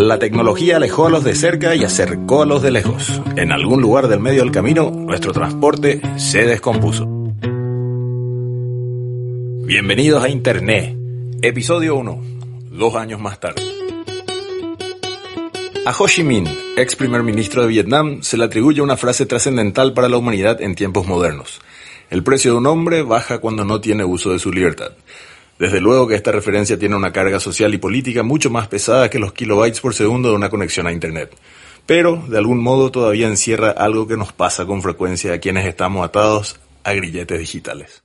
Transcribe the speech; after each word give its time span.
La 0.00 0.18
tecnología 0.18 0.76
alejó 0.76 1.08
a 1.08 1.10
los 1.10 1.24
de 1.24 1.34
cerca 1.34 1.76
y 1.76 1.84
acercó 1.84 2.40
a 2.40 2.46
los 2.46 2.62
de 2.62 2.70
lejos. 2.70 3.20
En 3.36 3.52
algún 3.52 3.82
lugar 3.82 4.08
del 4.08 4.18
medio 4.18 4.40
del 4.40 4.50
camino, 4.50 4.90
nuestro 4.90 5.30
transporte 5.34 6.00
se 6.16 6.46
descompuso. 6.46 7.06
Bienvenidos 9.66 10.24
a 10.24 10.30
Internet, 10.30 10.96
episodio 11.42 11.96
1, 11.96 12.18
dos 12.70 12.94
años 12.94 13.20
más 13.20 13.40
tarde. 13.40 13.60
A 15.84 15.94
Ho 15.98 16.08
Chi 16.08 16.22
Minh, 16.22 16.48
ex 16.78 16.96
primer 16.96 17.22
ministro 17.22 17.60
de 17.60 17.68
Vietnam, 17.68 18.22
se 18.22 18.38
le 18.38 18.44
atribuye 18.44 18.80
una 18.80 18.96
frase 18.96 19.26
trascendental 19.26 19.92
para 19.92 20.08
la 20.08 20.16
humanidad 20.16 20.62
en 20.62 20.76
tiempos 20.76 21.06
modernos. 21.06 21.60
El 22.08 22.22
precio 22.22 22.52
de 22.52 22.58
un 22.58 22.66
hombre 22.66 23.02
baja 23.02 23.36
cuando 23.36 23.66
no 23.66 23.82
tiene 23.82 24.04
uso 24.04 24.32
de 24.32 24.38
su 24.38 24.50
libertad. 24.50 24.92
Desde 25.60 25.82
luego 25.82 26.08
que 26.08 26.14
esta 26.14 26.32
referencia 26.32 26.78
tiene 26.78 26.96
una 26.96 27.12
carga 27.12 27.38
social 27.38 27.74
y 27.74 27.76
política 27.76 28.22
mucho 28.22 28.48
más 28.48 28.66
pesada 28.66 29.10
que 29.10 29.18
los 29.18 29.34
kilobytes 29.34 29.82
por 29.82 29.92
segundo 29.92 30.30
de 30.30 30.34
una 30.34 30.48
conexión 30.48 30.86
a 30.86 30.92
Internet. 30.92 31.36
Pero, 31.84 32.24
de 32.28 32.38
algún 32.38 32.62
modo, 32.62 32.90
todavía 32.90 33.28
encierra 33.28 33.70
algo 33.70 34.08
que 34.08 34.16
nos 34.16 34.32
pasa 34.32 34.64
con 34.64 34.80
frecuencia 34.80 35.34
a 35.34 35.38
quienes 35.38 35.66
estamos 35.66 36.02
atados 36.02 36.58
a 36.82 36.94
grilletes 36.94 37.38
digitales. 37.38 38.02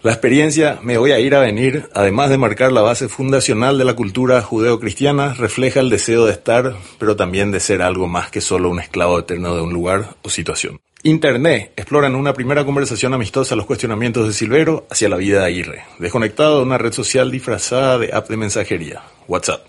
La 0.00 0.12
experiencia 0.12 0.78
Me 0.82 0.96
voy 0.96 1.12
a 1.12 1.18
ir 1.18 1.34
a 1.34 1.40
venir, 1.40 1.90
además 1.92 2.30
de 2.30 2.38
marcar 2.38 2.72
la 2.72 2.80
base 2.80 3.10
fundacional 3.10 3.76
de 3.76 3.84
la 3.84 3.94
cultura 3.94 4.40
judeocristiana, 4.40 5.34
refleja 5.34 5.80
el 5.80 5.90
deseo 5.90 6.24
de 6.24 6.32
estar, 6.32 6.76
pero 6.98 7.14
también 7.14 7.50
de 7.50 7.60
ser 7.60 7.82
algo 7.82 8.08
más 8.08 8.30
que 8.30 8.40
solo 8.40 8.70
un 8.70 8.80
esclavo 8.80 9.18
eterno 9.18 9.54
de 9.54 9.60
un 9.60 9.74
lugar 9.74 10.16
o 10.22 10.30
situación. 10.30 10.80
Internet 11.02 11.72
explora 11.76 12.08
en 12.08 12.14
una 12.14 12.34
primera 12.34 12.66
conversación 12.66 13.14
amistosa 13.14 13.56
los 13.56 13.64
cuestionamientos 13.64 14.26
de 14.26 14.34
Silvero 14.34 14.86
hacia 14.90 15.08
la 15.08 15.16
vida 15.16 15.40
de 15.40 15.46
Aguirre, 15.46 15.84
desconectado 15.98 16.58
de 16.58 16.64
una 16.64 16.76
red 16.76 16.92
social 16.92 17.30
disfrazada 17.30 17.96
de 17.96 18.10
app 18.12 18.28
de 18.28 18.36
mensajería, 18.36 19.02
WhatsApp. 19.26 19.66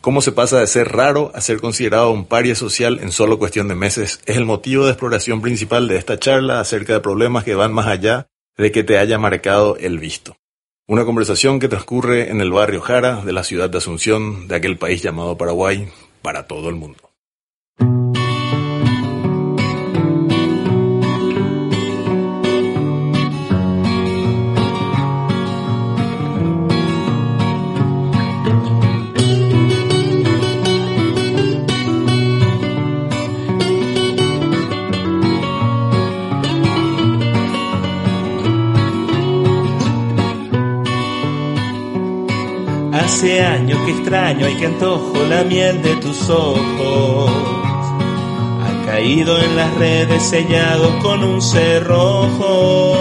Cómo 0.00 0.22
se 0.22 0.30
pasa 0.30 0.60
de 0.60 0.68
ser 0.68 0.92
raro 0.92 1.32
a 1.34 1.40
ser 1.40 1.60
considerado 1.60 2.12
un 2.12 2.26
paria 2.26 2.54
social 2.54 3.00
en 3.02 3.10
solo 3.10 3.40
cuestión 3.40 3.66
de 3.66 3.74
meses 3.74 4.20
es 4.24 4.36
el 4.36 4.44
motivo 4.44 4.84
de 4.84 4.92
exploración 4.92 5.42
principal 5.42 5.88
de 5.88 5.96
esta 5.96 6.16
charla 6.16 6.60
acerca 6.60 6.92
de 6.92 7.00
problemas 7.00 7.42
que 7.42 7.56
van 7.56 7.72
más 7.72 7.88
allá 7.88 8.28
de 8.56 8.70
que 8.70 8.84
te 8.84 8.98
haya 8.98 9.18
marcado 9.18 9.76
el 9.78 9.98
visto. 9.98 10.36
Una 10.86 11.04
conversación 11.04 11.58
que 11.58 11.66
transcurre 11.66 12.30
en 12.30 12.40
el 12.40 12.52
barrio 12.52 12.82
Jara 12.82 13.20
de 13.24 13.32
la 13.32 13.42
ciudad 13.42 13.68
de 13.68 13.78
Asunción, 13.78 14.46
de 14.46 14.54
aquel 14.54 14.78
país 14.78 15.02
llamado 15.02 15.36
Paraguay, 15.36 15.88
para 16.22 16.46
todo 16.46 16.68
el 16.68 16.76
mundo. 16.76 17.05
Extraño 43.98 44.48
y 44.48 44.54
que 44.54 44.66
antojo 44.66 45.14
la 45.28 45.44
miel 45.44 45.82
de 45.82 45.96
tus 45.96 46.28
ojos. 46.28 47.30
Ha 48.64 48.86
caído 48.86 49.38
en 49.38 49.56
las 49.56 49.74
redes 49.74 50.22
sellados 50.22 50.92
con 51.02 51.24
un 51.24 51.42
cerrojo. 51.42 52.94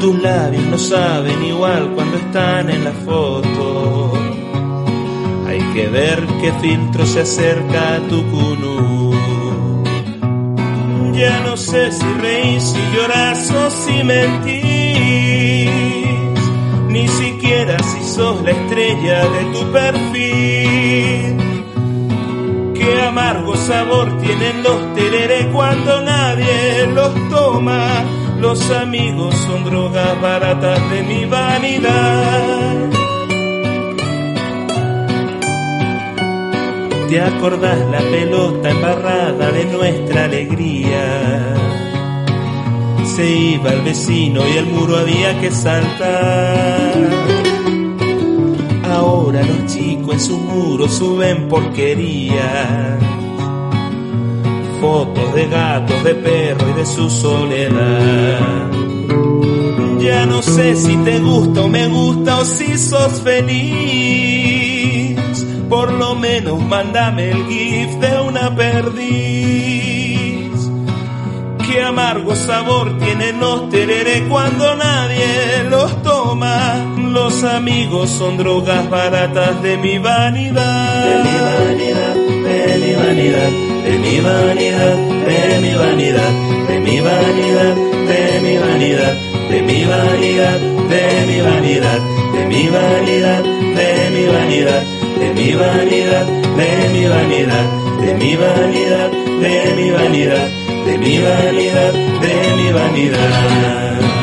Tus 0.00 0.20
labios 0.20 0.64
no 0.64 0.78
saben 0.78 1.44
igual 1.44 1.92
cuando 1.94 2.16
están 2.16 2.70
en 2.70 2.84
la 2.84 2.92
foto. 2.92 4.12
Hay 5.46 5.60
que 5.74 5.88
ver 5.88 6.26
qué 6.40 6.52
filtro 6.60 7.06
se 7.06 7.20
acerca 7.20 7.96
a 7.96 8.00
tu 8.08 8.22
cunú. 8.30 9.12
Ya 11.14 11.40
no 11.40 11.56
sé 11.56 11.92
si 11.92 12.04
reír, 12.20 12.60
si 12.60 12.80
lloras 12.94 13.50
o 13.50 13.70
si 13.70 14.02
mentir 14.02 14.81
ni 16.92 17.08
siquiera 17.08 17.76
si 17.82 18.04
sos 18.04 18.42
la 18.42 18.50
estrella 18.50 19.24
de 19.26 19.44
tu 19.52 19.72
perfil. 19.72 21.36
Qué 22.74 23.02
amargo 23.08 23.56
sabor 23.56 24.18
tienen 24.18 24.62
los 24.62 24.94
tereré 24.94 25.48
cuando 25.52 26.02
nadie 26.02 26.86
los 26.88 27.12
toma. 27.30 28.04
Los 28.38 28.70
amigos 28.70 29.34
son 29.46 29.64
drogas 29.64 30.20
baratas 30.20 30.90
de 30.90 31.02
mi 31.02 31.24
vanidad. 31.24 32.90
¿Te 37.08 37.20
acordás 37.20 37.78
la 37.90 38.00
pelota 38.00 38.70
embarrada 38.70 39.50
de 39.50 39.64
nuestra 39.66 40.24
alegría? 40.24 41.52
se 43.16 43.26
iba 43.26 43.70
el 43.72 43.82
vecino 43.82 44.40
y 44.48 44.56
el 44.56 44.66
muro 44.66 44.96
había 44.96 45.38
que 45.40 45.50
saltar. 45.50 46.81
Ahora 48.90 49.42
los 49.42 49.72
chicos 49.72 50.14
en 50.14 50.20
su 50.20 50.38
muro 50.38 50.88
suben 50.88 51.48
porquería. 51.48 52.98
Fotos 54.80 55.34
de 55.34 55.48
gatos, 55.48 56.04
de 56.04 56.14
perro 56.14 56.70
y 56.70 56.72
de 56.74 56.86
su 56.86 57.08
soledad. 57.10 58.70
Ya 60.00 60.26
no 60.26 60.42
sé 60.42 60.76
si 60.76 60.96
te 60.96 61.20
gusta 61.20 61.62
o 61.62 61.68
me 61.68 61.86
gusta 61.88 62.40
o 62.40 62.44
si 62.44 62.76
sos 62.76 63.20
feliz. 63.22 65.18
Por 65.68 65.92
lo 65.92 66.14
menos 66.14 66.60
mándame 66.60 67.30
el 67.30 67.46
gif 67.46 67.90
de 68.00 68.20
una 68.20 68.54
perdiz 68.54 69.82
qué 71.72 71.82
amargo 71.82 72.34
sabor 72.34 72.98
tienen 72.98 73.40
los 73.40 73.70
tereré 73.70 74.24
cuando 74.28 74.74
nadie 74.76 75.64
los 75.70 76.02
toma. 76.02 76.91
Los 77.12 77.44
amigos 77.44 78.08
son 78.08 78.38
drogas 78.38 78.88
baratas 78.88 79.62
de 79.62 79.76
mi 79.76 79.98
vanidad. 79.98 81.04
De 81.04 81.14
mi 81.22 81.36
vanidad, 81.38 82.14
de 82.14 82.78
mi 82.78 82.94
vanidad, 82.94 83.50
de 83.84 83.98
mi 83.98 84.20
vanidad, 84.20 84.96
de 84.96 85.58
mi 85.60 85.74
vanidad, 85.74 86.32
de 86.68 86.80
mi 86.80 87.00
vanidad, 87.00 87.74
de 87.76 88.32
mi 88.40 88.56
vanidad, 88.56 89.14
de 89.50 89.62
mi 89.62 89.84
vanidad, 89.84 90.48
de 90.60 90.72
mi 90.72 91.00
vanidad, 91.04 92.00
de 92.00 92.46
mi 92.46 92.68
vanidad, 92.70 93.40
de 93.60 94.06
mi 94.14 94.24
vanidad, 94.24 95.04
de 95.18 95.34
mi 95.34 95.54
vanidad, 95.54 96.26
de 96.40 96.84
mi 96.88 97.06
vanidad, 97.06 97.50
de 98.00 98.14
mi 98.14 98.36
vanidad, 98.36 99.10
de 99.42 99.68
mi 99.74 99.90
vanidad 99.90 100.62
de 100.84 100.98
mi 100.98 101.18
vanidad, 101.18 101.92
de 101.92 102.56
mi 102.56 102.72
vanidad. 102.72 104.21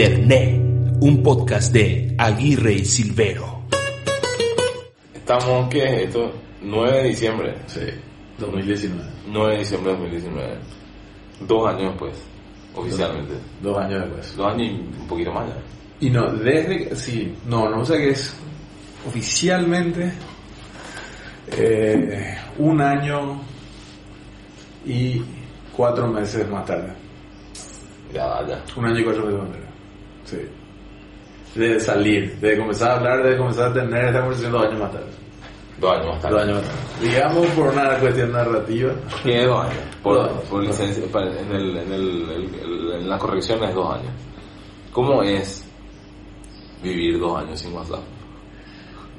Internet, 0.00 0.58
un 1.02 1.22
podcast 1.22 1.74
de 1.74 2.14
Aguirre 2.16 2.72
y 2.72 2.84
Silvero. 2.86 3.64
Estamos, 5.12 5.68
¿qué? 5.68 6.04
Esto, 6.04 6.32
9 6.62 7.02
de 7.02 7.08
diciembre. 7.08 7.54
Sí, 7.66 7.80
2019. 8.38 9.04
9 9.26 9.52
de 9.52 9.58
diciembre 9.58 9.92
de 9.92 9.98
2019. 9.98 10.58
Dos 11.40 11.68
años 11.68 11.90
después, 11.90 12.14
oficialmente. 12.74 13.34
Dos, 13.60 13.76
años 13.76 14.00
después. 14.00 14.36
Dos 14.38 14.46
años 14.46 14.68
y 14.68 15.00
un 15.00 15.06
poquito 15.06 15.32
más 15.34 15.48
ya. 15.48 15.56
Y 16.00 16.08
no, 16.08 16.32
desde, 16.32 16.96
sí, 16.96 17.34
no, 17.44 17.68
no 17.68 17.84
sé 17.84 17.98
qué 17.98 18.10
es 18.12 18.34
oficialmente 19.06 20.12
eh, 21.58 22.38
un 22.56 22.80
año 22.80 23.38
y 24.86 25.22
cuatro 25.76 26.08
meses 26.08 26.48
más 26.48 26.64
tarde. 26.64 26.90
Ya, 28.14 28.24
vaya. 28.24 28.64
Un 28.74 28.86
año 28.86 28.98
y 28.98 29.04
cuatro 29.04 29.26
meses 29.26 29.40
más 29.40 29.50
tarde. 29.50 29.69
Sí. 30.24 30.38
De 31.54 31.80
salir, 31.80 32.36
de 32.40 32.58
comenzar 32.58 32.90
a 32.92 32.96
hablar, 32.96 33.22
de 33.24 33.36
comenzar 33.36 33.70
a 33.70 33.72
tener 33.74 34.04
esta 34.06 34.20
conversación 34.20 34.52
dos 34.52 34.66
años 34.66 34.80
más 34.80 34.92
tarde. 34.92 35.06
Dos 35.80 35.92
años 35.92 36.06
más 36.06 36.20
tarde. 36.22 36.34
Dos 36.34 36.42
años 36.44 36.56
más 36.56 36.64
tarde. 36.66 37.08
Digamos 37.08 37.46
por 37.48 37.66
una 37.68 37.98
cuestión 37.98 38.32
narrativa. 38.32 38.92
¿Qué 39.24 39.44
dos 39.46 39.64
años? 39.64 39.78
Por, 40.02 40.14
Dos 40.16 40.28
años. 40.30 40.42
por 40.48 40.62
licencia, 40.62 41.04
en, 41.04 41.52
el, 41.56 41.76
en, 41.76 41.92
el, 41.92 42.30
el- 42.30 42.92
en 43.00 43.08
la 43.08 43.18
corrección 43.18 43.62
es 43.64 43.74
dos 43.74 43.94
años. 43.94 44.12
¿Cómo 44.92 45.22
es 45.22 45.64
vivir 46.82 47.18
dos 47.18 47.38
años 47.42 47.58
sin 47.60 47.72
WhatsApp? 47.72 48.00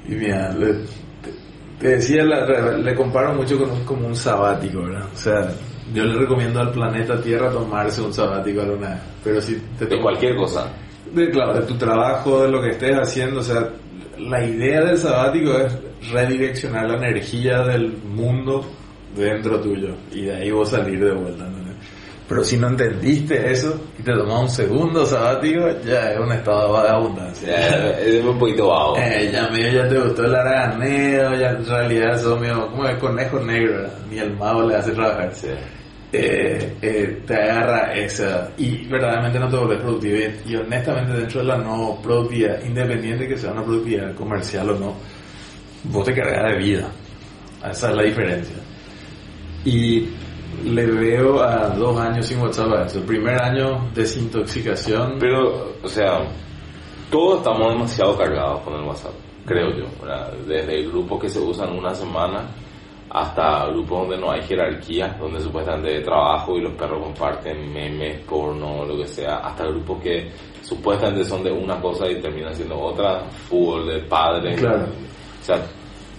Y 0.08 0.12
mira, 0.14 0.52
le, 0.52 0.72
te, 0.72 1.32
te 1.80 1.88
decía, 1.88 2.24
la- 2.24 2.76
le 2.78 2.94
comparo 2.94 3.34
mucho 3.34 3.58
con 3.58 3.70
un, 3.70 3.84
como 3.84 4.06
un 4.06 4.16
sabático, 4.16 4.82
¿verdad? 4.82 5.06
O 5.12 5.16
sea, 5.16 5.48
yo 5.92 6.04
le 6.04 6.14
recomiendo 6.18 6.60
al 6.60 6.70
planeta 6.72 7.20
Tierra 7.20 7.50
tomarse 7.50 8.00
un 8.00 8.12
sabático 8.14 8.62
alguna 8.62 8.90
vez. 8.90 8.98
Pero 9.24 9.40
si 9.40 9.60
te 9.78 9.86
De 9.86 10.00
cualquier 10.00 10.36
cosa. 10.36 10.70
De, 11.14 11.30
claro, 11.30 11.54
de 11.54 11.66
tu 11.66 11.74
trabajo, 11.76 12.42
de 12.42 12.48
lo 12.48 12.60
que 12.60 12.70
estés 12.70 12.96
haciendo, 12.96 13.40
o 13.40 13.42
sea, 13.42 13.68
la 14.18 14.44
idea 14.44 14.82
del 14.82 14.98
sabático 14.98 15.56
es 15.58 15.72
redireccionar 16.12 16.88
la 16.88 16.96
energía 16.96 17.62
del 17.62 17.92
mundo 18.04 18.64
dentro 19.16 19.60
tuyo 19.60 19.94
y 20.10 20.22
de 20.22 20.34
ahí 20.34 20.50
vos 20.50 20.70
salir 20.70 21.04
de 21.04 21.12
vuelta. 21.12 21.44
¿entendés? 21.46 21.76
Pero 22.28 22.44
si 22.44 22.56
no 22.56 22.68
entendiste 22.68 23.50
eso 23.50 23.78
y 23.98 24.02
te 24.02 24.12
tomas 24.12 24.42
un 24.42 24.48
segundo 24.48 25.04
sabático, 25.04 25.68
ya 25.84 26.12
es 26.12 26.20
un 26.20 26.32
estado 26.32 26.66
de 26.66 26.72
vagabundancia. 26.72 27.48
Ya, 27.48 27.90
es 27.98 28.24
un 28.24 28.38
poquito 28.38 28.68
vago. 28.68 28.96
Eh, 28.96 29.30
ya 29.32 29.48
medio 29.50 29.82
ya 29.82 29.88
te 29.88 29.98
gustó 29.98 30.24
el 30.24 30.34
araganeo, 30.34 31.34
ya 31.34 31.50
en 31.50 31.66
realidad 31.66 32.18
sos 32.18 32.40
medio 32.40 32.70
como 32.70 32.86
el 32.86 32.98
conejo 32.98 33.38
negro, 33.40 33.86
ni 34.08 34.18
el 34.18 34.34
mago 34.36 34.62
le 34.62 34.76
hace 34.76 34.92
trabajar. 34.92 35.30
Eh, 36.14 36.76
eh, 36.82 37.22
te 37.26 37.34
agarra 37.34 37.94
esa 37.94 38.50
y 38.58 38.86
verdaderamente 38.86 39.38
no 39.38 39.48
te 39.48 39.56
vuelves 39.56 39.80
productivo 39.80 40.16
y, 40.16 40.52
y 40.52 40.56
honestamente 40.56 41.12
dentro 41.14 41.40
de 41.40 41.46
la 41.46 41.56
no 41.56 41.98
productividad, 42.02 42.62
independiente 42.62 43.26
que 43.26 43.38
sea 43.38 43.52
una 43.52 43.64
productividad 43.64 44.14
comercial 44.14 44.68
o 44.68 44.78
no, 44.78 44.94
vos 45.84 46.04
te 46.04 46.14
cargas 46.14 46.52
de 46.52 46.58
vida. 46.58 46.88
Esa 47.70 47.90
es 47.90 47.96
la 47.96 48.02
diferencia. 48.02 48.56
Y 49.64 50.08
le 50.64 50.86
veo 50.86 51.42
a 51.42 51.68
dos 51.70 51.98
años 51.98 52.26
sin 52.26 52.40
WhatsApp 52.40 52.72
a 52.72 52.86
eso. 52.86 52.98
El 52.98 53.04
primer 53.04 53.40
año, 53.40 53.88
desintoxicación. 53.94 55.16
Pero, 55.18 55.76
o 55.82 55.88
sea, 55.88 56.20
todos 57.10 57.38
estamos 57.38 57.72
demasiado 57.72 58.18
cargados 58.18 58.60
con 58.62 58.74
el 58.74 58.82
WhatsApp, 58.82 59.14
creo 59.46 59.70
yo. 59.70 59.86
¿verdad? 60.00 60.32
Desde 60.46 60.82
grupos 60.88 61.22
que 61.22 61.28
se 61.28 61.38
usan 61.38 61.72
una 61.72 61.94
semana 61.94 62.48
hasta 63.14 63.66
grupos 63.66 64.08
donde 64.08 64.16
no 64.16 64.30
hay 64.30 64.42
jerarquía, 64.42 65.14
donde 65.20 65.38
supuestamente 65.38 66.00
trabajo 66.00 66.56
y 66.56 66.62
los 66.62 66.72
perros 66.72 67.02
comparten 67.02 67.70
memes, 67.70 68.20
porno, 68.20 68.86
lo 68.86 68.96
que 68.96 69.06
sea, 69.06 69.36
hasta 69.36 69.66
grupos 69.66 70.02
que 70.02 70.30
supuestamente 70.62 71.22
son 71.24 71.44
de 71.44 71.52
una 71.52 71.78
cosa 71.78 72.08
y 72.08 72.22
terminan 72.22 72.54
siendo 72.54 72.80
otra, 72.80 73.22
fútbol 73.48 73.86
de 73.86 73.98
padres. 74.04 74.58
Claro. 74.58 74.84
O 74.84 75.44
sea, 75.44 75.62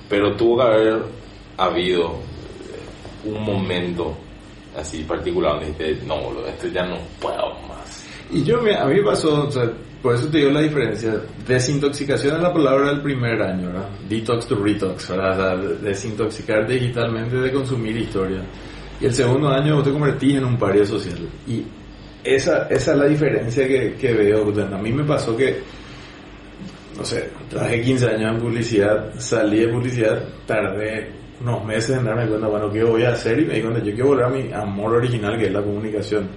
pero 0.08 0.36
tuvo 0.36 0.58
que 0.58 0.64
haber 0.64 1.04
habido 1.58 2.14
un 3.26 3.44
momento 3.44 4.16
así 4.78 5.04
particular 5.04 5.54
donde 5.54 5.72
dijiste, 5.72 6.06
no, 6.06 6.18
boludo, 6.18 6.46
esto 6.46 6.68
ya 6.68 6.86
no 6.86 6.98
puedo 7.20 7.56
más. 7.68 7.83
Y 8.34 8.44
yo, 8.44 8.60
a 8.60 8.86
mí 8.86 9.02
pasó, 9.06 9.48
o 9.48 9.52
sea, 9.52 9.72
por 10.02 10.16
eso 10.16 10.28
te 10.28 10.40
digo 10.40 10.52
la 10.52 10.62
diferencia. 10.62 11.22
Desintoxicación 11.48 12.38
es 12.38 12.42
la 12.42 12.52
palabra 12.52 12.90
del 12.90 13.02
primer 13.02 13.42
año, 13.42 13.68
¿verdad? 13.68 13.90
Detox 14.10 14.48
to 14.48 14.56
retox, 14.56 15.10
¿verdad? 15.10 15.32
O 15.32 15.62
sea, 15.62 15.72
desintoxicar 15.82 16.68
digitalmente 16.68 17.38
de 17.38 17.52
consumir 17.52 17.96
historia. 17.96 18.42
Y 19.00 19.06
el 19.06 19.14
segundo 19.14 19.50
año 19.50 19.76
vos 19.76 19.84
te 19.84 19.92
convertís 19.92 20.36
en 20.36 20.46
un 20.46 20.58
pario 20.58 20.86
social. 20.86 21.20
Y 21.48 21.64
esa, 22.24 22.68
esa 22.70 22.92
es 22.94 22.98
la 22.98 23.06
diferencia 23.06 23.68
que, 23.68 23.94
que 23.94 24.14
veo. 24.14 24.52
A 24.74 24.78
mí 24.78 24.92
me 24.92 25.04
pasó 25.04 25.38
que, 25.38 25.62
no 26.98 27.06
sé, 27.06 27.30
trabajé 27.50 27.82
15 27.82 28.08
años 28.08 28.34
en 28.34 28.40
publicidad, 28.40 29.14
salí 29.20 29.60
de 29.60 29.68
publicidad, 29.68 30.24
tardé 30.48 31.12
unos 31.40 31.64
meses 31.66 31.98
en 31.98 32.06
darme 32.06 32.28
cuenta, 32.28 32.48
bueno, 32.48 32.72
¿qué 32.72 32.84
voy 32.84 33.04
a 33.04 33.12
hacer? 33.12 33.40
Y 33.40 33.46
me 33.46 33.56
di 33.56 33.62
cuenta, 33.62 33.80
yo 33.80 33.94
quiero 33.94 34.08
volver 34.08 34.26
a 34.26 34.30
mi 34.30 34.52
amor 34.54 34.96
original, 34.96 35.38
que 35.38 35.46
es 35.46 35.52
la 35.54 35.62
comunicación. 35.62 36.30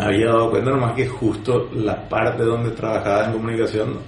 Me 0.00 0.06
había 0.06 0.26
dado 0.28 0.50
cuenta 0.50 0.70
nomás 0.70 0.94
que 0.94 1.06
justo 1.06 1.68
la 1.74 2.08
parte 2.08 2.42
donde 2.42 2.70
trabajaba 2.70 3.26
en 3.26 3.32
comunicación 3.32 3.98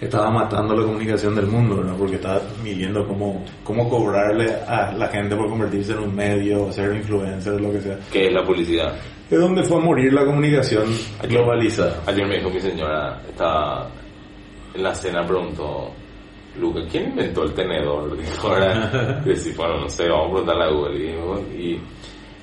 estaba 0.00 0.30
matando 0.30 0.76
la 0.76 0.84
comunicación 0.84 1.34
del 1.34 1.46
mundo, 1.46 1.82
¿no? 1.82 1.96
Porque 1.96 2.14
estaba 2.14 2.40
midiendo 2.62 3.04
cómo, 3.06 3.44
cómo 3.64 3.88
cobrarle 3.88 4.52
a 4.66 4.92
la 4.92 5.08
gente 5.08 5.34
por 5.34 5.48
convertirse 5.48 5.92
en 5.94 5.98
un 5.98 6.14
medio, 6.14 6.70
ser 6.72 6.94
influencer, 6.94 7.60
lo 7.60 7.72
que 7.72 7.80
sea. 7.80 7.98
¿Qué 8.12 8.26
es 8.26 8.32
la 8.32 8.44
publicidad? 8.44 8.94
Es 9.28 9.38
donde 9.40 9.64
fue 9.64 9.78
a 9.78 9.80
morir 9.80 10.12
la 10.12 10.24
comunicación 10.24 10.84
globalizada. 11.22 12.02
Ayer 12.06 12.24
me 12.26 12.36
dijo 12.36 12.50
mi 12.50 12.60
señora, 12.60 13.20
estaba 13.28 13.88
en 14.74 14.82
la 14.82 14.94
cena, 14.94 15.26
preguntó, 15.26 15.90
Luca, 16.56 16.80
¿quién 16.88 17.10
inventó 17.10 17.42
el 17.42 17.52
tenedor? 17.52 18.16
Dijo, 18.20 18.48
decía, 19.24 19.54
bueno, 19.56 19.80
no 19.80 19.88
sé, 19.88 20.08
vamos 20.08 20.26
a 20.26 20.30
preguntarle 20.30 20.64
a 20.64 20.68
Google. 20.68 20.98
Y, 21.56 21.72
y 21.72 21.82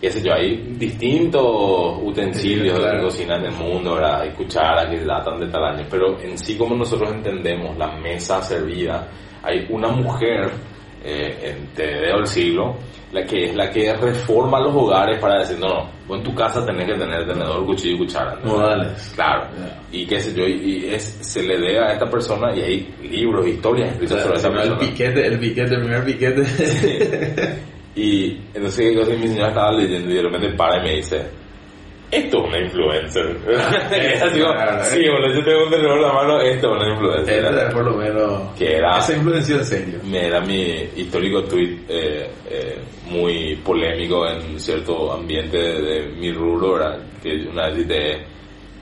qué 0.01 0.09
sé 0.11 0.21
yo, 0.21 0.33
hay 0.33 0.55
distintos 0.77 1.97
utensilios 2.03 2.75
Sí, 2.75 2.81
claro. 2.81 2.97
de 2.97 3.03
cocina 3.03 3.35
en 3.35 3.45
el 3.45 3.51
mundo, 3.53 3.95
¿verdad? 3.95 4.21
Hay 4.21 4.29
cucharas 4.31 4.87
que 4.89 5.03
datan 5.05 5.39
de 5.39 5.47
tal 5.47 5.63
año, 5.63 5.85
pero 5.89 6.19
en 6.21 6.37
sí 6.37 6.57
como 6.57 6.75
nosotros 6.75 7.11
entendemos 7.11 7.77
la 7.77 7.91
mesa 7.97 8.41
servida, 8.41 9.07
hay 9.43 9.65
una 9.69 9.89
mujer 9.89 10.51
eh, 11.03 11.37
en 11.43 11.67
te 11.73 11.83
dedo 11.87 12.17
del 12.17 12.27
siglo, 12.27 12.75
la 13.11 13.23
que 13.25 13.45
es 13.45 13.55
la 13.55 13.69
que 13.71 13.93
reforma 13.95 14.59
los 14.59 14.75
hogares 14.75 15.19
para 15.19 15.39
decir, 15.39 15.57
no, 15.59 15.67
no, 15.67 15.89
vos 16.07 16.17
en 16.17 16.23
tu 16.23 16.35
casa 16.35 16.65
tenés 16.65 16.85
que 16.85 16.95
tener 16.95 17.25
tenedor, 17.25 17.65
cuchillo 17.65 17.95
y 17.95 17.97
cuchara. 17.99 18.35
¿no? 18.43 18.51
Modales. 18.51 19.11
Claro. 19.15 19.47
Y 19.91 20.05
qué 20.05 20.19
sé 20.19 20.33
yo, 20.35 20.45
y, 20.45 20.85
es, 20.93 21.03
se 21.21 21.41
le 21.41 21.57
debe 21.57 21.79
a 21.79 21.93
esta 21.93 22.05
persona 22.09 22.55
y 22.55 22.61
hay 22.61 22.95
libros, 23.01 23.47
historias 23.47 23.91
escritas 23.93 24.21
sobre 24.23 24.37
esa 24.37 24.47
el 24.49 24.53
persona. 24.55 24.79
piquete, 24.79 25.25
el 25.27 25.39
piquete, 25.39 25.73
el 25.75 25.81
primer 25.81 26.05
piquete. 26.05 27.59
Y 27.99 28.39
entonces 28.53 28.91
¿qué 28.91 28.95
cosa? 28.99 29.11
mi 29.13 29.27
señora 29.27 29.49
estaba 29.49 29.71
leyendo 29.73 30.09
y 30.09 30.13
de 30.15 30.21
repente 30.21 30.49
para 30.51 30.79
y 30.79 30.83
me 30.83 30.95
dice, 30.97 31.21
esto 32.11 32.37
es 32.39 32.43
una 32.47 32.59
influencer. 32.59 33.37
es 33.91 34.21
así 34.21 34.39
como, 34.39 34.53
sí, 34.83 34.99
bueno, 35.09 35.33
yo 35.33 35.43
tengo 35.43 35.63
un 35.65 35.69
tenedor 35.69 35.97
en 35.97 36.01
la 36.03 36.13
mano, 36.13 36.41
esto 36.41 36.67
es 36.75 36.81
una 36.81 36.93
influencer. 36.93 37.45
Es 37.45 37.73
por 37.73 37.85
lo 37.85 37.97
menos. 37.97 38.41
Que 38.57 38.77
era- 38.77 38.97
Esa 38.99 39.15
influenció 39.17 39.57
en 39.57 39.65
serio. 39.65 39.99
Me 40.05 40.29
da 40.29 40.39
mi 40.41 40.61
histórico 40.95 41.43
tweet 41.43 41.77
eh, 41.89 42.27
eh, 42.49 42.77
muy 43.09 43.55
polémico 43.57 44.25
en 44.27 44.59
cierto 44.59 45.11
ambiente 45.13 45.57
de, 45.57 45.81
de 45.81 46.07
mi 46.15 46.31
rubro, 46.31 46.73
¿verdad? 46.73 46.99
Que 47.21 47.47
una 47.51 47.67
vez 47.67 47.77
dice, 47.87 48.17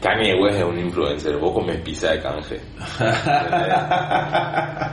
Kanye 0.01 0.35
West 0.39 0.57
es 0.59 0.63
un 0.63 0.77
influencer, 0.79 1.35
vos 1.37 1.51
comes 1.53 1.81
pizza 1.81 2.11
de 2.11 2.21
canje. 2.21 2.59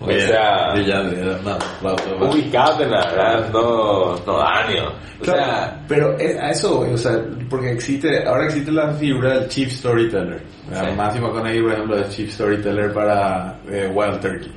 O 0.00 0.10
sea- 0.10 0.72
brillante, 0.72 1.16
no, 1.44 1.50
aplauso. 1.52 2.16
Ubicate, 2.16 2.86
la 2.86 3.04
verdad, 3.06 3.50
no, 3.52 4.16
no 4.26 4.38
daño. 4.38 4.88
O 5.20 5.22
Claro, 5.22 5.38
sea, 5.44 5.84
pero 5.86 6.16
es- 6.18 6.38
a 6.38 6.50
eso 6.50 6.78
voy, 6.78 6.90
o 6.92 6.96
sea, 6.96 7.18
porque 7.48 7.72
existe, 7.72 8.24
ahora 8.26 8.46
existe 8.46 8.72
la 8.72 8.92
figura 8.94 9.34
del 9.38 9.48
Chief 9.48 9.70
Storyteller. 9.70 10.40
Sí. 10.72 10.86
Matthew 10.96 11.22
McConaughey, 11.22 11.62
por 11.62 11.72
ejemplo, 11.72 11.98
es 11.98 12.08
Chief 12.10 12.32
Storyteller 12.32 12.92
para 12.92 13.58
eh, 13.70 13.90
Wild 13.94 14.20
Turkey. 14.20 14.52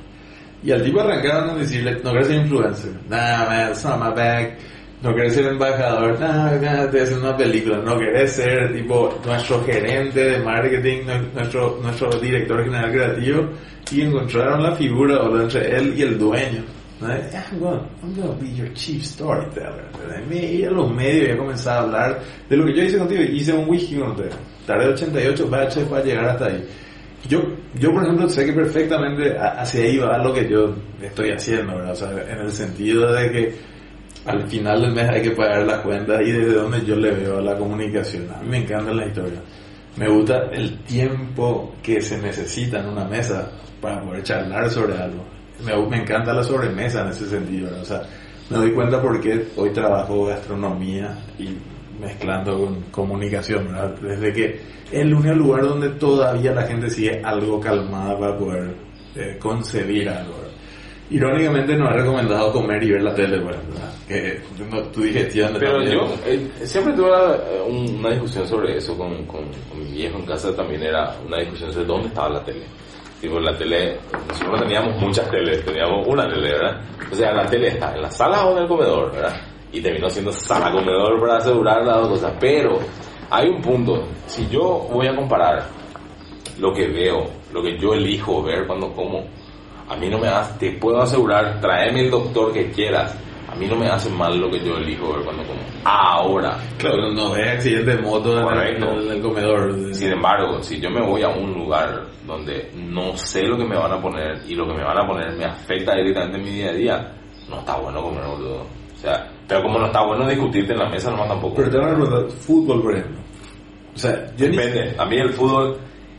Y 0.62 0.72
al 0.72 0.82
tipo 0.82 1.00
arrancaron 1.00 1.50
a 1.50 1.54
decirle, 1.56 2.00
no 2.02 2.12
querés 2.12 2.28
ser 2.28 2.36
influencer, 2.36 2.92
nah, 3.10 3.44
man, 3.46 3.68
it's 3.70 3.84
not 3.84 3.98
my 3.98 4.10
bag. 4.14 4.56
No 5.04 5.14
querés 5.14 5.34
ser 5.34 5.44
embajador, 5.46 6.16
te 6.18 7.00
hacer 7.02 7.18
una 7.18 7.36
película. 7.36 7.76
No 7.84 7.98
querés 7.98 8.32
ser, 8.32 8.72
tipo, 8.72 9.20
nuestro 9.26 9.62
gerente 9.64 10.18
de 10.30 10.38
marketing, 10.38 11.02
nu- 11.06 11.28
nuestro, 11.34 11.78
nuestro 11.82 12.08
director 12.18 12.64
general 12.64 12.90
creativo. 12.90 13.48
Y 13.92 14.00
encontraron 14.00 14.62
la 14.62 14.72
figura, 14.74 15.20
o 15.20 15.40
entre 15.40 15.76
él 15.76 15.92
y 15.94 16.02
el 16.02 16.18
dueño. 16.18 16.64
¿no? 17.02 17.08
Ah, 17.08 17.44
well, 17.60 17.80
I'm 18.02 18.14
gonna 18.16 18.34
be 18.40 18.54
your 18.56 18.72
chief 18.72 19.04
storyteller. 19.04 19.84
¿verdad? 20.00 20.22
Me 20.26 20.42
iba 20.52 20.68
a 20.70 20.72
los 20.72 20.90
medios 20.90 21.24
y 21.26 21.28
ya 21.28 21.36
comenzaba 21.36 21.76
a 21.76 21.82
hablar 21.82 22.20
de 22.48 22.56
lo 22.56 22.64
que 22.64 22.74
yo 22.74 22.82
hice 22.84 22.96
contigo. 22.98 23.22
Hice 23.22 23.52
un 23.52 23.68
whisky 23.68 23.96
con 23.96 24.12
usted. 24.12 24.30
Tardé 24.66 24.86
88 24.88 25.48
batches 25.50 25.84
para 25.84 26.02
llegar 26.02 26.24
hasta 26.30 26.46
ahí. 26.46 26.64
Yo, 27.28 27.42
yo 27.78 27.92
por 27.92 28.04
ejemplo, 28.04 28.26
sé 28.30 28.46
que 28.46 28.52
perfectamente 28.54 29.36
a- 29.36 29.60
hacia 29.60 29.84
ahí 29.84 29.98
va 29.98 30.16
lo 30.16 30.32
que 30.32 30.48
yo 30.48 30.74
estoy 31.02 31.30
haciendo, 31.30 31.74
¿verdad? 31.76 31.92
O 31.92 31.96
sea, 31.96 32.10
en 32.10 32.38
el 32.38 32.50
sentido 32.52 33.12
de 33.12 33.30
que 33.30 33.73
al 34.26 34.48
final 34.48 34.80
del 34.80 34.92
mes 34.92 35.08
hay 35.08 35.22
que 35.22 35.30
pagar 35.32 35.62
las 35.66 35.80
cuentas 35.80 36.20
y 36.22 36.32
desde 36.32 36.54
donde 36.54 36.84
yo 36.84 36.96
le 36.96 37.10
veo 37.10 37.40
la 37.40 37.56
comunicación. 37.56 38.26
A 38.32 38.40
mí 38.40 38.48
me 38.50 38.58
encanta 38.58 38.92
la 38.92 39.06
historia. 39.06 39.40
Me 39.96 40.08
gusta 40.08 40.50
el 40.52 40.78
tiempo 40.80 41.74
que 41.82 42.00
se 42.00 42.18
necesita 42.18 42.80
en 42.80 42.88
una 42.88 43.04
mesa 43.04 43.50
para 43.80 44.00
poder 44.00 44.22
charlar 44.22 44.70
sobre 44.70 44.96
algo. 44.96 45.24
Me, 45.64 45.76
me 45.88 46.02
encanta 46.02 46.32
la 46.32 46.42
sobremesa 46.42 47.02
en 47.02 47.08
ese 47.08 47.28
sentido. 47.28 47.70
O 47.80 47.84
sea, 47.84 48.02
me 48.50 48.56
doy 48.56 48.72
cuenta 48.72 49.00
porque 49.00 49.48
hoy 49.56 49.70
trabajo 49.70 50.26
gastronomía 50.26 51.16
y 51.38 51.56
mezclando 52.00 52.58
con 52.58 52.80
comunicación. 52.90 53.68
Desde 54.00 54.32
que 54.32 54.44
es 54.90 55.00
el 55.00 55.14
único 55.14 55.34
lugar 55.34 55.62
donde 55.62 55.90
todavía 55.90 56.52
la 56.52 56.62
gente 56.62 56.90
sigue 56.90 57.22
algo 57.22 57.60
calmada 57.60 58.18
para 58.18 58.38
poder 58.38 58.74
eh, 59.14 59.36
concebir 59.38 60.08
algo, 60.08 60.34
¿verdad? 60.38 60.53
Irónicamente 61.10 61.76
no 61.76 61.88
he 61.90 61.92
recomendado 61.92 62.50
comer 62.52 62.82
y 62.82 62.92
ver 62.92 63.02
la 63.02 63.14
tele, 63.14 63.38
bueno, 63.38 63.58
¿verdad? 63.68 63.92
Que 64.08 64.40
no, 64.70 64.82
tu 64.84 65.02
digestión... 65.02 65.54
Pero 65.58 65.72
también- 65.72 65.92
yo 65.98 66.14
eh, 66.26 66.50
siempre 66.64 66.94
tuve 66.94 67.08
eh, 67.10 67.62
un- 67.68 67.96
una 67.98 68.10
discusión 68.10 68.46
sobre 68.48 68.76
eso 68.78 68.96
con, 68.96 69.24
con, 69.26 69.44
con 69.68 69.78
mi 69.84 69.92
viejo 69.92 70.18
en 70.18 70.24
casa 70.26 70.54
también 70.56 70.82
era 70.82 71.14
una 71.26 71.38
discusión 71.40 71.72
sobre 71.72 71.86
dónde 71.86 72.08
estaba 72.08 72.30
la 72.30 72.42
tele. 72.44 72.64
Tipo, 73.20 73.38
la 73.38 73.56
tele, 73.56 73.98
nosotros 74.28 74.52
no 74.60 74.66
teníamos 74.66 75.00
muchas 75.00 75.30
teles, 75.30 75.64
teníamos 75.64 76.06
una 76.06 76.26
tele, 76.28 76.52
¿verdad? 76.52 76.80
O 77.10 77.14
sea, 77.14 77.32
la 77.32 77.46
tele 77.46 77.68
está 77.68 77.94
en 77.94 78.02
la 78.02 78.10
sala 78.10 78.46
o 78.46 78.52
en 78.56 78.62
el 78.62 78.68
comedor, 78.68 79.12
¿verdad? 79.12 79.36
Y 79.72 79.80
terminó 79.80 80.08
siendo 80.10 80.32
sala 80.32 80.72
comedor 80.72 81.20
para 81.20 81.36
asegurar 81.36 81.84
las 81.84 81.96
dos 82.00 82.08
cosas. 82.08 82.32
Pero 82.40 82.78
hay 83.30 83.48
un 83.48 83.60
punto, 83.62 84.04
si 84.26 84.46
yo 84.48 84.88
voy 84.92 85.06
a 85.06 85.14
comparar 85.16 85.64
lo 86.58 86.72
que 86.72 86.86
veo, 86.88 87.24
lo 87.52 87.62
que 87.62 87.78
yo 87.78 87.94
elijo 87.94 88.42
ver 88.42 88.66
cuando 88.66 88.92
como, 88.92 89.24
a 89.88 89.96
mí 89.96 90.08
no 90.08 90.18
me 90.18 90.28
hace, 90.28 90.58
te 90.58 90.78
puedo 90.78 91.00
asegurar, 91.00 91.60
tráeme 91.60 92.00
el 92.04 92.10
doctor 92.10 92.52
que 92.52 92.70
quieras, 92.70 93.16
a 93.48 93.54
mí 93.56 93.66
no 93.66 93.76
me 93.76 93.86
hace 93.86 94.10
mal 94.10 94.36
lo 94.38 94.50
que 94.50 94.64
yo 94.64 94.76
elijo 94.76 95.12
ver 95.12 95.24
cuando 95.24 95.42
como. 95.44 95.60
Ahora, 95.84 96.58
Claro, 96.78 97.12
no 97.12 97.32
ve 97.32 97.50
accidentes 97.50 97.96
de 97.96 98.02
moto 98.02 98.32
en 98.32 98.38
el, 98.38 98.44
Correcto. 98.44 99.00
en 99.00 99.10
el 99.12 99.22
comedor. 99.22 99.94
sin 99.94 100.12
embargo, 100.12 100.62
si 100.62 100.80
yo 100.80 100.90
me 100.90 101.00
voy 101.06 101.22
a 101.22 101.28
un 101.28 101.52
lugar 101.52 102.02
donde 102.26 102.70
no 102.74 103.16
sé 103.16 103.42
lo 103.42 103.56
que 103.56 103.64
me 103.64 103.76
van 103.76 103.92
a 103.92 104.00
poner 104.00 104.42
y 104.48 104.54
lo 104.54 104.66
que 104.66 104.74
me 104.74 104.82
van 104.82 104.98
a 104.98 105.06
poner 105.06 105.32
me 105.36 105.44
afecta 105.44 105.94
directamente 105.94 106.38
en 106.38 106.44
mi 106.44 106.50
día 106.50 106.70
a 106.70 106.72
día, 106.72 107.12
no 107.48 107.58
está 107.58 107.76
bueno 107.76 108.02
comer, 108.02 108.24
boludo. 108.24 108.62
O 108.62 108.96
sea, 108.96 109.30
pero 109.46 109.62
como 109.62 109.78
no 109.78 109.86
está 109.86 110.04
bueno 110.04 110.26
discutirte 110.26 110.72
en 110.72 110.78
la 110.78 110.88
mesa, 110.88 111.10
nomás 111.10 111.28
tampoco. 111.28 111.56
Pero 111.56 111.70
te 111.70 111.78
van 111.78 111.90
a 111.90 111.94
preguntar, 111.94 112.30
fútbol, 112.30 112.82
por 112.82 112.94
ejemplo. 112.96 113.20
O 113.94 113.98
sea, 113.98 114.34
yo 114.36 114.48
ni... 114.48 114.56
Depende. 114.56 114.96
A 114.98 115.04
mí 115.04 115.16
el 115.16 115.30
fútbol 115.32 115.76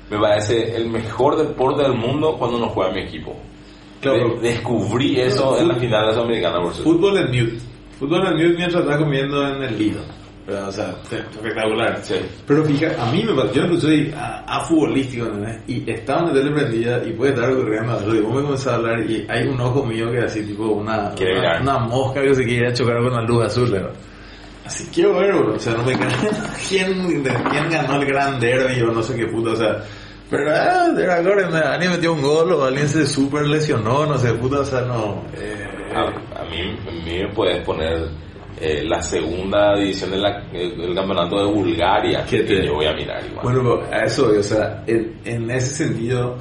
me 0.10 0.20
parece 0.20 0.76
el 0.76 0.88
mejor 0.90 1.36
deporte 1.36 1.82
del 1.82 1.96
mundo 1.96 2.38
cuando 2.38 2.60
no 2.60 2.70
juega 2.70 2.94
mi 2.94 3.02
equipo. 3.02 3.36
Claro. 4.02 4.36
De- 4.36 4.50
descubrí 4.50 5.20
eso 5.20 5.60
en 5.60 5.68
la 5.68 5.76
final 5.76 6.02
de 6.02 6.08
la 6.08 6.14
Sudamericana, 6.14 6.62
por 6.62 6.74
cierto. 6.74 6.92
Fútbol 6.92 7.18
en 7.18 7.28
mute. 7.28 7.58
Fútbol 8.00 8.28
en 8.28 8.34
mute 8.34 8.58
mientras 8.58 8.84
estás 8.84 8.98
comiendo 8.98 9.48
en 9.48 9.64
el 9.64 9.78
Lido. 9.78 10.02
¿verdad? 10.48 10.70
O 10.70 10.72
sea, 10.72 10.96
espectacular. 11.12 12.00
Sí. 12.04 12.16
Pero 12.46 12.64
fíjate, 12.66 13.02
a 13.02 13.06
mí 13.12 13.24
me 13.24 13.34
pasa, 13.34 13.52
yo 13.54 13.66
no 13.66 13.80
soy 13.80 14.14
a, 14.16 14.44
a 14.48 14.60
futbolístico, 14.62 15.26
¿entendés? 15.26 15.58
Y 15.68 15.90
estaba 15.90 16.20
en 16.22 16.28
la 16.28 16.34
tele 16.34 16.52
prendida 16.52 17.04
y 17.04 17.14
puede 17.14 17.34
estar 17.34 17.50
ocurriendo 17.52 17.94
algo. 17.94 18.14
Y 18.14 18.20
vos 18.20 18.36
me 18.36 18.42
comenzás 18.44 18.68
a 18.68 18.76
hablar 18.76 19.00
y 19.10 19.26
hay 19.28 19.48
un 19.48 19.60
ojo 19.60 19.84
mío 19.84 20.12
que 20.12 20.20
así, 20.20 20.44
tipo, 20.44 20.66
una, 20.68 21.14
una, 21.20 21.62
una 21.62 21.80
mosca 21.80 22.22
que 22.22 22.36
se 22.36 22.44
quiere 22.46 22.72
chocar 22.74 22.98
con 23.02 23.14
la 23.14 23.22
luz 23.24 23.46
azul, 23.46 23.72
¿verdad? 23.72 23.90
Así 24.66 24.88
quiero 24.94 25.16
ver, 25.16 25.34
bro. 25.34 25.56
O 25.56 25.60
sea, 25.60 25.74
no 25.74 25.84
me 25.84 25.94
quién, 26.70 27.24
quién 27.24 27.70
ganó 27.72 28.00
el 28.02 28.06
gran 28.08 28.40
derby 28.40 28.82
o 28.82 28.92
no 28.92 29.02
sé 29.02 29.16
qué 29.16 29.26
puta, 29.26 29.50
o 29.52 29.56
sea. 29.56 29.84
Pero, 30.30 30.52
ah, 30.52 30.90
de 30.90 31.12
ahora 31.12 31.74
alguien 31.74 31.92
metió 31.92 32.14
un 32.14 32.22
gol 32.22 32.52
o 32.54 32.64
alguien 32.66 32.88
se 32.90 33.06
super 33.06 33.46
lesionó, 33.46 34.06
no 34.06 34.18
sé, 34.18 34.34
puta, 34.34 34.60
o 34.62 34.66
sea, 34.66 34.82
no. 34.82 35.24
Eh, 35.38 35.64
A, 35.94 36.42
a 36.42 36.46
mí, 36.46 36.78
a 36.88 36.92
mí 36.92 37.20
me 37.24 37.28
puedes 37.34 37.64
poner 37.64 38.10
eh, 38.60 38.84
la 38.86 39.02
segunda 39.04 39.76
división 39.78 40.12
del 40.12 40.96
campeonato 40.96 41.38
de 41.46 41.54
Bulgaria, 41.54 42.26
¿Qué 42.30 42.40
que 42.40 42.44
te- 42.56 42.66
yo 42.66 42.74
voy 42.76 42.86
a 42.88 42.94
mirar 42.94 43.24
igual. 43.26 43.44
Bueno, 43.44 43.80
a 43.92 44.00
eso, 44.04 44.32
o 44.38 44.44
sea, 44.44 44.84
en, 44.88 45.20
en 45.24 45.50
ese 45.52 45.86
sentido, 45.86 46.38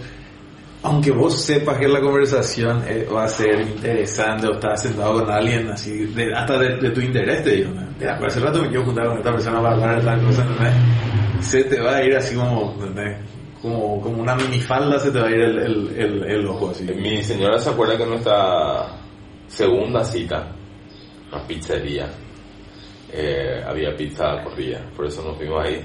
aunque 0.83 1.11
vos 1.11 1.41
sepas 1.41 1.79
que 1.79 1.87
la 1.87 2.01
conversación 2.01 2.83
eh, 2.89 3.07
va 3.15 3.25
a 3.25 3.29
ser 3.29 3.61
interesante 3.61 4.47
o 4.49 4.53
estás 4.55 4.83
sentado 4.83 5.21
con 5.21 5.31
alguien 5.31 5.69
así, 5.71 6.07
de- 6.07 6.35
hasta 6.35 6.59
de, 6.59 6.77
de 6.79 6.91
tu 6.91 7.01
interés, 7.01 7.45
te 7.45 7.51
digo, 7.51 7.71
¿no? 7.75 7.83
Mira, 7.99 8.17
pues 8.19 8.33
hace 8.37 8.45
rato 8.45 8.61
me 8.63 8.69
quiero 8.69 8.85
juntar 8.87 9.07
con 9.09 9.19
esta 9.19 9.31
persona 9.33 9.61
para 9.63 9.75
hablar 9.75 9.97
de 10.01 10.05
tal 10.07 10.21
cosa, 10.25 10.43
¿entendés? 10.43 10.75
Se 11.47 11.65
te 11.65 11.81
va 11.81 11.97
a 11.97 12.03
ir 12.05 12.17
así 12.17 12.35
como, 12.35 12.75
¿entendés? 12.81 13.19
Como, 13.65 13.99
como 13.99 14.21
una 14.21 14.35
minifalda 14.37 14.99
se 14.99 15.11
te 15.11 15.19
va 15.19 15.27
a 15.27 15.31
ir 15.31 15.41
el, 15.41 15.59
el, 15.59 15.95
el, 15.97 16.25
el 16.25 16.47
ojo 16.49 16.69
así. 16.69 16.85
Mi 16.85 17.23
señora 17.23 17.59
se 17.59 17.71
acuerda 17.71 17.97
que 17.97 18.05
nuestra 18.05 18.89
segunda 19.47 20.05
cita, 20.05 20.53
una 21.33 21.47
pizzería, 21.47 22.07
eh, 23.11 23.63
había 23.67 23.97
pizza 23.97 24.43
corrida, 24.45 24.85
por 24.95 25.07
eso 25.07 25.23
nos 25.23 25.39
fuimos 25.39 25.65
ahí. 25.65 25.83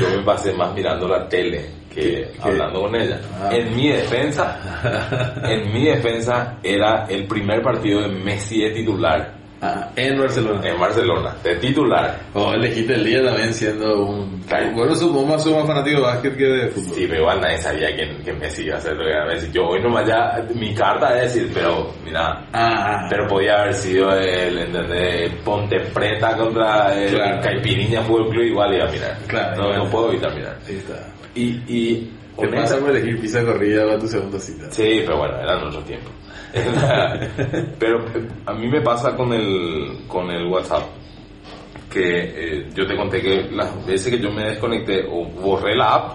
Yo 0.00 0.16
me 0.16 0.24
pasé 0.24 0.54
más 0.54 0.74
mirando 0.74 1.06
la 1.06 1.28
tele 1.28 1.66
que 1.94 2.00
¿Qué? 2.00 2.32
hablando 2.40 2.80
con 2.80 2.96
ella. 2.96 3.20
Ah. 3.34 3.50
En 3.52 3.76
mi 3.76 3.90
defensa, 3.90 5.42
en 5.44 5.74
mi 5.74 5.84
defensa 5.84 6.58
era 6.62 7.04
el 7.10 7.26
primer 7.26 7.60
partido 7.60 8.00
de 8.00 8.08
Messi 8.08 8.62
de 8.62 8.70
titular 8.70 9.33
Ah, 9.64 9.90
en 9.96 10.18
Barcelona. 10.18 10.60
en 10.68 10.78
Barcelona, 10.78 11.34
de 11.42 11.56
titular. 11.56 12.18
O 12.34 12.52
elegiste 12.52 12.94
el 12.94 13.04
día 13.04 13.24
también 13.24 13.52
siendo 13.54 14.04
un... 14.06 14.40
Claro. 14.46 14.70
Bueno, 14.74 14.94
supongo 14.94 15.26
más, 15.26 15.46
más 15.46 15.66
fanático 15.66 15.96
de 15.98 16.02
básquet 16.02 16.36
que 16.36 16.44
de 16.44 16.68
fútbol. 16.68 16.94
Sí, 16.94 17.06
pero 17.08 17.20
igual 17.20 17.40
nadie 17.40 17.58
sabía 17.58 17.96
que, 17.96 18.16
que 18.24 18.32
Messi 18.34 18.64
iba 18.64 18.76
a 18.76 18.80
ser 18.80 18.94
lo 18.94 19.04
que 19.04 19.10
era 19.10 19.26
Messi. 19.26 19.50
Yo 19.52 19.66
hoy 19.68 19.82
nomás 19.82 20.06
ya, 20.06 20.44
mi 20.54 20.74
carta 20.74 21.16
es 21.22 21.32
decir, 21.34 21.50
pero 21.54 21.90
mira, 22.04 22.44
Ah, 22.52 23.06
Pero 23.08 23.26
podía 23.26 23.62
haber 23.62 23.74
sido 23.74 24.10
el, 24.12 24.58
¿entendés? 24.58 25.32
Ponte 25.44 25.80
Preta 25.92 26.36
contra 26.36 26.94
el 26.94 27.14
Claro. 27.14 27.40
Caipiriña 27.42 28.02
Fútbol 28.02 28.28
Club, 28.30 28.42
igual 28.44 28.74
iba 28.74 28.84
a 28.84 28.90
mirar. 28.90 29.16
Claro, 29.26 29.56
no, 29.62 29.84
no 29.84 29.90
puedo 29.90 30.10
evitar 30.10 30.34
mirar. 30.34 30.56
ahí 30.68 30.76
está. 30.76 30.94
Y, 31.34 31.48
y 31.66 32.12
¿Qué 32.38 32.48
pasa 32.48 32.76
honesta- 32.76 32.78
por 32.80 32.90
elegir 32.90 33.20
pizza 33.20 33.44
corrida 33.44 33.84
para 33.86 33.98
tu 33.98 34.06
segunda 34.08 34.38
cita? 34.38 34.70
Sí, 34.70 35.02
pero 35.04 35.18
bueno, 35.18 35.38
eran 35.40 35.64
otros 35.68 35.84
tiempos. 35.84 36.12
pero 37.78 38.00
eh, 38.14 38.28
a 38.46 38.52
mí 38.54 38.68
me 38.68 38.80
pasa 38.80 39.16
con 39.16 39.32
el, 39.32 39.98
con 40.08 40.30
el 40.30 40.46
WhatsApp 40.46 40.82
que 41.90 42.00
eh, 42.60 42.68
yo 42.74 42.86
te 42.86 42.96
conté 42.96 43.20
que 43.20 43.48
las 43.52 43.84
veces 43.86 44.12
que 44.12 44.20
yo 44.20 44.30
me 44.30 44.44
desconecté 44.50 45.04
o 45.08 45.24
borré 45.26 45.76
la 45.76 45.94
app 45.94 46.12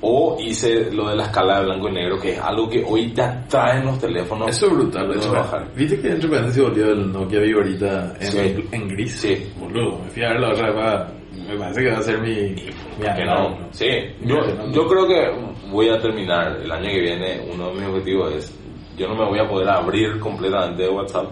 o 0.00 0.36
hice 0.40 0.90
lo 0.90 1.08
de 1.10 1.14
la 1.16 1.24
escala 1.24 1.60
de 1.60 1.66
blanco 1.66 1.88
y 1.88 1.92
negro, 1.92 2.18
que 2.18 2.32
es 2.32 2.38
algo 2.40 2.68
que 2.68 2.82
hoy 2.84 3.12
ya 3.12 3.44
traen 3.48 3.86
los 3.86 4.00
teléfonos. 4.00 4.48
Eso 4.48 4.66
es 4.66 4.72
brutal, 4.72 5.06
de 5.08 5.14
de 5.14 5.20
hecho. 5.20 5.32
bajar. 5.32 5.68
¿Viste 5.76 6.00
que 6.00 6.08
entre 6.10 6.28
paréntesis 6.28 6.60
volvió 6.62 6.86
el 6.90 7.12
Nokia 7.12 7.38
Viborita 7.38 8.14
en, 8.18 8.32
Sí. 8.32 8.68
en 8.72 8.88
gris? 8.88 9.12
Sí. 9.12 9.52
Boludo, 9.60 10.00
me 10.04 10.10
fui 10.10 10.24
a 10.24 10.30
ver 10.30 10.40
la 10.40 10.48
otra 10.50 10.66
vez 10.66 10.74
para- 10.74 11.12
Me 11.48 11.56
parece 11.56 11.82
que 11.82 11.90
va 11.90 11.98
a 11.98 12.02
ser 12.02 12.20
mi... 12.20 12.30
mi 12.30 13.14
Que 13.16 13.24
no, 13.24 13.58
sí. 13.70 13.88
Yo, 14.22 14.36
yo 14.70 14.86
creo 14.86 15.06
que 15.06 15.52
voy 15.70 15.88
a 15.88 15.98
terminar 15.98 16.60
el 16.62 16.70
año 16.70 16.88
que 16.90 17.00
viene. 17.00 17.40
Uno 17.52 17.68
de 17.68 17.74
mis 17.74 17.88
objetivos 17.88 18.34
es, 18.34 18.58
yo 18.96 19.08
no 19.08 19.14
me 19.14 19.24
voy 19.24 19.38
a 19.38 19.48
poder 19.48 19.68
abrir 19.68 20.20
completamente 20.20 20.82
de 20.82 20.88
WhatsApp, 20.90 21.26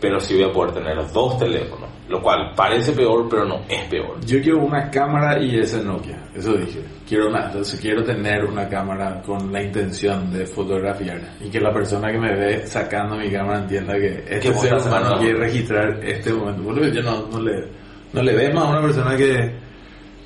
pero 0.00 0.20
sí 0.20 0.34
voy 0.34 0.50
a 0.50 0.52
poder 0.52 0.74
tener 0.74 1.12
dos 1.12 1.38
teléfonos, 1.38 1.88
lo 2.08 2.20
cual 2.20 2.52
parece 2.54 2.92
peor, 2.92 3.26
pero 3.28 3.44
no 3.44 3.60
es 3.68 3.84
peor. 3.88 4.20
Yo 4.26 4.42
quiero 4.42 4.58
una 4.58 4.90
cámara 4.90 5.40
y 5.40 5.58
ese 5.58 5.82
Nokia, 5.82 6.28
eso 6.34 6.52
dije. 6.54 6.80
Quiero 7.08 7.28
una, 7.28 7.46
entonces 7.46 7.80
quiero 7.80 8.02
tener 8.02 8.44
una 8.44 8.68
cámara 8.68 9.22
con 9.22 9.52
la 9.52 9.62
intención 9.62 10.32
de 10.32 10.46
fotografiar 10.46 11.20
y 11.40 11.48
que 11.48 11.60
la 11.60 11.72
persona 11.72 12.10
que 12.10 12.18
me 12.18 12.34
ve 12.34 12.66
sacando 12.66 13.16
mi 13.16 13.30
cámara 13.30 13.60
entienda 13.60 13.94
que 13.94 14.24
este 14.28 14.52
ser 14.54 14.74
humano 14.74 15.18
quiere 15.18 15.38
registrar 15.38 16.00
este 16.02 16.32
momento. 16.32 16.62
Boludo, 16.62 16.88
yo 16.88 17.02
no, 17.02 17.26
no 17.28 17.40
le, 17.40 17.68
no 18.14 18.22
le 18.22 18.34
ves 18.34 18.54
más 18.54 18.64
a 18.64 18.70
una 18.70 18.80
persona 18.82 19.16
que 19.16 19.52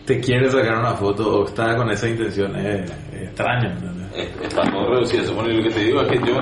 te 0.04 0.20
quiere 0.20 0.50
sacar 0.50 0.78
una 0.78 0.94
foto 0.94 1.40
o 1.40 1.44
está 1.46 1.76
con 1.76 1.90
esa 1.90 2.08
intención, 2.08 2.54
es, 2.56 2.90
es 3.12 3.22
extraño. 3.22 3.68
Es- 4.14 4.28
Está 4.42 4.62
todo 4.70 4.90
reducido. 4.90 5.24
Supone 5.24 5.54
lo 5.54 5.62
que 5.64 5.70
te 5.74 5.80
digo 5.84 6.00
es 6.02 6.08
que 6.08 6.18
yo 6.28 6.36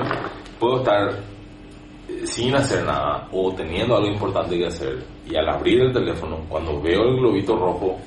puedo 0.59 0.77
estar 0.77 1.09
sin 2.23 2.55
hacer 2.55 2.83
nada 2.85 3.27
o 3.31 3.53
teniendo 3.53 3.95
algo 3.97 4.07
importante 4.07 4.57
que 4.57 4.67
hacer 4.67 4.97
y 5.29 5.35
al 5.35 5.47
abrir 5.49 5.81
el 5.81 5.93
teléfono, 5.93 6.37
cuando 6.49 6.81
veo 6.81 7.03
el 7.03 7.17
globito 7.17 7.55
rojo, 7.57 7.99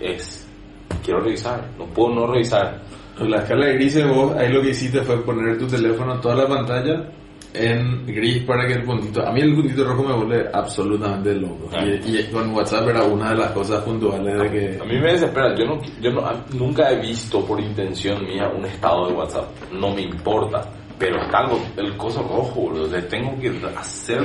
es 0.00 0.46
quiero 1.04 1.20
revisar, 1.20 1.64
no 1.78 1.84
puedo 1.86 2.14
no 2.14 2.26
revisar. 2.26 2.80
En 3.18 3.30
la 3.30 3.38
escala 3.38 3.66
de 3.66 3.74
grises 3.74 4.06
vos 4.08 4.34
ahí 4.36 4.52
lo 4.52 4.60
que 4.60 4.70
hiciste 4.70 5.00
fue 5.02 5.24
poner 5.24 5.58
tu 5.58 5.66
teléfono 5.66 6.14
en 6.14 6.20
toda 6.20 6.34
la 6.36 6.46
pantalla 6.48 7.08
en 7.54 8.06
gris 8.06 8.42
para 8.44 8.66
que 8.66 8.74
el 8.74 8.82
puntito... 8.84 9.26
A 9.26 9.32
mí 9.32 9.40
el 9.40 9.54
puntito 9.54 9.84
rojo 9.84 10.04
me 10.04 10.14
vuelve 10.14 10.48
absolutamente 10.52 11.34
loco. 11.34 11.70
Ah. 11.72 11.84
Y, 11.84 12.16
y 12.18 12.22
con 12.32 12.52
WhatsApp 12.54 12.88
era 12.88 13.02
una 13.04 13.30
de 13.30 13.36
las 13.36 13.50
cosas 13.52 13.82
puntuales 13.82 14.38
de 14.38 14.50
que... 14.50 14.78
A 14.80 14.84
mí 14.84 14.98
me 15.00 15.12
desespera, 15.12 15.54
yo, 15.56 15.64
no, 15.64 15.80
yo 16.00 16.10
no- 16.10 16.30
nunca 16.54 16.90
he 16.90 17.00
visto 17.00 17.44
por 17.44 17.58
intención 17.60 18.24
mía 18.26 18.48
un 18.48 18.64
estado 18.66 19.08
de 19.08 19.14
WhatsApp, 19.14 19.48
no 19.72 19.94
me 19.94 20.02
importa, 20.02 20.62
pero 20.98 21.20
está 21.22 21.38
algo, 21.38 21.60
el 21.76 21.96
coso 21.96 22.22
rojo, 22.22 22.60
boludo, 22.62 22.88
sea, 22.88 23.06
tengo 23.08 23.38
que 23.40 23.50
hacer, 23.76 24.20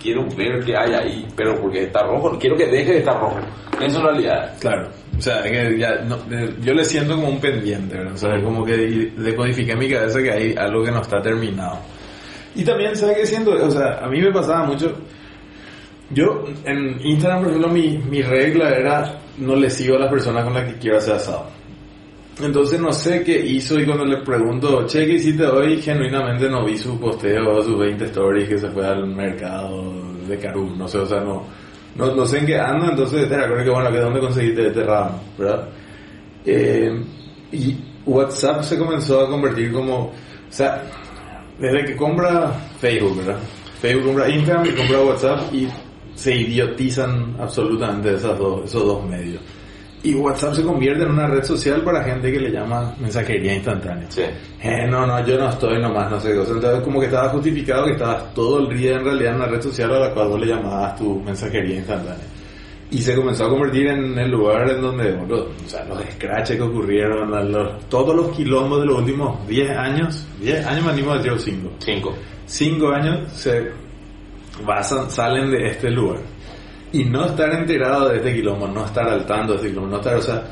quiero 0.00 0.26
ver 0.36 0.64
qué 0.64 0.76
hay 0.76 0.92
ahí, 0.92 1.26
pero 1.34 1.60
porque 1.60 1.84
está 1.84 2.02
rojo, 2.02 2.36
quiero 2.38 2.56
que 2.56 2.66
deje 2.66 2.92
de 2.92 2.98
estar 2.98 3.18
rojo, 3.18 3.38
eso 3.80 3.98
en 3.98 4.04
realidad. 4.04 4.54
Claro. 4.60 4.88
O 5.18 5.20
sea, 5.22 5.42
que 5.42 5.78
ya 5.78 5.94
no- 6.06 6.18
eh, 6.30 6.54
yo 6.60 6.74
le 6.74 6.84
siento 6.84 7.14
como 7.16 7.28
un 7.30 7.40
pendiente, 7.40 7.96
¿verdad? 7.96 8.12
O 8.12 8.16
sea, 8.18 8.42
como 8.42 8.64
que 8.66 8.76
decodifiqué 9.16 9.72
en 9.72 9.78
mi 9.78 9.88
cabeza 9.88 10.22
que 10.22 10.30
hay 10.30 10.54
algo 10.56 10.84
que 10.84 10.90
no 10.90 11.00
está 11.00 11.22
terminado. 11.22 11.78
Y 12.56 12.64
también, 12.64 12.96
¿sabes 12.96 13.18
qué 13.18 13.26
siento? 13.26 13.52
O 13.52 13.70
sea, 13.70 14.00
a 14.02 14.08
mí 14.08 14.20
me 14.20 14.32
pasaba 14.32 14.64
mucho... 14.64 14.92
Yo, 16.10 16.44
en 16.64 17.00
Instagram, 17.04 17.40
por 17.40 17.48
ejemplo, 17.48 17.70
mi, 17.70 17.98
mi 17.98 18.22
regla 18.22 18.70
era 18.70 19.20
no 19.38 19.56
le 19.56 19.68
sigo 19.70 19.96
a 19.96 20.00
las 20.00 20.10
personas 20.10 20.44
con 20.44 20.54
las 20.54 20.64
que 20.64 20.78
quiero 20.78 20.98
hacer 20.98 21.14
asado. 21.14 21.46
Entonces 22.42 22.78
no 22.80 22.92
sé 22.92 23.22
qué 23.24 23.38
hizo 23.38 23.80
y 23.80 23.86
cuando 23.86 24.04
le 24.04 24.18
pregunto, 24.18 24.86
che, 24.86 25.06
¿qué 25.06 25.14
hiciste 25.14 25.46
hoy? 25.46 25.80
Genuinamente 25.80 26.48
no 26.50 26.64
vi 26.64 26.76
su 26.76 26.98
posteo, 27.00 27.62
sus 27.62 27.78
20 27.78 28.04
stories 28.04 28.48
que 28.48 28.58
se 28.58 28.68
fue 28.68 28.86
al 28.86 29.06
mercado 29.06 29.94
de 30.28 30.38
Carú, 30.38 30.76
no 30.76 30.86
sé, 30.86 30.98
o 30.98 31.06
sea, 31.06 31.20
no, 31.20 31.44
no, 31.96 32.14
no 32.14 32.26
sé 32.26 32.38
en 32.38 32.46
qué 32.46 32.58
anda, 32.58 32.90
entonces 32.90 33.26
te 33.26 33.36
recuerdo 33.36 33.64
que 33.64 33.70
bueno, 33.70 33.90
que 33.90 34.00
dónde 34.00 34.20
conseguiste 34.20 34.66
este 34.66 34.82
ramo, 34.82 35.22
¿verdad? 35.38 35.68
Eh, 36.44 37.02
y 37.52 37.76
WhatsApp 38.04 38.62
se 38.62 38.78
comenzó 38.78 39.22
a 39.22 39.30
convertir 39.30 39.72
como, 39.72 39.96
o 40.06 40.12
sea, 40.50 40.82
desde 41.58 41.84
que 41.84 41.96
compra 41.96 42.52
Facebook, 42.80 43.18
¿verdad? 43.18 43.38
Facebook 43.80 44.06
compra 44.06 44.28
Instagram 44.28 44.66
y 44.66 44.70
compra 44.70 45.00
WhatsApp 45.00 45.54
y 45.54 45.68
se 46.14 46.34
idiotizan 46.34 47.36
absolutamente 47.38 48.14
esas 48.14 48.38
dos, 48.38 48.64
esos 48.64 48.84
dos 48.84 49.04
medios. 49.04 49.40
Y 50.02 50.14
WhatsApp 50.14 50.54
se 50.54 50.62
convierte 50.62 51.02
en 51.02 51.10
una 51.10 51.26
red 51.26 51.42
social 51.42 51.82
para 51.82 52.04
gente 52.04 52.30
que 52.30 52.38
le 52.38 52.50
llama 52.50 52.94
mensajería 53.00 53.54
instantánea. 53.54 54.06
Sí. 54.08 54.22
Eh, 54.62 54.86
no, 54.88 55.06
no, 55.06 55.24
yo 55.26 55.36
no 55.36 55.50
estoy 55.50 55.80
nomás, 55.80 56.10
no 56.10 56.20
sé 56.20 56.28
qué 56.28 56.36
cosa. 56.36 56.52
Entonces, 56.52 56.80
como 56.82 57.00
que 57.00 57.06
estaba 57.06 57.28
justificado 57.30 57.86
que 57.86 57.92
estabas 57.92 58.32
todo 58.32 58.60
el 58.60 58.78
día 58.78 58.96
en 58.96 59.04
realidad 59.04 59.30
en 59.32 59.36
una 59.36 59.46
red 59.46 59.60
social 59.60 59.92
a 59.94 59.98
la 59.98 60.14
cual 60.14 60.28
vos 60.28 60.40
le 60.40 60.46
llamabas 60.46 60.96
tu 60.96 61.20
mensajería 61.22 61.76
instantánea. 61.76 62.24
Y 62.90 62.98
se 62.98 63.16
comenzó 63.16 63.46
a 63.46 63.48
convertir 63.50 63.88
en 63.88 64.16
el 64.16 64.30
lugar 64.30 64.70
en 64.70 64.80
donde, 64.80 65.12
boludo, 65.12 65.50
o 65.64 65.68
sea, 65.68 65.84
los 65.86 66.00
scratches 66.14 66.56
que 66.56 66.62
ocurrieron, 66.62 67.30
los- 67.50 67.88
todos 67.88 68.14
los 68.14 68.28
quilombos 68.36 68.80
de 68.80 68.86
los 68.86 68.98
últimos 68.98 69.46
10 69.48 69.70
años, 69.70 70.24
10 70.40 70.64
años 70.64 70.84
me 70.84 70.92
animo 70.92 71.12
a 71.12 71.18
decir 71.18 71.32
5. 71.36 71.70
Cinco. 71.80 72.14
5 72.46 72.88
años 72.92 73.32
se 73.32 73.72
basan, 74.64 75.10
salen 75.10 75.50
de 75.50 75.66
este 75.68 75.90
lugar. 75.90 76.20
Y 76.92 77.04
no 77.04 77.26
estar 77.26 77.52
enterado 77.52 78.08
de 78.08 78.18
este 78.18 78.34
quilombo, 78.34 78.68
no 78.68 78.84
estar 78.84 79.08
al 79.08 79.26
tanto 79.26 79.52
de 79.54 79.56
este 79.58 79.68
quilombo, 79.70 79.90
no 79.90 79.96
estar, 79.96 80.14
o 80.16 80.22
sea, 80.22 80.44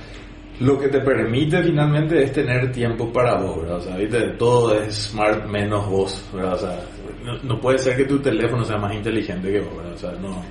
lo 0.61 0.79
que 0.79 0.89
te 0.89 1.01
permite 1.01 1.63
finalmente 1.63 2.23
es 2.23 2.33
tener 2.33 2.71
tiempo 2.73 3.13
para 3.13 3.37
vos, 3.37 3.63
¿verdad? 3.63 3.77
O 3.77 3.81
sea, 3.81 3.97
¿viste? 3.97 4.21
todo 4.39 4.75
es 4.75 4.95
smart 5.11 5.47
menos 5.47 5.89
vos, 5.89 6.25
¿verdad? 6.35 6.55
O 6.55 6.59
sea, 6.59 6.81
no, 7.25 7.39
no 7.43 7.61
puede 7.61 7.79
ser 7.79 7.97
que 7.97 8.05
tu 8.05 8.19
teléfono 8.19 8.65
sea 8.65 8.77
más 8.77 8.93
inteligente 8.95 9.51
que 9.53 9.61
vos, 9.61 9.77
¿verdad? 9.77 9.93
O 9.95 9.99
sea, 9.99 10.11
no. 10.21 10.43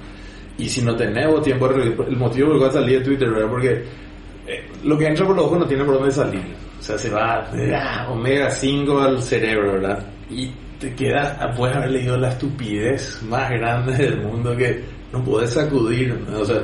Y 0.57 0.69
si 0.69 0.81
no 0.81 0.95
tenés 0.95 1.27
vos 1.27 1.41
tiempo, 1.43 1.67
el 1.69 2.15
motivo 2.17 2.47
por 2.47 2.55
el 2.55 2.59
cual 2.61 2.71
salí 2.71 2.93
de 2.93 3.01
Twitter, 3.01 3.29
¿verdad? 3.29 3.49
Porque 3.49 3.83
eh, 4.47 4.65
lo 4.83 4.97
que 4.97 5.07
entra 5.07 5.25
por 5.25 5.35
los 5.35 5.45
ojos 5.45 5.59
no 5.59 5.65
tiene 5.65 5.83
por 5.83 5.95
dónde 5.95 6.11
salir. 6.11 6.41
O 6.79 6.81
sea, 6.83 6.97
se 6.97 7.09
va 7.09 7.47
ah, 7.75 8.07
omega 8.11 8.49
5 8.49 8.99
al 8.99 9.21
cerebro, 9.21 9.73
¿verdad? 9.73 10.05
Y 10.29 10.51
te 10.79 10.93
quedas, 10.93 11.35
ah, 11.39 11.49
puedes 11.55 11.75
haber 11.75 11.91
leído 11.91 12.17
la 12.17 12.29
estupidez 12.29 13.21
más 13.23 13.49
grande 13.51 13.93
del 13.93 14.17
mundo 14.21 14.55
que 14.55 14.83
no 15.11 15.23
puedes 15.23 15.51
sacudir. 15.51 16.13
¿no? 16.29 16.39
O 16.41 16.45
sea, 16.45 16.57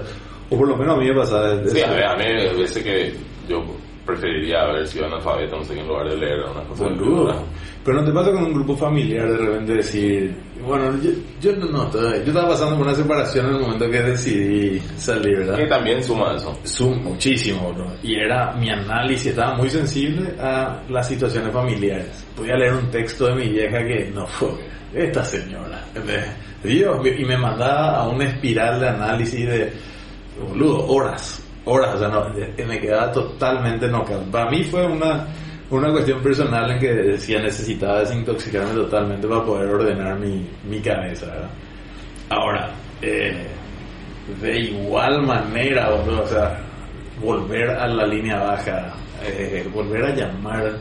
o 0.50 0.58
por 0.58 0.68
lo 0.68 0.76
menos 0.78 0.96
a 0.98 1.00
mí 1.00 1.08
me 1.08 1.16
pasa. 1.16 1.42
de- 1.42 1.64
de 1.64 1.70
Sí, 1.72 1.82
a 1.82 1.92
ver, 1.92 2.04
a 2.06 2.16
mí 2.18 2.24
me 2.26 2.50
parece 2.50 2.84
que 2.84 3.14
yo 3.48 3.64
preferiría 4.06 4.62
haber 4.64 4.88
sido 4.88 5.06
analfabeto, 5.06 5.58
no 5.58 5.64
sé 5.64 5.76
qué, 5.76 5.80
en 5.82 5.88
lugar 5.88 6.10
de 6.10 6.18
leer 6.18 6.40
una 6.52 6.64
cosa. 6.64 6.84
Boludo. 6.86 7.44
Pero 7.86 8.02
no 8.02 8.06
te 8.06 8.12
pasa 8.12 8.32
con 8.32 8.44
un 8.44 8.54
grupo 8.54 8.76
familiar 8.76 9.32
de 9.32 9.38
repente 9.38 9.74
decir, 9.76 10.36
bueno, 10.66 10.92
yo, 11.02 11.12
yo 11.42 11.56
no, 11.58 11.66
no, 11.68 11.88
todavía- 11.88 12.22
yo 12.24 12.28
estaba 12.32 12.50
pasando 12.50 12.78
por 12.78 12.88
una 12.88 12.96
separación 12.96 13.48
en 13.48 13.56
el 13.56 13.62
momento 13.62 13.90
que 13.90 14.02
decidí 14.02 14.80
salir, 14.98 15.38
Que 15.40 15.44
¿verdad? 15.46 15.68
también 15.70 16.04
suma 16.04 16.36
eso. 16.36 16.58
Zoom 16.66 17.04
muchísimo, 17.04 17.74
bro. 17.74 17.88
Y 18.04 18.16
era 18.16 18.54
mi 18.54 18.70
análisis, 18.70 19.28
estaba 19.28 19.56
muy 19.56 19.70
sensible 19.70 20.34
a 20.40 20.82
las 20.90 21.08
situaciones 21.08 21.52
familiares. 21.54 22.26
Podía 22.36 22.56
leer 22.56 22.74
un 22.74 22.90
texto 22.92 23.28
de 23.28 23.36
mi 23.36 23.50
vieja 23.50 23.80
que 23.86 24.12
no 24.14 24.26
fue 24.28 24.50
esta 24.94 25.24
señora. 25.24 25.84
Dios, 26.64 27.00
y 27.18 27.24
me 27.26 27.38
mandaba 27.38 27.98
a 28.02 28.08
una 28.10 28.26
espiral 28.26 28.80
de 28.80 28.88
análisis 28.90 29.48
de, 29.48 29.72
boludo, 30.50 30.86
horas, 30.88 31.42
horas, 31.66 31.96
o 31.96 32.00
sea, 32.00 32.08
no, 32.10 32.26
me 32.68 32.80
quedaba 32.80 33.12
totalmente 33.12 33.88
knockout. 33.88 34.24
Para 34.30 34.50
mí 34.50 34.64
fue 34.64 34.86
una, 34.86 35.26
una 35.72 35.92
cuestión 35.92 36.22
personal 36.22 36.72
en 36.72 36.80
que 36.80 36.94
decía 36.94 37.42
necesitaba 37.42 38.00
desintoxicarme 38.00 38.74
totalmente 38.74 39.28
para 39.28 39.44
poder 39.46 39.70
ordenar 39.70 40.20
mi, 40.20 40.48
mi 40.68 40.80
cabeza. 40.80 41.28
Ahora, 42.30 42.72
eh, 43.02 43.48
de 44.42 44.60
igual 44.60 45.24
manera, 45.24 45.90
o 45.94 46.28
sea, 46.28 46.60
volver 47.22 47.70
a 47.70 47.88
la 47.88 48.06
línea 48.06 48.40
baja, 48.40 48.94
eh, 49.24 49.68
volver 49.74 50.06
a 50.06 50.16
llamar. 50.16 50.78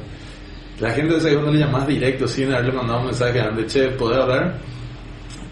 La 0.81 0.91
gente 0.91 1.15
de 1.15 1.21
segundo 1.21 1.51
le 1.51 1.59
llamas 1.59 1.87
directo 1.87 2.27
sin 2.29 2.53
haberle 2.53 2.73
mandado 2.73 3.01
un 3.01 3.07
mensaje 3.07 3.41
de 3.41 3.67
che, 3.67 3.89
¿puedo 3.91 4.23
hablar? 4.23 4.55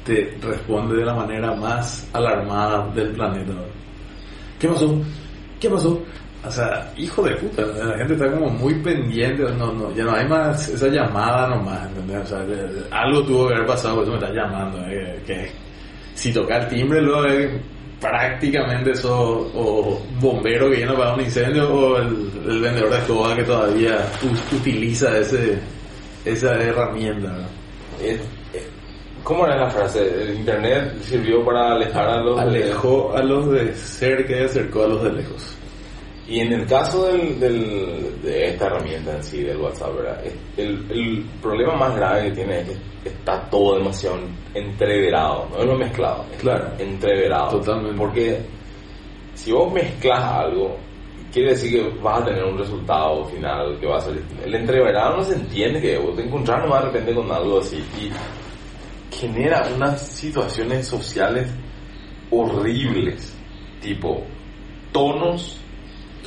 Te 0.05 0.39
responde 0.41 0.97
de 0.97 1.05
la 1.05 1.15
manera 1.15 1.53
más 1.55 2.09
alarmada 2.13 2.89
del 2.95 3.11
planeta. 3.11 3.53
¿Qué 4.59 4.69
pasó? 4.69 5.01
¿Qué 5.59 5.69
pasó? 5.69 6.01
O 6.47 6.51
sea, 6.51 6.93
hijo 6.97 7.23
de 7.23 7.35
puta, 7.37 7.63
la 7.63 7.99
gente 7.99 8.15
está 8.15 8.31
como 8.31 8.49
muy 8.49 8.75
pendiente, 8.75 9.43
no, 9.55 9.73
no, 9.73 9.93
ya 9.95 10.05
no 10.05 10.15
hay 10.15 10.29
más 10.29 10.69
esa 10.69 10.87
llamada 10.89 11.49
nomás, 11.49 11.87
¿entendés? 11.89 12.23
O 12.23 12.27
sea, 12.27 13.01
algo 13.01 13.23
tuvo 13.25 13.49
que 13.49 13.55
haber 13.55 13.67
pasado, 13.67 13.97
por 13.97 14.05
eso 14.05 14.13
me 14.13 14.19
está 14.19 14.33
llamando, 14.33 14.79
eh, 14.87 15.21
que 15.27 15.51
si 16.15 16.33
toca 16.33 16.59
el 16.59 16.69
timbre 16.69 17.03
luego 17.03 17.25
es 17.25 17.51
prácticamente 18.01 18.93
eso, 18.93 19.51
o 19.55 20.01
bombero 20.21 20.71
que 20.71 20.77
viene 20.77 20.93
para 20.93 21.15
un 21.15 21.21
incendio, 21.23 21.69
o 21.73 21.99
el, 21.99 22.31
el 22.49 22.61
vendedor 22.61 22.91
de 22.91 22.99
escoba 22.99 23.35
que 23.35 23.43
todavía 23.43 23.99
utiliza 24.53 25.19
ese, 25.19 25.59
esa 26.25 26.55
herramienta, 26.55 27.29
¿no? 27.29 27.47
¿Cómo 29.27 29.45
era 29.45 29.57
la 29.57 29.71
frase? 29.71 30.23
El 30.23 30.37
internet 30.37 31.03
sirvió 31.03 31.45
para 31.45 31.73
alejar 31.73 32.09
a 32.09 32.21
los... 32.23 32.39
Alejó 32.39 33.13
a 33.17 33.25
los 33.25 33.51
de 33.51 33.75
cerca 33.75 34.37
y 34.37 34.45
acercó 34.45 34.85
a 34.85 34.87
los 34.87 35.03
de 35.03 35.15
lejos. 35.15 35.56
Y 36.29 36.41
en 36.41 36.53
el 36.53 36.67
caso 36.67 37.07
del, 37.07 37.39
del- 37.39 38.21
de 38.23 38.49
esta 38.49 38.67
herramienta 38.67 39.15
en 39.17 39.23
sí, 39.23 39.43
del 39.43 39.59
WhatsApp, 39.59 39.95
¿verdad? 39.95 40.21
El, 40.57 40.85
el 40.91 41.25
problema 41.41 41.77
más 41.77 41.95
grave 41.95 42.25
que 42.25 42.31
tiene 42.33 42.61
es 42.61 42.67
que 43.05 43.09
está 43.11 43.49
todo 43.49 43.79
demasiado 43.79 44.19
entreverado, 44.53 45.47
no 45.53 45.59
es 45.61 45.67
lo 45.67 45.77
mezclado, 45.79 46.25
es 46.33 46.39
Claro. 46.41 46.69
entreverado. 46.79 47.59
Totalmente. 47.61 47.97
Porque 47.97 48.41
si 49.35 49.53
vos 49.53 49.73
mezclas 49.73 50.21
algo, 50.25 50.77
quiere 51.33 51.51
decir 51.51 51.71
que 51.81 51.99
vas 52.03 52.21
a 52.23 52.25
tener 52.25 52.43
un 52.45 52.59
resultado 52.59 53.25
final 53.27 53.79
que 53.79 53.87
va 53.87 53.99
a 53.99 54.01
ser... 54.01 54.21
El 54.45 54.55
entreverado 54.55 55.19
no 55.19 55.23
se 55.23 55.35
entiende 55.35 55.81
que 55.81 55.97
vos 55.99 56.17
te 56.17 56.25
encontrás 56.25 56.61
nomás 56.61 56.81
de 56.81 56.87
repente 56.91 57.15
con 57.15 57.31
algo 57.31 57.61
así 57.61 57.77
y 58.01 58.11
genera 59.15 59.69
unas 59.77 60.03
situaciones 60.09 60.89
sociales 60.89 61.49
horribles, 62.31 63.35
tipo 63.81 64.23
tonos 64.93 65.61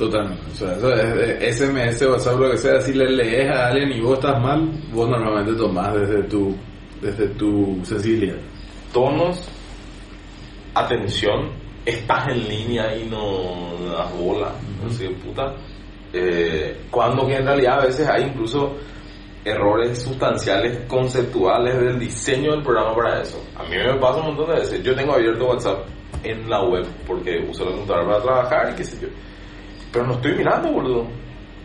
Totalmente. 0.00 0.42
O 0.50 0.54
sea, 0.54 0.72
eso 0.76 0.94
es 0.94 1.14
de 1.14 1.52
SMS, 1.52 2.02
WhatsApp, 2.08 2.40
lo 2.40 2.50
que 2.52 2.56
sea, 2.56 2.80
si 2.80 2.94
le 2.94 3.10
lees 3.10 3.50
a 3.50 3.66
alguien 3.66 3.92
y 3.92 4.00
vos 4.00 4.14
estás 4.14 4.40
mal, 4.40 4.66
vos 4.94 5.06
normalmente 5.06 5.52
tomás 5.52 5.92
desde 5.92 6.22
tu, 6.22 6.56
desde 7.02 7.28
tu 7.34 7.78
sensibilidad. 7.84 8.38
tonos, 8.94 9.46
atención, 10.74 11.50
estás 11.84 12.28
en 12.28 12.48
línea 12.48 12.96
y 12.96 13.10
no 13.10 13.76
das 13.94 14.10
bola, 14.18 14.52
no 14.82 14.88
sé, 14.90 15.10
puta. 15.10 15.54
Eh, 16.14 16.80
cuando 16.90 17.26
que 17.26 17.36
en 17.36 17.44
realidad 17.44 17.80
a 17.80 17.84
veces 17.84 18.08
hay 18.08 18.22
incluso 18.22 18.74
errores 19.44 20.02
sustanciales 20.02 20.78
conceptuales 20.88 21.78
del 21.78 21.98
diseño 21.98 22.52
del 22.52 22.62
programa 22.62 22.94
para 22.94 23.20
eso. 23.20 23.38
A 23.54 23.64
mí 23.64 23.76
me 23.76 24.00
pasa 24.00 24.20
un 24.20 24.28
montón 24.28 24.48
de 24.48 24.60
veces. 24.60 24.82
Yo 24.82 24.94
tengo 24.94 25.12
abierto 25.12 25.44
WhatsApp 25.44 25.80
en 26.24 26.48
la 26.48 26.62
web 26.64 26.86
porque 27.06 27.44
uso 27.46 27.66
la 27.66 27.72
computadora 27.72 28.06
para 28.06 28.22
trabajar 28.22 28.70
y 28.72 28.76
qué 28.76 28.84
sé 28.84 28.98
yo. 29.02 29.08
Pero 29.92 30.06
no 30.06 30.14
estoy 30.14 30.32
mirando, 30.36 30.70
boludo. 30.70 31.06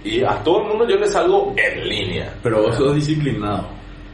Y 0.03 0.23
a 0.23 0.41
todo 0.43 0.61
el 0.61 0.67
mundo 0.69 0.87
yo 0.87 0.97
le 0.97 1.07
salgo 1.07 1.53
en 1.57 1.87
línea. 1.87 2.33
Pero 2.43 2.63
vos 2.63 2.75
sos 2.75 2.95
disciplinado. 2.95 3.67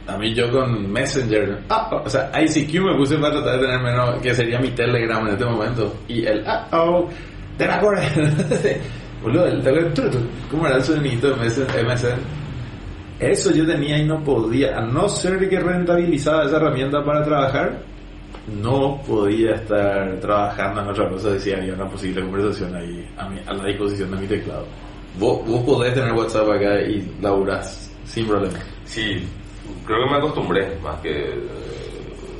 A 0.06 0.16
mí 0.16 0.34
yo 0.34 0.50
con 0.50 0.90
Messenger, 0.90 1.60
ah, 1.68 1.88
o 2.04 2.08
sea, 2.08 2.30
ICQ 2.34 2.82
me 2.82 2.96
puse 2.96 3.16
para 3.18 3.34
tratar 3.34 3.60
de 3.60 3.66
tener 3.66 3.82
menos, 3.82 4.20
que 4.20 4.34
sería 4.34 4.58
mi 4.58 4.70
Telegram 4.70 5.24
en 5.26 5.34
este 5.34 5.44
momento. 5.44 5.94
Y 6.08 6.24
el, 6.26 6.42
ah, 6.46 6.66
oh, 6.72 7.08
te 7.56 7.66
la. 7.66 7.80
Boludo, 9.22 9.46
el 9.46 9.62
Telegram, 9.62 9.92
¿cómo 10.50 10.66
era 10.66 10.76
el 10.76 10.82
sonidito 10.82 11.28
de? 11.30 11.46
MSN? 11.46 12.18
Eso 13.20 13.52
yo 13.52 13.64
tenía 13.64 13.98
y 13.98 14.04
no 14.04 14.22
podía, 14.24 14.76
a 14.76 14.80
no 14.80 15.08
ser 15.08 15.48
que 15.48 15.60
rentabilizaba 15.60 16.44
esa 16.44 16.56
herramienta 16.56 17.04
para 17.04 17.22
trabajar, 17.22 17.80
no 18.60 19.00
podía 19.06 19.54
estar 19.56 20.18
trabajando 20.20 20.82
en 20.82 20.88
otra 20.88 21.08
cosa 21.08 21.38
si 21.38 21.52
había 21.52 21.74
una 21.74 21.88
posible 21.88 22.22
conversación 22.22 22.74
ahí 22.74 23.08
a, 23.16 23.28
mi- 23.28 23.40
a 23.46 23.52
la 23.52 23.64
disposición 23.66 24.10
de 24.10 24.16
mi 24.16 24.26
teclado. 24.26 24.66
Vos, 25.18 25.46
vos 25.46 25.62
podés 25.64 25.94
tener 25.94 26.12
WhatsApp 26.12 26.48
acá 26.50 26.80
y 26.82 27.06
laburás 27.20 27.90
sin 28.04 28.26
problema. 28.26 28.58
Sí, 28.84 29.22
creo 29.86 30.04
que 30.04 30.10
me 30.10 30.16
acostumbré 30.18 30.76
más 30.82 30.98
que 31.00 31.10
eh, 31.10 31.34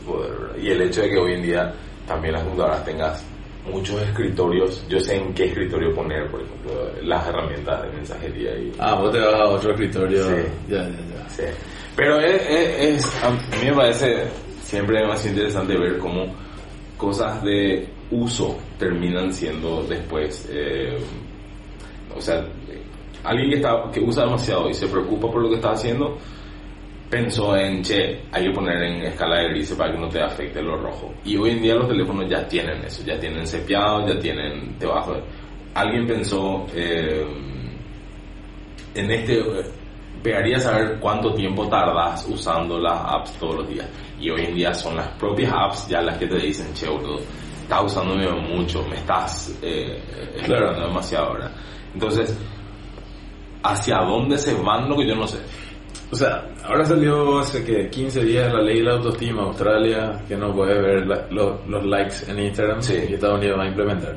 poder. 0.07 0.33
Y 0.61 0.71
el 0.71 0.83
hecho 0.83 1.03
de 1.03 1.11
que 1.11 1.19
hoy 1.19 1.35
en 1.35 1.43
día 1.43 1.73
también 2.07 2.35
las 2.35 2.43
computadoras 2.43 2.85
tengas 2.85 3.25
muchos 3.71 4.03
escritorios, 4.03 4.85
yo 4.89 4.99
sé 4.99 5.17
en 5.17 5.33
qué 5.35 5.45
escritorio 5.45 5.95
poner, 5.95 6.29
por 6.31 6.41
ejemplo, 6.43 6.73
las 7.03 7.27
herramientas 7.29 7.83
de 7.83 7.89
mensajería 7.93 8.57
y... 8.57 8.73
Ah, 8.79 8.95
vos 8.97 9.13
te 9.13 9.21
vas 9.21 9.35
a 9.35 9.45
otro 9.45 9.71
escritorio. 9.71 10.25
Sí. 10.25 10.35
Ya, 10.69 10.79
ya, 10.83 10.89
ya. 10.89 11.29
Sí. 11.29 11.43
Pero 11.95 12.19
es, 12.21 12.43
es- 12.49 12.81
es- 13.07 13.23
a 13.23 13.31
mí 13.31 13.67
me 13.67 13.73
parece 13.75 14.25
siempre 14.73 15.07
más 15.07 15.25
interesante 15.27 15.77
ver 15.77 15.99
cómo 15.99 16.25
cosas 16.97 17.43
de 17.45 17.87
uso 18.11 18.57
terminan 18.79 19.31
siendo 19.31 19.83
después, 19.83 20.49
eh, 20.51 20.97
o 22.17 22.21
sea, 22.23 22.43
alguien 23.23 23.51
que, 23.51 23.57
está, 23.57 23.91
que 23.93 24.01
usa 24.01 24.25
demasiado 24.25 24.71
y 24.71 24.75
se 24.75 24.87
preocupa 24.87 25.31
por 25.31 25.43
lo 25.43 25.51
que 25.51 25.57
está 25.57 25.73
haciendo, 25.73 26.17
pensó 27.11 27.55
en, 27.55 27.83
che, 27.83 28.21
hay 28.33 28.47
que 28.47 28.51
poner 28.55 28.83
en 28.83 29.03
escala 29.03 29.43
de 29.43 29.49
grises 29.51 29.77
para 29.77 29.93
que 29.93 29.99
no 29.99 30.09
te 30.09 30.23
afecte 30.23 30.63
lo 30.63 30.79
rojo. 30.79 31.13
Y 31.23 31.37
hoy 31.37 31.51
en 31.51 31.61
día 31.63 31.75
los 31.75 31.87
teléfonos 31.89 32.31
ya 32.31 32.49
tienen 32.49 32.83
eso, 32.83 33.03
ya 33.05 33.21
tienen 33.21 33.47
cepiado, 33.47 34.09
ya 34.09 34.19
tienen 34.19 34.79
debajo. 34.79 35.13
de- 35.13 35.23
Alguien 35.75 36.07
pensó 36.07 36.67
eh, 36.75 37.27
en 38.95 39.11
este, 39.11 39.43
pegaría 40.23 40.59
saber 40.59 40.99
cuánto 41.01 41.35
tiempo 41.35 41.67
tardas 41.69 42.27
usando 42.29 42.79
las 42.79 42.99
apps 43.05 43.33
todos 43.39 43.57
los 43.57 43.69
días. 43.69 43.87
Y 44.21 44.31
hoy 44.31 44.45
en 44.47 44.55
día 44.55 44.73
son 44.75 44.97
las 44.97 45.09
propias 45.19 45.53
apps 45.53 45.89
ya 45.89 46.01
las 46.01 46.17
que 46.19 46.27
te 46.27 46.37
dicen, 46.37 46.73
che, 46.75 46.89
boludo, 46.89 47.19
estás 47.63 47.83
usándome 47.85 48.29
mucho, 48.31 48.85
me 48.89 48.97
estás 48.97 49.59
eh, 49.63 50.01
explorando 50.37 50.87
demasiado 50.87 51.27
ahora. 51.29 51.51
Entonces, 51.93 52.37
¿hacia 53.63 53.99
dónde 53.99 54.39
se 54.39 54.55
van 54.63 54.89
lo 54.89 54.97
que 54.97 55.07
yo 55.07 55.15
no 55.15 55.27
sé? 55.27 55.39
O 56.11 56.15
sea, 56.17 56.45
ahora 56.65 56.85
salió 56.85 57.39
hace 57.39 57.65
que 57.65 57.89
15 57.89 58.23
días 58.25 58.53
la 58.53 58.61
ley 58.61 58.79
de 58.79 58.85
la 58.85 58.93
autoestima 58.97 59.43
Australia, 59.45 60.21
que 60.29 60.37
no 60.37 60.53
puede 60.53 60.79
ver 60.81 61.07
la- 61.07 61.27
lo- 61.31 61.63
los 61.67 61.85
likes 61.87 62.17
en 62.31 62.39
Instagram 62.39 62.83
Sí. 62.83 62.95
y 63.09 63.15
Estados 63.15 63.39
Unidos 63.39 63.59
va 63.59 63.65
a 63.65 63.69
implementar. 63.69 64.17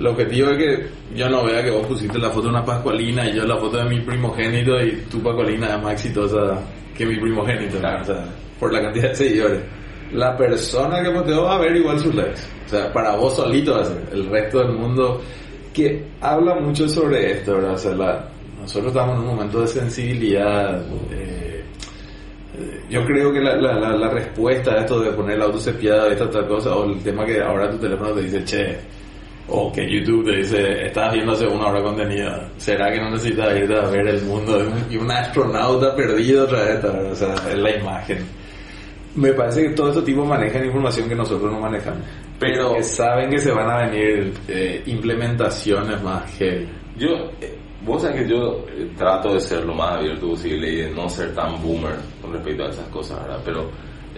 El 0.00 0.06
objetivo 0.06 0.50
es 0.50 0.56
que 0.58 0.86
yo 1.14 1.28
no 1.28 1.44
vea 1.44 1.62
que 1.62 1.70
vos 1.70 1.86
pusiste 1.86 2.18
la 2.18 2.30
foto 2.30 2.44
de 2.44 2.48
una 2.54 2.64
pascualina 2.64 3.28
y 3.28 3.34
yo 3.36 3.44
la 3.44 3.56
foto 3.58 3.76
de 3.76 3.84
mi 3.84 4.00
primogénito 4.00 4.80
y 4.82 4.92
tu 5.10 5.22
pascualina 5.22 5.76
es 5.76 5.82
más 5.82 5.92
exitosa 5.92 6.58
que 6.96 7.04
mi 7.06 7.16
primogénito, 7.20 7.76
o 7.76 8.04
sea, 8.04 8.24
por 8.58 8.72
la 8.72 8.80
cantidad 8.80 9.10
de 9.10 9.14
seguidores. 9.14 9.60
La 10.12 10.36
persona 10.36 11.02
que 11.02 11.10
posteó 11.10 11.42
va 11.44 11.56
a 11.56 11.60
ver 11.60 11.76
igual 11.76 11.98
sus 12.00 12.14
likes. 12.14 12.40
O 12.66 12.68
sea, 12.70 12.92
para 12.92 13.14
vos 13.14 13.36
solito 13.36 13.74
va 13.74 13.82
a 13.82 13.84
ser. 13.84 14.02
El 14.12 14.26
resto 14.30 14.58
del 14.60 14.72
mundo 14.72 15.20
que 15.72 16.02
habla 16.20 16.54
mucho 16.56 16.88
sobre 16.88 17.32
esto, 17.32 17.54
¿verdad? 17.56 17.74
O 17.74 17.78
sea, 17.78 17.94
la- 17.94 18.28
nosotros 18.60 18.92
estamos 18.92 19.14
en 19.16 19.20
un 19.22 19.26
momento 19.28 19.60
de 19.60 19.66
sensibilidad. 19.68 20.80
eh, 21.12 21.62
eh, 22.58 22.80
yo 22.90 23.04
creo 23.04 23.32
que 23.32 23.40
la, 23.40 23.54
la, 23.56 23.74
la, 23.78 23.96
la 23.96 24.08
respuesta 24.10 24.72
a 24.72 24.80
esto 24.80 24.98
de 25.00 25.10
poner 25.12 25.36
el 25.36 25.42
auto 25.42 25.58
cepiado 25.58 26.08
y 26.08 26.12
esta 26.12 26.24
otra 26.24 26.46
cosa, 26.48 26.74
o 26.74 26.84
el 26.90 26.98
tema 27.02 27.24
que 27.24 27.40
ahora 27.40 27.70
tu 27.70 27.76
teléfono 27.78 28.12
te 28.12 28.22
dice, 28.22 28.44
che, 28.44 28.78
O 29.52 29.72
que 29.72 29.82
YouTube 29.90 30.26
te 30.26 30.36
dice, 30.38 30.86
estás 30.86 31.12
viendo 31.12 31.32
hace 31.32 31.46
una 31.46 31.66
hora 31.66 31.82
contenido. 31.82 32.30
¿Será 32.56 32.90
que 32.92 33.00
no 33.00 33.10
necesitas 33.10 33.56
irte 33.56 33.74
a 33.74 33.88
ver 33.88 34.06
el 34.06 34.22
mundo? 34.22 34.62
Y 34.88 34.96
un 34.96 35.10
astronauta 35.10 35.94
perdido 35.96 36.44
otra 36.44 36.62
vez, 36.64 36.84
o 36.84 37.14
sea, 37.14 37.34
es 37.50 37.58
la 37.58 37.76
imagen. 37.76 38.18
Me 39.16 39.32
parece 39.32 39.64
que 39.64 39.70
todo 39.70 39.88
este 39.90 40.02
tipo 40.02 40.24
manejan 40.24 40.64
información 40.64 41.08
que 41.08 41.16
nosotros 41.16 41.50
no 41.52 41.58
manejamos. 41.60 42.02
Pero- 42.38 42.74
que 42.74 42.82
saben 42.84 43.28
que 43.28 43.38
se 43.40 43.50
van 43.50 43.68
a 43.68 43.88
venir 43.88 44.32
eh, 44.46 44.82
implementaciones 44.86 46.00
más 46.02 46.30
heavy. 46.38 46.68
Yo, 46.96 47.08
eh, 47.40 47.58
vos 47.84 48.02
sabés 48.02 48.22
que 48.22 48.28
yo 48.30 48.64
eh, 48.68 48.88
trato 48.96 49.34
de 49.34 49.40
ser 49.40 49.64
lo 49.64 49.74
más 49.74 49.96
abierto 49.96 50.28
posible 50.28 50.72
y 50.72 50.76
de 50.76 50.90
no 50.90 51.08
ser 51.08 51.34
tan 51.34 51.60
boomer 51.60 51.96
con 52.22 52.32
respecto 52.32 52.64
a 52.64 52.68
esas 52.70 52.86
cosas, 52.88 53.20
¿verdad? 53.22 53.40
Pero 53.44 53.68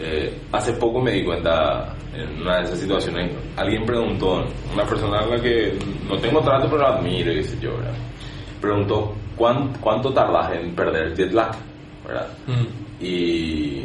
eh, 0.03 0.35
hace 0.53 0.73
poco 0.75 1.01
me 1.01 1.13
di 1.13 1.25
cuenta 1.25 1.95
en 2.15 2.43
una 2.43 2.59
de 2.59 2.65
esas 2.65 2.79
situaciones, 2.81 3.31
alguien 3.57 3.85
preguntó, 3.87 4.45
una 4.73 4.85
persona 4.85 5.21
a 5.21 5.27
la 5.27 5.41
que 5.41 5.73
no 6.09 6.19
tengo 6.19 6.41
trato 6.41 6.67
pero 6.69 6.83
la 6.83 6.97
admiro 6.97 7.33
y 7.33 7.43
sé 7.45 7.57
yo, 7.61 7.77
¿verdad? 7.77 7.95
Preguntó, 8.61 9.15
"¿Cuán- 9.37 9.73
¿cuánto 9.81 10.13
tardas 10.13 10.53
en 10.55 10.75
perder 10.75 11.15
jet 11.17 11.33
lag? 11.33 11.53
¿verdad? 12.07 12.27
Y 13.01 13.85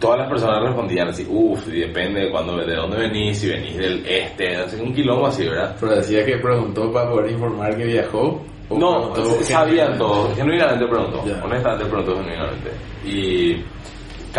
todas 0.00 0.20
las 0.20 0.28
personas 0.28 0.62
respondían 0.62 1.08
así, 1.08 1.26
uff, 1.28 1.66
depende 1.66 2.20
de, 2.22 2.30
cuándo, 2.30 2.56
de 2.56 2.74
dónde 2.76 2.96
venís, 2.98 3.38
si 3.38 3.48
venís 3.48 3.76
del 3.76 4.04
este, 4.06 4.56
así, 4.56 4.80
un 4.80 4.94
quilombo 4.94 5.26
así, 5.26 5.44
¿verdad? 5.44 5.76
Pero 5.80 5.96
decía 5.96 6.24
que 6.24 6.36
preguntó 6.38 6.92
para 6.92 7.10
poder 7.10 7.30
informar 7.32 7.76
que 7.76 7.84
viajó. 7.84 8.40
¿O 8.70 8.78
No, 8.78 9.14
sabían 9.42 9.86
gente? 9.88 9.98
todo, 9.98 10.34
genuinamente 10.34 10.86
preguntó, 10.86 11.24
Ya. 11.26 11.42
honestamente 11.42 11.84
preguntó 11.86 12.16
genuinamente. 12.16 12.70
Y 13.04 13.56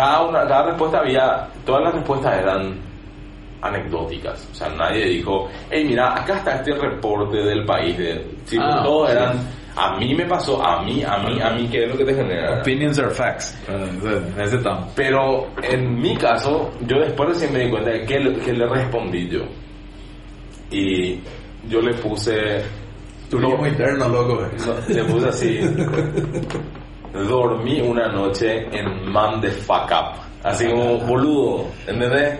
cada 0.00 0.22
una, 0.22 0.46
cada 0.46 0.62
respuesta 0.68 0.98
había, 1.00 1.48
todas 1.66 1.82
las 1.84 1.94
respuestas 1.94 2.38
eran 2.42 2.78
anecdóticas, 3.62 4.48
o 4.50 4.54
sea, 4.54 4.68
nadie 4.70 5.04
dijo, 5.04 5.48
hey, 5.70 5.84
mira, 5.86 6.14
acá 6.18 6.38
está 6.38 6.54
este 6.56 6.72
reporte 6.74 7.36
del 7.36 7.64
país, 7.66 7.98
de, 7.98 8.26
sí, 8.46 8.56
Ah, 8.58 8.80
todos 8.82 9.10
eran, 9.10 9.36
a 9.76 9.98
mí 9.98 10.14
me 10.14 10.24
pasó, 10.24 10.64
a 10.64 10.82
mí, 10.82 11.02
a 11.04 11.18
mí, 11.18 11.38
a 11.42 11.50
mí, 11.50 11.68
¿qué 11.70 11.84
es 11.84 11.90
lo 11.90 11.98
que 11.98 12.04
te 12.06 12.14
genera? 12.14 12.60
Opinions 12.60 12.98
are 12.98 13.10
facts. 13.10 13.54
Eh, 13.68 14.32
Ese. 14.42 14.58
Pero 14.96 15.48
en 15.62 16.00
mi 16.00 16.16
caso, 16.16 16.70
yo 16.86 17.00
después 17.00 17.28
recién 17.30 17.52
me 17.52 17.60
di 17.66 17.70
cuenta 17.70 17.90
de 17.90 18.04
que, 18.06 18.18
le- 18.18 18.38
que 18.38 18.52
le 18.54 18.66
respondí 18.66 19.28
yo. 19.28 19.42
Y 20.70 21.20
yo 21.68 21.80
le 21.82 21.92
puse... 21.94 22.62
Turismo 23.28 23.64
interno, 23.66 24.08
loco. 24.08 24.40
No, 24.66 24.94
le 24.94 25.04
puse 25.04 25.28
así. 25.28 25.60
Dormí 27.12 27.80
una 27.80 28.08
noche 28.08 28.66
en 28.72 29.10
man 29.10 29.40
de 29.40 29.50
fuck 29.50 29.90
up. 29.90 30.20
Así 30.42 30.66
como 30.68 30.98
boludo, 31.00 31.66
¿entendés? 31.86 32.38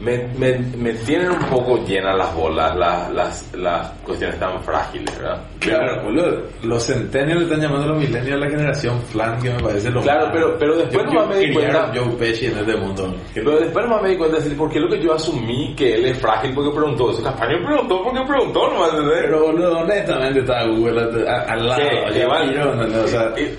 Me, 0.00 0.18
me, 0.36 0.58
me 0.76 0.92
tienen 0.92 1.30
un 1.30 1.38
poco 1.48 1.78
llenas 1.84 2.16
las 2.18 2.34
bolas, 2.34 2.76
las, 2.76 3.10
las, 3.12 3.54
las 3.54 3.90
cuestiones 4.04 4.38
tan 4.40 4.60
frágiles, 4.64 5.16
¿verdad? 5.18 5.40
Claro, 5.60 6.02
boludo. 6.02 6.42
Los 6.64 6.84
centennials 6.84 7.38
le 7.38 7.44
están 7.44 7.60
llamando 7.60 7.84
a 7.84 7.88
los 7.94 7.98
millennials 7.98 8.40
la 8.40 8.50
generación 8.50 9.00
flan, 9.02 9.40
que 9.40 9.50
me 9.50 9.60
parece 9.62 9.90
lo 9.90 10.02
Claro, 10.02 10.28
pero- 10.32 10.58
pero 10.58 10.76
después 10.76 11.04
yo, 11.06 11.12
nomás 11.12 11.28
yo 11.28 11.34
me 11.34 11.38
di 11.46 11.54
cuenta- 11.54 11.92
Joe 11.94 12.08
Pesci 12.18 12.46
en 12.46 12.58
este 12.58 12.76
mundo. 12.76 13.14
Pero 13.32 13.50
después 13.60 13.84
nomás 13.86 14.02
me 14.02 14.08
di 14.10 14.16
cuenta 14.16 14.36
de 14.36 14.42
decir, 14.42 14.58
¿por 14.58 14.70
qué 14.70 14.80
lo 14.80 14.88
que 14.88 15.00
yo 15.02 15.14
asumí 15.14 15.74
que 15.76 15.94
él 15.94 16.06
es 16.06 16.18
frágil 16.18 16.52
porque 16.54 16.70
preguntó 16.76 17.10
eso? 17.12 17.22
Campaña 17.22 17.56
preguntó 17.64 18.02
porque 18.02 18.20
preguntó 18.26 18.68
nomás, 18.68 18.90
¿entendés? 18.90 19.20
Pero 19.22 19.40
boludo, 19.46 19.78
honestamente 19.78 20.40
está 20.40 20.66
Google 20.66 21.00
a- 21.00 21.32
a- 21.36 21.52
al 21.52 21.68
lado. 21.68 21.82
Sí, 22.12 22.18
igual, 22.20 22.48
tiró, 22.50 22.72
¿entendés? 22.72 22.98
O 23.04 23.08
sea, 23.08 23.32
i- 23.40 23.58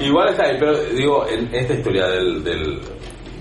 igual 0.00 0.28
está 0.30 0.44
ahí, 0.44 0.56
pero 0.58 0.82
digo, 0.84 1.26
en 1.28 1.54
esta 1.54 1.74
historia 1.74 2.06
del, 2.08 2.42
del 2.42 2.80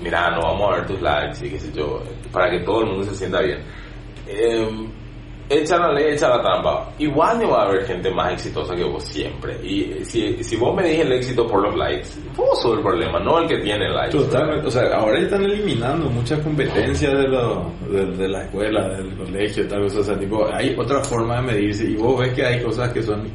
mira, 0.02 0.30
no 0.32 0.42
vamos 0.42 0.72
a 0.72 0.76
ver 0.78 0.88
tus 0.88 1.02
likes 1.02 1.46
y 1.46 1.50
qué 1.50 1.60
sé 1.60 1.72
yo, 1.74 2.02
para 2.32 2.50
que 2.50 2.60
todo 2.60 2.82
el 2.82 2.88
mundo 2.88 3.04
se 3.04 3.16
sienta 3.16 3.42
bien. 3.42 3.60
Eh, 4.28 4.68
echa 5.50 5.78
la 5.78 5.92
ley, 5.92 6.14
echa 6.14 6.30
la 6.30 6.42
trampa. 6.42 6.92
Igual 7.00 7.40
no 7.40 7.50
va 7.50 7.64
a 7.64 7.66
haber 7.68 7.86
gente 7.86 8.12
más 8.12 8.34
exitosa 8.34 8.76
que 8.76 8.84
vos 8.84 9.04
siempre. 9.04 9.58
Y 9.64 10.04
si, 10.06 10.44
si 10.44 10.56
vos 10.56 10.76
me 10.76 11.02
el 11.02 11.12
éxito 11.12 11.48
por 11.48 11.64
los 11.64 11.76
likes, 11.76 12.10
vos 12.36 12.62
sos 12.62 12.78
el 12.78 12.84
problema, 12.84 13.20
no 13.20 13.40
el 13.40 13.48
que 13.48 13.58
tiene 13.58 13.90
likes. 13.90 14.18
Totalmente, 14.18 14.68
o 14.68 14.72
sea, 14.72 14.96
ahora 14.96 15.20
están 15.20 15.44
eliminando 15.44 16.10
muchas 16.10 16.40
competencias 16.42 17.12
de, 17.14 17.28
lo, 17.28 17.72
de, 17.90 18.06
de 18.06 18.28
la 18.28 18.44
escuela, 18.44 18.90
del 18.90 19.16
colegio, 19.18 19.68
tal 19.68 19.84
cosa, 19.84 20.00
o 20.00 20.04
sea, 20.04 20.20
tipo, 20.20 20.48
hay 20.54 20.76
otra 20.78 21.04
forma 21.04 21.38
de 21.38 21.42
medirse 21.42 21.86
y 21.86 21.96
vos 21.96 22.20
ves 22.20 22.34
que 22.34 22.46
hay 22.46 22.62
cosas 22.62 22.94
que 22.94 23.02
son 23.02 23.28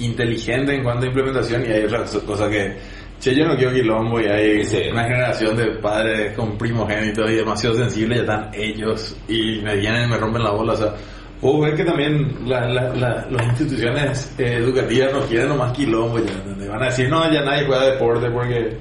inteligentes 0.00 0.76
en 0.76 0.82
cuanto 0.82 1.04
a 1.04 1.08
implementación 1.08 1.64
y 1.66 1.72
hay 1.72 1.84
otras 1.84 2.10
cosas 2.26 2.48
que, 2.48 2.76
che, 3.20 3.34
yo 3.34 3.46
no 3.46 3.56
quiero 3.56 3.72
quilombo 3.72 4.20
y 4.20 4.26
hay 4.26 4.64
Sí. 4.64 4.78
una 4.90 5.04
generación 5.04 5.56
de 5.56 5.66
padres 5.76 6.34
con 6.36 6.56
primogénitos 6.58 7.30
y 7.30 7.34
demasiado 7.34 7.76
sensibles, 7.76 8.18
ya 8.18 8.22
están 8.22 8.50
ellos 8.54 9.16
y 9.28 9.60
me 9.62 9.76
vienen 9.76 10.04
y 10.08 10.10
me 10.10 10.18
rompen 10.18 10.42
la 10.42 10.50
bola, 10.50 10.72
o 10.72 10.76
sea, 10.76 10.94
vos 11.40 11.64
ves 11.64 11.74
que 11.74 11.84
también 11.84 12.36
la- 12.48 12.66
la- 12.68 12.94
la- 12.94 13.26
las 13.30 13.46
instituciones 13.48 14.34
eh, 14.38 14.54
educativas 14.58 15.12
no 15.12 15.20
quieren 15.20 15.48
nomás 15.48 15.72
quilombo, 15.72 16.18
ya, 16.18 16.68
van 16.70 16.82
a 16.82 16.86
decir, 16.86 17.08
no, 17.08 17.30
ya 17.32 17.42
nadie 17.42 17.66
juega 17.66 17.84
deporte 17.86 18.30
porque. 18.30 18.76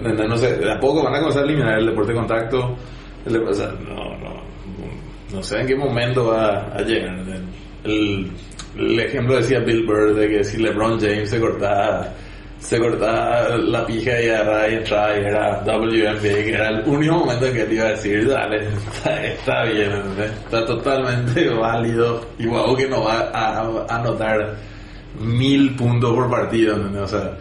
No 0.00 0.36
sé, 0.36 0.56
de 0.58 0.70
a 0.72 0.78
poco 0.78 1.02
van 1.04 1.14
a 1.14 1.18
comenzar 1.20 1.42
a 1.42 1.46
eliminar 1.46 1.78
el 1.78 1.86
deporte 1.86 2.12
de 2.12 2.18
contacto. 2.18 2.76
El 3.24 3.36
o 3.42 3.52
sea, 3.54 3.68
no, 3.68 4.16
no, 4.18 4.42
no 5.32 5.42
sé 5.42 5.60
en 5.60 5.66
qué 5.66 5.76
momento 5.76 6.26
va 6.26 6.66
a 6.74 6.80
llegar. 6.82 7.16
El, 7.84 7.90
el 7.90 8.30
ejemplo 9.00 9.36
decía 9.36 9.60
Bill 9.60 9.84
Burr 9.86 10.14
de 10.14 10.28
que 10.28 10.44
si 10.44 10.58
LeBron 10.58 11.00
James 11.00 11.30
se 11.30 11.40
cortaba, 11.40 12.12
se 12.58 12.78
cortaba 12.78 13.56
la 13.56 13.86
pija 13.86 14.20
y 14.20 14.28
agarraba 14.28 14.68
y 14.68 14.74
entraba 14.74 15.18
y 15.18 15.24
era 15.24 15.62
WNBA, 15.64 16.20
que 16.20 16.52
era 16.52 16.68
el 16.68 16.88
único 16.88 17.14
momento 17.14 17.46
en 17.46 17.54
que 17.54 17.64
te 17.64 17.74
iba 17.74 17.84
a 17.84 17.90
decir, 17.90 18.28
dale, 18.28 18.68
está, 18.68 19.24
está 19.24 19.64
bien, 19.64 19.92
está 20.18 20.64
totalmente 20.64 21.48
válido. 21.48 22.20
Y 22.38 22.46
guau 22.46 22.76
que 22.76 22.88
no 22.88 23.04
va 23.04 23.30
a, 23.32 23.60
a 23.60 23.96
anotar 23.96 24.56
mil 25.20 25.74
puntos 25.76 26.14
por 26.14 26.30
partido, 26.30 26.76
¿entendés? 26.76 27.02
O 27.02 27.08
sea, 27.08 27.36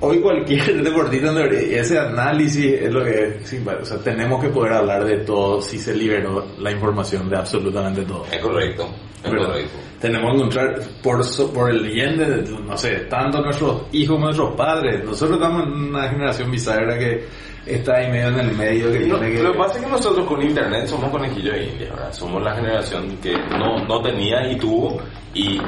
hoy 0.00 0.20
cualquier 0.20 0.82
deportista, 0.84 1.44
ese 1.44 1.98
análisis 1.98 2.82
es 2.82 2.92
lo 2.92 3.04
que 3.04 3.24
es, 3.24 3.48
sí, 3.48 3.62
o 3.66 3.84
sea, 3.84 3.98
tenemos 3.98 4.42
que 4.42 4.50
poder 4.50 4.74
hablar 4.74 5.04
de 5.04 5.18
todo 5.18 5.60
si 5.60 5.78
se 5.78 5.94
liberó 5.94 6.46
la 6.58 6.70
información 6.70 7.28
de 7.28 7.36
absolutamente 7.36 8.02
todo. 8.02 8.26
Es 8.30 8.40
correcto, 8.40 8.88
es 9.24 9.30
correcto. 9.30 9.85
Tenemos 10.00 10.30
que 10.30 10.36
encontrar 10.36 10.80
por, 11.02 11.52
por 11.52 11.70
el 11.70 11.82
bien 11.90 12.18
de, 12.18 12.42
no 12.66 12.76
sé, 12.76 12.96
tanto 13.08 13.40
nuestros 13.40 13.82
hijos 13.92 14.16
como 14.16 14.26
nuestros 14.26 14.54
padres. 14.54 15.04
Nosotros 15.04 15.38
estamos 15.38 15.64
en 15.64 15.72
una 15.72 16.08
generación 16.08 16.50
bisagra 16.50 16.98
que 16.98 17.24
está 17.66 17.96
ahí 17.96 18.10
medio 18.10 18.28
en 18.28 18.40
el 18.40 18.52
medio, 18.52 18.92
que 18.92 19.00
No, 19.06 19.18
tiene 19.18 19.34
que... 19.34 19.42
Lo 19.42 19.52
que 19.52 19.58
pasa 19.58 19.78
es 19.78 19.84
que 19.84 19.90
nosotros 19.90 20.26
con 20.26 20.42
internet 20.42 20.86
somos 20.86 21.10
conejillos 21.10 21.54
de 21.54 21.64
India, 21.64 21.90
¿verdad? 21.90 22.12
Somos 22.12 22.42
la 22.42 22.54
generación 22.54 23.16
que 23.22 23.32
no, 23.58 23.84
no 23.86 24.02
tenía 24.02 24.50
y 24.50 24.56
tuvo 24.58 24.98
y 25.34 25.60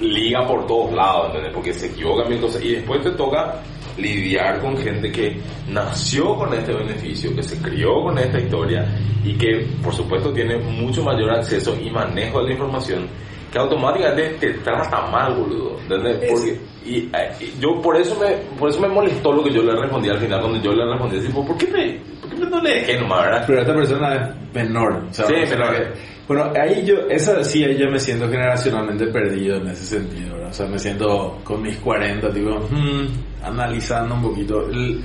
liga 0.00 0.46
por 0.46 0.66
todos 0.66 0.92
lados, 0.92 1.28
¿entendés? 1.28 1.52
Porque 1.54 1.72
se 1.72 1.86
equivocan 1.86 2.28
mil 2.28 2.40
cosas 2.40 2.62
y 2.62 2.74
después 2.74 3.02
te 3.02 3.10
toca 3.12 3.62
lidiar 3.96 4.60
con 4.60 4.76
gente 4.76 5.10
que 5.10 5.40
nació 5.68 6.34
con 6.36 6.52
este 6.52 6.72
beneficio, 6.74 7.34
que 7.34 7.42
se 7.42 7.56
crió 7.62 8.02
con 8.02 8.18
esta 8.18 8.38
historia 8.38 8.86
y 9.24 9.34
que 9.34 9.66
por 9.82 9.94
supuesto 9.94 10.32
tiene 10.32 10.58
mucho 10.58 11.02
mayor 11.02 11.30
acceso 11.30 11.74
y 11.80 11.90
manejo 11.90 12.40
de 12.40 12.46
la 12.46 12.52
información 12.52 13.08
que 13.52 13.58
automáticamente 13.58 14.28
te 14.40 14.50
trata 14.60 15.06
mal, 15.08 15.34
boludo, 15.34 15.78
¿entendés? 15.80 16.30
Porque, 16.30 16.60
y, 16.84 16.98
eh, 16.98 17.32
y 17.40 17.60
yo 17.60 17.80
por 17.80 17.96
eso 17.96 18.18
me 18.20 18.32
por 18.58 18.68
eso 18.70 18.80
me 18.80 18.88
molestó 18.88 19.32
lo 19.32 19.42
que 19.44 19.52
yo 19.52 19.62
le 19.62 19.74
respondí 19.76 20.08
al 20.08 20.18
final 20.18 20.40
cuando 20.40 20.60
yo 20.60 20.72
le 20.72 20.84
respondí 20.84 21.18
así, 21.18 21.28
¿por 21.28 21.56
qué 21.56 21.66
me, 21.68 22.00
por 22.20 22.30
qué 22.30 22.36
me 22.36 22.50
no 22.50 22.60
le 22.60 22.70
dejé 22.74 22.98
nomás, 23.00 23.24
verdad? 23.24 23.44
Pero 23.46 23.60
esta 23.60 23.74
persona 23.74 24.14
es 24.14 24.54
menor. 24.54 25.04
o 25.10 25.14
sea, 25.14 25.26
Sí, 25.26 25.34
menor. 25.34 25.74
que- 25.76 26.16
bueno, 26.28 26.52
ahí 26.60 26.84
yo, 26.84 26.96
esa 27.08 27.42
sí, 27.44 27.62
ahí 27.62 27.76
yo 27.78 27.88
me 27.88 28.00
siento 28.00 28.28
generacionalmente 28.28 29.06
perdido 29.06 29.56
en 29.58 29.68
ese 29.68 29.84
sentido, 29.84 30.32
¿verdad? 30.34 30.50
O 30.50 30.52
sea, 30.54 30.66
me 30.66 30.78
siento 30.78 31.38
con 31.44 31.62
mis 31.62 31.76
40, 31.78 32.28
digo, 32.30 32.58
hmm, 32.70 33.06
analizando 33.44 34.14
un 34.16 34.22
poquito. 34.22 34.68
El- 34.68 35.00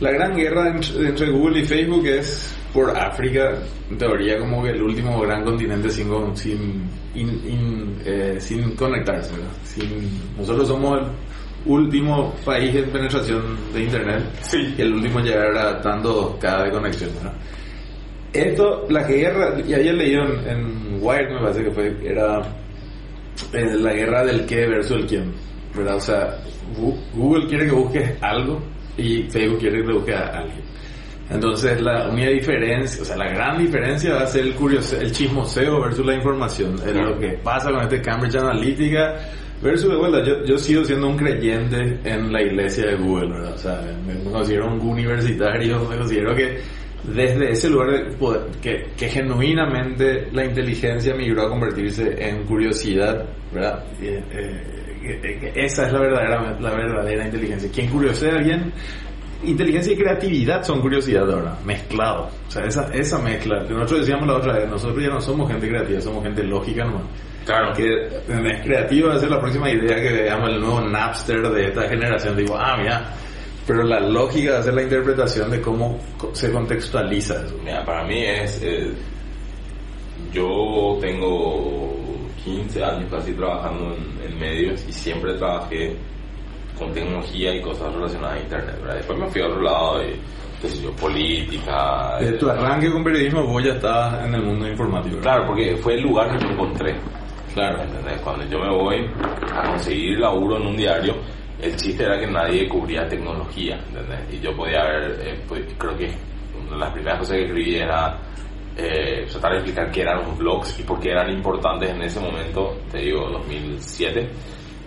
la 0.00 0.10
gran 0.10 0.36
guerra 0.36 0.68
entre, 0.68 1.08
entre 1.08 1.30
Google 1.30 1.60
y 1.60 1.64
Facebook 1.64 2.06
es 2.06 2.54
por 2.76 2.96
África, 2.96 3.54
en 3.90 3.98
teoría 3.98 4.38
como 4.38 4.62
que 4.62 4.70
el 4.70 4.82
último 4.82 5.20
gran 5.22 5.42
continente 5.44 5.88
sin, 5.90 6.08
sin, 6.36 6.88
in- 7.14 7.40
in- 7.48 7.96
eh, 8.04 8.36
sin 8.38 8.70
conectarse, 8.76 9.32
¿verdad? 9.32 9.50
Sin, 9.64 9.88
nosotros 10.36 10.68
somos 10.68 11.00
el 11.00 11.06
último 11.72 12.32
país 12.44 12.74
en 12.76 12.90
penetración 12.90 13.42
de 13.72 13.82
Internet 13.82 14.22
Sí. 14.42 14.74
y 14.78 14.82
el 14.82 14.92
último 14.94 15.18
en 15.20 15.24
llegar 15.26 15.56
a 15.56 15.80
tanto 15.80 16.36
cada 16.40 16.64
de 16.64 16.70
conexión, 16.70 17.10
¿verdad? 17.16 17.32
Esto, 18.32 18.86
la 18.90 19.02
guerra, 19.04 19.56
y 19.66 19.72
ayer 19.74 19.94
leí 19.94 20.14
en, 20.14 20.48
en 20.48 20.98
Wired, 21.02 21.30
me 21.32 21.40
parece 21.40 21.64
que 21.64 21.70
fue, 21.70 21.96
era 22.04 22.40
eh, 23.52 23.74
la 23.80 23.92
guerra 23.94 24.24
del 24.24 24.44
qué 24.46 24.66
versus 24.66 24.98
el 24.98 25.06
quién, 25.06 25.32
¿verdad? 25.74 25.96
O 25.96 26.00
sea, 26.00 26.36
Google 27.14 27.46
quiere 27.48 27.66
que 27.66 27.72
busques 27.72 28.22
algo 28.22 28.60
y 28.98 29.22
Facebook 29.30 29.58
quiere 29.60 29.82
que 29.84 29.92
busques 29.92 30.14
a 30.16 30.26
alguien. 30.38 30.60
Entonces, 31.28 31.80
la 31.80 32.08
única 32.08 32.30
diferencia, 32.30 33.02
o 33.02 33.04
sea, 33.04 33.16
la 33.16 33.28
gran 33.28 33.58
diferencia 33.58 34.14
va 34.14 34.20
a 34.22 34.26
ser 34.26 34.44
el 34.44 34.54
curioso, 34.54 34.96
el 35.00 35.10
chismoseo 35.10 35.80
versus 35.80 36.06
la 36.06 36.14
información. 36.14 36.74
Es 36.86 36.94
lo 36.94 37.18
que 37.18 37.30
pasa 37.42 37.70
con 37.72 37.80
este 37.82 38.00
Cambridge 38.00 38.36
Analytica 38.36 39.16
versus, 39.60 39.90
de 39.90 39.96
vuelta, 39.96 40.22
yo, 40.24 40.44
yo 40.44 40.56
sigo 40.56 40.84
siendo 40.84 41.08
un 41.08 41.16
creyente 41.16 41.98
en 42.04 42.32
la 42.32 42.42
iglesia 42.42 42.86
de 42.86 42.96
Google, 42.96 43.32
¿verdad? 43.32 43.54
O 43.54 43.58
sea, 43.58 43.80
me, 44.06 44.30
considero 44.30 44.72
un 44.72 44.80
universitario, 44.80 45.80
me 45.88 45.96
considero 45.96 46.34
que 46.36 46.58
desde 47.02 47.50
ese 47.50 47.70
lugar 47.70 47.90
de 47.90 48.04
poder- 48.16 48.46
que, 48.62 48.86
que 48.96 49.08
genuinamente 49.08 50.28
la 50.32 50.44
inteligencia 50.44 51.14
migró 51.14 51.46
a 51.46 51.48
convertirse 51.48 52.14
en 52.18 52.44
curiosidad, 52.44 53.24
¿verdad? 53.52 53.84
Eh, 54.00 54.22
eh, 54.32 55.52
esa 55.54 55.86
es 55.86 55.92
la 55.92 56.00
verdadera, 56.00 56.56
la 56.60 56.70
verdadera 56.70 57.24
inteligencia. 57.24 57.68
Quien 57.72 57.88
curiosea 57.88 58.32
a 58.34 58.38
alguien, 58.38 58.72
inteligencia 59.44 59.92
y 59.92 59.96
creatividad 59.96 60.62
son 60.62 60.80
curiosidad 60.80 61.30
ahora, 61.30 61.56
mezclados. 61.64 62.32
O 62.48 62.50
sea, 62.50 62.64
esa, 62.64 62.88
esa 62.92 63.18
mezcla, 63.18 63.62
nosotros 63.68 64.00
decíamos 64.00 64.26
la 64.26 64.36
otra 64.36 64.54
vez, 64.54 64.68
nosotros 64.68 65.02
ya 65.02 65.10
no 65.10 65.20
somos 65.20 65.50
gente 65.50 65.68
creativa, 65.68 66.00
somos 66.00 66.22
gente 66.22 66.42
lógica 66.42 66.84
nomás. 66.84 67.02
Claro. 67.44 67.72
Que 67.74 68.06
es 68.06 68.62
creativo 68.62 69.08
va 69.08 69.14
a 69.14 69.20
ser 69.20 69.30
la 69.30 69.40
próxima 69.40 69.70
idea 69.70 69.96
que 69.96 70.12
veamos 70.12 70.50
el 70.50 70.60
nuevo 70.60 70.80
Napster 70.80 71.42
de 71.48 71.66
esta 71.68 71.88
generación. 71.88 72.36
Digo, 72.36 72.56
ah, 72.56 72.76
mira. 72.76 73.14
Pero 73.66 73.82
la 73.82 73.98
lógica 74.00 74.52
va 74.52 74.58
a 74.58 74.62
ser 74.62 74.74
la 74.74 74.82
interpretación 74.82 75.50
de 75.50 75.60
cómo 75.60 75.98
se 76.32 76.52
contextualiza 76.52 77.44
eso. 77.44 77.56
Mira, 77.64 77.84
para 77.84 78.04
mí 78.04 78.22
es... 78.24 78.62
eh, 78.62 78.92
yo 80.32 80.98
tengo 81.00 81.94
15 82.44 82.84
años 82.84 83.10
casi 83.10 83.32
trabajando 83.32 83.94
en, 83.94 84.30
en 84.30 84.38
medios 84.38 84.84
y 84.88 84.92
siempre 84.92 85.34
trabajé 85.34 85.96
con 86.78 86.92
tecnología 86.92 87.54
y 87.54 87.60
cosas 87.60 87.92
relacionadas 87.92 88.38
a 88.38 88.42
Internet, 88.42 88.76
¿verdad? 88.80 88.96
Después 88.96 89.18
me 89.18 89.26
fui 89.28 89.42
a 89.42 89.46
otro 89.46 89.62
lado 89.62 89.98
de, 89.98 90.16
qué 90.60 90.68
sé 90.68 90.82
yo, 90.82 90.92
política... 90.92 92.16
Desde 92.20 92.38
tu 92.38 92.48
arranque 92.48 92.90
con 92.90 93.04
periodismo 93.04 93.44
vos 93.44 93.64
ya 93.64 93.72
estabas 93.72 94.24
en 94.24 94.34
el 94.34 94.42
mundo 94.42 94.68
informático. 94.68 95.16
¿verdad? 95.16 95.32
Claro, 95.32 95.46
porque 95.46 95.76
fue 95.76 95.94
el 95.94 96.02
lugar 96.02 96.30
que 96.32 96.44
yo 96.44 96.50
encontré. 96.52 96.96
Claro. 97.54 97.82
¿entendés? 97.82 98.20
Cuando 98.20 98.44
yo 98.44 98.58
me 98.58 98.70
voy 98.70 99.10
a 99.54 99.70
conseguir 99.70 100.18
laburo 100.18 100.56
en 100.58 100.66
un 100.66 100.76
diario, 100.76 101.14
el 101.60 101.74
chiste 101.76 102.04
era 102.04 102.18
que 102.18 102.26
nadie 102.26 102.68
cubría 102.68 103.08
tecnología, 103.08 103.80
¿entendés? 103.88 104.34
Y 104.34 104.40
yo 104.40 104.54
podía 104.54 104.82
haber, 104.82 105.18
eh, 105.22 105.40
pues, 105.48 105.62
creo 105.78 105.96
que 105.96 106.10
una 106.60 106.72
de 106.72 106.78
las 106.78 106.92
primeras 106.92 107.18
cosas 107.20 107.36
que 107.36 107.44
escribí 107.44 107.76
era 107.76 108.18
eh, 108.76 109.26
tratar 109.30 109.52
de 109.52 109.58
explicar 109.58 109.90
qué 109.90 110.02
eran 110.02 110.18
los 110.18 110.36
blogs 110.36 110.78
y 110.78 110.82
por 110.82 111.00
qué 111.00 111.10
eran 111.10 111.30
importantes 111.30 111.90
en 111.90 112.02
ese 112.02 112.20
momento, 112.20 112.76
te 112.92 112.98
digo, 112.98 113.26
2007, 113.30 114.28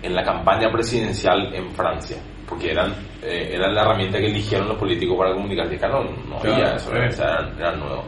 en 0.02 0.16
la 0.16 0.24
campaña 0.24 0.72
presidencial 0.72 1.54
en 1.54 1.72
Francia. 1.72 2.18
Porque 2.48 2.72
eran, 2.72 2.94
eh, 3.22 3.52
eran 3.54 3.76
la 3.76 3.82
herramienta 3.84 4.18
que 4.18 4.26
eligieron 4.28 4.68
los 4.70 4.78
políticos 4.78 5.16
para 5.18 5.34
comunicarse. 5.34 5.78
Claro, 5.78 6.04
no 6.28 6.40
Claro, 6.40 6.56
había 6.56 6.76
eso, 6.76 6.96
eh. 6.96 7.08
o 7.08 7.12
sea, 7.12 7.26
eran, 7.34 7.60
eran 7.60 7.80
nuevos. 7.80 8.06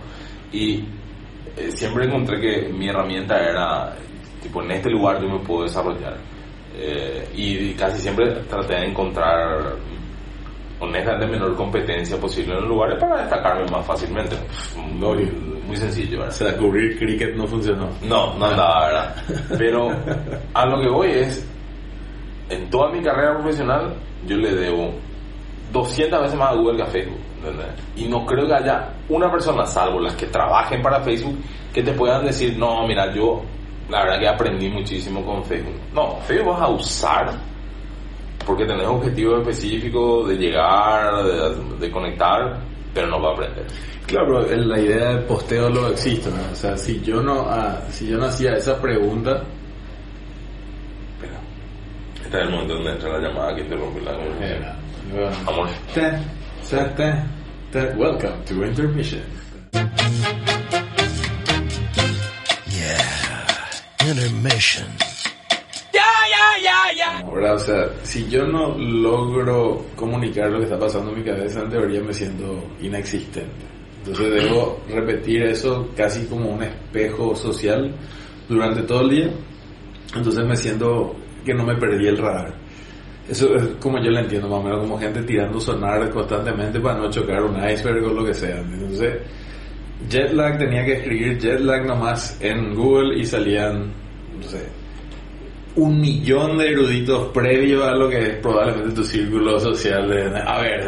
Y 0.51 0.79
eh, 1.57 1.71
siempre 1.73 2.05
encontré 2.05 2.39
que 2.39 2.69
mi 2.73 2.87
herramienta 2.89 3.37
era, 3.37 3.93
tipo, 4.41 4.63
en 4.63 4.71
este 4.71 4.89
lugar 4.89 5.21
yo 5.21 5.29
me 5.29 5.39
puedo 5.39 5.63
desarrollar. 5.63 6.17
Eh, 6.75 7.27
y 7.35 7.73
casi 7.73 7.99
siempre 8.01 8.31
traté 8.49 8.75
de 8.75 8.85
encontrar 8.87 9.75
honestamente 10.79 11.27
menor 11.27 11.55
competencia 11.55 12.17
posible 12.17 12.53
en 12.55 12.61
los 12.61 12.69
lugares 12.69 12.97
para 12.99 13.21
destacarme 13.21 13.69
más 13.69 13.85
fácilmente. 13.85 14.35
Muy, 14.75 15.25
muy 15.67 15.75
sencillo, 15.77 16.17
O 16.17 16.21
¿verdad? 16.21 16.33
sea, 16.33 16.57
cubrir 16.57 16.97
cricket 16.97 17.35
no 17.35 17.45
funcionó. 17.45 17.89
No, 18.01 18.33
no 18.37 18.45
andaba, 18.45 18.87
¿verdad? 18.87 19.15
Pero 19.57 19.89
a 20.53 20.65
lo 20.65 20.81
que 20.81 20.89
voy 20.89 21.09
es, 21.11 21.47
en 22.51 22.69
toda 22.69 22.89
mi 22.91 23.01
carrera 23.01 23.35
profesional, 23.35 23.95
yo 24.25 24.37
le 24.37 24.53
debo 24.53 24.91
200 25.71 26.21
veces 26.21 26.37
más 26.37 26.51
a 26.51 26.55
Google 26.55 26.77
que 26.77 26.83
a 26.83 26.87
Facebook. 26.87 27.19
¿entendés? 27.37 27.67
Y 27.95 28.07
no 28.07 28.25
creo 28.25 28.47
que 28.47 28.53
haya 28.53 28.89
una 29.09 29.31
persona, 29.31 29.65
salvo 29.65 29.99
las 29.99 30.15
que 30.15 30.27
trabajen 30.27 30.81
para 30.81 31.01
Facebook, 31.01 31.37
que 31.73 31.81
te 31.81 31.93
puedan 31.93 32.25
decir, 32.25 32.57
no, 32.57 32.85
mira, 32.85 33.13
yo 33.13 33.41
la 33.89 34.03
verdad 34.03 34.19
que 34.19 34.27
aprendí 34.27 34.69
muchísimo 34.69 35.25
con 35.25 35.43
Facebook. 35.43 35.75
No, 35.93 36.17
Facebook 36.27 36.53
vas 36.53 36.61
a 36.61 36.67
usar 36.67 37.31
porque 38.45 38.65
tenés 38.65 38.87
objetivos 38.87 39.39
específicos 39.41 40.27
de 40.27 40.35
llegar, 40.35 41.23
de, 41.23 41.77
de 41.79 41.91
conectar, 41.91 42.59
pero 42.93 43.07
no 43.07 43.21
va 43.21 43.29
a 43.29 43.33
aprender. 43.33 43.65
Claro, 44.05 44.41
la 44.41 44.79
idea 44.79 45.09
del 45.09 45.23
posteo 45.23 45.69
lo 45.69 45.87
existe, 45.87 46.29
¿no? 46.29 46.51
O 46.51 46.55
sea, 46.55 46.75
si 46.75 46.99
yo 47.01 47.21
no, 47.21 47.45
ah, 47.47 47.79
si 47.89 48.07
yo 48.07 48.17
no 48.17 48.25
hacía 48.25 48.53
esa 48.55 48.81
pregunta. 48.81 49.43
Este 52.31 52.43
es 52.43 52.47
el 52.47 52.53
momento 52.53 52.75
donde 52.75 52.91
entra 52.91 53.09
la 53.09 53.27
llamada 53.27 53.55
que 53.55 53.61
interrumpe 53.61 54.01
la 54.03 54.13
conversación. 54.13 54.53
era, 54.53 54.75
bueno, 55.11 55.49
Amor. 55.49 55.67
te, 55.93 56.01
te, 56.69 56.77
te, 56.95 57.13
te, 57.73 57.93
welcome 57.97 58.31
to 58.45 58.65
intermission. 58.65 59.21
Intermission. 63.99 64.87
Ahora, 67.25 67.53
o 67.55 67.59
sea, 67.59 67.89
si 68.03 68.25
yo 68.29 68.45
no 68.47 68.77
logro 68.77 69.87
comunicar 69.97 70.49
lo 70.51 70.59
que 70.59 70.63
está 70.63 70.79
pasando 70.79 71.11
en 71.11 71.17
mi 71.17 71.25
cabeza, 71.25 71.59
en 71.59 71.69
teoría 71.69 72.01
me 72.01 72.13
siento 72.13 72.63
inexistente. 72.79 73.65
Entonces 74.05 74.45
debo 74.45 74.79
repetir 74.87 75.43
eso 75.43 75.89
casi 75.97 76.25
como 76.27 76.51
un 76.51 76.63
espejo 76.63 77.35
social 77.35 77.93
durante 78.47 78.83
todo 78.83 79.01
el 79.01 79.09
día. 79.09 79.29
Entonces 80.15 80.45
me 80.45 80.55
siento 80.55 81.13
que 81.45 81.53
no 81.53 81.63
me 81.63 81.75
perdí 81.75 82.07
el 82.07 82.17
radar. 82.17 82.53
Eso 83.29 83.55
es 83.55 83.63
como 83.79 83.97
yo 84.03 84.11
lo 84.11 84.19
entiendo, 84.19 84.49
más 84.49 84.59
o 84.59 84.63
menos 84.63 84.79
como 84.79 84.99
gente 84.99 85.21
tirando 85.23 85.59
sonar 85.59 86.09
constantemente 86.09 86.79
para 86.79 86.99
no 86.99 87.09
chocar 87.09 87.43
un 87.43 87.55
iceberg 87.69 88.03
o 88.05 88.13
lo 88.13 88.25
que 88.25 88.33
sea. 88.33 88.59
Entonces, 88.59 89.19
Jetlag 90.09 90.57
tenía 90.57 90.83
que 90.83 90.93
escribir 90.93 91.39
Jetlag 91.39 91.85
nomás 91.85 92.37
en 92.41 92.75
Google 92.75 93.17
y 93.19 93.25
salían, 93.25 93.91
no 94.37 94.43
sé, 94.43 94.67
un 95.75 96.01
millón 96.01 96.57
de 96.57 96.71
eruditos 96.71 97.29
previo 97.29 97.85
a 97.85 97.95
lo 97.95 98.09
que 98.09 98.19
es 98.19 98.35
probablemente 98.37 98.93
tu 98.93 99.03
círculo 99.05 99.59
social 99.59 100.09
de, 100.09 100.37
a 100.37 100.59
ver, 100.59 100.81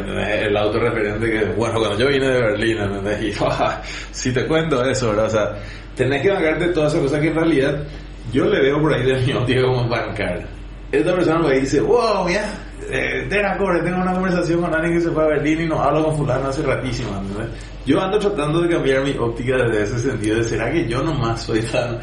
el 0.46 0.58
autorreferente 0.58 1.32
que, 1.32 1.46
bueno, 1.56 1.80
cuando 1.80 2.00
yo 2.00 2.08
vine 2.10 2.28
de 2.28 2.42
Berlín, 2.42 2.78
¿entendés? 2.80 3.24
y 3.24 3.44
¡ah! 3.46 3.82
si 4.12 4.34
te 4.34 4.46
cuento 4.46 4.84
eso, 4.84 5.10
¿verdad? 5.10 5.26
O 5.28 5.30
sea, 5.30 5.56
tenés 5.96 6.22
que 6.22 6.32
bancarte 6.32 6.68
todas 6.70 6.92
esas 6.92 7.06
cosas 7.06 7.22
que 7.22 7.28
en 7.28 7.36
realidad 7.36 7.84
yo 8.32 8.46
le 8.46 8.62
veo 8.62 8.80
por 8.82 8.94
ahí 8.94 9.04
de 9.04 9.20
mi 9.22 9.34
óptica 9.34 9.62
como 9.64 9.88
bancar. 9.88 10.44
Esta 10.92 11.14
persona 11.16 11.40
me 11.48 11.60
dice, 11.60 11.82
wow, 11.82 12.24
mira, 12.26 12.46
eh, 12.90 13.26
Tera 13.30 13.58
Core, 13.58 13.82
tengo 13.82 14.02
una 14.02 14.14
conversación 14.14 14.62
con 14.62 14.74
alguien 14.74 14.94
que 14.94 15.02
se 15.02 15.10
fue 15.12 15.24
a 15.24 15.28
Berlín 15.28 15.62
y 15.62 15.66
no 15.68 15.82
hablo 15.82 16.06
con 16.06 16.18
fulano 16.18 16.48
hace 16.50 16.62
ratísimo, 16.62 17.10
¿entendés? 17.18 17.50
Yo 17.86 18.00
ando 18.00 18.20
tratando 18.20 18.62
de 18.62 18.70
cambiar 18.70 19.04
mi 19.04 19.18
óptica 19.18 19.58
desde 19.58 19.84
ese 19.84 20.00
sentido 20.00 20.38
de, 20.38 20.44
¿será 20.44 20.72
que 20.72 20.88
yo 20.88 21.02
nomás 21.02 21.42
soy 21.42 21.62
tan 21.62 22.00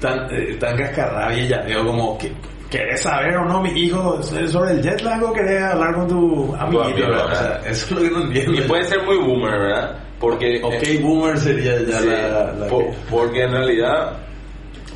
tan, 0.00 0.18
eh, 0.34 0.56
tan 0.58 0.76
cascarrabia 0.78 1.44
y 1.44 1.48
ya 1.48 1.60
veo 1.62 1.84
como 1.86 2.16
que 2.18 2.32
¿Querés 2.70 3.02
saber 3.02 3.36
o 3.36 3.44
no, 3.46 3.60
mi 3.60 3.70
hijo, 3.70 4.22
sobre 4.22 4.70
el 4.74 4.80
jet 4.80 5.00
lag 5.02 5.20
o 5.24 5.32
querés 5.32 5.60
hablar 5.60 5.92
con 5.92 6.06
tu 6.06 6.54
amiguito? 6.56 7.04
O 7.10 7.34
sea, 7.34 7.60
eso 7.66 7.84
es 7.86 7.90
lo 7.90 8.00
que 8.00 8.10
no 8.10 8.22
entiendo. 8.26 8.52
Y 8.54 8.60
puede 8.62 8.84
ser 8.84 9.02
muy 9.02 9.16
boomer, 9.16 9.58
¿verdad? 9.58 9.98
Porque... 10.20 10.60
Ok, 10.62 10.74
eh, 10.80 11.00
boomer 11.02 11.36
sería 11.36 11.82
ya 11.82 11.98
sí, 11.98 12.06
la... 12.06 12.52
la 12.52 12.66
po- 12.68 12.78
que- 12.78 12.94
porque 13.10 13.42
en 13.42 13.50
realidad, 13.50 14.16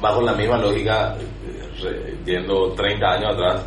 bajo 0.05 0.21
la 0.21 0.35
misma 0.35 0.59
lógica, 0.59 1.17
eh, 1.17 2.15
yendo 2.27 2.73
30 2.75 3.13
años 3.13 3.33
atrás, 3.33 3.67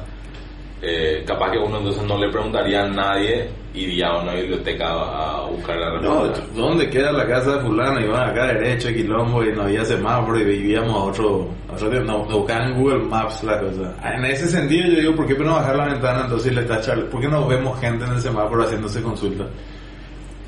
eh, 0.83 1.23
capaz 1.25 1.49
que 1.49 1.57
uno 1.57 1.79
entonces 1.79 2.03
no 2.03 2.15
le 2.19 2.29
preguntaría 2.29 2.83
a 2.83 2.87
nadie, 2.87 3.49
iría 3.73 4.09
a 4.09 4.21
una 4.21 4.35
biblioteca 4.35 4.85
a, 4.87 5.47
buscar 5.47 5.77
la 5.77 5.99
No, 5.99 6.25
respuesta. 6.25 6.43
¿dónde 6.55 6.89
queda 6.91 7.11
la 7.11 7.25
casa 7.27 7.55
de 7.55 7.61
fulano? 7.61 7.99
Iban 7.99 8.29
acá 8.29 8.47
derecho, 8.53 8.89
quilombo, 8.89 9.43
y 9.43 9.51
no 9.51 9.63
había 9.63 9.83
semáforo 9.83 10.39
y 10.39 10.43
vivíamos 10.45 10.93
a 10.93 11.05
otro... 11.05 11.49
a 11.69 11.73
otro 11.73 11.89
no, 12.03 12.25
no 12.29 12.37
buscaban 12.37 12.69
en 12.69 12.81
Google 12.81 13.05
Maps 13.05 13.43
la 13.43 13.59
cosa. 13.59 13.95
En 14.13 14.23
ese 14.25 14.45
sentido 14.47 14.89
yo 14.89 14.99
digo, 14.99 15.15
¿por 15.15 15.25
qué 15.25 15.33
no 15.33 15.55
bajar 15.55 15.75
la 15.75 15.85
ventana 15.85 16.21
entonces 16.25 16.51
y 16.51 16.55
le 16.55 16.63
tachar? 16.65 17.03
¿Por 17.09 17.19
qué 17.19 17.27
no 17.27 17.47
vemos 17.47 17.79
gente 17.79 18.05
en 18.05 18.11
el 18.11 18.21
semáforo 18.21 18.63
haciéndose 18.63 19.01
consulta? 19.01 19.45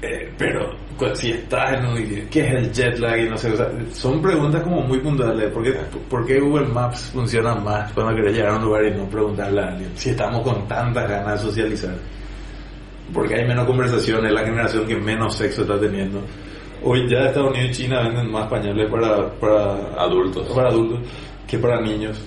Eh, 0.02 0.32
pero 0.38 0.72
cu- 0.98 1.14
si 1.14 1.32
estás 1.32 1.74
en 1.74 1.86
un... 1.86 1.96
¿Qué 2.30 2.40
es 2.48 2.54
el 2.54 2.72
jet 2.72 3.00
lag? 3.00 3.20
Y 3.20 3.30
no 3.30 3.38
sé, 3.38 3.52
o 3.52 3.58
sea, 3.58 3.70
son 3.92 4.22
preguntas 4.22 4.64
como 4.64 4.82
muy 4.82 5.00
puntuales. 5.00 5.52
¿Por 5.52 5.64
qué, 5.64 5.74
por 6.10 6.26
qué 6.26 6.40
Google 6.40 6.68
Maps 6.68 7.10
funciona 7.14 7.54
más 7.56 7.92
cuando 7.92 8.16
querés 8.16 8.36
llegar 8.38 8.54
a 8.54 8.58
un 8.58 8.64
lugar 8.66 8.86
y 8.86 8.92
no 8.92 9.10
preguntarle 9.10 9.62
a 9.62 9.68
alguien? 9.68 9.92
Si 9.96 10.12
estamos 10.12 10.42
con 10.42 10.68
tantas 10.68 11.10
ganas 11.10 11.42
de 11.44 11.50
socializar. 11.50 11.96
Porque 13.14 13.36
hay 13.36 13.48
menos 13.48 13.66
conversación, 13.66 14.26
es 14.26 14.32
la 14.32 14.46
generación 14.46 14.86
que 14.86 14.96
menos 14.96 15.36
sexo 15.36 15.64
está 15.64 15.80
teniendo. 15.80 16.22
Hoy 16.84 17.10
ya 17.10 17.26
Estados 17.26 17.52
Unidos 17.52 17.72
y 17.72 17.84
China 17.84 18.04
venden 18.04 18.32
más 18.32 18.48
pañales 18.48 18.90
para, 18.90 19.30
para 19.34 19.94
Adultos. 20.02 20.48
para 20.56 20.70
adultos 20.70 21.00
que 21.48 21.58
para 21.58 21.82
niños. 21.82 22.22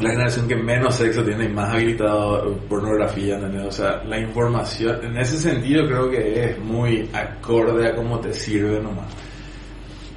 La 0.00 0.10
generación 0.10 0.46
que 0.46 0.56
menos 0.56 0.94
sexo 0.94 1.22
tiene 1.24 1.44
y 1.44 1.48
más 1.48 1.72
habilitado 1.72 2.54
pornografía, 2.68 3.36
¿entendés? 3.36 3.66
O 3.66 3.70
sea, 3.72 4.02
la 4.04 4.18
información, 4.18 5.02
en 5.02 5.16
ese 5.16 5.38
sentido 5.38 5.86
creo 5.86 6.10
que 6.10 6.44
es 6.44 6.58
muy 6.58 7.08
acorde 7.14 7.88
a 7.88 7.94
cómo 7.94 8.18
te 8.20 8.32
sirve 8.34 8.78
nomás. 8.80 9.06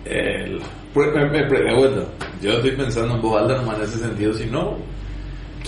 El, 0.06 0.60
pues, 0.94 1.14
de 1.14 1.74
vuelta, 1.76 2.04
yo 2.42 2.52
estoy 2.54 2.72
pensando 2.72 3.16
en 3.16 3.22
voz 3.22 3.42
alta 3.42 3.56
nomás 3.56 3.78
en 3.78 3.84
ese 3.84 4.00
sentido, 4.00 4.34
si 4.34 4.46
no, 4.48 4.78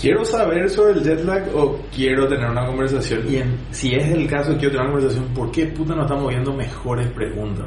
quiero 0.00 0.24
saber 0.24 0.68
sobre 0.68 0.92
el 0.92 1.02
jet 1.04 1.24
lag 1.24 1.44
o 1.54 1.80
quiero 1.94 2.26
tener 2.28 2.50
una 2.50 2.66
conversación 2.66 3.22
y 3.30 3.36
en- 3.36 3.58
si 3.70 3.94
es 3.94 4.10
el 4.10 4.26
caso 4.28 4.52
quiero 4.58 4.72
tener 4.72 4.80
una 4.86 4.92
conversación, 4.92 5.26
¿por 5.34 5.50
qué 5.52 5.66
puta 5.66 5.94
no 5.94 6.02
estamos 6.02 6.28
viendo 6.28 6.52
mejores 6.52 7.06
preguntas? 7.08 7.66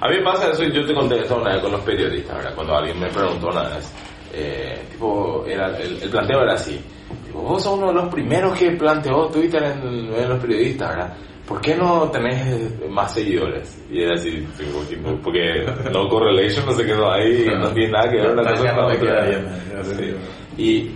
A 0.00 0.08
mí 0.08 0.16
pasa 0.24 0.50
eso, 0.50 0.64
y 0.64 0.72
yo 0.72 0.84
te 0.84 0.92
conté 0.94 1.20
eso 1.20 1.36
una 1.36 1.54
vez 1.54 1.62
con 1.62 1.72
los 1.72 1.80
periodistas, 1.82 2.36
¿verdad? 2.36 2.54
Cuando 2.54 2.76
alguien 2.76 3.00
me 3.00 3.08
preguntó 3.08 3.48
una 3.48 3.68
vez, 3.70 3.90
eh, 4.32 4.82
tipo, 4.90 5.44
era, 5.46 5.76
el, 5.78 6.02
el 6.02 6.10
planteo 6.10 6.42
era 6.42 6.54
así, 6.54 6.80
Tipo, 7.26 7.40
vos 7.42 7.62
sos 7.62 7.78
uno 7.78 7.88
de 7.88 7.94
los 7.94 8.08
primeros 8.12 8.58
que 8.58 8.70
planteó 8.72 9.28
Twitter 9.28 9.62
en, 9.62 10.12
en 10.14 10.28
los 10.28 10.40
periodistas, 10.40 10.88
¿verdad? 10.90 11.16
¿Por 11.46 11.60
qué 11.60 11.74
no 11.74 12.08
tenés 12.10 12.88
más 12.88 13.12
seguidores? 13.12 13.82
Y 13.90 14.02
era 14.02 14.14
así, 14.14 14.46
tipo, 14.56 15.14
porque 15.22 15.64
no 15.92 16.08
correlation, 16.08 16.64
no 16.64 16.72
sé 16.72 16.86
qué 16.86 16.94
no 16.94 17.10
hay, 17.10 17.46
no 17.58 17.68
tiene 17.72 17.90
nada 17.92 18.10
que 18.10 18.16
ver 18.16 18.30
una 18.30 18.42
cosa 18.50 18.74
con 18.74 18.76
la 18.76 18.86
otra. 18.86 19.84
Sí. 19.84 20.14
Y, 20.56 20.90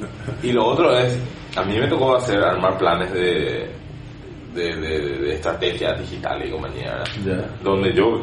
y 0.49 0.53
lo 0.53 0.67
otro 0.67 0.97
es, 0.97 1.19
a 1.57 1.63
mí 1.65 1.79
me 1.79 1.89
tocó 1.89 2.17
hacer, 2.17 2.43
armar 2.43 2.79
planes 2.79 3.13
de, 3.13 3.69
de, 4.55 4.77
de, 4.77 4.99
de 5.19 5.35
estrategia 5.35 5.93
digital 5.95 6.47
y 6.47 6.51
compañía, 6.51 6.93
¿verdad? 6.93 7.07
Ya. 7.25 7.63
donde 7.63 7.93
yo 7.93 8.23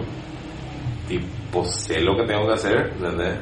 tipo 1.07 1.65
sé 1.65 1.99
lo 2.01 2.15
que 2.15 2.23
tengo 2.23 2.47
que 2.47 2.53
hacer, 2.53 2.91
¿entendés? 2.95 3.37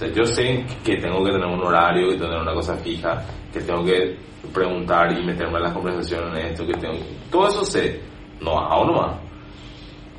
Sea, 0.00 0.08
yo 0.14 0.24
sé 0.24 0.64
que 0.82 0.96
tengo 0.96 1.22
que 1.22 1.30
tener 1.30 1.46
un 1.46 1.60
horario 1.60 2.14
y 2.14 2.16
tener 2.18 2.38
una 2.38 2.54
cosa 2.54 2.74
fija, 2.76 3.22
que 3.52 3.60
tengo 3.60 3.84
que 3.84 4.16
preguntar 4.50 5.12
y 5.12 5.22
meterme 5.22 5.58
en 5.58 5.64
las 5.64 5.74
conversaciones 5.74 6.42
en 6.42 6.50
esto, 6.52 6.66
que 6.66 6.72
tengo... 6.72 6.94
Todo 7.30 7.48
eso 7.48 7.64
sé, 7.66 8.00
no 8.40 8.58
hago 8.58 8.86
nomás. 8.86 9.20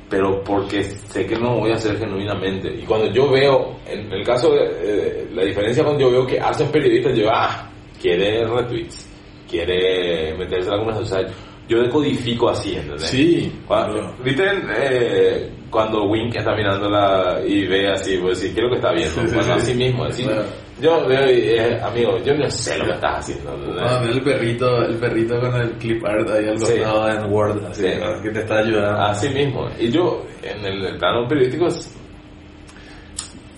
Pero 0.08 0.40
porque 0.44 0.84
sé 0.84 1.26
que 1.26 1.34
no 1.34 1.58
voy 1.58 1.72
a 1.72 1.74
hacer 1.74 1.98
genuinamente. 1.98 2.72
Y 2.72 2.82
cuando 2.82 3.10
yo 3.10 3.28
veo, 3.28 3.76
en 3.84 4.12
el 4.12 4.24
caso 4.24 4.52
de, 4.52 4.66
eh, 4.66 5.28
la 5.32 5.42
diferencia 5.42 5.82
cuando 5.82 6.02
yo 6.02 6.12
veo 6.12 6.26
que 6.26 6.38
hacen 6.38 6.70
periodistas, 6.70 7.18
yo, 7.18 7.28
ah, 7.28 7.68
quiere 8.00 8.44
retweets, 8.46 9.10
quiere 9.50 10.32
meterse 10.38 10.68
en 10.68 10.76
la 10.76 10.78
conversación. 10.78 11.26
O 11.26 11.51
yo 11.68 11.82
decodifico 11.82 12.50
así, 12.50 12.74
¿entendés? 12.74 13.06
Sí, 13.08 13.52
Cuando, 13.66 13.94
claro. 13.94 14.14
¿Viste 14.24 14.44
eh, 14.78 15.50
cuando 15.70 16.04
Wink 16.04 16.36
está 16.36 16.54
mirándola 16.54 17.40
y 17.46 17.66
ve 17.66 17.90
así, 17.90 18.18
pues 18.18 18.40
decir, 18.40 18.54
¿qué 18.54 18.60
es 18.60 18.64
lo 18.64 18.70
que 18.70 18.76
está 18.76 18.92
viendo? 18.92 19.14
Sí, 19.14 19.34
bueno, 19.34 19.42
sí. 19.42 19.50
así 19.50 19.74
mismo, 19.74 20.06
Claro. 20.06 20.44
yo 20.80 21.06
veo 21.08 21.30
y, 21.30 21.38
eh, 21.50 21.80
amigo, 21.82 22.18
yo 22.18 22.34
no 22.34 22.50
sé 22.50 22.78
lo 22.78 22.84
que 22.86 22.92
estás 22.92 23.18
haciendo. 23.20 23.56
Ah, 23.80 24.02
el 24.04 24.22
perrito, 24.22 24.82
el 24.82 24.96
perrito 24.96 25.40
con 25.40 25.54
el 25.54 25.70
clip 25.78 26.04
art 26.04 26.28
ahí 26.28 26.46
al 26.48 26.58
costado 26.58 27.08
en 27.08 27.32
Word, 27.32 27.64
así, 27.66 27.82
que 28.22 28.30
te 28.30 28.40
está 28.40 28.58
ayudando. 28.58 29.00
Así 29.00 29.28
mismo. 29.30 29.68
Y 29.78 29.90
yo, 29.90 30.26
en 30.42 30.64
el, 30.64 30.98
plano 30.98 31.26
periodístico, 31.26 31.68
es, 31.68 31.96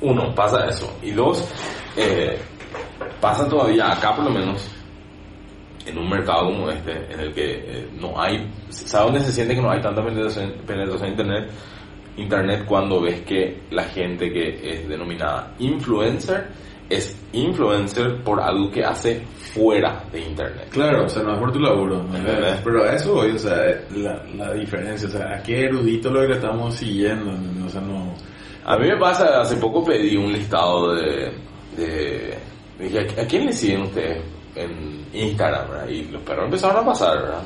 uno, 0.02 0.32
pasa 0.34 0.66
eso. 0.66 0.96
Y 1.02 1.10
dos, 1.10 1.48
eh, 1.96 2.38
pasa 3.20 3.48
todavía 3.48 3.90
acá 3.90 4.14
por 4.14 4.26
lo 4.26 4.30
menos, 4.30 4.70
en 5.86 5.98
un 5.98 6.08
mercado 6.08 6.46
como 6.46 6.70
este, 6.70 6.92
en 7.12 7.20
el 7.20 7.34
que 7.34 7.52
eh, 7.52 7.88
no 8.00 8.20
hay, 8.20 8.50
¿sabes 8.68 9.12
dónde 9.12 9.20
se 9.20 9.32
siente 9.32 9.54
que 9.54 9.62
no 9.62 9.70
hay 9.70 9.80
tanta 9.80 10.02
penetración, 10.02 10.54
penetración 10.66 11.04
en 11.04 11.10
Internet? 11.10 11.50
Internet 12.16 12.64
cuando 12.66 13.00
ves 13.00 13.22
que 13.22 13.62
la 13.70 13.84
gente 13.84 14.32
que 14.32 14.60
es 14.62 14.88
denominada 14.88 15.52
influencer 15.58 16.46
es 16.88 17.16
influencer 17.32 18.22
por 18.22 18.40
algo 18.40 18.70
que 18.70 18.84
hace 18.84 19.20
fuera 19.36 20.04
de 20.12 20.20
Internet. 20.20 20.68
Claro, 20.70 21.04
o 21.04 21.08
sea, 21.08 21.22
no 21.22 21.32
es 21.32 21.38
por 21.38 21.52
tu 21.52 21.58
laburo, 21.58 22.02
¿no? 22.02 22.16
¿Entendés? 22.16 22.60
pero 22.62 22.84
a 22.84 22.92
eso 22.92 23.14
voy, 23.14 23.30
o 23.32 23.38
sea, 23.38 23.56
la, 23.96 24.22
la 24.36 24.52
diferencia, 24.52 25.08
o 25.08 25.10
sea, 25.10 25.36
a 25.36 25.42
qué 25.42 25.64
erudito 25.64 26.10
lo 26.10 26.20
que 26.20 26.28
le 26.28 26.34
estamos 26.34 26.74
siguiendo, 26.74 27.32
o 27.64 27.68
sea, 27.68 27.80
no... 27.80 28.14
A 28.66 28.78
mí 28.78 28.88
me 28.88 28.96
pasa, 28.96 29.40
hace 29.40 29.56
poco 29.56 29.84
pedí 29.84 30.16
un 30.16 30.32
listado 30.32 30.94
de... 30.94 31.32
de 31.76 32.38
dije, 32.78 32.98
¿a 33.18 33.22
a 33.22 33.26
quién 33.26 33.46
le 33.46 33.52
siguen 33.52 33.82
ustedes 33.82 34.33
en 34.56 35.06
Instagram? 35.12 35.68
verdad? 35.70 35.88
Y 35.88 36.04
los 36.04 36.22
perros 36.22 36.44
empezaron 36.46 36.82
a 36.82 36.86
pasar, 36.86 37.16
¿verdad? 37.22 37.42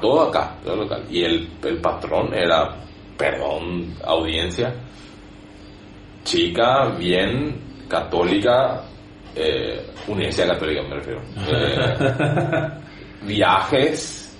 Todo 0.00 0.22
acá, 0.28 0.56
todo 0.64 0.76
local. 0.76 1.04
Y 1.10 1.22
el, 1.24 1.48
el 1.62 1.80
patrón 1.80 2.32
era, 2.34 2.74
perdón, 3.16 3.94
audiencia, 4.04 4.74
chica, 6.24 6.90
bien, 6.98 7.60
católica, 7.88 8.82
eh, 9.36 9.86
Universidad 10.08 10.48
Católica 10.54 10.82
me 10.82 10.94
refiero. 10.96 11.20
Eh, 11.50 13.26
viajes, 13.26 14.36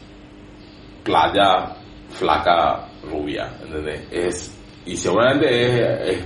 playa, 1.02 1.74
flaca, 2.10 2.86
rubia, 3.10 3.50
¿entendés? 3.62 4.06
Es, 4.10 4.58
y 4.86 4.96
seguramente 4.96 5.46
es, 6.10 6.18
es- 6.18 6.24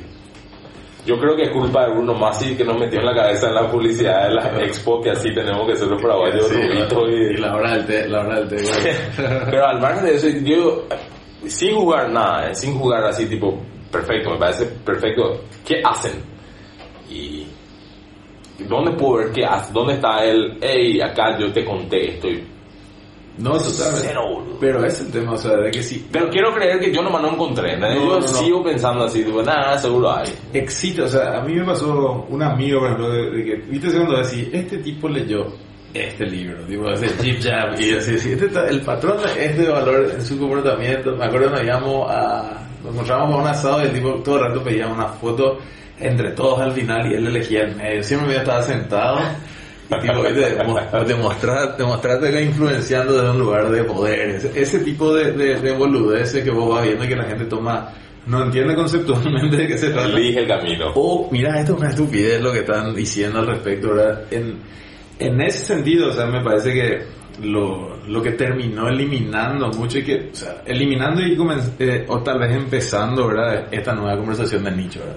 yo 1.09 1.19
creo 1.19 1.35
que 1.35 1.45
es 1.45 1.51
culpa 1.51 1.87
de 1.87 1.93
Bruno 1.93 2.13
Masi 2.13 2.55
que 2.55 2.65
nos 2.65 2.79
metió 2.79 3.01
en 3.01 3.07
la 3.07 3.15
cabeza 3.15 3.49
en 3.49 3.55
la 3.55 3.71
publicidad 3.71 4.29
de 4.29 4.35
la 4.35 4.63
expo 4.63 5.01
que 5.01 5.11
así 5.11 5.33
tenemos 5.33 5.67
que 5.67 5.75
ser 5.75 5.89
los 5.89 6.03
paraguayos 6.03 6.47
Sí, 6.49 6.55
rubitos 6.55 7.09
y 7.09 7.15
y, 7.15 7.37
la 7.39 7.55
hora 7.57 7.73
del 7.73 7.87
té, 7.87 8.09
la 8.09 8.21
hora 8.21 8.41
del 8.41 8.49
té, 8.49 8.57
güey. 8.57 9.41
pero 9.51 9.67
al 9.67 9.81
margen 9.81 10.05
de 10.05 10.15
eso, 10.17 10.29
yo, 10.45 10.85
sin 11.47 11.75
jugar 11.77 12.11
nada, 12.11 12.51
eh, 12.51 12.55
sin 12.55 12.75
jugar 12.79 13.05
así, 13.05 13.25
tipo, 13.25 13.59
perfecto, 13.91 14.33
me 14.33 14.37
parece 14.37 14.67
perfecto. 14.85 15.41
¿Qué 15.65 15.81
hacen? 15.83 16.13
Y. 17.09 17.47
¿Dónde 18.69 18.91
puedo 18.93 19.25
ver 19.25 19.33
qué 19.33 19.47
hacen? 19.47 19.73
¿Dónde 19.73 19.95
está 19.95 20.23
el, 20.25 20.59
hey, 20.61 21.01
acá 21.01 21.39
yo 21.39 21.51
te 21.51 21.65
conté 21.65 22.11
esto? 22.11 22.29
Y- 22.29 22.45
No, 23.39 23.53
totalmente. 23.53 24.09
Cero, 24.09 24.21
boludo. 24.35 24.57
Pero 24.61 24.85
es 24.85 25.01
el 25.01 25.11
tema, 25.13 25.33
o 25.33 25.39
sea, 25.39 25.57
de 25.57 25.71
que 25.71 25.83
sí, 25.83 26.07
Pero 26.11 26.29
quiero 26.29 26.53
creer 26.55 26.81
que 26.81 26.93
yo 26.93 27.03
nomás 27.03 27.23
no 27.23 27.33
encontré. 27.33 27.77
No, 27.79 27.93
yo 27.95 28.01
no, 28.07 28.21
no. 28.21 28.27
sigo 28.27 28.65
pensando 28.65 29.05
así, 29.05 29.23
tipo, 29.25 29.43
nada, 29.43 29.79
seguro 29.79 30.11
hay. 30.17 30.29
Existe, 30.53 31.03
o 31.03 31.09
sea, 31.09 31.39
a 31.39 31.43
mí 31.43 31.55
me 31.55 31.65
pasó 31.65 32.27
un 32.29 32.43
amigo, 32.43 32.81
por 32.81 32.89
ejemplo, 32.89 33.11
de, 33.11 33.31
de 33.31 33.45
que, 33.45 33.55
viste, 33.69 33.91
cuando 33.93 34.17
decís, 34.19 34.49
este 34.53 34.79
tipo 34.79 35.09
leyó 35.09 35.47
este 35.95 36.27
libro, 36.27 36.65
digo, 36.67 36.91
ese 36.91 37.09
Jib 37.23 37.41
Jab, 37.43 37.81
y 37.81 37.93
así, 37.95 38.15
así, 38.17 38.33
este 38.33 38.47
está- 38.47 38.69
el 38.69 38.83
patrón 38.83 39.17
es 39.39 39.57
de 39.57 39.69
valor 39.69 40.11
en 40.15 40.23
su 40.23 40.39
comportamiento, 40.39 41.17
me 41.17 41.25
acuerdo 41.25 41.51
nos 41.51 41.63
íbamos 41.65 42.11
a, 42.11 42.67
nos 42.85 42.93
encontrábamos 42.93 43.39
a 43.39 43.43
un 43.43 43.49
asado 43.49 43.81
y 43.83 43.87
el 43.87 43.93
tipo 43.95 44.11
todo 44.23 44.37
el 44.37 44.45
rato 44.49 44.63
pedía 44.63 44.87
una 44.87 45.07
foto 45.07 45.59
entre 45.99 46.33
todos 46.33 46.61
al 46.61 46.73
final 46.73 47.11
y 47.11 47.15
él 47.15 47.27
elegía 47.29 47.63
el 47.63 47.75
medio, 47.75 48.03
siempre 48.05 48.29
me 48.29 48.37
estaba 48.37 48.63
sentado 48.63 49.19
y 49.91 50.01
tipo, 50.01 51.05
demostrar, 51.07 51.77
demostrarte 51.77 52.31
que 52.31 52.43
influenciando 52.43 53.15
desde 53.15 53.31
un 53.31 53.39
lugar 53.39 53.71
de 53.71 53.85
poder, 53.85 54.29
ese, 54.31 54.61
ese 54.61 54.79
tipo 54.81 55.15
de, 55.15 55.33
de, 55.33 55.61
de 55.61 55.73
boludeces 55.73 56.45
que 56.45 56.51
vos 56.51 56.75
vas 56.75 56.85
viendo 56.85 57.07
que 57.07 57.17
la 57.17 57.25
gente 57.25 57.47
toma, 57.47 57.91
no 58.27 58.45
entiende 58.45 58.75
conceptualmente 58.75 59.57
de 59.57 59.67
qué 59.67 59.79
se 59.79 59.89
trata. 59.91 60.09
Elige 60.09 60.41
el 60.41 60.49
camino. 60.49 60.93
O, 60.95 61.29
mira, 61.33 61.59
esto 61.59 61.73
es 61.73 61.79
una 61.79 61.89
estupidez 61.89 62.43
lo 62.43 62.53
que 62.53 62.59
están 62.59 62.95
diciendo 62.95 63.39
al 63.39 63.47
respecto, 63.47 63.95
¿verdad? 63.95 64.25
En, 64.31 64.59
en 65.19 65.41
ese 65.41 65.65
sentido, 65.65 66.11
o 66.11 66.13
sea, 66.13 66.27
me 66.27 66.43
parece 66.45 66.73
que 66.75 67.03
lo, 67.43 67.97
lo 68.07 68.23
que 68.23 68.33
terminó 68.33 68.89
eliminando 68.89 69.69
mucho 69.71 69.99
y 69.99 70.05
que, 70.05 70.29
o 70.33 70.35
sea, 70.35 70.63
eliminando 70.67 71.23
y 71.23 71.35
eh, 71.79 72.05
o 72.09 72.23
tal 72.23 72.39
vez 72.41 72.55
empezando, 72.55 73.29
¿verdad? 73.29 73.69
Esta 73.71 73.95
nueva 73.95 74.19
conversación 74.19 74.65
de 74.65 74.71
nicho, 74.73 75.01
¿verdad? 75.01 75.17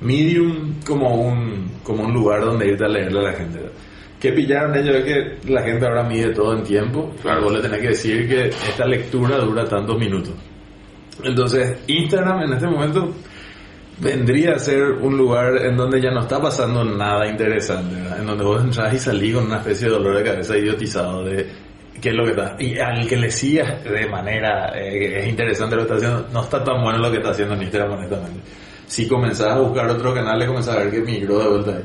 Medium 0.00 0.74
como 0.86 1.14
un, 1.16 1.80
como 1.82 2.04
un 2.04 2.12
lugar 2.12 2.44
donde 2.44 2.68
irte 2.68 2.84
a 2.84 2.88
leerle 2.88 3.18
a 3.18 3.22
la 3.22 3.32
gente, 3.32 3.58
¿verdad? 3.58 3.72
Que 4.24 4.32
pillaron 4.32 4.74
ellos 4.74 4.96
es 4.96 5.04
que 5.04 5.52
la 5.52 5.62
gente 5.62 5.84
ahora 5.84 6.02
mide 6.02 6.30
todo 6.30 6.56
en 6.56 6.62
tiempo. 6.62 7.12
Claro. 7.20 7.42
Vos 7.42 7.52
le 7.52 7.60
tenés 7.60 7.78
que 7.78 7.88
decir 7.88 8.26
que 8.26 8.46
esta 8.46 8.86
lectura 8.86 9.36
dura 9.36 9.66
tantos 9.66 9.98
minutos. 9.98 10.32
Entonces, 11.22 11.76
Instagram 11.86 12.44
en 12.44 12.52
este 12.54 12.66
momento 12.66 13.12
vendría 13.98 14.54
a 14.54 14.58
ser 14.58 14.92
un 14.92 15.18
lugar 15.18 15.58
en 15.66 15.76
donde 15.76 16.00
ya 16.00 16.10
no 16.10 16.20
está 16.20 16.40
pasando 16.40 16.82
nada 16.82 17.28
interesante, 17.28 17.96
¿verdad? 17.96 18.18
en 18.18 18.26
donde 18.26 18.44
vos 18.44 18.64
entras 18.64 18.94
y 18.94 18.98
salís 18.98 19.34
con 19.34 19.44
una 19.44 19.58
especie 19.58 19.88
de 19.88 19.92
dolor 19.92 20.16
de 20.16 20.24
cabeza 20.24 20.56
idiotizado 20.56 21.22
de 21.26 21.46
qué 22.00 22.08
es 22.08 22.14
lo 22.14 22.24
que 22.24 22.30
está. 22.30 22.56
Y 22.58 22.78
al 22.78 23.06
que 23.06 23.18
le 23.18 23.30
sigas 23.30 23.84
de 23.84 24.06
manera 24.06 24.72
eh, 24.74 25.18
es 25.18 25.28
interesante 25.28 25.76
lo 25.76 25.86
que 25.86 25.92
está 25.92 25.96
haciendo, 25.96 26.28
no 26.32 26.44
está 26.44 26.64
tan 26.64 26.82
bueno 26.82 26.96
lo 26.98 27.10
que 27.10 27.18
está 27.18 27.32
haciendo 27.32 27.56
en 27.56 27.62
Instagram, 27.64 27.92
honestamente. 27.92 28.40
Si 28.86 29.06
comenzás 29.06 29.48
a 29.48 29.58
buscar 29.58 29.86
otro 29.90 30.14
canal, 30.14 30.38
le 30.38 30.46
comenzás 30.46 30.76
a 30.76 30.78
ver 30.78 30.90
que 30.90 31.00
migró 31.00 31.40
de 31.40 31.48
vuelta 31.48 31.70
ahí. 31.72 31.84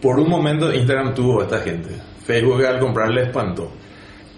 Por 0.00 0.18
un 0.18 0.28
momento 0.28 0.72
Instagram 0.72 1.14
tuvo 1.14 1.40
a 1.40 1.44
esta 1.44 1.58
gente. 1.60 1.90
Facebook 2.24 2.64
al 2.64 2.78
comprarle 2.78 3.22
espantó. 3.24 3.70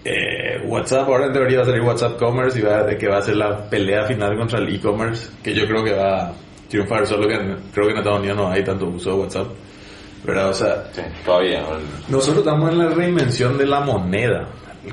Eh, 0.05 0.61
WhatsApp, 0.65 1.07
ahora 1.07 1.27
en 1.27 1.33
teoría 1.33 1.57
va 1.59 1.63
a 1.63 1.65
salir 1.67 1.81
WhatsApp 1.81 2.17
Commerce 2.17 2.59
y 2.59 2.61
va 2.61 2.85
que 2.97 3.07
va 3.07 3.17
a 3.19 3.21
ser 3.21 3.37
la 3.37 3.69
pelea 3.69 4.03
final 4.05 4.37
contra 4.37 4.59
el 4.59 4.75
e-commerce, 4.75 5.29
que 5.41 5.53
yo 5.53 5.65
creo 5.65 5.81
que 5.83 5.93
va 5.93 6.23
a 6.23 6.33
triunfar, 6.67 7.07
solo 7.07 7.27
que 7.27 7.35
en- 7.35 7.57
creo 7.73 7.85
que 7.85 7.91
en 7.93 7.97
Estados 7.99 8.19
Unidos 8.19 8.37
no 8.37 8.49
hay 8.51 8.63
tanto 8.63 8.87
uso 8.87 9.11
de 9.11 9.15
WhatsApp. 9.21 9.47
¿Verdad? 10.25 10.49
O 10.49 10.53
sea, 10.53 10.83
Sí, 10.93 11.01
todavía. 11.25 11.63
nosotros 12.09 12.39
estamos 12.39 12.71
en 12.71 12.77
la 12.79 12.89
reinvención 12.89 13.57
de 13.57 13.65
la 13.65 13.79
moneda. 13.81 14.47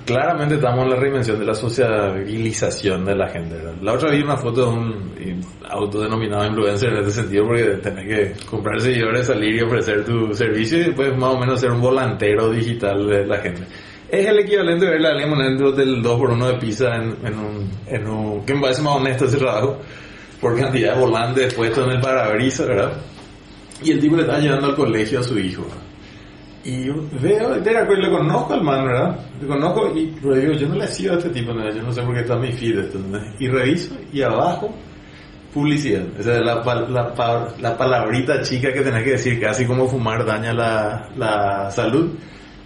Claramente 0.04 0.54
estamos 0.54 0.84
en 0.84 0.90
la 0.90 0.96
reinvención 0.96 1.38
de 1.40 1.44
la 1.44 1.54
sociabilización 1.54 3.04
de 3.04 3.16
la 3.16 3.28
gente. 3.28 3.56
¿verdad? 3.56 3.74
La 3.82 3.94
otra 3.94 4.10
vi 4.10 4.22
una 4.22 4.36
foto 4.36 4.66
de 4.66 4.68
un 4.68 5.44
autodenominado 5.68 6.46
influencer 6.46 6.90
en 6.90 6.98
este 7.00 7.10
sentido 7.10 7.46
porque 7.46 7.64
tenés 7.82 8.06
que 8.06 8.46
comprar 8.46 8.80
seguidores, 8.80 9.26
salir 9.26 9.56
y 9.56 9.62
ofrecer 9.62 10.04
tu 10.04 10.32
servicio 10.32 10.78
y 10.78 10.84
después 10.84 11.16
más 11.16 11.34
o 11.34 11.38
menos 11.38 11.60
ser 11.60 11.72
un 11.72 11.80
volantero 11.80 12.50
digital 12.50 13.04
de 13.08 13.26
la 13.26 13.38
gente. 13.38 13.66
Es 14.08 14.26
el 14.26 14.38
equivalente 14.38 14.84
de 14.84 14.92
ver 14.92 15.00
la 15.00 15.14
Lemon 15.14 15.38
dentro 15.38 15.72
del 15.72 16.02
2x1 16.02 16.46
de 16.46 16.54
pizza 16.54 16.96
en, 16.96 17.16
en 17.24 17.38
un, 17.38 17.70
en 17.86 18.06
un... 18.06 18.44
que 18.46 18.54
me 18.54 18.60
parece 18.60 18.82
más 18.82 18.96
honesto 18.96 19.24
ese 19.24 19.38
trabajo 19.38 19.78
por 20.40 20.56
cantidad 20.56 20.94
de 20.94 21.00
volantes 21.00 21.54
puestos 21.54 21.84
en 21.86 21.92
el 21.92 22.00
parabrisas, 22.00 22.66
¿verdad? 22.66 22.92
Y 23.82 23.90
el 23.90 24.00
tipo 24.00 24.14
le 24.14 24.22
está 24.22 24.38
llevando 24.38 24.68
al 24.68 24.76
colegio 24.76 25.18
a 25.20 25.22
su 25.22 25.38
hijo. 25.38 25.66
Y 26.64 26.84
yo 26.84 26.94
veo, 27.22 27.54
acuerdo, 27.54 28.02
le 28.02 28.10
conozco 28.10 28.52
al 28.54 28.62
man, 28.62 28.84
¿verdad? 28.86 29.18
Le 29.40 29.46
conozco 29.46 29.92
y 29.96 30.14
pero 30.20 30.34
digo, 30.34 30.52
yo 30.52 30.68
no 30.68 30.74
le 30.74 30.86
sigo 30.88 31.14
a 31.14 31.16
este 31.16 31.30
tipo, 31.30 31.52
¿no? 31.54 31.70
yo 31.72 31.82
no 31.82 31.90
sé 31.92 32.02
por 32.02 32.14
qué 32.14 32.20
está 32.20 32.36
mi 32.36 32.52
feed 32.52 32.78
esto, 32.80 32.98
¿no? 32.98 33.18
Y 33.38 33.48
reviso 33.48 33.96
y 34.12 34.20
abajo, 34.20 34.74
publicidad. 35.54 36.02
Esa 36.18 36.36
es 36.38 36.44
la, 36.44 36.56
la, 36.88 37.14
pa- 37.14 37.48
la 37.60 37.76
palabrita 37.78 38.42
chica 38.42 38.72
que 38.72 38.82
tenés 38.82 39.04
que 39.04 39.10
decir, 39.12 39.40
casi 39.40 39.64
como 39.64 39.88
fumar 39.88 40.24
daña 40.24 40.52
la, 40.52 41.08
la 41.16 41.70
salud. 41.70 42.10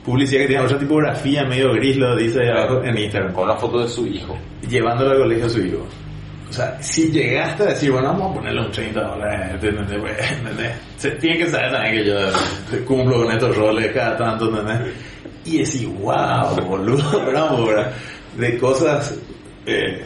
publicidad 0.05 0.42
que 0.42 0.49
tiene 0.49 0.64
otra 0.64 0.78
tipografía 0.78 1.45
medio 1.45 1.72
gris, 1.74 1.97
lo 1.97 2.16
dice 2.16 2.40
ahí 2.40 2.49
abajo 2.49 2.82
en 2.82 2.99
Instagram, 2.99 3.32
Con 3.32 3.45
una 3.45 3.57
foto 3.57 3.80
de 3.82 3.88
su 3.88 4.07
hijo. 4.07 4.36
llevándolo 4.68 5.12
al 5.12 5.18
colegio 5.18 5.47
a 5.47 5.51
su 5.51 5.61
hijo. 5.61 5.86
O 6.55 6.57
sea, 6.57 6.80
si 6.80 7.11
llegaste 7.11 7.64
a 7.64 7.66
decir, 7.66 7.90
bueno, 7.90 8.11
vamos 8.11 8.30
a 8.30 8.34
ponerle 8.34 8.61
un 8.61 8.70
30 8.70 9.00
dólares. 9.00 9.57
Pues, 9.61 10.32
¿entendés? 10.38 10.72
Se 10.96 11.11
tiene 11.11 11.38
que 11.38 11.50
saber 11.50 11.72
también 11.72 11.96
que 11.96 12.05
yo 12.05 12.84
cumplo 12.84 13.24
con 13.24 13.32
estos 13.32 13.57
roles 13.57 13.92
cada 13.92 14.16
tanto, 14.16 14.48
¿entendés? 14.48 14.94
Y 15.44 15.59
decir, 15.59 15.88
wow, 15.88 16.55
boludo, 16.64 17.26
bravo, 17.26 17.66
¿verdad? 17.66 17.92
De 18.38 18.57
cosas, 18.57 19.18
eh, 19.66 20.05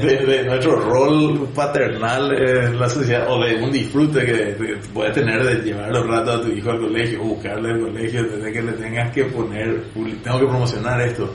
de, 0.00 0.44
nuestro 0.44 0.76
rol 0.76 1.48
paternal 1.52 2.32
en 2.38 2.78
la 2.78 2.88
sociedad, 2.88 3.26
o 3.28 3.42
de 3.42 3.56
un 3.56 3.72
disfrute 3.72 4.24
que, 4.24 4.78
puedes 4.94 5.12
tener 5.12 5.42
de 5.42 5.56
llevar 5.56 5.90
los 5.90 6.06
ratos 6.06 6.38
a 6.38 6.42
tu 6.42 6.52
hijo 6.52 6.70
al 6.70 6.82
colegio, 6.82 7.20
buscarle 7.20 7.72
al 7.72 7.80
colegio, 7.80 8.22
desde 8.22 8.52
que 8.52 8.62
le 8.62 8.72
tengas 8.74 9.12
que 9.12 9.24
poner, 9.24 9.82
tengo 10.22 10.38
que 10.38 10.46
promocionar 10.46 11.00
esto. 11.00 11.34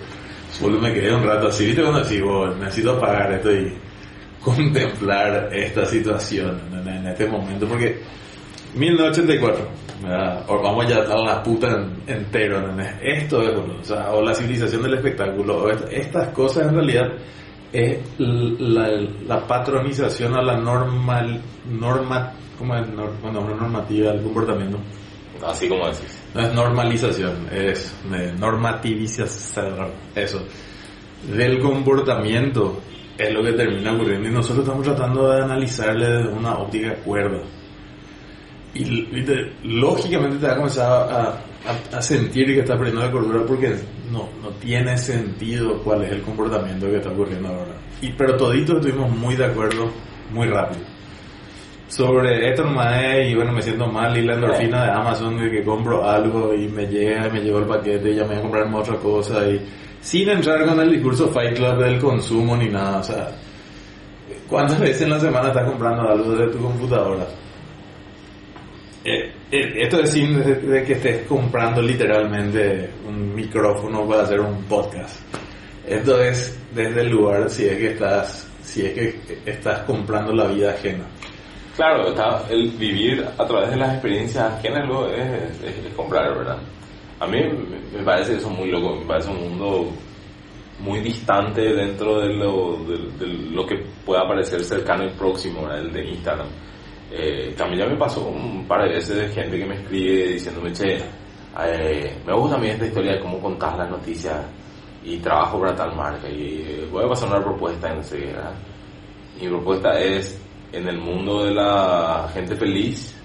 Solo 0.50 0.80
me 0.80 0.94
quedé 0.94 1.14
un 1.14 1.26
rato 1.26 1.50
así, 1.50 1.66
¿viste? 1.66 1.82
Cuando 1.82 2.00
decís, 2.00 2.22
"Wow, 2.22 2.56
necesito 2.56 2.92
apagar 2.92 3.34
esto 3.34 3.52
y 3.52 3.89
contemplar 4.44 5.50
esta 5.54 5.86
situación 5.86 6.60
en, 6.74 7.08
este 7.08 7.28
momento, 7.28 7.68
porque 7.68 8.00
1984, 8.76 9.68
¿verdad? 10.04 10.46
o 10.48 10.62
vamos 10.62 10.88
ya 10.88 10.98
a 10.98 11.18
la 11.18 11.44
puta 11.44 11.68
en- 11.70 12.02
entero, 12.08 12.60
¿entendés? 12.60 12.94
esto 13.02 13.42
es, 13.42 13.50
o, 13.58 13.84
sea, 13.84 14.12
o 14.12 14.22
la 14.22 14.34
civilización 14.34 14.84
del 14.84 14.94
espectáculo, 14.96 15.64
o 15.64 15.70
est- 15.70 15.88
estas 15.92 16.30
cosas 16.30 16.68
en 16.68 16.76
realidad 16.76 17.08
es 17.74 18.00
la, 18.18 18.90
la 19.28 19.46
patronización 19.48 20.36
a 20.36 20.42
la 20.42 20.58
normal, 20.58 21.42
norma, 21.70 22.34
¿cómo 22.58 22.76
es? 22.76 22.88
Nor- 22.90 23.20
bueno, 23.22 23.42
normativa 23.42 24.12
del 24.12 24.24
comportamiento. 24.24 24.80
Así 25.46 25.70
como 25.70 25.86
decís. 25.86 26.18
No 26.36 26.42
es 26.42 26.54
normalización, 26.54 27.48
es 27.52 27.94
eh, 28.14 28.34
normativización, 28.38 29.92
eso. 30.16 30.42
Del 31.36 31.60
comportamiento 31.60 32.82
es 33.28 33.34
lo 33.34 33.44
que 33.44 33.54
termina 33.54 33.94
ocurriendo 33.94 34.30
y 34.30 34.32
nosotros 34.32 34.66
estamos 34.66 34.86
tratando 34.86 35.30
de 35.30 35.44
analizarle 35.44 36.06
desde 36.08 36.30
una 36.30 36.58
óptica 36.58 36.94
cuerda. 37.04 37.40
Y 38.74 38.86
lógicamente 39.64 40.38
te 40.38 40.48
va 40.48 40.54
a 40.54 40.56
comenzar 40.58 40.92
a, 40.92 41.28
a- 41.66 41.98
a 41.98 42.02
sentir 42.02 42.46
que 42.48 42.60
estás 42.60 42.78
perdiendo 42.78 43.02
la 43.04 43.12
cordura 43.12 43.44
porque 43.46 43.76
no, 44.12 44.30
no 44.42 44.50
tiene 44.62 44.98
sentido 44.98 45.82
cuál 45.84 46.04
es 46.04 46.12
el 46.12 46.22
comportamiento 46.22 46.86
que 46.88 46.98
está 46.98 47.10
ocurriendo 47.10 47.50
ahora. 47.50 47.74
Y, 48.02 48.12
pero 48.14 48.38
toditos 48.38 48.78
estuvimos 48.78 49.10
muy 49.18 49.36
de 49.36 49.46
acuerdo 49.46 49.92
muy 50.32 50.48
rápido 50.48 50.82
sobre 51.88 52.48
esto 52.48 52.64
nomás 52.64 53.04
es, 53.04 53.32
y 53.32 53.36
bueno 53.36 53.52
me 53.52 53.64
siento 53.64 53.88
mal 53.88 54.16
y 54.16 54.22
la 54.22 54.36
endorfina 54.36 54.84
de 54.86 54.92
Amazon 54.92 55.38
de 55.40 55.50
que 55.50 55.64
compro 55.64 56.08
algo 56.08 56.54
y 56.54 56.68
me 56.68 56.86
llega 56.86 57.28
me 57.30 57.40
llegó 57.42 57.58
el 57.58 57.66
paquete 57.66 58.12
y 58.12 58.16
ya 58.16 58.22
me 58.26 58.30
voy 58.30 58.38
a 58.38 58.42
comprarme 58.42 58.78
otra 58.78 58.96
cosa 58.98 59.44
y 59.50 59.60
sin 60.02 60.30
entrar 60.30 60.66
con 60.66 60.80
el 60.80 60.92
discurso 60.92 61.30
Fight 61.30 61.56
Club 61.56 61.78
del 61.78 62.00
consumo 62.00 62.56
ni 62.56 62.70
nada, 62.70 63.00
o 63.00 63.04
sea, 63.04 63.32
¿cuántas 64.48 64.80
veces 64.80 65.02
en 65.04 65.12
la 65.12 65.20
semana 65.20 65.50
estás 65.50 65.68
comprando 65.68 66.08
algo 66.08 66.32
desde 66.32 66.54
tu 66.54 66.60
computadora? 66.60 67.28
Eh, 69.04 69.32
eh, 69.52 69.74
esto 69.76 70.02
es 70.02 70.12
sin 70.12 70.44
de, 70.44 70.56
de 70.56 70.84
que 70.84 70.94
estés 70.94 71.26
comprando 71.26 71.82
literalmente 71.82 72.90
un 73.08 73.34
micrófono 73.34 74.08
para 74.08 74.24
hacer 74.24 74.40
un 74.40 74.64
podcast. 74.64 75.22
Esto 75.88 76.22
es 76.22 76.58
desde 76.76 77.02
el 77.02 77.10
lugar 77.10 77.50
si 77.50 77.66
es 77.66 77.78
que 77.78 77.92
estás 77.92 78.48
si 78.62 78.86
es 78.86 78.94
que 78.94 79.40
estás 79.46 79.80
comprando 79.82 80.34
la 80.34 80.46
vida 80.48 80.72
ajena. 80.72 81.06
Claro, 81.76 82.10
está, 82.10 82.44
el 82.50 82.72
vivir 82.72 83.26
a 83.38 83.48
través 83.48 83.72
de 83.72 83.78
las 83.78 83.94
experiencias 83.94 84.54
ajenas 84.54 84.86
luego 84.88 85.08
es, 85.08 85.32
es, 85.64 85.86
es 85.86 85.94
comprar, 85.96 86.38
¿verdad? 86.38 86.58
A 87.20 87.28
mí 87.28 87.38
me- 87.42 88.04
parece 88.04 88.38
eso 88.38 88.50
muy 88.50 88.70
loco, 88.72 88.96
me 88.96 89.06
parece 89.06 89.30
un 89.30 89.42
mundo 89.50 89.92
muy 90.80 91.02
distante 91.02 91.62
dentro 91.62 92.20
de 92.22 92.34
lo, 92.34 92.78
de, 92.86 92.98
de 93.26 93.34
lo 93.52 93.66
que 93.66 93.84
pueda 94.06 94.28
parecer 94.28 94.64
cercano 94.64 95.06
y 95.06 95.10
próximo, 95.10 95.64
¿verdad? 95.64 95.80
el 95.80 95.92
de 95.92 96.06
Instagram. 96.10 96.48
Eh, 97.12 97.54
también 97.58 97.82
ya 97.84 97.90
me 97.92 97.98
pasó 97.98 98.28
un 98.28 98.66
par 98.68 98.84
de 98.84 98.96
veces 98.96 99.18
de 99.18 99.28
gente 99.30 99.58
que 99.58 99.66
me 99.66 99.76
escribe 99.76 100.28
diciéndome, 100.34 100.72
che, 100.72 100.98
eh, 101.66 102.16
me 102.26 102.34
gusta 102.34 102.56
a 102.56 102.60
mí 102.60 102.68
esta 102.70 102.86
historia 102.86 103.14
de 103.14 103.20
cómo 103.20 103.40
contás 103.42 103.78
las 103.78 103.90
noticias 103.90 104.38
y 105.04 105.18
trabajo 105.18 105.60
para 105.60 105.76
tal 105.76 105.96
marca 105.96 106.30
y 106.30 106.62
eh, 106.68 106.88
voy 106.92 107.04
a 107.04 107.10
pasar 107.10 107.30
una 107.30 107.44
propuesta 107.44 107.90
en 107.92 108.00
¿verdad? 108.00 108.54
Mi 109.42 109.48
propuesta 109.48 110.00
es, 110.00 110.40
en 110.72 110.88
el 110.88 111.00
mundo 111.00 111.46
de 111.46 111.52
la 111.54 112.30
gente 112.34 112.56
feliz, 112.56 113.19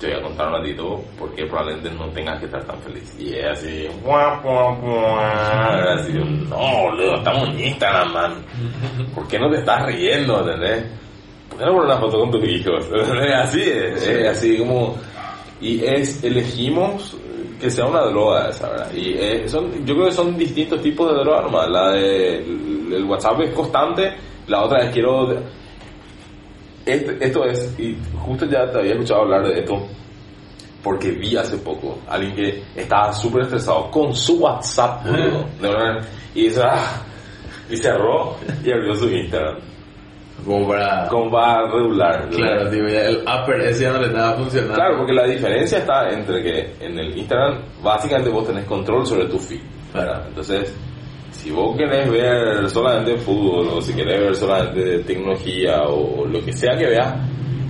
te 0.00 0.06
voy 0.06 0.16
a 0.16 0.22
contar 0.22 0.46
un 0.48 0.52
ratito 0.54 1.04
por 1.18 1.34
qué 1.34 1.44
probablemente 1.44 1.90
no 1.90 2.08
tengas 2.08 2.38
que 2.40 2.46
estar 2.46 2.64
tan 2.64 2.80
feliz. 2.80 3.14
Y 3.18 3.34
es 3.34 3.44
así, 3.44 3.86
guau, 4.02 4.40
guau, 4.42 4.76
guau. 4.80 5.18
Era 5.18 5.94
así, 6.00 6.12
no, 6.14 6.56
boludo, 6.56 7.16
estamos 7.16 7.48
en 7.50 7.60
Instagram, 7.60 8.12
man. 8.12 8.34
¿Por 9.14 9.28
qué 9.28 9.38
no 9.38 9.50
te 9.50 9.58
estás 9.58 9.84
riendo, 9.84 10.40
entendés? 10.40 10.86
¿Por 11.50 11.58
qué 11.58 11.64
no 11.66 11.72
pones 11.72 11.90
una 11.90 12.00
foto 12.00 12.18
con 12.18 12.30
tus 12.30 12.48
hijos? 12.48 12.88
Así 13.34 13.60
es, 13.60 14.06
es 14.06 14.28
así 14.28 14.58
como... 14.58 14.96
Y 15.60 15.84
es, 15.84 16.24
elegimos 16.24 17.14
que 17.60 17.70
sea 17.70 17.84
una 17.84 18.00
droga 18.06 18.48
esa, 18.48 18.70
¿verdad? 18.70 18.92
Y 18.94 19.12
eh, 19.12 19.46
son, 19.46 19.84
yo 19.84 19.94
creo 19.94 20.06
que 20.06 20.12
son 20.12 20.34
distintos 20.38 20.80
tipos 20.80 21.12
de 21.12 21.18
droga 21.18 21.42
nomás. 21.42 21.68
La 21.68 21.90
de 21.90 22.38
el 22.38 23.04
WhatsApp 23.04 23.40
es 23.42 23.50
constante, 23.52 24.14
la 24.46 24.64
otra 24.64 24.84
es 24.84 24.90
quiero... 24.92 25.59
Este- 26.92 27.24
esto 27.24 27.44
es, 27.44 27.74
y 27.78 27.96
justo 28.18 28.46
ya 28.46 28.70
te 28.70 28.78
había 28.78 28.92
escuchado 28.92 29.22
hablar 29.22 29.46
de 29.46 29.60
esto, 29.60 29.86
porque 30.82 31.10
vi 31.12 31.36
hace 31.36 31.56
poco 31.58 31.98
a 32.08 32.14
alguien 32.14 32.34
que 32.34 32.62
estaba 32.76 33.12
súper 33.12 33.42
estresado 33.42 33.90
con 33.90 34.14
su 34.14 34.38
WhatsApp, 34.40 35.04
boludo, 35.04 35.44
de 35.60 35.68
verdad, 35.68 36.08
y 36.34 36.42
dice, 36.44 36.62
ah, 36.64 37.02
y 37.68 37.76
cerró 37.76 38.36
y 38.64 38.72
abrió 38.72 38.94
su 38.94 39.08
Instagram, 39.08 39.56
Como 40.44 40.68
para... 40.68 41.06
como 41.08 41.30
va 41.30 41.68
regular. 41.70 42.28
Claro, 42.30 42.70
tío, 42.70 42.88
ya 42.88 43.04
el 43.06 43.16
upper 43.18 43.60
ese 43.60 43.82
ya 43.84 43.92
no 43.92 44.00
le 44.00 44.06
estaba 44.06 44.32
funcionando. 44.38 44.74
Claro, 44.74 44.96
porque 44.98 45.12
la 45.12 45.26
diferencia 45.26 45.78
está 45.78 46.08
entre 46.10 46.42
que 46.42 46.74
en 46.80 46.98
el 46.98 47.16
Instagram 47.18 47.58
básicamente 47.82 48.30
vos 48.30 48.46
tenés 48.46 48.64
control 48.64 49.06
sobre 49.06 49.26
tu 49.26 49.38
feed. 49.38 49.60
¿verdad? 49.92 50.24
Entonces, 50.28 50.74
si 51.40 51.50
vos 51.50 51.74
querés 51.74 52.10
ver 52.10 52.68
solamente 52.68 53.16
fútbol 53.16 53.68
o 53.74 53.80
si 53.80 53.94
querés 53.94 54.20
ver 54.20 54.36
solamente 54.36 54.98
tecnología 55.04 55.82
o 55.84 56.26
lo 56.26 56.44
que 56.44 56.52
sea 56.52 56.76
que 56.76 56.86
veas, 56.86 57.14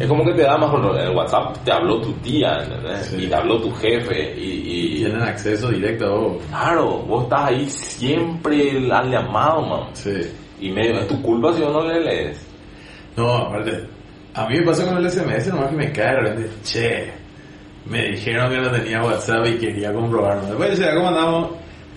es 0.00 0.08
como 0.08 0.24
que 0.24 0.32
te 0.32 0.42
da 0.42 0.56
más. 0.56 0.74
En 0.74 1.08
el 1.08 1.16
WhatsApp 1.16 1.56
te 1.64 1.70
habló 1.70 2.00
tu 2.00 2.12
tía, 2.14 2.64
¿entendés? 2.64 3.06
Sí. 3.06 3.24
Y 3.24 3.26
te 3.28 3.34
habló 3.34 3.60
tu 3.60 3.70
jefe 3.74 4.34
y... 4.36 4.96
y 4.96 4.96
Tienen 4.96 5.22
acceso 5.22 5.68
directo 5.68 6.06
a 6.06 6.18
vos. 6.18 6.42
claro, 6.48 6.98
vos 7.06 7.24
estás 7.24 7.48
ahí 7.48 7.70
siempre 7.70 8.90
al 8.90 9.10
llamado, 9.10 9.62
man. 9.62 9.88
Sí. 9.92 10.20
Y 10.60 10.70
medio, 10.72 10.98
es 10.98 11.06
tu 11.06 11.22
culpa 11.22 11.52
si 11.52 11.62
vos 11.62 11.72
no 11.72 11.86
le 11.86 12.00
lees. 12.00 12.46
No, 13.16 13.32
aparte, 13.36 13.86
a 14.34 14.46
mí 14.48 14.58
me 14.58 14.66
pasó 14.66 14.84
con 14.84 14.96
el 14.96 15.10
SMS, 15.10 15.46
nomás 15.48 15.70
que 15.70 15.76
me 15.76 15.92
cae 15.92 16.14
de 16.14 16.20
repente, 16.20 16.50
che, 16.64 17.12
me 17.86 18.10
dijeron 18.10 18.50
que 18.50 18.58
no 18.58 18.70
tenía 18.70 19.02
WhatsApp 19.02 19.46
y 19.46 19.58
quería 19.58 19.92
comprobarlo. 19.92 20.46
Después 20.46 20.78
ya 20.78 20.94
como 20.94 21.08
andamos, 21.08 21.50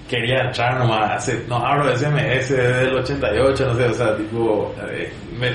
quería 0.09 0.41
entrar 0.45 0.77
nomás, 0.79 1.11
hace, 1.17 1.43
no 1.47 1.57
abro 1.57 1.95
SMS 1.97 2.49
del 2.49 2.95
88, 2.95 3.65
no 3.67 3.75
sé, 3.75 3.85
o 3.85 3.93
sea, 3.93 4.17
tipo, 4.17 4.75
eh, 4.91 5.11
me, 5.39 5.51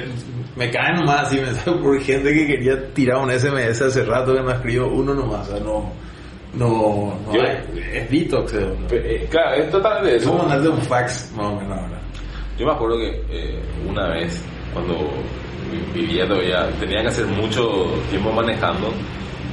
me 0.57 0.71
cae 0.71 0.95
nomás 0.95 1.27
así, 1.27 1.41
me 1.41 1.53
sale 1.55 1.77
por 1.79 2.01
gente 2.01 2.33
que 2.33 2.47
quería 2.47 2.89
tirar 2.95 3.19
un 3.19 3.31
SMS 3.31 3.81
hace 3.83 4.05
rato 4.05 4.35
que 4.35 4.43
no 4.43 4.51
escribo 4.51 4.89
uno 4.89 5.15
nomás, 5.15 5.49
o 5.49 5.53
sea, 5.57 5.61
no, 5.65 5.93
no, 6.55 7.15
no 7.27 7.33
Yo- 7.35 7.43
hay, 7.43 7.59
es 7.93 8.11
detox, 8.11 8.55
eh, 8.55 8.61
¿no? 8.81 8.87
Pe- 8.89 9.17
eh, 9.17 9.27
claro, 9.31 9.55
es 9.63 9.71
totalmente 9.71 10.17
Es 10.17 10.23
eso. 10.23 10.31
como 10.31 10.43
mandarte 10.45 10.69
un 10.71 10.83
fax, 10.83 11.33
más 11.37 11.47
o 11.47 11.57
menos, 11.57 11.79
ahora. 11.79 11.99
Yo 12.59 12.67
me 12.67 12.73
acuerdo 12.73 12.97
que 12.99 13.23
eh, 13.31 13.59
una 13.89 14.09
vez, 14.09 14.43
cuando 14.73 14.95
vi- 15.71 16.01
vivía 16.01 16.27
todavía, 16.27 16.69
tenía 16.81 17.03
que 17.03 17.09
hacer 17.09 17.27
mucho 17.27 17.85
tiempo 18.11 18.33
manejando, 18.33 18.93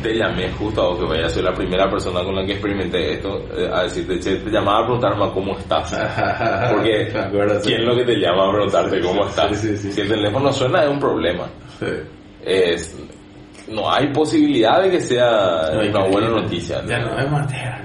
te 0.06 0.14
llamé 0.14 0.52
justo 0.52 0.82
a 0.84 0.88
vos, 0.90 1.00
que 1.00 1.06
vaya, 1.06 1.30
soy 1.30 1.42
la 1.42 1.54
primera 1.54 1.90
persona 1.90 2.24
con 2.24 2.36
la 2.36 2.46
que 2.46 2.52
experimenté 2.54 3.14
esto, 3.14 3.44
eh, 3.58 3.68
a 3.74 3.84
decirte, 3.84 4.20
che, 4.20 4.36
te 4.36 4.52
llamaba 4.52 4.80
a 4.80 4.84
preguntarme 4.84 5.32
cómo 5.34 5.58
estás. 5.58 5.92
Porque, 6.72 7.12
acuerdo. 7.18 7.60
¿quién 7.64 7.82
es 7.82 7.88
lo 7.88 7.96
que 7.96 8.04
te 8.04 8.16
llama 8.18 8.48
a 8.48 8.52
preguntarte 8.52 9.02
cómo 9.02 9.26
estás? 9.26 9.60
Sí, 9.60 9.70
sí, 9.70 9.78
sí. 9.78 9.94
Si 9.94 10.02
el 10.02 10.10
teléfono 10.10 10.52
suena 10.54 10.84
es 10.84 10.90
un 10.90 11.00
problema. 11.00 11.48
Es, 12.44 12.96
no 13.68 13.92
hay 13.92 14.14
posibilidad 14.14 14.84
de 14.84 14.92
que 14.92 15.02
sea 15.02 15.72
No, 15.74 15.90
una 15.90 16.08
buena 16.08 16.30
noticia. 16.30 16.86
Ya 16.86 17.00
no 17.00 17.18
hay 17.18 17.28
manera. 17.28 17.82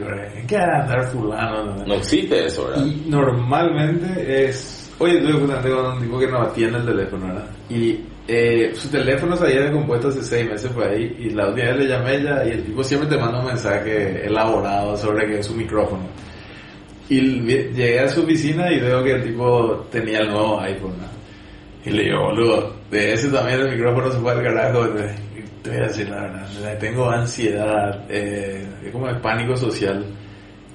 ¿Qué 0.47 0.57
hará 0.57 0.83
andar 0.83 1.05
fulano? 1.07 1.65
No, 1.65 1.87
No 1.87 1.95
existe 1.95 2.45
eso, 2.45 2.67
¿verdad? 2.69 2.85
Y 2.85 3.09
normalmente 3.09 4.45
es... 4.45 4.93
Oye, 4.99 5.19
tuve 5.23 5.33
justamente 5.33 5.71
con 5.71 5.87
un 5.87 6.01
tipo 6.03 6.19
que 6.19 6.27
no 6.27 6.43
atiende 6.43 6.79
el 6.81 6.85
teléfono, 6.85 7.27
¿verdad? 7.29 7.47
Y 7.71 7.99
eh, 8.33 8.75
su 8.77 8.89
teléfono 8.89 9.37
se 9.37 9.45
había 9.45 9.63
descompuesto 9.63 10.07
hace 10.07 10.23
seis 10.23 10.49
meses 10.49 10.71
por 10.71 10.85
ahí 10.85 11.17
y 11.19 11.31
la 11.31 11.49
última 11.49 11.67
vez 11.67 11.77
le 11.79 11.89
llamé 11.89 12.11
a 12.11 12.15
ella 12.15 12.45
y 12.47 12.51
el 12.51 12.65
tipo 12.65 12.85
siempre 12.85 13.09
te 13.09 13.19
manda 13.19 13.41
un 13.41 13.47
mensaje 13.47 14.25
elaborado 14.25 14.97
sobre 14.97 15.27
que 15.27 15.41
es 15.41 15.47
su 15.47 15.55
micrófono. 15.55 16.05
Y 17.09 17.21
llegué 17.41 17.99
a 17.99 18.09
su 18.09 18.23
oficina 18.23 18.71
y 18.71 18.79
veo 18.79 19.03
que 19.03 19.15
el 19.15 19.25
tipo 19.25 19.89
tenía 19.91 20.21
el 20.21 20.29
nuevo 20.29 20.61
iPhone, 20.61 20.95
¿no? 20.99 21.11
Y 21.85 21.91
le 21.91 22.05
digo, 22.05 22.21
boludo, 22.23 22.77
de 22.89 23.15
ese 23.15 23.31
también 23.31 23.61
el 23.63 23.73
micrófono 23.73 24.13
se 24.13 24.19
fue 24.19 24.31
al 24.31 24.43
carajo. 24.45 24.87
Te 25.63 25.71
voy 25.71 25.79
a 25.79 25.89
decir 25.89 26.09
la 26.09 26.21
verdad, 26.21 26.79
tengo 26.79 27.11
ansiedad, 27.11 28.05
eh, 28.09 28.65
como 28.93 29.09
el 29.09 29.21
pánico 29.21 29.57
social. 29.57 30.05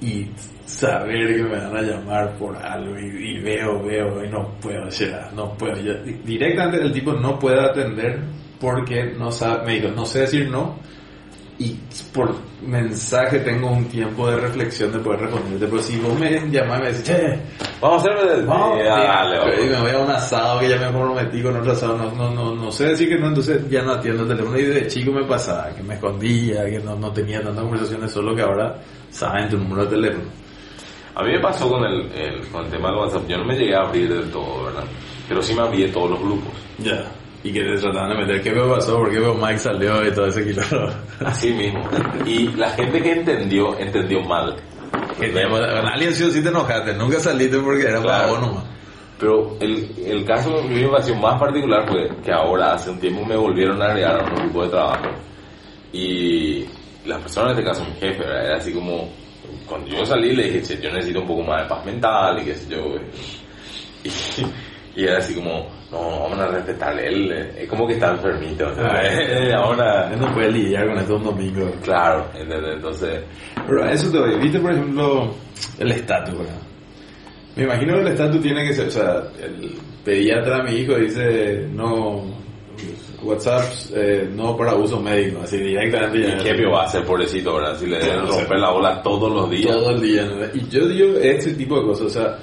Y 0.00 0.30
saber 0.64 1.36
que 1.36 1.42
me 1.42 1.56
van 1.56 1.76
a 1.76 1.82
llamar 1.82 2.36
por 2.36 2.56
algo 2.56 2.98
y, 2.98 3.36
y 3.36 3.40
veo, 3.40 3.82
veo 3.82 4.24
y 4.24 4.28
no 4.28 4.52
puedo, 4.60 4.88
ya, 4.88 5.30
no 5.34 5.54
puedo. 5.54 5.76
Directamente 6.24 6.84
el 6.84 6.92
tipo 6.92 7.12
no 7.12 7.38
puede 7.38 7.60
atender 7.60 8.20
porque 8.60 9.14
no 9.18 9.30
sabe, 9.30 9.66
me 9.66 9.74
dijo, 9.74 9.88
no 9.94 10.04
sé 10.04 10.20
decir 10.20 10.50
no 10.50 10.76
y 11.58 11.78
por 12.12 12.34
mensaje 12.66 13.40
tengo 13.40 13.70
un 13.70 13.86
tiempo 13.86 14.28
de 14.28 14.36
reflexión 14.36 14.92
de 14.92 14.98
poder 14.98 15.20
responderte, 15.20 15.66
pero 15.66 15.82
si 15.82 15.98
vos 15.98 16.18
me 16.18 16.30
llamás 16.50 16.80
y 16.80 16.82
me 16.82 16.92
decís, 16.92 17.04
che, 17.04 17.40
Vamos 17.80 18.06
a 18.06 18.10
hacer. 18.10 18.46
Vamos, 18.46 18.78
dale, 18.78 19.64
y 19.64 19.68
me 19.68 19.80
voy 19.80 19.90
a 19.90 19.98
un 19.98 20.10
asado 20.10 20.60
que 20.60 20.68
ya 20.68 20.76
me 20.76 20.92
comprometí 20.92 21.42
con 21.42 21.56
otro 21.56 21.72
asado, 21.72 21.96
no, 21.96 22.10
no, 22.12 22.30
no, 22.30 22.54
no 22.54 22.72
sé 22.72 22.88
decir 22.88 23.08
que 23.08 23.18
no, 23.18 23.28
entonces 23.28 23.68
ya 23.70 23.82
no 23.82 23.92
atiendo 23.92 24.22
el 24.24 24.28
teléfono 24.28 24.58
y 24.58 24.64
de 24.64 24.86
chico 24.86 25.12
me 25.12 25.24
pasaba, 25.24 25.70
que 25.74 25.82
me 25.82 25.94
escondía, 25.94 26.64
que 26.66 26.78
no, 26.78 26.96
no 26.96 27.12
tenía 27.12 27.42
tantas 27.42 27.62
conversaciones, 27.62 28.10
solo 28.10 28.34
que 28.34 28.42
ahora 28.42 28.76
saben 29.16 29.48
tu 29.48 29.56
número 29.58 29.84
de 29.84 29.90
teléfono. 29.96 30.24
A 31.14 31.22
mí 31.22 31.32
me 31.32 31.40
pasó 31.40 31.68
con 31.70 31.82
el, 31.84 32.12
el- 32.12 32.46
con 32.48 32.64
el 32.64 32.70
tema 32.70 32.90
del 32.90 32.98
WhatsApp. 32.98 33.26
Yo 33.28 33.38
no 33.38 33.44
me 33.44 33.54
llegué 33.56 33.74
a 33.74 33.80
abrir 33.80 34.08
del 34.12 34.30
todo, 34.30 34.64
¿verdad? 34.64 34.84
Pero 35.28 35.40
sí 35.42 35.54
me 35.54 35.62
abrí 35.62 35.82
de 35.82 35.88
todos 35.88 36.10
los 36.10 36.20
grupos. 36.20 36.52
Ya. 36.78 37.04
Y 37.42 37.52
que 37.52 37.60
te 37.62 37.76
trataban 37.78 38.10
de 38.10 38.16
meter, 38.16 38.42
¿qué 38.42 38.50
me 38.52 38.68
pasó? 38.68 38.98
¿Por 38.98 39.10
qué 39.10 39.18
Mike 39.20 39.58
salió 39.58 40.06
y 40.06 40.12
todo 40.12 40.26
ese 40.26 40.44
kilómetro? 40.44 40.90
Así 41.24 41.52
mismo. 41.52 41.80
Y 42.26 42.48
la 42.56 42.70
gente 42.70 43.00
que 43.02 43.12
entendió, 43.12 43.78
entendió 43.78 44.20
mal. 44.22 44.56
Que 45.18 45.28
te- 45.28 45.48
Con 45.48 45.62
alguien 45.64 46.12
sí 46.14 46.24
o 46.24 46.30
sí 46.30 46.42
te 46.42 46.48
enojaste, 46.50 46.92
nunca 46.94 47.18
saliste 47.18 47.58
porque 47.60 47.84
era 47.84 48.02
para 48.02 48.24
Claro. 48.24 48.28
vos 48.32 48.40
nomás. 48.40 48.64
Pero 49.18 49.56
el, 49.60 49.90
el 50.04 50.24
caso 50.26 50.54
que 50.68 50.68
me 50.74 50.88
pareció 50.88 51.14
más 51.16 51.40
particular 51.40 51.88
fue 51.88 52.10
que 52.22 52.30
ahora, 52.32 52.74
hace 52.74 52.90
un 52.90 52.98
tiempo, 53.00 53.24
me 53.24 53.36
volvieron 53.36 53.80
a 53.80 53.86
agregar 53.86 54.20
a 54.20 54.24
un 54.24 54.34
grupo 54.42 54.64
de 54.64 54.68
trabajo. 54.68 55.06
Y 55.92 56.66
la 57.06 57.18
persona, 57.18 57.52
en 57.52 57.58
este 57.58 57.64
caso 57.64 57.84
mi 57.84 57.92
jefe, 57.92 58.18
¿verdad? 58.20 58.46
era 58.46 58.56
así 58.56 58.72
como... 58.72 59.08
Cuando 59.66 59.88
yo 59.88 60.04
salí 60.04 60.34
le 60.34 60.44
dije, 60.44 60.62
"Che, 60.62 60.80
yo 60.82 60.90
necesito 60.90 61.20
un 61.20 61.26
poco 61.26 61.42
más 61.42 61.62
de 61.62 61.68
paz 61.68 61.84
mental 61.84 62.40
y 62.40 62.44
qué 62.44 62.54
sé 62.54 62.68
yo. 62.74 62.94
Y, 64.96 65.00
y 65.00 65.04
era 65.04 65.18
así 65.18 65.34
como, 65.34 65.66
no, 65.90 66.20
vamos 66.20 66.38
a 66.38 66.46
respetarle. 66.46 67.08
Él 67.08 67.32
eh, 67.32 67.62
es 67.62 67.68
como 67.68 67.86
que 67.86 67.94
está 67.94 68.12
enfermito. 68.12 68.70
¿no? 68.70 68.82
ahora... 69.58 70.12
Él 70.12 70.20
no 70.20 70.32
puede 70.32 70.52
lidiar 70.52 70.86
con 70.86 70.98
esto 70.98 71.16
un 71.16 71.24
domingo. 71.24 71.70
Claro, 71.82 72.28
¿entendés? 72.34 72.74
entonces... 72.76 73.24
Pero 73.66 73.84
a 73.84 73.90
eso 73.92 74.10
te 74.12 74.18
voy. 74.18 74.38
¿Viste, 74.38 74.60
por 74.60 74.72
ejemplo, 74.72 75.34
el 75.78 75.90
estatus, 75.90 76.38
¿verdad? 76.38 76.60
Me 77.56 77.64
imagino 77.64 77.94
que 77.94 78.00
el 78.00 78.08
estatus 78.08 78.42
tiene 78.42 78.66
que 78.66 78.74
ser, 78.74 78.88
o 78.88 78.90
sea, 78.90 79.22
el 79.42 79.74
pediatra, 80.04 80.62
mi 80.62 80.72
hijo, 80.76 80.94
dice, 80.94 81.66
no, 81.72 82.22
WhatsApp, 83.22 83.64
eh, 83.94 84.28
no 84.32 84.56
para 84.56 84.74
uso 84.74 85.00
médico, 85.00 85.40
así 85.42 85.58
directamente. 85.58 86.50
¿Y 86.50 86.56
qué 86.56 86.66
va 86.66 86.82
a 86.82 86.84
hacer, 86.84 87.04
pobrecito, 87.04 87.54
verdad? 87.54 87.78
Si 87.78 87.86
le 87.86 87.98
deben 87.98 88.26
romper 88.26 88.58
la 88.58 88.70
bola 88.70 89.02
todos 89.02 89.32
los 89.32 89.50
días. 89.50 89.72
Todo 89.72 89.90
el 89.90 90.00
día. 90.00 90.24
¿no? 90.24 90.44
Y 90.54 90.68
yo 90.68 90.86
digo 90.86 91.18
este 91.18 91.52
tipo 91.54 91.78
de 91.80 91.86
cosas, 91.86 92.06
o 92.06 92.10
sea, 92.10 92.38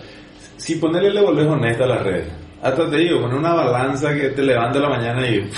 si 0.58 0.76
ponerle 0.76 1.14
le 1.14 1.22
volvés 1.22 1.48
honesta 1.48 1.84
a 1.84 1.88
las 1.88 2.04
redes, 2.04 2.28
hasta 2.62 2.90
te 2.90 2.98
digo, 2.98 3.22
con 3.22 3.34
una 3.34 3.54
balanza 3.54 4.14
que 4.14 4.30
te 4.30 4.42
levanta 4.42 4.80
a 4.80 4.84
la 4.84 4.90
mañana 4.90 5.28
y 5.28 5.50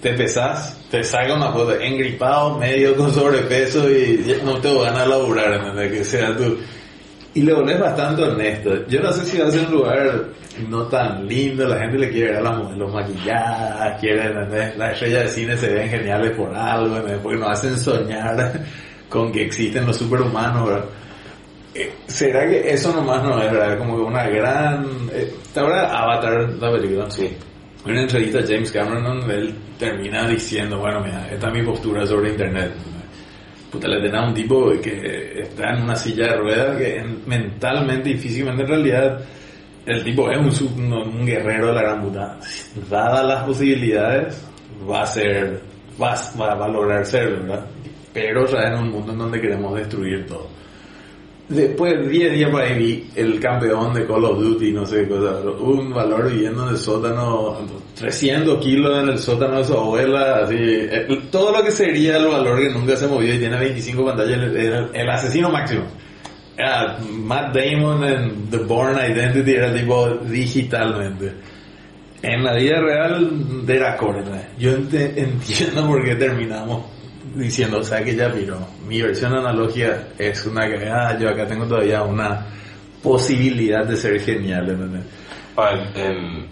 te 0.00 0.12
pesás, 0.14 0.76
te 0.90 1.04
saca 1.04 1.34
una 1.34 1.52
foto 1.52 1.78
engripado, 1.78 2.58
medio 2.58 2.96
con 2.96 3.12
sobrepeso 3.12 3.88
y 3.88 4.24
ya 4.24 4.42
no 4.42 4.58
te 4.58 4.74
van 4.74 4.96
a 4.96 5.06
laburar, 5.06 5.54
¿entendés? 5.54 5.92
Que 5.92 6.04
sea 6.04 6.36
tú. 6.36 6.58
Y 7.34 7.42
le 7.42 7.54
volvés 7.54 7.80
bastante 7.80 8.22
honesto. 8.22 8.86
Yo 8.88 9.00
no 9.00 9.10
sé 9.12 9.24
si 9.24 9.38
va 9.38 9.48
a 9.48 9.50
ser 9.50 9.66
un 9.66 9.72
lugar 9.72 10.24
no 10.68 10.82
tan 10.84 11.26
lindo, 11.26 11.66
la 11.66 11.78
gente 11.78 11.98
le 11.98 12.10
quiere 12.10 12.32
ver 12.32 12.36
a 12.36 12.42
las 12.42 12.58
modelos 12.58 12.92
maquilladas, 12.92 14.00
quiere, 14.00 14.26
¿entendés? 14.26 14.76
Las 14.76 14.92
estrellas 14.92 15.24
de 15.24 15.28
cine 15.30 15.56
se 15.56 15.72
ven 15.72 15.88
geniales 15.88 16.36
por 16.36 16.54
algo, 16.54 16.96
¿entendés? 16.96 17.20
Porque 17.22 17.38
nos 17.38 17.48
hacen 17.48 17.78
soñar 17.78 18.60
con 19.08 19.32
que 19.32 19.44
existen 19.44 19.86
los 19.86 19.96
superhumanos, 19.96 20.68
¿verdad? 20.68 20.84
Eh, 21.74 21.90
¿Será 22.06 22.46
que 22.46 22.70
eso 22.70 22.92
nomás 22.92 23.22
no 23.22 23.42
es, 23.42 23.50
verdad? 23.50 23.78
Como 23.78 23.96
que 23.96 24.02
una 24.02 24.28
gran... 24.28 24.84
Eh, 25.10 25.32
¿Te 25.54 25.60
acuerdas 25.60 25.90
Avatar, 25.90 26.50
la 26.60 26.70
película? 26.70 27.10
Sí. 27.10 27.34
En 27.86 27.92
una 27.92 28.02
entrevista 28.02 28.40
a 28.40 28.42
James 28.42 28.70
Cameron 28.70 29.04
donde 29.04 29.34
él 29.34 29.54
termina 29.78 30.28
diciendo, 30.28 30.78
bueno, 30.78 31.00
mira, 31.00 31.26
esta 31.30 31.48
es 31.48 31.54
mi 31.54 31.62
postura 31.62 32.06
sobre 32.06 32.30
Internet. 32.30 32.72
Puta, 33.72 33.88
le 33.88 33.96
tenés 34.02 34.20
a 34.20 34.26
un 34.26 34.34
tipo 34.34 34.70
que 34.82 35.40
está 35.40 35.70
en 35.70 35.82
una 35.84 35.96
silla 35.96 36.26
de 36.26 36.36
ruedas 36.36 36.76
que 36.76 36.98
en- 36.98 37.22
mentalmente 37.26 38.10
y 38.10 38.18
físicamente 38.18 38.62
en 38.64 38.68
realidad 38.68 39.20
el 39.86 40.04
tipo 40.04 40.30
es 40.30 40.36
un, 40.38 40.52
sub- 40.52 40.76
un, 40.78 41.24
guerrero 41.26 41.68
de 41.68 41.72
la 41.72 41.82
gran 41.82 42.02
puta. 42.02 42.38
Dadas 42.90 43.24
las 43.24 43.44
posibilidades, 43.44 44.46
va 44.88 45.02
a 45.02 45.06
ser, 45.06 45.60
va, 46.00 46.14
va, 46.38 46.54
va 46.54 46.64
a 46.66 46.68
lograr 46.68 47.04
serlo, 47.06 47.40
¿verdad? 47.42 47.66
Pero 48.12 48.46
ya 48.46 48.68
en 48.68 48.74
un 48.74 48.90
mundo 48.90 49.12
en 49.12 49.18
donde 49.18 49.40
queremos 49.40 49.74
destruir 49.74 50.26
todo. 50.26 50.48
Después 51.54 51.92
de 52.00 52.08
10 52.08 52.32
días 52.32 52.50
por 52.50 52.62
ahí 52.62 52.78
vi 52.78 53.10
el 53.14 53.38
campeón 53.40 53.92
de 53.92 54.06
Call 54.06 54.24
of 54.24 54.38
Duty, 54.38 54.72
no 54.72 54.86
sé 54.86 55.02
qué 55.02 55.08
cosa, 55.08 55.40
un 55.60 55.92
valor 55.92 56.30
viviendo 56.30 56.62
en 56.64 56.70
el 56.70 56.78
sótano, 56.78 57.58
300 57.96 58.58
kilos 58.62 58.98
en 59.02 59.08
el 59.10 59.18
sótano 59.18 59.58
de 59.58 59.64
su 59.64 59.74
abuela, 59.74 60.40
así, 60.44 60.54
eh, 60.58 61.06
todo 61.30 61.52
lo 61.56 61.62
que 61.64 61.70
sería 61.70 62.16
el 62.16 62.26
valor 62.26 62.58
que 62.60 62.70
nunca 62.70 62.96
se 62.96 63.06
movió 63.06 63.34
y 63.34 63.38
tiene 63.38 63.58
25 63.58 64.04
pantallas, 64.04 64.54
era 64.54 64.88
el, 64.94 65.10
asesino 65.10 65.50
máximo. 65.50 65.82
Matt 67.24 67.54
Damon 67.54 68.04
en 68.04 68.50
The 68.50 68.58
Born 68.58 68.96
Identity, 68.98 69.52
era 69.52 69.72
tipo 69.74 70.08
digitalmente. 70.28 71.32
En 72.22 72.44
la 72.44 72.54
vida 72.54 72.80
real 72.80 73.30
era 73.66 73.96
corta. 73.96 74.48
Yo 74.58 74.72
ente- 74.72 75.12
entiendo 75.16 75.86
por 75.86 76.04
qué 76.04 76.14
terminamos 76.14 76.84
diciendo, 77.34 77.78
o 77.78 77.82
sea 77.84 78.02
que 78.04 78.14
ya 78.14 78.28
viró. 78.28 78.58
Mi 78.86 79.00
versión 79.02 79.32
analógica 79.34 80.08
es 80.18 80.44
una 80.46 80.66
que, 80.68 80.88
ah, 80.88 81.16
yo 81.18 81.28
acá 81.30 81.46
tengo 81.46 81.66
todavía 81.66 82.02
una 82.02 82.46
posibilidad 83.02 83.84
de 83.86 83.96
ser 83.96 84.20
genial, 84.20 84.68
¿entendés? 84.70 85.04
Ah, 85.56 85.70
En, 85.94 86.46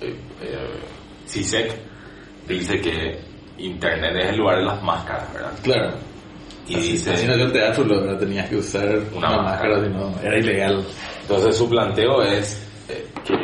eh, 0.00 0.14
eh, 0.42 0.80
CISEC 1.26 1.72
dice 2.48 2.80
que 2.80 3.18
Internet 3.58 4.16
es 4.18 4.30
el 4.30 4.36
lugar 4.38 4.58
de 4.58 4.64
las 4.64 4.82
máscaras, 4.82 5.32
¿verdad? 5.32 5.52
Claro. 5.62 5.92
Y 6.66 6.74
Así, 6.76 6.92
dice, 6.92 7.12
así 7.12 7.26
no 7.26 7.36
yo 7.36 7.50
teatro 7.52 7.84
lo 7.84 8.16
tenías 8.16 8.48
que 8.48 8.56
usar 8.56 9.00
Una 9.14 9.28
una, 9.30 9.42
máscara. 9.42 9.82
era 10.22 10.38
ilegal. 10.38 10.84
entonces 11.22 11.56
su 11.56 11.68
planteo 11.68 12.22
es 12.22 12.66
eh, 12.88 13.06
que 13.24 13.34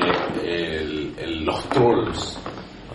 el- 0.45 1.15
el- 1.19 1.45
los 1.45 1.69
trolls, 1.71 2.39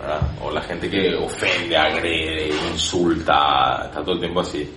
¿verdad? 0.02 0.20
O 0.42 0.50
la 0.50 0.60
gente 0.62 0.90
que 0.90 1.14
ofende, 1.14 1.76
agrede, 1.76 2.48
insulta, 2.72 3.84
está 3.86 4.02
todo 4.02 4.12
el 4.14 4.20
tiempo 4.20 4.40
así. 4.40 4.68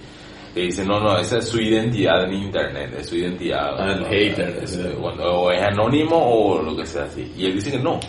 Que 0.53 0.61
dice, 0.61 0.85
no, 0.85 1.01
no, 1.01 1.17
esa 1.17 1.39
es 1.39 1.49
su 1.49 1.59
identidad 1.59 2.23
en 2.23 2.33
internet, 2.33 2.95
es 2.97 3.09
su 3.09 3.15
identidad. 3.17 3.75
Ah, 3.77 3.91
el 3.91 4.05
hater, 4.05 4.49
Es- 4.63 4.71
ese. 4.77 4.89
cuando 4.91 5.23
o 5.41 5.51
es 5.51 5.61
anónimo 5.61 6.15
o 6.15 6.61
lo 6.61 6.75
que 6.77 6.85
sea 6.85 7.03
así. 7.03 7.29
Y 7.37 7.45
él 7.47 7.55
dice 7.55 7.71
que 7.71 7.79
no. 7.79 7.99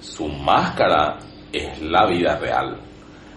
Su 0.00 0.26
máscara 0.28 1.18
es 1.52 1.80
la 1.82 2.06
vida 2.06 2.38
real. 2.38 2.78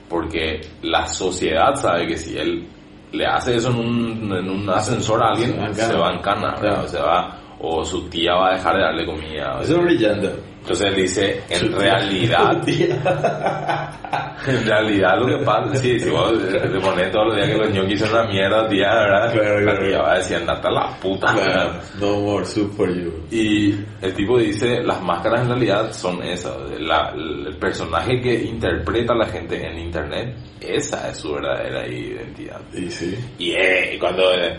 Porque 0.08 0.62
la 0.84 1.08
sociedad 1.08 1.76
sabe 1.76 2.08
que 2.08 2.18
si 2.18 2.38
él 2.38 2.68
le 3.12 3.26
hace 3.26 3.56
eso 3.56 3.70
en 3.72 3.76
un, 3.80 4.34
en 4.38 4.50
un 4.50 4.70
ascensor 4.70 5.22
a 5.24 5.30
alguien, 5.32 5.52
Se 5.52 5.58
va 5.60 5.66
en 5.68 5.76
se 5.76 5.82
cana. 5.82 5.98
va 6.00 6.14
en 6.14 6.20
cana, 6.22 6.42
¿verdad? 6.56 6.60
Claro. 6.62 6.88
Se 6.88 7.00
va, 7.00 7.38
o 7.68 7.84
su 7.84 8.08
tía 8.10 8.34
va 8.36 8.50
a 8.50 8.54
dejar 8.56 8.76
de 8.76 8.82
darle 8.82 9.06
comida. 9.06 9.60
Eso 9.62 9.78
es 9.78 9.84
brillante. 9.84 10.30
Entonces 10.62 10.88
él 10.88 10.96
dice, 10.96 11.44
en 11.50 11.72
realidad, 11.74 12.64
en 14.48 14.66
realidad 14.66 15.20
lo 15.20 15.28
que 15.28 15.44
pasa, 15.46 15.76
sí, 15.76 16.00
si 16.00 16.10
vos 16.10 16.34
te 16.52 16.80
pones 16.80 17.12
todos 17.12 17.28
los 17.28 17.36
días 17.36 17.50
que 17.50 17.58
los 17.58 17.70
ñoquis 17.72 18.00
son 18.00 18.10
una 18.10 18.24
mierda, 18.26 18.68
tía, 18.68 18.94
¿verdad? 18.96 19.32
Claro, 19.32 19.60
la 19.60 19.72
claro. 19.74 19.88
tía 19.88 20.02
va 20.02 20.12
a 20.14 20.18
decir, 20.18 20.38
andate 20.38 20.68
a 20.68 20.72
la 20.72 20.88
puta. 21.00 21.34
Claro, 21.34 21.74
no 22.00 22.20
more 22.22 22.46
soup 22.46 22.76
for 22.76 22.90
you. 22.92 23.14
Y 23.30 23.76
el 24.02 24.14
tipo 24.16 24.40
dice, 24.40 24.82
las 24.84 25.02
máscaras 25.04 25.42
en 25.42 25.50
realidad 25.50 25.92
son 25.94 26.24
esas. 26.24 26.56
La- 26.80 27.14
el 27.16 27.56
personaje 27.58 28.20
que 28.20 28.34
interpreta 28.34 29.14
a 29.14 29.18
la 29.18 29.28
gente 29.28 29.64
en 29.66 29.78
internet, 29.78 30.36
esa 30.60 31.10
es 31.10 31.18
su 31.18 31.34
verdadera 31.34 31.88
identidad. 31.88 32.60
Y 32.74 32.90
sí. 32.90 33.16
Y 33.38 33.52
eh, 33.52 33.98
cuando 34.00 34.32
eh, 34.34 34.58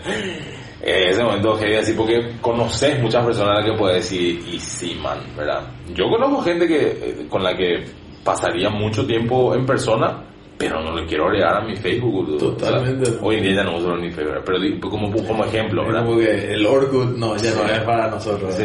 en 0.81 1.09
ese 1.09 1.23
momento 1.23 1.55
heavy 1.57 1.75
así 1.75 1.93
porque 1.93 2.33
conoces 2.41 3.01
muchas 3.01 3.25
personas 3.25 3.51
a 3.57 3.61
las 3.61 3.65
que 3.71 3.77
puedes 3.77 3.97
decir 3.97 4.43
y 4.51 4.59
sí 4.59 4.95
man, 5.01 5.19
¿verdad? 5.35 5.61
Yo 5.93 6.05
conozco 6.09 6.41
gente 6.41 6.67
que 6.67 6.77
eh, 6.81 7.25
con 7.29 7.43
la 7.43 7.55
que 7.55 7.83
pasaría 8.23 8.69
mucho 8.69 9.05
tiempo 9.05 9.55
en 9.55 9.65
persona, 9.65 10.23
pero 10.57 10.81
no 10.81 10.95
le 10.99 11.05
quiero 11.05 11.27
agregar 11.27 11.57
a 11.57 11.61
mi 11.65 11.75
Facebook. 11.75 12.37
Totalmente. 12.37 13.09
O 13.09 13.13
sea, 13.13 13.21
hoy 13.23 13.35
en 13.37 13.43
día 13.43 13.55
ya 13.57 13.63
no 13.63 13.77
uso 13.77 13.95
ni 13.95 14.11
Facebook, 14.11 14.41
pero 14.45 14.59
digo, 14.59 14.89
como, 14.89 15.11
como 15.25 15.45
ejemplo, 15.45 15.83
¿verdad? 15.85 16.05
como 16.05 16.17
que 16.19 16.53
el 16.53 16.65
Orkut 16.65 17.15
no, 17.17 17.37
ya 17.37 17.53
no 17.55 17.63
es 17.71 17.79
para 17.81 18.09
nosotros. 18.09 18.53
Sí. 18.55 18.63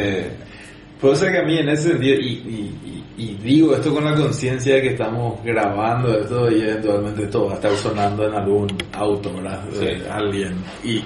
Puede 1.01 1.17
ser 1.17 1.33
que 1.33 1.39
a 1.39 1.43
mí 1.43 1.59
en 1.59 1.69
ese 1.69 1.91
sentido, 1.91 2.17
y, 2.21 2.27
y- 2.29 2.75
y- 2.87 3.03
y 3.25 3.35
digo 3.43 3.75
esto 3.75 3.93
con 3.95 4.05
la 4.05 4.15
conciencia 4.15 4.77
de 4.77 4.83
que 4.83 4.89
estamos 4.89 5.39
grabando 5.45 6.19
esto 6.19 6.51
y 6.51 6.63
eventualmente 6.63 7.25
esto 7.25 7.45
va 7.47 7.53
a 7.53 7.55
estar 7.57 7.71
sonando 7.73 8.27
en 8.27 8.35
algún 8.35 8.69
auto, 8.95 9.33
¿verdad? 9.35 9.63
Sí. 9.73 9.85
De 9.85 10.09
alguien. 10.11 10.55
Y 10.83 11.03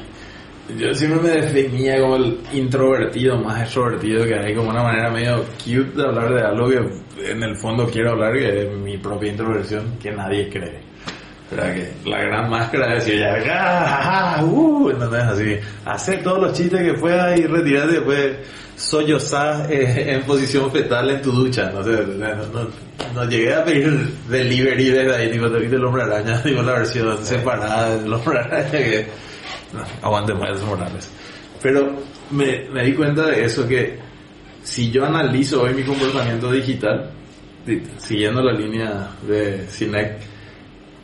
yo 0.75 0.95
siempre 0.95 1.21
me 1.21 1.41
definía 1.41 2.01
como 2.01 2.17
el 2.17 2.39
introvertido 2.53 3.39
más 3.39 3.63
extrovertido 3.63 4.25
que 4.25 4.35
hay, 4.35 4.55
como 4.55 4.71
una 4.71 4.83
manera 4.83 5.11
medio 5.11 5.45
cute 5.59 5.97
de 5.97 6.05
hablar 6.05 6.35
de 6.35 6.43
algo 6.43 6.69
que 6.69 7.31
en 7.31 7.43
el 7.43 7.57
fondo 7.57 7.87
quiero 7.87 8.13
hablar, 8.13 8.35
que 8.35 8.63
es 8.63 8.73
mi 8.73 8.99
propia 8.99 9.31
introversión, 9.31 9.97
que 10.03 10.11
nadie 10.11 10.49
cree. 10.51 10.81
¿Verdad 11.51 11.75
que 11.75 12.11
la 12.11 12.23
gran 12.23 12.51
máscara 12.51 12.95
decía 12.95 13.45
ya, 13.45 13.85
ah, 13.85 14.37
ah, 14.39 14.45
uh, 14.45 14.91
¿entendés? 14.91 15.23
Así, 15.23 15.59
hacer 15.85 16.23
todos 16.25 16.41
los 16.41 16.53
chistes 16.53 16.83
que 16.83 16.95
puedas 16.95 17.39
y 17.39 17.47
retirarte 17.47 17.95
después 17.95 18.37
sollozar 18.77 19.73
eh, 19.73 20.15
en 20.15 20.23
posición 20.25 20.71
fetal 20.73 21.09
en 21.09 21.23
tu 21.23 21.31
ducha, 21.31 21.71
no 21.73 21.85
sé, 21.85 21.93
no, 21.93 22.35
no, 22.47 22.69
no 23.15 23.25
llegué 23.25 23.55
a 23.55 23.65
pedir 23.65 23.91
delivery 24.29 24.91
desde 24.91 25.17
ahí, 25.17 25.31
tipo, 25.31 25.49
te 25.49 25.65
el 25.65 25.85
hombre 25.85 26.03
araña, 26.03 26.41
digo, 26.45 26.63
la 26.63 26.73
versión 26.73 27.25
separada 27.25 27.97
del 27.97 28.13
hombre 28.13 28.39
araña 28.41 28.71
que, 28.71 29.07
aguante 30.03 30.35
más 30.35 30.61
Morales. 30.63 31.11
Pero 31.63 31.93
me, 32.31 32.69
me 32.73 32.85
di 32.85 32.93
cuenta 32.95 33.27
de 33.27 33.45
eso, 33.45 33.67
que 33.67 33.99
si 34.63 34.91
yo 34.91 35.05
analizo 35.05 35.63
hoy 35.63 35.75
mi 35.75 35.83
comportamiento 35.83 36.51
digital, 36.53 37.11
di- 37.67 37.83
siguiendo 37.99 38.43
la 38.43 38.53
línea 38.53 39.09
de 39.27 39.67
Cinec, 39.69 40.19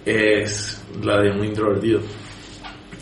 es 0.04 0.82
la 1.02 1.20
de 1.20 1.30
un 1.30 1.44
introvertido. 1.44 2.00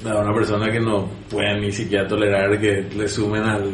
De 0.04 0.10
una 0.12 0.32
persona 0.32 0.70
que 0.70 0.80
no 0.80 1.08
puede 1.30 1.60
ni 1.60 1.70
siquiera 1.72 2.06
tolerar 2.08 2.58
que 2.58 2.86
le 2.96 3.06
sumen 3.08 3.42
al 3.42 3.70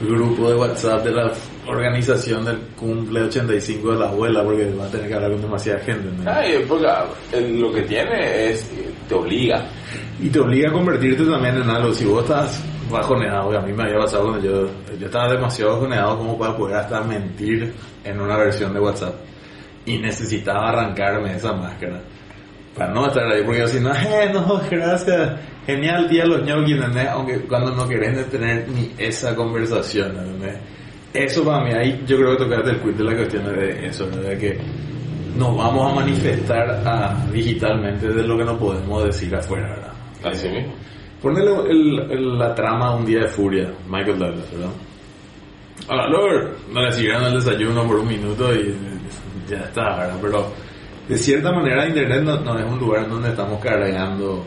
grupo 0.00 0.50
de 0.50 0.56
WhatsApp 0.56 1.04
de 1.04 1.12
la 1.12 1.32
organización 1.66 2.44
del 2.44 2.58
cumple 2.76 3.22
85 3.22 3.92
de 3.92 3.98
la 3.98 4.08
abuela 4.08 4.42
porque 4.42 4.68
va 4.74 4.86
a 4.86 4.90
tener 4.90 5.08
que 5.08 5.14
hablar 5.14 5.30
con 5.32 5.42
demasiada 5.42 5.78
gente. 5.80 6.08
¿no? 6.24 6.28
Ay, 6.30 6.64
porque 6.66 6.86
el- 7.32 7.60
lo 7.60 7.72
que 7.72 7.82
tiene 7.82 8.50
es, 8.50 8.68
te 9.08 9.14
obliga. 9.14 9.68
Y 10.20 10.28
te 10.28 10.40
obliga 10.40 10.68
a 10.68 10.72
convertirte 10.72 11.24
también 11.24 11.56
en 11.56 11.70
algo. 11.70 11.92
Si 11.92 12.04
vos 12.04 12.22
estás 12.22 12.62
bajoneado, 12.90 13.50
que 13.50 13.56
a 13.56 13.60
mí 13.60 13.72
me 13.72 13.84
había 13.84 13.98
pasado 13.98 14.24
cuando 14.28 14.44
yo, 14.44 14.70
yo 14.98 15.06
estaba 15.06 15.32
demasiado 15.32 15.72
bajoneado 15.74 16.18
como 16.18 16.38
para 16.38 16.56
poder 16.56 16.76
hasta 16.76 17.02
mentir 17.02 17.72
en 18.04 18.20
una 18.20 18.36
versión 18.36 18.74
de 18.74 18.80
WhatsApp. 18.80 19.14
Y 19.86 19.98
necesitaba 19.98 20.68
arrancarme 20.68 21.36
esa 21.36 21.52
máscara. 21.52 22.00
Para 22.76 22.92
no 22.92 23.06
estar 23.06 23.24
ahí, 23.26 23.42
porque 23.44 23.60
yo 23.60 23.68
si 23.68 23.80
no, 23.80 23.92
eh, 23.92 24.30
no, 24.32 24.60
gracias, 24.70 25.40
genial 25.66 26.08
día 26.08 26.24
los 26.24 26.42
ñoquis, 26.44 26.76
¿entendés? 26.76 27.08
Aunque 27.08 27.40
cuando 27.40 27.74
no 27.74 27.88
querés 27.88 28.30
tener 28.30 28.68
ni 28.68 28.92
esa 28.96 29.34
conversación, 29.34 30.16
¿entendés? 30.16 30.56
Eso 31.12 31.44
para 31.44 31.64
mí, 31.64 31.72
ahí 31.72 32.04
yo 32.06 32.16
creo 32.16 32.36
que 32.36 32.44
tocaste 32.44 32.70
el 32.70 32.80
quid 32.80 32.94
de 32.94 33.04
la 33.04 33.16
cuestión 33.16 33.44
de 33.46 33.86
eso, 33.86 34.06
¿verdad? 34.06 34.38
Que 34.38 34.58
nos 35.36 35.56
vamos 35.56 35.92
a 35.92 35.94
manifestar 35.96 36.82
ah, 36.84 37.16
digitalmente 37.32 38.08
de 38.08 38.22
lo 38.22 38.36
que 38.36 38.44
no 38.44 38.58
podemos 38.58 39.04
decir 39.04 39.34
afuera, 39.34 39.68
¿verdad? 39.68 39.92
Así 40.24 40.48
mismo. 40.48 40.72
Ponele 41.22 41.50
el- 41.70 42.10
el- 42.10 42.38
la 42.38 42.54
trama 42.54 42.94
Un 42.94 43.04
día 43.04 43.20
de 43.20 43.28
furia, 43.28 43.70
Michael 43.88 44.18
Douglas, 44.18 44.50
¿verdad? 44.52 44.70
Hola, 45.88 46.06
Lord. 46.08 46.50
No 46.72 46.82
le 46.82 46.92
siguieron 46.92 47.24
el 47.24 47.34
desayuno 47.34 47.86
por 47.86 47.96
un 47.96 48.08
minuto 48.08 48.54
y 48.54 48.74
ya 49.48 49.58
está, 49.58 49.96
¿verdad? 49.96 50.16
Pero 50.20 50.46
de 51.08 51.16
cierta 51.18 51.50
manera 51.52 51.86
Internet 51.88 52.22
no, 52.22 52.40
no 52.40 52.58
es 52.58 52.64
un 52.64 52.78
lugar 52.78 53.08
donde 53.08 53.30
estamos 53.30 53.60
cargando 53.62 54.44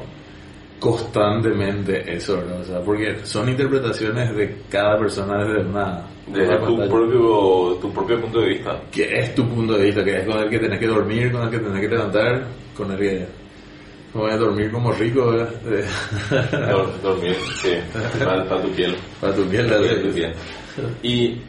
constantemente 0.84 2.03
eso, 2.13 2.38
¿verdad? 2.38 2.61
O 2.61 2.63
sea, 2.65 2.79
porque 2.81 3.15
son 3.23 3.47
interpretaciones 3.49 4.36
de 4.36 4.55
cada 4.69 4.97
persona 4.97 5.43
desde 5.45 5.65
una... 5.67 6.01
Desde 6.27 6.57
tu 6.57 6.65
pantalla. 6.77 6.89
propio, 6.89 7.77
tu 7.81 7.93
propio 7.93 8.21
punto 8.21 8.39
de 8.41 8.49
vista. 8.49 8.81
que 8.91 9.17
es 9.19 9.36
tu 9.36 9.47
punto 9.47 9.73
de 9.77 9.86
vista, 9.86 10.03
que 10.03 10.17
es 10.19 10.25
con 10.25 10.38
el 10.39 10.49
que 10.49 10.59
tenés 10.59 10.79
que 10.79 10.88
dormir, 10.88 11.31
con 11.31 11.43
el 11.43 11.49
que 11.49 11.59
tenés 11.59 11.81
que 11.81 11.88
levantar, 11.89 12.43
con 12.77 12.91
el 12.91 12.97
que 12.97 13.25
voy 14.13 14.31
a 14.31 14.38
dormir 14.38 14.71
como 14.71 14.91
rico, 14.93 15.31
¿verdad? 15.31 15.49
Dor- 16.69 17.01
Dormir, 17.01 17.36
sí, 17.61 17.71
para, 18.23 18.45
para 18.45 18.61
tu 18.61 18.69
piel. 18.71 18.95
Para 19.19 19.34
tu 19.36 19.43
piel, 19.45 19.67
Para 19.67 20.01
tu 20.01 20.09
piel. 20.13 20.34
Y 21.03 21.41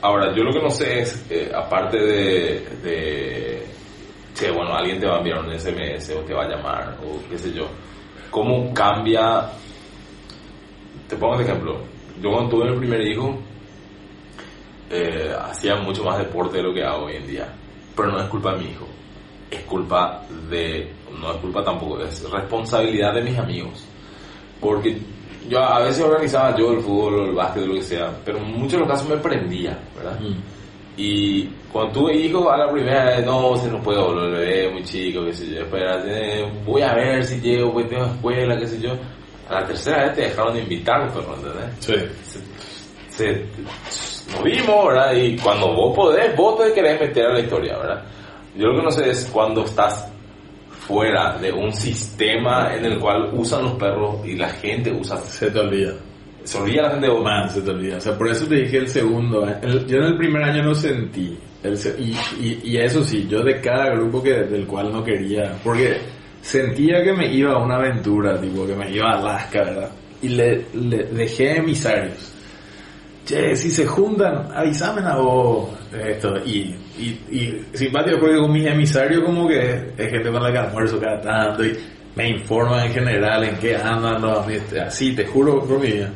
ahora, 0.00 0.34
yo 0.34 0.42
lo 0.44 0.52
que 0.52 0.62
no 0.62 0.70
sé 0.70 1.00
es, 1.00 1.26
eh, 1.30 1.50
aparte 1.54 1.98
de, 1.98 2.62
de 2.82 3.62
que, 4.38 4.50
bueno, 4.50 4.74
alguien 4.74 5.00
te 5.00 5.06
va 5.06 5.16
a 5.16 5.18
enviar 5.18 5.40
un 5.44 5.52
SMS 5.58 6.10
o 6.16 6.20
te 6.20 6.32
va 6.34 6.44
a 6.44 6.48
llamar 6.48 6.96
o 7.04 7.20
qué 7.30 7.36
sé 7.38 7.52
yo, 7.52 7.68
¿cómo 8.30 8.72
cambia? 8.72 9.50
Te 11.08 11.16
pongo 11.16 11.34
un 11.34 11.42
ejemplo. 11.42 11.78
Yo 12.20 12.30
cuando 12.30 12.50
tuve 12.50 12.70
mi 12.70 12.78
primer 12.78 13.00
hijo, 13.02 13.38
eh, 14.90 15.32
hacía 15.40 15.76
mucho 15.76 16.04
más 16.04 16.18
deporte 16.18 16.58
de 16.58 16.62
lo 16.62 16.74
que 16.74 16.82
hago 16.82 17.06
hoy 17.06 17.16
en 17.16 17.26
día. 17.26 17.48
Pero 17.96 18.12
no 18.12 18.20
es 18.20 18.28
culpa 18.28 18.54
de 18.54 18.58
mi 18.58 18.70
hijo. 18.70 18.86
Es 19.50 19.62
culpa 19.62 20.22
de... 20.50 20.92
No 21.20 21.32
es 21.32 21.36
culpa 21.38 21.64
tampoco, 21.64 22.00
es 22.00 22.30
responsabilidad 22.30 23.14
de 23.14 23.22
mis 23.22 23.38
amigos. 23.38 23.84
Porque 24.60 24.98
yo 25.48 25.58
a 25.58 25.80
veces 25.80 26.04
organizaba 26.04 26.56
yo 26.56 26.72
el 26.72 26.80
fútbol 26.80 27.28
el 27.30 27.34
básquet 27.34 27.66
lo 27.66 27.74
que 27.74 27.82
sea, 27.82 28.12
pero 28.24 28.38
en 28.38 28.52
muchos 28.52 28.72
de 28.72 28.78
los 28.80 28.88
casos 28.88 29.08
me 29.08 29.16
prendía, 29.16 29.78
¿verdad? 29.96 30.20
Mm. 30.20 30.57
Y 31.00 31.44
cuando 31.72 31.92
tuve 31.92 32.16
hijos, 32.16 32.46
a 32.52 32.56
la 32.56 32.72
primera 32.72 33.04
vez, 33.04 33.24
no, 33.24 33.56
se 33.56 33.70
no 33.70 33.80
puedo, 33.80 34.20
el 34.24 34.32
bebé 34.32 34.70
muy 34.72 34.82
chico, 34.82 35.24
qué 35.24 35.32
sé 35.32 35.46
yo, 35.48 35.60
espera, 35.62 36.02
eh, 36.04 36.44
voy 36.66 36.82
a 36.82 36.92
ver 36.94 37.24
si 37.24 37.40
llego, 37.40 37.72
pues 37.72 37.88
tengo 37.88 38.04
escuela, 38.04 38.58
qué 38.58 38.66
sé 38.66 38.80
yo. 38.80 38.90
A 39.48 39.60
la 39.60 39.66
tercera 39.66 40.04
vez 40.06 40.14
te 40.16 40.22
dejaron 40.22 40.54
de 40.54 40.60
invitar, 40.62 41.08
pero, 41.14 41.34
¿entendés? 41.36 41.70
Sí. 41.78 42.40
se, 43.08 43.24
se- 43.88 44.32
nos 44.32 44.42
vimos, 44.42 44.88
¿verdad? 44.88 45.12
Y 45.14 45.36
cuando 45.38 45.72
vos 45.72 45.94
podés, 45.96 46.36
vos 46.36 46.58
te 46.62 46.72
querés 46.72 47.00
meter 47.00 47.26
a 47.26 47.32
la 47.34 47.40
historia, 47.40 47.78
¿verdad? 47.78 48.02
Yo 48.56 48.66
lo 48.66 48.76
que 48.78 48.82
no 48.82 48.90
sé 48.90 49.08
es 49.08 49.24
cuando 49.32 49.62
estás 49.64 50.12
fuera 50.86 51.38
de 51.38 51.52
un 51.52 51.72
sistema 51.72 52.74
en 52.74 52.84
el 52.84 52.98
cual 52.98 53.30
usan 53.34 53.62
los 53.62 53.72
perros 53.74 54.16
y 54.26 54.34
la 54.34 54.48
gente 54.48 54.90
usa... 54.92 55.16
Se 55.18 55.50
te 55.50 55.58
olvida. 55.60 55.92
Se 56.48 56.58
olvida 56.58 56.82
la 56.82 56.90
gente 56.90 57.06
de 57.06 57.12
vos. 57.12 57.22
Man, 57.24 57.50
se 57.50 57.60
te 57.62 57.70
olvida. 57.70 57.96
O 57.96 58.00
sea, 58.00 58.16
por 58.16 58.28
eso 58.28 58.46
te 58.46 58.54
dije 58.56 58.78
el 58.78 58.88
segundo. 58.88 59.48
eh. 59.48 59.56
El- 59.62 59.86
yo 59.86 59.98
en 59.98 60.04
el 60.04 60.16
primer 60.16 60.42
año 60.42 60.62
no 60.62 60.74
sentí. 60.74 61.38
El 61.62 61.74
y, 61.98 62.16
y, 62.40 62.60
y 62.64 62.76
eso 62.78 63.02
sí, 63.04 63.26
yo 63.28 63.42
de 63.42 63.60
cada 63.60 63.90
grupo 63.90 64.22
que 64.22 64.32
del 64.32 64.66
cual 64.66 64.92
no 64.92 65.02
quería. 65.04 65.52
Porque 65.62 65.98
sentía 66.40 67.02
que 67.02 67.12
me 67.12 67.32
iba 67.32 67.52
a 67.52 67.58
una 67.62 67.76
aventura, 67.76 68.40
tipo, 68.40 68.66
que 68.66 68.74
me 68.74 68.90
iba 68.90 69.10
a 69.12 69.18
Alaska, 69.18 69.64
¿verdad? 69.64 69.90
Y 70.22 70.28
le, 70.28 70.64
le 70.74 71.04
dejé 71.04 71.56
emisarios. 71.58 72.32
Che, 73.26 73.54
si 73.56 73.70
se 73.70 73.84
juntan, 73.86 74.48
avísame 74.54 75.02
a 75.02 75.16
vos. 75.16 75.68
Esto, 75.92 76.36
y, 76.46 76.74
y, 76.98 77.20
y 77.30 77.62
simpático 77.74 78.18
porque 78.20 78.36
con 78.38 78.52
mis 78.52 78.66
emisarios 78.66 79.22
como 79.24 79.46
que 79.48 79.92
es 79.96 80.10
gente 80.10 80.30
con 80.30 80.42
la 80.42 80.50
que 80.52 80.58
almuerzo 80.58 80.98
cada 81.00 81.20
tanto 81.20 81.64
y 81.64 81.76
me 82.16 82.28
informan 82.30 82.86
en 82.86 82.92
general 82.92 83.44
en 83.44 83.56
qué 83.58 83.76
andan 83.76 84.20
los 84.22 84.46
así, 84.86 85.14
te 85.14 85.26
juro 85.26 85.60
por 85.64 85.78
mi 85.80 85.92
vida. 85.92 86.10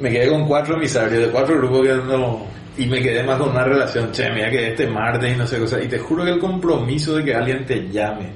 Me 0.00 0.10
quedé 0.10 0.28
con 0.28 0.46
cuatro 0.46 0.76
emisarios 0.76 1.22
de 1.26 1.28
cuatro 1.30 1.56
grupos 1.58 1.82
que 1.86 1.94
no... 1.94 2.46
Y 2.78 2.86
me 2.86 3.02
quedé 3.02 3.22
más 3.22 3.38
con 3.38 3.50
una 3.50 3.64
relación, 3.64 4.10
che, 4.12 4.30
mira 4.30 4.48
que 4.48 4.68
este 4.68 4.86
martes 4.86 5.34
y 5.34 5.36
no 5.36 5.46
sé 5.46 5.56
qué 5.56 5.62
cosa. 5.62 5.82
Y 5.82 5.88
te 5.88 5.98
juro 5.98 6.24
que 6.24 6.30
el 6.30 6.38
compromiso 6.38 7.16
de 7.16 7.24
que 7.24 7.34
alguien 7.34 7.66
te 7.66 7.88
llame 7.90 8.30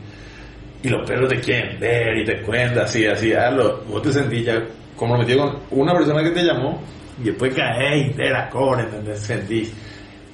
y 0.83 0.89
los 0.89 1.09
perros 1.09 1.31
te 1.31 1.41
quieren 1.41 1.81
ver 1.81 2.19
y 2.19 2.25
te 2.27 2.43
cuentan 2.43 2.85
así, 2.85 3.07
así, 3.07 3.33
ah, 3.33 3.51
lo- 3.51 3.83
vos 3.85 4.03
te 4.03 4.13
sentís 4.13 4.45
ya 4.45 4.63
comprometido 4.97 5.63
con 5.71 5.81
una 5.81 5.95
persona 5.95 6.23
que 6.23 6.31
te 6.31 6.43
llamó 6.43 6.83
y 7.19 7.25
después 7.25 7.55
caes 7.55 8.09
y 8.09 8.11
te 8.11 8.29
la 8.29 8.51
cobra, 8.51 8.83
¿entendés? 8.83 9.21
Sentís. 9.21 9.73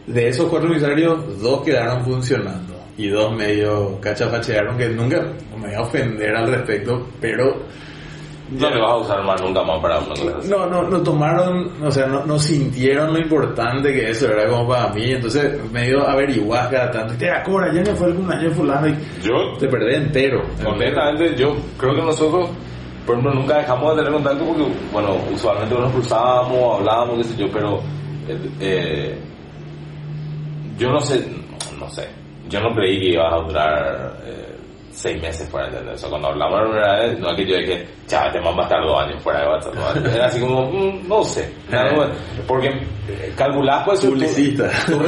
De 0.09 0.29
esos 0.29 0.49
cuatro 0.49 0.69
emisarios, 0.71 1.41
dos 1.41 1.63
quedaron 1.63 2.05
funcionando 2.05 2.75
y 2.97 3.09
dos 3.09 3.33
medio 3.37 4.01
cachafachearon 4.01 4.77
que 4.77 4.89
nunca 4.89 5.23
me 5.57 5.69
voy 5.69 5.75
a 5.75 5.83
ofender 5.83 6.35
al 6.35 6.51
respecto, 6.51 7.07
pero 7.21 7.63
No 8.51 8.69
le 8.69 8.81
vas 8.81 8.91
a 8.91 8.97
usar 8.97 9.23
más 9.23 9.41
nunca 9.41 9.63
más 9.63 9.79
para 9.81 9.99
una 10.01 10.13
así. 10.13 10.49
no, 10.49 10.67
no, 10.67 10.83
no 10.83 11.01
tomaron, 11.03 11.71
o 11.85 11.91
sea, 11.91 12.07
no, 12.07 12.25
no 12.27 12.37
sintieron 12.39 13.13
lo 13.13 13.21
importante 13.21 13.93
que 13.93 14.11
eso 14.11 14.27
era 14.29 14.49
como 14.49 14.69
para 14.69 14.89
mí, 14.93 15.13
entonces 15.13 15.59
medio 15.71 16.07
averiguás 16.09 16.67
cada 16.69 16.91
tanto, 16.91 17.15
y 17.15 17.17
te 17.19 17.31
cobra, 17.45 17.73
ya 17.73 17.83
no 17.83 17.95
fue 17.97 18.09
el 18.09 18.15
cumpleaños 18.17 18.55
fulano 18.55 18.89
y 18.89 18.97
Yo, 19.23 19.57
te 19.59 19.69
perdés 19.69 19.99
entero. 19.99 20.43
honestamente, 20.67 21.37
yo 21.37 21.55
creo 21.79 21.95
que 21.95 22.03
nosotros, 22.03 22.49
por 23.07 23.17
ejemplo, 23.17 23.41
nunca 23.41 23.59
dejamos 23.59 23.91
de 23.97 24.03
tener 24.03 24.13
contacto 24.15 24.45
porque, 24.45 24.65
bueno, 24.93 25.17
usualmente 25.33 25.75
nos 25.77 25.93
cruzábamos, 25.93 26.79
hablábamos, 26.81 27.19
qué 27.19 27.25
sé 27.25 27.37
yo, 27.37 27.47
pero 27.53 27.81
eh, 28.29 28.51
eh, 28.61 29.19
yo 30.77 30.91
no 30.91 31.01
sé, 31.01 31.25
no 31.79 31.89
sé, 31.91 32.09
yo 32.49 32.61
no 32.61 32.75
creí 32.75 32.99
que 32.99 33.07
ibas 33.11 33.33
a 33.33 33.37
durar 33.47 34.17
eh, 34.25 34.50
seis 35.01 35.21
meses 35.23 35.49
fuera, 35.49 35.69
¿entendés? 35.69 35.95
O 35.95 35.99
sea, 35.99 36.09
cuando 36.11 36.29
hablamos 36.29 36.59
la 36.61 36.65
primera 36.67 36.99
vez, 37.01 37.19
no 37.19 37.31
es 37.31 37.37
que 37.37 37.47
yo 37.47 37.57
dije, 37.57 37.87
chaval, 38.07 38.33
te 38.33 38.39
vamos 38.41 38.59
a 38.59 38.63
estar 38.63 38.83
dos 38.83 39.03
años 39.03 39.23
fuera 39.23 39.41
de 39.41 39.49
WhatsApp. 39.49 39.75
¿no? 39.75 40.11
Era 40.15 40.27
así 40.27 40.41
como, 40.41 40.71
mm, 40.71 41.09
no 41.09 41.25
sé, 41.25 41.51
porque 42.47 42.69
eh, 42.69 43.33
calculás 43.37 43.83
pues... 43.85 44.01
tu- 44.01 44.09
Publicista. 44.11 44.71
tu- 44.87 45.01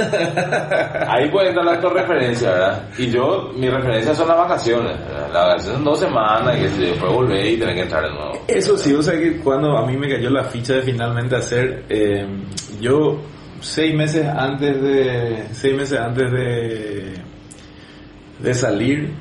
Ahí 1.09 1.30
puede 1.30 1.49
entrar 1.49 1.64
la 1.66 1.76
referencia, 1.80 2.51
¿verdad? 2.51 2.88
Y 2.99 3.11
yo, 3.11 3.51
mi 3.55 3.68
referencia 3.68 4.14
son 4.14 4.28
las 4.28 4.36
vacaciones. 4.38 4.99
¿verdad? 4.99 5.30
Las 5.32 5.47
vacaciones 5.47 5.74
son 5.76 5.84
dos 5.84 5.99
semanas 6.01 6.57
y 6.57 6.61
que 6.62 6.68
si 6.70 6.82
después 6.86 7.12
volver 7.12 7.47
y 7.47 7.57
tener 7.59 7.74
que 7.74 7.82
entrar 7.82 8.03
de 8.05 8.11
nuevo. 8.11 8.32
Eso 8.49 8.76
sí, 8.76 8.95
o 8.95 9.03
sea 9.03 9.14
que 9.14 9.38
cuando 9.40 9.76
a 9.76 9.86
mí 9.86 9.97
me 9.97 10.09
cayó 10.09 10.30
la 10.30 10.45
ficha 10.45 10.74
de 10.74 10.82
finalmente 10.82 11.36
hacer, 11.36 11.84
eh, 11.88 12.26
yo 12.80 13.20
seis 13.61 13.95
meses 13.95 14.26
antes 14.26 14.82
de, 14.82 15.45
seis 15.53 15.76
meses 15.76 15.99
antes 16.01 16.30
de, 16.32 17.14
de 18.40 18.55
salir, 18.55 19.12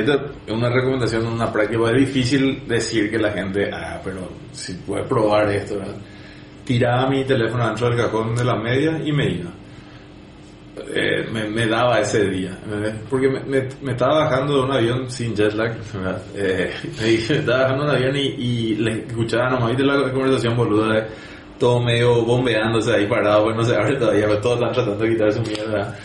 Esto 0.00 0.14
es 0.46 0.52
una 0.52 0.68
recomendación, 0.70 1.26
una 1.26 1.52
práctica, 1.52 1.90
es 1.90 1.96
difícil 1.98 2.66
decir 2.66 3.10
que 3.10 3.18
la 3.18 3.30
gente, 3.32 3.70
ah, 3.72 4.00
pero 4.04 4.28
si 4.52 4.74
puede 4.74 5.04
probar 5.04 5.50
esto, 5.50 5.76
¿verdad? 5.78 5.96
Tiraba 6.64 7.08
mi 7.10 7.24
teléfono 7.24 7.66
dentro 7.66 7.88
del 7.90 7.98
cajón 7.98 8.34
de 8.34 8.44
la 8.44 8.56
media 8.56 8.98
y 9.04 9.12
me 9.12 9.28
iba. 9.30 9.50
eh, 10.92 11.26
me, 11.32 11.48
me 11.48 11.66
daba 11.66 12.00
ese 12.00 12.24
día. 12.28 12.58
¿entendés? 12.64 12.94
Porque 13.08 13.28
me, 13.28 13.40
me, 13.40 13.68
me 13.82 13.92
estaba 13.92 14.20
bajando 14.24 14.56
de 14.56 14.60
un 14.62 14.72
avión 14.72 15.10
sin 15.10 15.34
jet 15.34 15.52
lag. 15.54 15.76
¿verdad? 15.92 16.22
Eh, 16.34 16.72
me, 17.00 17.14
estaba 17.14 17.62
bajando 17.62 17.84
de 17.84 17.90
un 17.90 17.96
avión 17.96 18.16
y, 18.16 18.20
y 18.20 18.74
le 18.76 18.92
escuchaba 19.06 19.50
nomás, 19.50 19.68
viste 19.68 19.84
la 19.84 20.10
conversación 20.12 20.56
boluda 20.56 20.94
de 20.94 21.04
todo 21.58 21.80
medio 21.80 22.24
bombeándose 22.24 22.92
ahí 22.94 23.06
parado, 23.06 23.44
pues 23.44 23.56
no 23.56 23.64
se 23.64 23.76
abre 23.76 23.96
todavía, 23.96 24.26
pues 24.26 24.40
todos 24.40 24.56
están 24.56 24.72
tratando 24.72 25.04
de 25.04 25.10
quitar 25.10 25.32
su 25.32 25.42
mierda. 25.42 25.96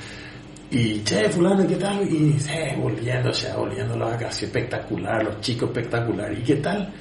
Y, 0.72 1.04
che, 1.04 1.30
fulano, 1.30 1.66
¿qué 1.66 1.76
tal? 1.76 2.08
Y, 2.08 2.38
eh, 2.48 2.76
volviendo, 2.80 3.32
ya, 3.32 3.56
volviendo 3.56 3.98
la 3.98 4.06
vacación, 4.06 4.50
espectacular, 4.50 5.24
los 5.24 5.42
chicos 5.42 5.70
espectacular. 5.70 6.32
¿Y 6.32 6.44
qué 6.44 6.56
tal? 6.58 6.94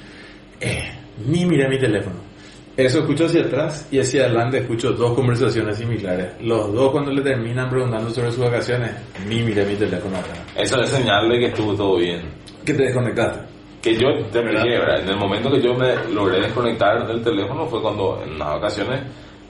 Eh, 0.59 0.91
ni 1.27 1.45
miré 1.45 1.69
mi 1.69 1.77
teléfono. 1.77 2.29
Eso 2.75 2.99
escucho 2.99 3.25
hacia 3.25 3.41
atrás 3.41 3.87
y 3.91 3.99
hacia 3.99 4.23
adelante 4.25 4.59
escucho 4.59 4.93
dos 4.93 5.13
conversaciones 5.13 5.77
similares. 5.77 6.31
Los 6.41 6.73
dos 6.73 6.91
cuando 6.91 7.11
le 7.11 7.21
terminan 7.21 7.69
preguntando 7.69 8.09
sobre 8.09 8.31
sus 8.31 8.39
vacaciones, 8.39 8.91
ni 9.27 9.43
miré 9.43 9.65
mi 9.65 9.75
teléfono 9.75 10.17
atrás. 10.17 10.39
Eso 10.55 10.81
es 10.81 10.89
señal 10.89 11.29
de 11.29 11.39
que 11.39 11.45
estuvo 11.47 11.75
todo 11.75 11.97
bien. 11.97 12.21
¿Qué 12.65 12.73
te 12.73 12.83
desconectaste? 12.83 13.39
Que 13.81 13.95
yo 13.95 14.07
te 14.31 14.39
¿verdad? 14.41 15.01
En 15.01 15.09
el 15.09 15.17
momento 15.17 15.51
que 15.51 15.61
yo 15.61 15.73
me 15.73 15.93
logré 16.13 16.41
desconectar 16.41 17.05
del 17.05 17.21
teléfono 17.21 17.65
fue 17.67 17.81
cuando 17.81 18.23
en 18.23 18.39
las 18.39 18.47
vacaciones 18.47 19.01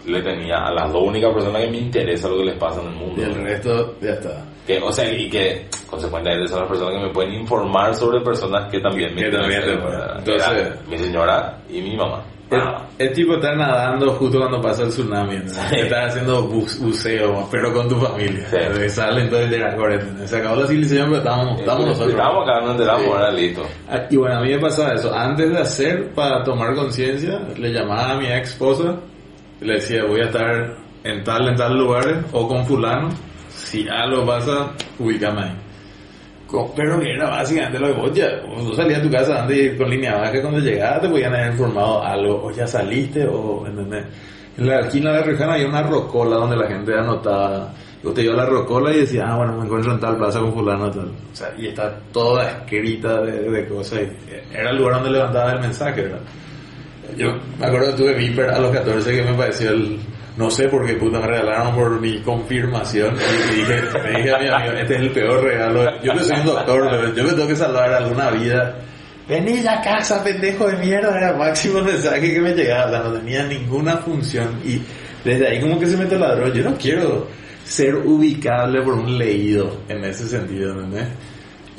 le 0.06 0.22
tenía 0.22 0.58
a 0.66 0.72
las 0.74 0.92
dos 0.92 1.04
únicas 1.04 1.34
personas 1.34 1.62
que 1.64 1.70
me 1.72 1.78
interesa 1.78 2.28
lo 2.30 2.38
que 2.38 2.46
les 2.46 2.58
pasa 2.58 2.82
en 2.82 2.88
el 2.88 2.94
mundo. 2.96 3.22
Y 3.22 3.24
el 3.26 3.36
resto 3.36 3.96
ya 4.02 4.12
está. 4.12 4.46
Que, 4.66 4.78
o 4.80 4.92
sea, 4.92 5.12
y 5.12 5.30
que 5.30 5.68
consecuentemente 5.90 6.48
son 6.48 6.60
las 6.62 6.70
personas 6.70 6.94
que 6.96 7.08
me 7.08 7.10
pueden 7.14 7.34
informar 7.34 7.96
sobre 7.96 8.22
personas 8.22 8.70
que 8.72 8.80
también 8.80 9.14
me 9.16 9.24
Que 9.24 9.30
también 9.32 9.62
interesan, 9.62 9.80
te- 9.80 9.86
¿verdad? 9.90 10.18
entonces- 10.20 10.88
mi 10.88 10.98
señora 10.98 11.58
y 11.70 11.82
mi 11.82 11.96
mamá. 11.98 12.24
Nada. 12.52 12.88
Es, 12.98 13.10
es 13.10 13.14
tipo 13.14 13.36
estar 13.36 13.56
nadando 13.56 14.12
justo 14.14 14.40
cuando 14.40 14.60
pasa 14.60 14.82
el 14.82 14.90
tsunami. 14.90 15.38
¿no? 15.38 15.50
Sí. 15.50 15.60
Estás 15.76 16.10
haciendo 16.10 16.50
bu- 16.50 16.80
buceo, 16.80 17.48
pero 17.52 17.72
con 17.72 17.88
tu 17.88 17.96
familia. 17.98 18.44
Sí. 18.50 18.58
Todo 19.30 19.40
el 19.40 19.50
de 19.52 19.58
la 19.60 19.76
cuarentena. 19.76 20.26
Se 20.28 20.38
acabó 20.38 20.56
la 20.62 20.66
civilización, 20.68 21.06
pero 21.10 21.18
estábamos, 21.18 21.60
estábamos 21.60 21.86
nosotros. 21.90 22.10
Estábamos 22.12 22.50
acá, 22.50 22.62
no 22.66 22.72
enteramos, 22.72 23.04
Sí. 23.04 23.10
ahora 23.12 23.32
listo. 23.32 23.62
Ah, 23.88 24.02
Y 24.10 24.16
bueno, 24.18 24.38
a 24.38 24.42
mí 24.42 24.50
me 24.50 24.60
pasaba 24.60 24.94
eso. 24.96 25.14
Antes 25.14 25.50
de 25.52 25.58
hacer, 25.60 26.12
para 26.16 26.44
tomar 26.44 26.74
conciencia, 26.74 27.40
le 27.56 27.70
llamaba 27.72 28.12
a 28.14 28.18
mi 28.18 28.26
ex 28.26 28.50
esposa, 28.50 28.96
le 29.62 29.74
decía, 29.74 30.06
voy 30.06 30.22
a 30.22 30.26
estar 30.26 30.78
en 31.04 31.24
tal, 31.24 31.48
en 31.48 31.56
tal 31.56 31.78
lugares, 31.78 32.18
o 32.32 32.48
con 32.48 32.66
fulano. 32.66 33.10
Si 33.50 33.88
algo 33.88 34.26
pasa, 34.26 34.72
ubícame 35.00 35.42
ahí. 35.44 35.56
Pero 36.76 37.00
era 37.02 37.30
básicamente 37.30 37.80
lo 37.80 37.88
que 37.88 38.02
vos 38.02 38.14
ya, 38.14 38.28
vos 38.48 38.76
salías 38.76 39.00
a 39.00 39.04
tu 39.04 39.12
casa 39.12 39.42
antes 39.42 39.56
de 39.56 39.78
con 39.78 39.90
línea 39.90 40.16
baja, 40.16 40.42
cuando 40.42 40.60
llegabas 40.60 41.02
te 41.02 41.10
podían 41.10 41.36
haber 41.36 41.52
informado 41.52 42.04
algo, 42.04 42.46
o 42.46 42.52
ya 42.52 42.66
saliste, 42.66 43.28
o, 43.28 43.68
¿entendés? 43.68 44.06
En 44.58 44.68
la 44.68 44.80
esquina 44.80 45.14
de 45.14 45.24
Rejana 45.24 45.54
había 45.54 45.68
una 45.68 45.84
rocola 45.84 46.38
donde 46.38 46.58
la 46.58 46.68
gente 46.68 46.98
anotaba, 46.98 47.72
yo 48.04 48.12
te 48.12 48.24
iba 48.24 48.34
a 48.34 48.38
la 48.38 48.46
rocola 48.48 48.92
y 48.92 49.02
decía, 49.02 49.28
ah, 49.28 49.38
bueno, 49.38 49.58
me 49.58 49.66
encuentro 49.66 49.94
en 49.94 50.00
tal 50.00 50.18
plaza 50.18 50.40
con 50.40 50.54
fulano, 50.54 50.90
tal. 50.90 51.12
O 51.32 51.36
sea, 51.36 51.54
y 51.56 51.68
está 51.68 51.96
toda 52.12 52.50
escrita 52.50 53.22
de, 53.22 53.52
de 53.52 53.68
cosas, 53.68 54.00
era 54.52 54.72
el 54.72 54.78
lugar 54.78 54.96
donde 54.96 55.12
levantaba 55.12 55.54
el 55.54 55.60
mensaje, 55.60 56.02
¿verdad? 56.02 56.22
Yo 57.18 57.38
me 57.60 57.66
acuerdo 57.66 57.92
que 57.92 57.98
tuve 57.98 58.14
Viper 58.14 58.50
a 58.50 58.60
los 58.60 58.72
14 58.72 59.16
que 59.16 59.24
me 59.24 59.34
pareció 59.34 59.72
el... 59.72 60.00
No 60.38 60.50
sé 60.50 60.70
por 60.70 60.86
qué 60.86 60.94
puta 60.94 61.20
me 61.20 61.28
regalaron 61.28 61.76
por 61.76 62.00
mi 62.00 62.22
confirmación 62.22 63.14
y 63.52 63.56
dije, 63.58 63.82
me 64.02 64.18
dije 64.18 64.34
a 64.34 64.40
mi 64.40 64.48
amigo, 64.48 64.74
este 64.80 64.96
es 64.96 65.02
el 65.02 65.12
peor 65.12 65.44
regalo. 65.44 66.02
Yo 66.02 66.14
que 66.14 66.24
soy 66.24 66.40
un 66.40 66.46
doctor, 66.46 67.14
yo 67.14 67.24
me 67.26 67.30
tengo 67.32 67.48
que 67.48 67.56
salvar 67.58 67.92
alguna 67.92 68.32
vida. 68.32 68.76
Vení 69.28 69.68
a 69.68 69.82
casa, 69.82 70.24
pendejo 70.24 70.68
de 70.68 70.78
mierda, 70.78 71.18
era 71.18 71.32
el 71.32 71.38
máximo 71.38 71.82
mensaje 71.82 72.34
que 72.34 72.40
me 72.40 72.54
llegaba, 72.54 72.86
o 72.86 72.90
sea, 72.90 73.00
no 73.04 73.14
tenía 73.20 73.44
ninguna 73.44 73.98
función 73.98 74.62
y 74.66 74.82
desde 75.26 75.46
ahí 75.46 75.60
como 75.60 75.78
que 75.78 75.88
se 75.88 75.98
me 75.98 76.06
taladró. 76.06 76.54
Yo 76.54 76.64
no 76.64 76.78
quiero 76.78 77.28
ser 77.66 77.96
ubicable 77.96 78.82
por 78.82 78.94
un 78.94 79.18
leído 79.18 79.82
en 79.90 80.06
ese 80.06 80.28
sentido, 80.28 80.72
¿entendés? 80.72 81.08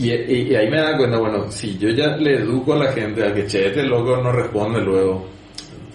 Y, 0.00 0.10
y- 0.10 0.48
y 0.50 0.54
ahí 0.56 0.70
me 0.70 0.78
da 0.80 0.96
cuenta, 0.96 1.18
bueno, 1.18 1.50
si 1.50 1.76
yo 1.78 1.90
ya 1.90 2.16
le 2.16 2.36
educo 2.36 2.72
a 2.72 2.78
la 2.84 2.92
gente 2.92 3.24
a 3.26 3.32
que 3.34 3.46
che, 3.46 3.66
este 3.68 3.82
loco 3.82 4.16
no 4.16 4.32
responde 4.32 4.80
luego, 4.80 5.28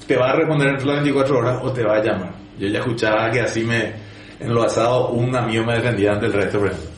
te 0.08 0.16
va 0.16 0.30
a 0.32 0.36
responder 0.36 0.68
entre 0.70 0.86
las 0.86 0.96
24 0.98 1.38
horas 1.40 1.60
o 1.64 1.72
te 1.72 1.84
va 1.84 1.96
a 1.98 2.04
llamar. 2.04 2.32
Yo 2.60 2.68
ya 2.68 2.80
escuchaba 2.80 3.32
que 3.32 3.42
así 3.42 3.64
me, 3.64 3.94
en 4.40 4.54
lo 4.54 4.64
asado, 4.64 5.10
un 5.10 5.36
amigo 5.36 5.66
me 5.66 5.74
defendía 5.74 6.12
ante 6.14 6.28
el 6.28 6.34
resto, 6.34 6.60
por 6.60 6.68
ejemplo. 6.68 6.90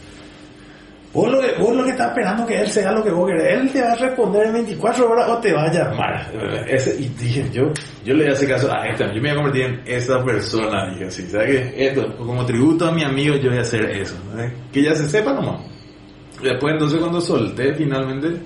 Vos 1.14 1.32
lo, 1.32 1.40
que, 1.42 1.54
vos 1.58 1.76
lo 1.76 1.84
que 1.86 1.92
estás 1.92 2.10
esperando 2.10 2.46
que 2.46 2.60
él 2.60 2.68
sea 2.70 2.92
lo 2.92 3.04
que 3.04 3.10
vos 3.10 3.28
querés, 3.28 3.60
él 3.60 3.72
te 3.72 3.82
va 3.82 3.94
a 3.94 3.96
responder 3.96 4.48
en 4.48 4.54
24 4.54 5.10
horas 5.10 5.30
o 5.30 5.38
te 5.40 5.54
va 5.54 5.64
a 5.64 5.72
llamar. 5.74 6.32
Ese, 6.68 6.96
y 7.00 7.08
dije, 7.08 7.46
yo, 7.52 7.72
yo 8.06 8.14
le 8.14 8.30
hace 8.30 8.46
caso 8.48 8.72
a 8.72 8.86
esta, 8.88 9.08
yo 9.08 9.14
me 9.22 9.22
voy 9.22 9.30
a 9.30 9.36
convertir 9.36 9.64
en 9.64 9.82
esa 9.86 10.24
persona, 10.24 10.92
dije 10.92 11.06
así, 11.06 11.26
¿sabes 11.28 11.50
qué? 11.72 11.88
Esto, 11.88 12.16
como 12.18 12.46
tributo 12.46 12.86
a 12.88 12.92
mi 12.92 13.04
amigo 13.04 13.36
yo 13.38 13.50
voy 13.50 13.60
a 13.60 13.62
hacer 13.62 13.90
eso, 13.90 14.16
¿sabes? 14.32 14.52
que 14.72 14.84
ya 14.84 14.94
se 14.94 15.08
sepa 15.08 15.32
nomás. 15.34 15.62
Después 16.42 16.74
entonces 16.74 17.00
cuando 17.00 17.20
solté 17.22 17.74
finalmente, 17.74 18.40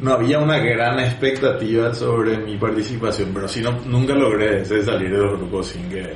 no 0.00 0.12
había 0.12 0.38
una 0.40 0.58
gran 0.58 0.98
expectativa 1.00 1.94
sobre 1.94 2.38
mi 2.38 2.56
participación, 2.56 3.30
pero 3.32 3.46
sí 3.46 3.60
no, 3.62 3.72
nunca 3.86 4.14
logré 4.14 4.62
ese 4.62 4.82
salir 4.82 5.10
de 5.10 5.18
los 5.18 5.38
grupos 5.38 5.66
sin 5.68 5.88
que 5.88 6.14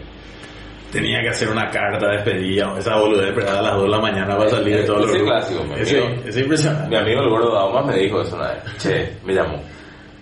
tenía 0.91 1.21
que 1.21 1.29
hacer 1.29 1.49
una 1.51 1.69
carta 1.71 2.07
de 2.09 2.17
despedida 2.17 2.75
esa 2.79 2.97
boludez 2.97 3.29
esperada 3.29 3.59
a 3.59 3.63
las 3.63 3.75
2 3.75 3.83
de 3.85 3.89
la 3.91 3.99
mañana 4.01 4.37
para 4.37 4.51
salir 4.51 4.77
de 4.79 4.83
todos 4.85 5.01
los 5.03 5.11
grupos. 5.13 5.29
clásico, 5.31 5.65
Ese, 5.77 6.03
amigo. 6.03 6.23
ese 6.27 6.41
impresionante. 6.41 6.89
Mi 6.89 6.97
amigo 6.97 7.21
el 7.23 7.29
gordo 7.29 7.53
Daumas 7.55 7.87
me 7.87 7.97
dijo 7.99 8.21
eso 8.23 8.37
una 8.37 8.49
vez. 8.49 8.59
Che, 8.79 9.13
me 9.25 9.35
llamó. 9.35 9.63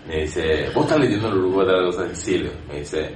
Me 0.09 0.20
dice, 0.22 0.68
¿vos 0.74 0.85
estás 0.85 1.01
leyendo 1.01 1.28
el 1.28 1.35
grupo 1.39 1.64
de 1.64 1.72
tal 1.72 1.85
cosa? 1.87 2.03
Le- 2.05 2.51
me 2.68 2.80
dice, 2.80 3.11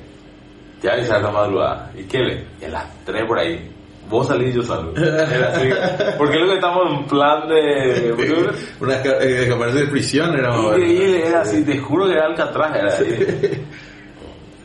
te 0.81 0.91
avisar 0.91 1.17
a 1.17 1.23
la 1.23 1.31
madrugada. 1.31 1.91
¿Y 1.97 2.05
qué 2.05 2.19
le? 2.19 2.45
Y 2.63 2.65
a 2.65 2.69
las 2.69 3.05
3 3.05 3.25
por 3.27 3.39
ahí. 3.39 3.71
Vos 4.09 4.27
salís, 4.27 4.55
yo 4.55 4.63
salgo. 4.63 4.93
Era 4.97 5.49
así. 5.49 5.69
Porque 6.17 6.39
luego 6.39 6.55
estamos 6.55 6.93
en 7.01 7.07
plan 7.07 7.49
de... 7.49 8.13
Una 8.81 8.95
esca- 9.03 9.21
eh, 9.21 9.43
escaparse 9.43 9.79
de 9.81 9.87
prisión 9.89 10.35
era. 10.39 10.57
Increíble, 10.57 11.25
así, 11.37 11.63
te 11.65 11.79
juro 11.79 12.07
que 12.07 12.13
era 12.15 12.27
Alcatraz, 12.27 12.75
era 12.77 12.89
así. 12.89 13.05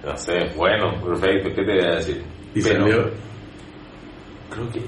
No 0.05 0.17
sé, 0.17 0.51
bueno, 0.55 0.93
perfecto, 1.03 1.49
¿qué 1.55 1.63
te 1.63 1.73
voy 1.75 1.83
a 1.85 1.95
decir? 1.95 2.23
Y 2.55 2.61
Pero 2.61 2.79
salió 2.85 3.11
Creo 4.49 4.69
que... 4.71 4.81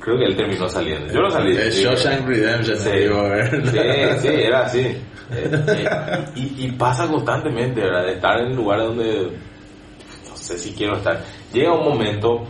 Creo 0.00 0.18
que 0.18 0.24
él 0.24 0.36
terminó 0.36 0.68
saliendo. 0.68 1.12
Yo 1.12 1.20
no 1.20 1.30
salí. 1.30 1.56
el 1.56 1.72
sí. 1.72 1.82
Shawshank 1.82 2.26
Redemption. 2.28 2.76
Sí. 2.78 2.90
digo, 2.90 3.18
a 3.20 3.28
ver. 3.28 3.66
Sí, 3.66 4.28
sí, 4.28 4.28
era 4.34 4.60
así. 4.60 4.78
Eh, 4.80 5.00
eh, 5.32 6.24
y, 6.36 6.66
y 6.66 6.72
pasa 6.72 7.08
constantemente, 7.08 7.80
¿verdad? 7.80 8.04
De 8.04 8.12
estar 8.12 8.38
en 8.40 8.54
lugares 8.54 8.86
donde 8.86 9.32
no 10.28 10.36
sé 10.36 10.58
si 10.58 10.72
quiero 10.74 10.96
estar. 10.96 11.20
Llega 11.52 11.72
un 11.72 11.84
momento 11.88 12.44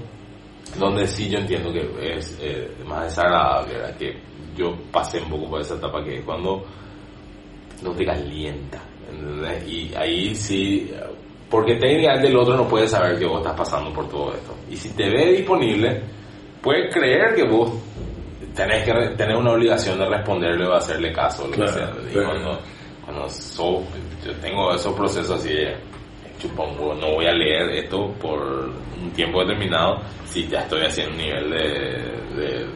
donde 0.78 1.06
sí 1.06 1.28
yo 1.28 1.38
entiendo 1.38 1.72
que 1.72 2.14
es 2.16 2.38
eh, 2.40 2.70
más 2.86 3.04
desagradable, 3.04 3.74
¿verdad? 3.74 3.96
Que 3.96 4.16
yo 4.56 4.74
pasé 4.90 5.20
un 5.20 5.30
poco 5.30 5.50
por 5.50 5.60
esa 5.60 5.74
etapa 5.74 6.02
que 6.04 6.18
es 6.18 6.24
cuando 6.24 6.64
no 7.82 7.90
te 7.92 8.04
calienta. 8.04 8.80
¿entendés? 9.10 9.68
Y 9.68 9.94
ahí 9.94 10.34
sí, 10.34 10.90
porque 11.50 11.76
técnicamente 11.76 12.28
el 12.28 12.36
otro 12.36 12.56
no 12.56 12.66
puede 12.68 12.88
saber 12.88 13.18
que 13.18 13.26
vos 13.26 13.38
estás 13.38 13.56
pasando 13.56 13.92
por 13.92 14.08
todo 14.08 14.32
esto. 14.34 14.54
Y 14.70 14.76
si 14.76 14.90
te 14.90 15.08
ve 15.08 15.32
disponible, 15.32 16.02
puede 16.62 16.88
creer 16.88 17.34
que 17.34 17.44
vos 17.44 17.72
tenés 18.54 18.84
que 18.84 18.92
tener 19.16 19.36
una 19.36 19.52
obligación 19.52 19.98
de 19.98 20.06
responderle 20.08 20.66
o 20.66 20.74
hacerle 20.74 21.12
caso, 21.12 21.46
lo 21.46 21.52
Claro, 21.52 21.72
que 22.02 22.12
sea. 22.12 22.22
Y 22.22 22.24
cuando, 22.26 22.58
cuando 23.04 23.28
so- 23.28 23.82
yo 24.24 24.32
tengo 24.40 24.74
esos 24.74 24.94
procesos 24.94 25.38
así 25.38 25.50
de 25.50 25.76
supongo 26.48 26.94
no 26.94 27.12
voy 27.14 27.26
a 27.26 27.32
leer 27.32 27.68
esto 27.70 28.12
por 28.20 28.40
un 29.02 29.10
tiempo 29.12 29.40
determinado 29.40 30.00
si 30.26 30.46
ya 30.48 30.60
estoy 30.62 30.82
haciendo 30.82 31.12
un 31.12 31.18
nivel 31.18 31.50
de, 31.50 31.58
de- 32.36 32.66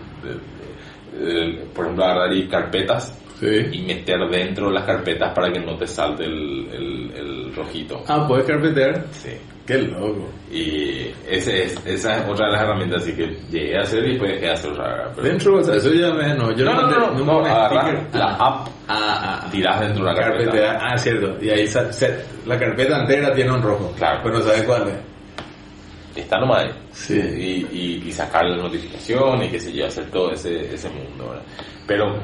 de- 1.24 1.52
por 1.74 1.84
ejemplo 1.84 2.04
agarrar 2.04 2.32
y 2.32 2.46
carpetas 2.48 3.16
Sí. 3.40 3.46
y 3.72 3.82
meter 3.82 4.18
dentro 4.30 4.66
de 4.68 4.74
las 4.74 4.84
carpetas 4.84 5.32
para 5.34 5.50
que 5.50 5.60
no 5.60 5.74
te 5.76 5.86
salte 5.86 6.24
el, 6.24 6.68
el, 6.72 7.12
el 7.16 7.54
rojito 7.54 8.02
Ah, 8.06 8.26
puedes 8.28 8.44
carpetear. 8.46 9.06
sí 9.12 9.30
Qué 9.66 9.78
loco. 9.78 10.28
y 10.50 11.06
ese 11.28 11.62
es, 11.64 11.86
esa 11.86 12.16
es 12.18 12.28
otra 12.28 12.46
de 12.46 12.52
las 12.52 12.62
herramientas 12.62 13.02
así 13.02 13.12
que 13.14 13.26
llegué 13.50 13.78
a 13.78 13.82
hacer 13.82 14.04
y 14.04 14.10
después 14.10 14.32
dejé 14.32 14.46
de 14.46 14.52
hacer 14.52 14.70
otra 14.72 15.10
pero- 15.14 15.26
Dentro, 15.28 15.56
o 15.58 15.62
sea, 15.62 15.76
eso 15.76 15.92
ya 15.92 16.12
me. 16.12 16.34
No, 16.34 16.50
yo 16.52 16.64
no, 16.64 16.82
no, 16.82 17.12
no, 17.12 17.24
no, 17.24 17.40
la 17.42 17.52
Ah, 17.52 17.66
app 17.66 18.14
Ah, 18.14 18.66
ah, 18.88 19.40
ah. 19.44 19.48
tirás 19.52 19.80
dentro 19.80 20.04
de 20.04 20.10
una 20.10 20.20
carpeta 20.20 20.50
Carpeta, 20.50 20.78
ah, 20.82 20.98
cierto. 20.98 21.36
Y 21.44 21.50
ahí 21.50 21.66
se- 21.68 22.18
la 22.46 22.58
carpeta 22.58 23.00
entera 23.00 23.32
tiene 23.32 23.52
un 23.52 23.62
rojo. 23.62 23.92
Claro. 23.96 24.20
Pero 24.24 24.38
no 24.38 24.44
sabes 24.44 24.62
cuál 24.64 24.88
es. 24.88 26.20
está 26.24 26.38
nomás 26.40 26.64
ahí. 26.64 26.70
Sí. 26.92 27.14
Y, 27.14 27.76
y, 27.76 28.02
y 28.08 28.12
sacarle 28.12 28.56
notificaciones 28.56 29.48
y 29.48 29.52
qué 29.52 29.60
sé 29.60 29.72
yo, 29.72 29.86
hacer 29.86 30.04
todo 30.10 30.32
ese, 30.32 30.74
ese 30.74 30.88
mundo, 30.90 31.28
¿verdad? 31.28 31.44
Pero 31.86 32.16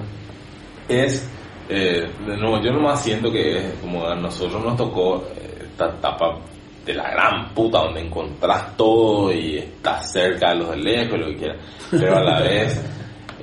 es, 0.89 1.28
eh, 1.68 2.09
de 2.26 2.37
nuevo, 2.37 2.61
yo 2.62 2.72
nomás 2.72 3.03
siento 3.03 3.30
que 3.30 3.59
es 3.59 3.74
como 3.80 4.07
a 4.07 4.14
nosotros 4.14 4.62
nos 4.62 4.76
tocó 4.76 5.24
eh, 5.37 5.66
esta 5.70 5.87
etapa 5.87 6.39
de 6.84 6.95
la 6.95 7.11
gran 7.11 7.53
puta 7.53 7.80
donde 7.80 8.01
encontrás 8.01 8.76
todo 8.76 9.32
y 9.32 9.59
estás 9.59 10.12
cerca 10.12 10.51
de 10.51 10.57
los 10.57 10.70
de 10.70 10.76
lejos 10.76 11.18
y 11.18 11.20
lo 11.20 11.26
que 11.26 11.37
quieras. 11.37 11.57
Pero 11.91 12.16
a 12.16 12.22
la 12.22 12.41
vez 12.43 12.80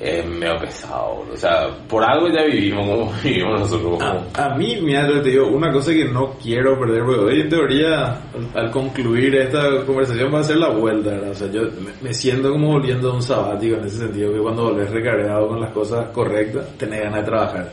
es 0.03 0.25
medio 0.25 0.57
pesado. 0.59 1.25
O 1.31 1.37
sea, 1.37 1.69
por 1.87 2.03
algo 2.03 2.27
ya 2.27 2.43
vivimos 2.43 2.85
como 2.85 3.13
vivimos 3.23 3.61
nosotros. 3.61 4.01
A, 4.01 4.45
a 4.45 4.55
mí, 4.55 4.77
mira, 4.81 5.07
te 5.07 5.29
digo, 5.29 5.47
una 5.47 5.71
cosa 5.71 5.93
que 5.93 6.05
no 6.05 6.33
quiero 6.41 6.77
perder, 6.77 7.03
porque 7.05 7.21
hoy 7.21 7.41
en 7.41 7.49
teoría, 7.49 8.21
al, 8.53 8.69
concluir 8.69 9.33
esta 9.35 9.85
conversación 9.85 10.33
va 10.33 10.41
a 10.41 10.43
ser 10.43 10.57
la 10.57 10.69
vuelta. 10.69 11.17
O 11.31 11.33
sea, 11.33 11.49
yo 11.49 11.61
me, 11.61 11.91
me 12.01 12.13
siento 12.13 12.51
como 12.51 12.73
volviendo 12.73 13.11
a 13.11 13.15
un 13.15 13.23
sabático 13.23 13.77
en 13.77 13.85
ese 13.85 13.99
sentido, 13.99 14.33
que 14.33 14.39
cuando 14.39 14.63
volvés 14.63 14.91
recargado 14.91 15.47
con 15.47 15.61
las 15.61 15.71
cosas 15.71 16.09
correctas, 16.09 16.77
tenés 16.77 17.03
ganas 17.03 17.21
de 17.21 17.25
trabajar, 17.25 17.71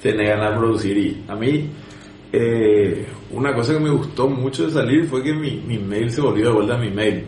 tenés 0.00 0.30
ganas 0.30 0.52
de 0.52 0.58
producir. 0.58 0.96
Y 0.96 1.24
a 1.28 1.34
mí, 1.34 1.70
eh, 2.32 3.06
una 3.32 3.54
cosa 3.54 3.74
que 3.74 3.80
me 3.80 3.90
gustó 3.90 4.28
mucho 4.28 4.64
de 4.64 4.72
salir 4.72 5.04
fue 5.04 5.22
que 5.22 5.34
mi, 5.34 5.56
mi 5.66 5.78
mail 5.78 6.10
se 6.10 6.22
volvió 6.22 6.46
de 6.46 6.52
vuelta 6.52 6.74
a 6.74 6.78
mi 6.78 6.90
mail. 6.90 7.26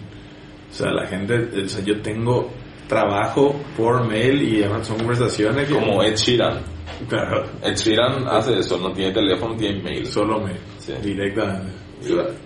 O 0.70 0.74
sea, 0.74 0.90
la 0.90 1.06
gente, 1.06 1.48
o 1.64 1.68
sea, 1.68 1.84
yo 1.84 2.00
tengo 2.00 2.50
trabajo 2.88 3.54
por 3.76 4.06
mail 4.08 4.42
y 4.42 4.62
son 4.84 4.98
conversaciones 4.98 5.68
que... 5.68 5.74
Como 5.74 6.02
Ed 6.02 6.16
Sheeran. 6.16 6.58
Claro, 7.08 7.44
Ed 7.62 7.76
Sheeran 7.76 8.26
hace 8.28 8.58
eso, 8.58 8.78
no 8.78 8.92
tiene 8.92 9.12
teléfono, 9.12 9.54
tiene 9.56 9.82
mail. 9.82 10.06
solo 10.06 10.40
mail, 10.40 10.56
Sí. 10.78 10.92
directamente. 11.02 11.72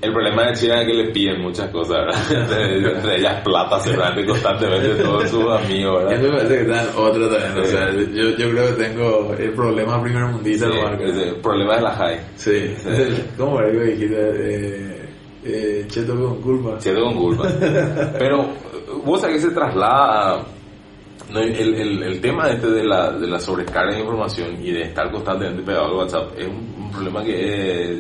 El 0.01 0.13
problema 0.13 0.47
de 0.47 0.55
Sheeran 0.55 0.81
es 0.81 0.87
que 0.87 0.95
le 0.95 1.11
piden 1.13 1.43
muchas 1.43 1.69
cosas, 1.71 1.99
¿verdad? 1.99 2.21
Entre, 2.87 3.17
ellas 3.19 3.43
plata 3.45 3.79
seguramente 3.81 4.25
constantemente 4.27 4.89
todos 5.03 5.29
sus 5.29 5.45
amigos, 5.47 6.05
¿verdad? 6.05 6.23
me 6.23 6.29
parece 6.31 6.55
que 6.55 6.61
está 6.63 6.83
en 6.83 6.89
otro 6.97 7.29
también, 7.29 7.59
o 7.59 7.65
Sí. 7.65 7.71
sea, 7.71 7.91
yo, 7.93 8.31
yo 8.37 8.51
creo 8.51 8.67
que 8.77 8.83
tengo 8.85 9.35
el 9.39 9.53
problema 9.53 10.03
primer 10.03 10.25
mundista 10.25 10.67
Sí, 10.71 10.79
el 11.21 11.35
problema 11.37 11.77
de 11.77 11.83
la 11.83 11.91
high. 11.93 12.21
Sí, 12.37 12.75
¿cómo 13.39 13.61
era 13.61 13.71
que 13.73 13.79
dijiste? 13.93 14.17
Eh, 14.19 15.02
eh, 15.45 15.85
cheto 15.89 16.15
con 16.15 16.41
culpa. 16.41 16.81
Siento 16.81 17.03
con 17.05 17.15
culpa. 17.17 17.49
Pero 18.19 18.49
vos 19.05 19.21
sabés 19.21 19.37
que 19.43 19.49
se 19.49 19.55
traslada 19.55 20.35
a- 20.39 20.47
el, 21.35 21.75
el, 21.75 22.03
el 22.03 22.21
tema 22.21 22.51
este 22.51 22.69
de 22.71 22.85
la, 22.85 23.13
de 23.13 23.27
la 23.27 23.39
sobrecarga 23.39 23.95
de 23.95 24.01
información 24.01 24.57
y 24.63 24.71
de 24.73 24.83
estar 24.83 25.11
constantemente 25.11 25.63
pegado 25.63 25.87
al 25.87 25.93
WhatsApp 25.95 26.33
es 26.37 26.47
un, 26.47 26.75
un 26.85 26.91
problema 26.91 27.23
que 27.25 27.33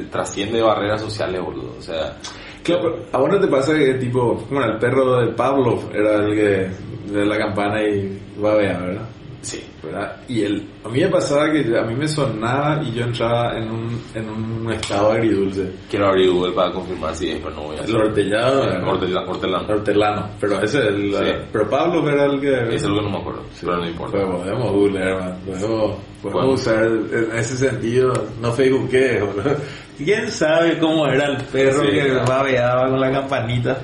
eh, 0.03 0.07
trasciende 0.11 0.61
barreras 0.61 1.01
sociales, 1.01 1.41
boludo. 1.41 1.75
O 1.79 1.83
sea, 1.83 2.17
Claro, 2.63 2.83
pero 2.83 3.05
a 3.13 3.19
vos 3.19 3.29
no 3.31 3.41
te 3.41 3.49
pasa 3.49 3.75
que 3.77 3.95
tipo, 3.95 4.41
era 4.51 4.67
el 4.67 4.79
perro 4.79 5.17
de 5.21 5.33
Pavlov, 5.33 5.91
era 5.95 6.15
el 6.17 6.35
que 6.35 7.13
de 7.13 7.27
la 7.27 7.37
campana 7.39 7.83
y 7.83 8.21
babea, 8.39 8.79
¿verdad? 8.79 9.09
Sí. 9.43 9.63
¿verdad? 9.83 10.17
Y 10.29 10.43
el, 10.43 10.67
a 10.85 10.89
mí 10.89 11.01
me 11.01 11.09
pasaba 11.09 11.51
que 11.53 11.77
a 11.79 11.83
mí 11.83 11.95
me 11.95 12.09
sonaba 12.09 12.81
y 12.83 12.93
yo 12.93 13.05
entraba 13.05 13.59
en 13.59 13.71
un, 13.71 14.03
en 14.15 14.29
un 14.31 14.73
estado 14.73 15.13
agridulce. 15.13 15.71
Quiero 15.91 16.07
abrir 16.09 16.31
Google 16.31 16.53
para 16.53 16.73
confirmar 16.73 17.15
si 17.15 17.27
después 17.31 17.55
no 17.55 17.63
voy 17.65 17.77
a 17.77 17.81
El 17.85 17.97
hortellado, 17.97 18.65
El 18.65 18.83
hortela- 18.83 19.29
hortelano. 19.29 19.67
hortelano, 19.69 20.29
pero 20.41 20.61
ese 20.63 20.79
es 20.79 20.85
el, 20.87 21.13
Sí. 21.13 21.33
pero 21.53 21.69
Pablo 21.69 22.09
era 22.09 22.25
el 22.27 22.41
que... 22.41 22.55
Eso 22.75 22.75
es 22.75 22.83
lo 22.85 22.97
que 22.97 23.03
no 23.03 23.11
me 23.11 23.19
acuerdo, 23.19 23.43
pero 23.61 23.77
no 23.77 23.89
importa. 23.89 24.19
Pues 24.19 24.27
podemos 24.43 24.73
googlear, 24.73 25.21
man. 25.21 25.39
Podemos, 25.45 25.97
podemos 26.23 26.61
usar 26.61 26.85
en 26.85 27.29
ese 27.37 27.57
sentido, 27.57 28.13
no 28.41 28.53
facebookee, 28.53 29.21
boludo. 29.21 29.57
¿Quién 29.99 30.31
sabe 30.31 30.79
cómo 30.79 31.07
era 31.07 31.27
el 31.27 31.37
perro 31.45 31.83
Sí, 31.83 31.91
que 31.91 32.13
babeaba 32.27 32.89
con 32.89 33.01
la 33.01 33.11
campanita? 33.13 33.79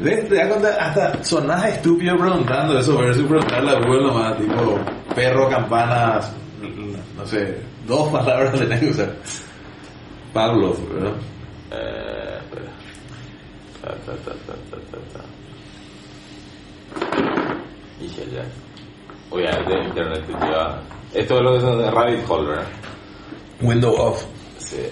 ¿Ves? 0.00 0.28
Te 0.28 0.34
das 0.34 0.48
cuenta, 0.48 0.68
hasta 0.80 1.22
sonás 1.22 1.66
estúpido 1.66 2.16
preguntando 2.16 2.78
eso, 2.78 2.96
versus 2.96 3.26
preguntarle 3.26 3.70
a 3.70 3.80
Google 3.80 4.04
nomás, 4.04 4.38
tipo, 4.38 4.78
perro, 5.14 5.48
campanas, 5.48 6.32
no 7.16 7.26
sé, 7.26 7.58
dos 7.86 8.08
palabras 8.08 8.58
tenés 8.58 8.80
que 8.80 8.86
usar. 8.86 9.14
Pablo, 10.32 10.74
¿verdad? 10.90 11.12
Eh, 11.72 12.38
espera. 12.38 12.72
Ta, 13.82 13.88
ta, 14.06 14.12
ta, 14.24 14.32
ta, 14.46 14.54
ta, 14.70 14.76
ta, 14.90 14.98
ta. 15.12 15.24
Dije 18.00 18.26
ya. 18.32 18.44
Obviamente 19.30 19.84
internet 19.84 20.26
te 20.26 20.32
lleva. 20.32 20.82
Esto 21.12 21.34
es 21.36 21.42
lo 21.42 21.54
que 21.54 21.60
son 21.60 21.94
Rabbit 21.94 22.24
Hole, 22.28 22.48
¿verdad? 22.48 22.66
Window 23.60 23.94
off. 23.94 24.24
Sí. 24.58 24.88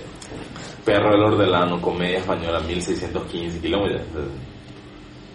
Perro 0.84 1.12
del 1.12 1.22
Hortelano, 1.22 1.80
comedia 1.80 2.18
española, 2.18 2.60
1615 2.60 3.60
kilómetros. 3.60 4.02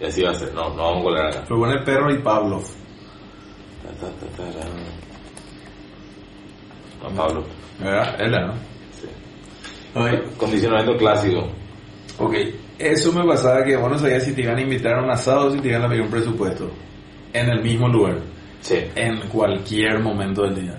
Y 0.00 0.04
así 0.04 0.22
va 0.22 0.30
a 0.30 0.34
ser. 0.34 0.52
No, 0.54 0.70
no 0.70 0.76
vamos 0.82 1.00
a 1.00 1.02
colar 1.02 1.26
acá. 1.28 1.44
Pero 1.48 1.60
pone 1.60 1.78
perro 1.82 2.12
y 2.14 2.18
Pablo. 2.18 2.62
No, 7.02 7.08
Pablo. 7.10 7.44
¿Verdad? 7.78 8.20
Él, 8.20 8.30
¿no? 8.32 8.54
Sí. 8.92 10.36
Condicionamiento 10.38 10.96
clásico. 10.96 11.48
Ok, 12.18 12.34
eso 12.78 13.12
me 13.12 13.24
pasaba 13.26 13.64
que 13.64 13.76
vos 13.76 13.90
no 13.90 13.98
sabías 13.98 14.24
si 14.24 14.32
te 14.32 14.42
iban 14.42 14.56
a 14.56 14.60
invitar 14.62 14.94
a 14.94 15.02
un 15.02 15.10
asado 15.10 15.46
o 15.46 15.50
si 15.50 15.58
te 15.58 15.68
iban 15.68 15.82
a 15.82 15.88
pedir 15.88 16.02
un 16.02 16.10
presupuesto. 16.10 16.70
En 17.32 17.48
el 17.50 17.62
mismo 17.62 17.88
lugar, 17.88 18.18
Sí. 18.60 18.76
en 18.94 19.18
cualquier 19.28 19.98
momento 20.00 20.42
del 20.42 20.62
día. 20.62 20.78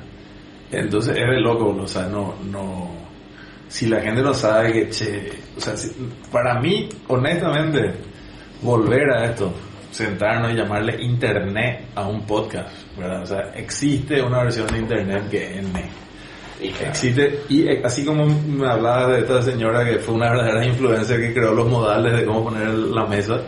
Entonces 0.72 1.18
es 1.18 1.28
de 1.30 1.40
loco, 1.42 1.76
o 1.82 1.88
sea, 1.88 2.04
no, 2.08 2.34
no. 2.46 2.90
Si 3.68 3.88
la 3.88 4.02
gente 4.02 4.22
no 4.22 4.34
sabe 4.34 4.72
que, 4.72 4.90
che, 4.90 5.30
o 5.58 5.60
sea, 5.60 5.76
si- 5.76 5.92
para 6.32 6.60
mí, 6.62 6.88
honestamente, 7.08 7.94
volver 8.62 9.10
a 9.12 9.26
esto, 9.26 9.54
sentarnos 9.92 10.52
y 10.52 10.56
llamarle 10.56 11.02
internet 11.02 11.86
a 11.96 12.08
un 12.08 12.22
podcast, 12.26 12.70
¿verdad? 12.98 13.24
O 13.24 13.26
sea, 13.26 13.52
existe 13.56 14.22
una 14.22 14.44
versión 14.44 14.68
de 14.68 14.80
internet 14.80 15.30
que 15.30 15.60
es. 15.60 15.66
Existe, 16.62 17.42
y 17.50 17.68
eh, 17.68 17.82
así 17.84 18.06
como 18.06 18.26
me 18.26 18.68
hablaba 18.68 19.10
de 19.10 19.20
esta 19.20 19.42
señora 19.42 19.84
que 19.86 20.00
fue 20.00 20.16
una 20.16 20.32
verdadera 20.32 20.66
influencia 20.66 21.18
que 21.18 21.34
creó 21.34 21.54
los 21.54 21.68
modales 21.68 22.14
de 22.14 22.26
cómo 22.26 22.46
poner 22.46 22.70
la 22.70 23.06
mesa, 23.06 23.42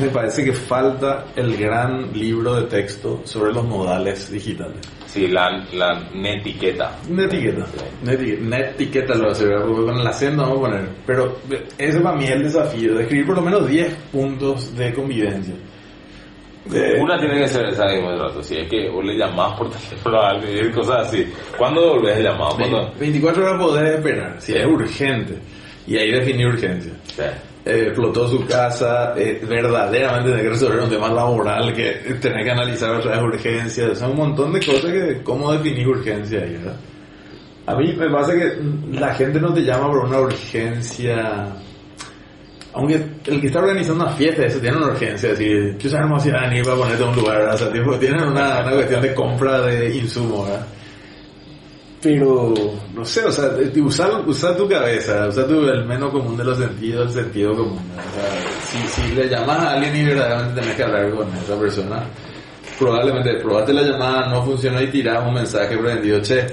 me 0.00 0.08
parece 0.08 0.44
que 0.44 0.52
falta 0.52 1.26
el 1.34 1.56
gran 1.56 2.12
libro 2.12 2.54
de 2.54 2.68
texto 2.68 3.22
sobre 3.24 3.52
los 3.52 3.64
modales 3.64 4.30
digitales. 4.30 4.80
Sí, 5.08 5.26
la, 5.26 5.64
la 5.72 6.06
netiqueta. 6.14 6.96
Una 7.10 7.24
etiqueta, 7.24 7.64
una 8.02 8.12
etiqueta, 8.12 8.42
una 8.42 8.58
etiqueta 8.58 9.14
lo 9.14 9.28
porque 9.66 9.84
con 9.86 9.98
el 10.00 10.06
acento 10.06 10.42
vamos 10.42 10.58
a 10.58 10.60
poner. 10.60 10.88
Pero 11.06 11.38
eh, 11.50 11.64
ese 11.78 12.00
para 12.00 12.14
mí 12.16 12.24
es 12.24 12.30
el 12.32 12.42
desafío, 12.42 12.94
de 12.94 13.02
escribir 13.04 13.26
por 13.26 13.36
lo 13.36 13.42
menos 13.42 13.66
10 13.66 13.94
puntos 14.12 14.76
de 14.76 14.92
convivencia. 14.92 15.54
De- 16.66 17.00
Una 17.00 17.18
tiene 17.18 17.38
que 17.38 17.48
ser 17.48 17.64
esa 17.68 17.86
mismo 17.86 18.10
rato, 18.18 18.42
si 18.42 18.58
es 18.58 18.68
que 18.68 18.90
vos 18.90 19.02
le 19.02 19.16
llamás 19.16 19.56
por 19.58 19.70
teléfono 19.72 20.20
a 20.20 20.28
alguien 20.30 20.70
cosas 20.72 21.08
así. 21.08 21.26
¿Cuándo 21.56 21.94
volvés 21.94 22.18
el 22.18 22.24
llamado? 22.24 22.56
¿Cuándo? 22.56 22.92
24 23.00 23.42
horas 23.46 23.62
podés 23.62 23.94
esperar, 23.94 24.36
si 24.38 24.54
es 24.54 24.66
urgente. 24.66 25.38
Y 25.86 25.96
ahí 25.96 26.10
definir 26.12 26.48
urgencia. 26.48 26.92
Sí. 27.16 27.22
Eh, 27.64 27.84
explotó 27.88 28.28
su 28.28 28.46
casa, 28.46 29.14
eh, 29.16 29.42
verdaderamente 29.46 30.28
tiene 30.28 30.42
que 30.42 30.48
resolver 30.50 30.80
un 30.80 30.90
tema 30.90 31.08
laboral 31.08 31.74
que 31.74 32.14
tener 32.20 32.44
que 32.44 32.50
analizar 32.50 32.94
otras 32.94 33.20
urgencias, 33.22 34.00
o 34.00 34.10
un 34.10 34.16
montón 34.16 34.52
de 34.52 34.60
cosas 34.60 34.90
que, 34.90 35.22
cómo 35.22 35.52
definir 35.52 35.86
urgencia 35.88 36.40
ahí, 36.40 36.54
¿verdad? 36.54 36.76
A 37.66 37.74
mí 37.74 37.92
me 37.92 38.10
pasa 38.10 38.32
que 38.32 38.58
la 38.92 39.14
gente 39.14 39.38
no 39.38 39.52
te 39.52 39.60
llama 39.60 39.88
por 39.88 40.06
una 40.06 40.20
urgencia, 40.20 41.48
aunque 42.72 42.94
el 43.26 43.40
que 43.40 43.46
está 43.48 43.58
organizando 43.58 44.04
una 44.04 44.12
fiesta, 44.14 44.46
eso 44.46 44.58
tiene 44.60 44.78
una 44.78 44.86
urgencia, 44.86 45.32
así, 45.32 45.76
yo 45.78 45.90
sabemos 45.90 46.22
si 46.22 46.30
van 46.30 46.44
a 46.44 46.48
venir 46.48 46.64
para 46.64 46.76
ponerte 46.76 47.02
a 47.02 47.06
un 47.06 47.16
lugar, 47.16 47.42
o 47.42 47.56
sea, 47.58 47.70
tipo, 47.70 47.98
tienen 47.98 48.22
una, 48.22 48.60
una 48.60 48.72
cuestión 48.72 49.02
de 49.02 49.14
compra 49.14 49.60
de 49.62 49.96
insumos, 49.96 50.48
¿verdad? 50.48 50.66
Pero, 52.00 52.54
no 52.94 53.04
sé, 53.04 53.24
o 53.24 53.32
sea, 53.32 53.50
usar, 53.82 54.22
usar 54.26 54.56
tu 54.56 54.68
cabeza, 54.68 55.26
usar 55.28 55.46
tu, 55.46 55.68
el 55.68 55.84
menos 55.84 56.10
común 56.12 56.36
de 56.36 56.44
los 56.44 56.56
sentidos, 56.58 57.08
el 57.08 57.24
sentido 57.24 57.56
común. 57.56 57.80
¿no? 57.96 58.00
O 58.00 58.14
sea, 58.14 58.88
si, 58.92 59.02
si 59.02 59.14
le 59.16 59.28
llamas 59.28 59.58
a 59.58 59.72
alguien 59.72 59.96
y 59.96 60.04
verdaderamente 60.04 60.60
tenés 60.60 60.76
que 60.76 60.82
hablar 60.84 61.10
con 61.10 61.26
esa 61.36 61.58
persona, 61.58 62.04
probablemente 62.78 63.34
probaste 63.42 63.72
la 63.72 63.82
llamada, 63.82 64.28
no 64.28 64.44
funcionó 64.44 64.80
y 64.80 64.86
tirás 64.88 65.26
un 65.26 65.34
mensaje 65.34 65.76
prendido, 65.76 66.20
che, 66.22 66.46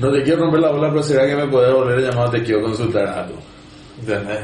no 0.00 0.10
te 0.10 0.22
quiero 0.22 0.38
romper 0.44 0.60
la 0.60 0.70
bola, 0.70 0.88
pero 0.88 1.02
será 1.02 1.26
que 1.26 1.36
me 1.36 1.46
puedes 1.48 1.74
volver 1.74 1.98
a 1.98 2.10
llamar, 2.10 2.30
te 2.30 2.42
quiero 2.42 2.62
consultar 2.62 3.06
algo. 3.06 3.36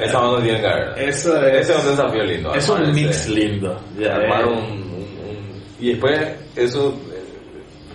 Esa 0.01 0.21
onda 0.21 0.43
tiene 0.45 0.61
que 0.61 0.67
haber. 0.67 0.99
Eso 1.09 1.43
es, 1.47 1.63
Ese 1.63 1.73
es 1.79 1.85
un 1.85 1.91
desafío 1.91 2.23
lindo. 2.25 2.55
es 2.55 2.69
un 2.69 2.83
ese- 2.83 2.93
mix 2.93 3.29
lindo. 3.31 3.81
Ya, 3.99 4.15
Armar 4.17 4.43
eh. 4.43 4.47
un, 4.47 4.53
un- 4.53 4.83
un- 4.93 5.63
Y 5.81 5.89
después 5.93 6.21
eso 6.55 6.95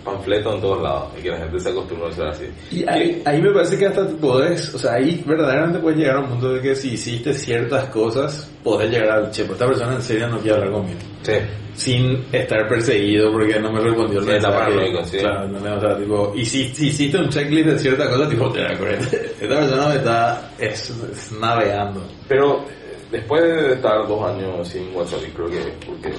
eh, 0.03 0.05
panfleto 0.05 0.53
en 0.55 0.61
todos 0.61 0.81
lados 0.81 1.07
y 1.17 1.21
que 1.23 1.29
la 1.29 1.37
gente 1.37 1.59
se 1.59 1.69
acostumbre 1.69 2.07
a 2.07 2.11
ser 2.11 2.27
así. 2.27 2.45
Y 2.71 2.87
ahí, 2.87 3.21
ahí 3.25 3.41
me 3.41 3.51
parece 3.51 3.77
que 3.77 3.85
hasta 3.87 4.05
podés, 4.07 4.73
o 4.73 4.77
sea, 4.79 4.93
ahí 4.93 5.23
verdaderamente 5.25 5.79
puedes 5.79 5.99
llegar 5.99 6.17
a 6.17 6.19
un 6.21 6.29
punto 6.29 6.53
de 6.53 6.61
que 6.61 6.75
si 6.75 6.93
hiciste 6.93 7.33
ciertas 7.33 7.85
cosas, 7.85 8.49
podés 8.63 8.89
llegar 8.91 9.09
al, 9.11 9.31
che, 9.31 9.43
esta 9.43 9.65
persona 9.65 9.95
en 9.95 10.01
serio 10.01 10.27
no 10.27 10.39
quiere 10.39 10.57
hablar 10.57 10.71
conmigo. 10.73 10.99
Sí. 11.21 11.33
Sin 11.75 12.23
estar 12.31 12.67
perseguido 12.67 13.31
porque 13.31 13.59
no 13.59 13.71
me 13.71 13.79
respondió 13.79 14.19
el 14.19 14.25
Sí, 14.25 14.31
mensaje. 14.31 14.53
paranoico, 14.53 15.05
sí. 15.05 15.17
Claro, 15.17 15.47
no, 15.47 15.59
no, 15.59 15.75
o 15.75 15.79
sea, 15.81 15.97
tipo, 15.97 16.33
y 16.35 16.45
si, 16.45 16.67
si 16.75 16.87
hiciste 16.89 17.17
un 17.17 17.29
checklist 17.29 17.67
de 17.69 17.79
ciertas 17.79 18.09
cosas, 18.09 18.29
tipo, 18.29 18.49
te 18.51 18.59
la. 18.61 18.73
Esta 18.73 19.47
persona 19.59 19.87
me 19.89 19.95
está 19.95 20.51
es, 20.59 20.89
es 21.11 21.31
naveando. 21.31 22.03
Pero 22.27 22.59
eh, 22.59 22.95
después 23.11 23.41
de 23.41 23.73
estar 23.73 24.07
dos 24.07 24.23
años 24.29 24.67
sin 24.67 24.93
WhatsApp, 24.95 25.21
y 25.27 25.31
creo 25.31 25.47
que 25.49 25.73
porque 25.87 26.11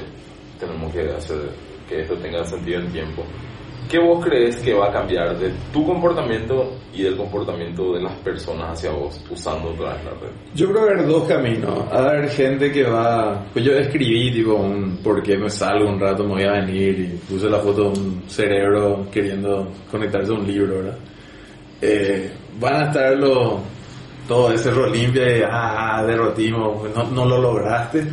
tenemos 0.59 0.93
que 0.93 1.03
hacer 1.13 1.37
que 1.89 2.01
esto 2.01 2.17
tenga 2.17 2.45
sentido 2.45 2.81
en 2.81 2.91
tiempo, 2.91 3.23
¿qué 3.89 3.99
vos 3.99 4.25
crees 4.25 4.57
que 4.57 4.75
va 4.75 4.89
a 4.89 4.93
cambiar 4.93 5.39
de 5.39 5.53
tu 5.73 5.87
comportamiento 5.87 6.73
y 6.93 7.03
del 7.03 7.17
comportamiento 7.17 7.95
de 7.95 8.03
las 8.03 8.17
personas 8.19 8.73
hacia 8.73 8.91
vos 8.91 9.23
usando 9.31 9.71
toda 9.71 9.95
la 9.95 10.11
red? 10.11 10.33
Yo 10.55 10.71
creo 10.71 10.87
que 10.87 11.01
hay 11.01 11.07
dos 11.07 11.25
caminos. 11.29 11.93
A 11.93 11.99
haber 11.99 12.29
gente 12.29 12.71
que 12.73 12.85
va... 12.85 13.45
Pues 13.53 13.65
yo 13.65 13.73
escribí 13.73 14.33
tipo 14.33 14.55
un 14.55 14.99
por 14.99 15.23
qué 15.23 15.37
me 15.37 15.51
salgo 15.51 15.89
un 15.89 16.01
rato, 16.01 16.25
me 16.25 16.35
voy 16.35 16.45
a 16.45 16.53
venir 16.53 16.99
y 16.99 17.33
puse 17.33 17.49
la 17.49 17.59
foto 17.59 17.91
de 17.91 17.99
un 17.99 18.23
cerebro 18.27 19.07
queriendo 19.11 19.69
conectarse 19.91 20.33
a 20.33 20.35
un 20.35 20.47
libro, 20.47 20.77
¿verdad? 20.77 20.99
Eh, 21.81 22.31
van 22.59 22.75
a 22.75 22.87
estar 22.87 23.17
los... 23.17 23.61
Todo 24.27 24.53
ese 24.53 24.71
rol 24.71 24.91
limpia 24.91 25.37
y 25.37 25.43
ah, 25.47 26.03
derrotismo, 26.07 26.83
no, 26.97 27.05
no 27.11 27.27
lo 27.27 27.43
lograste. 27.43 28.07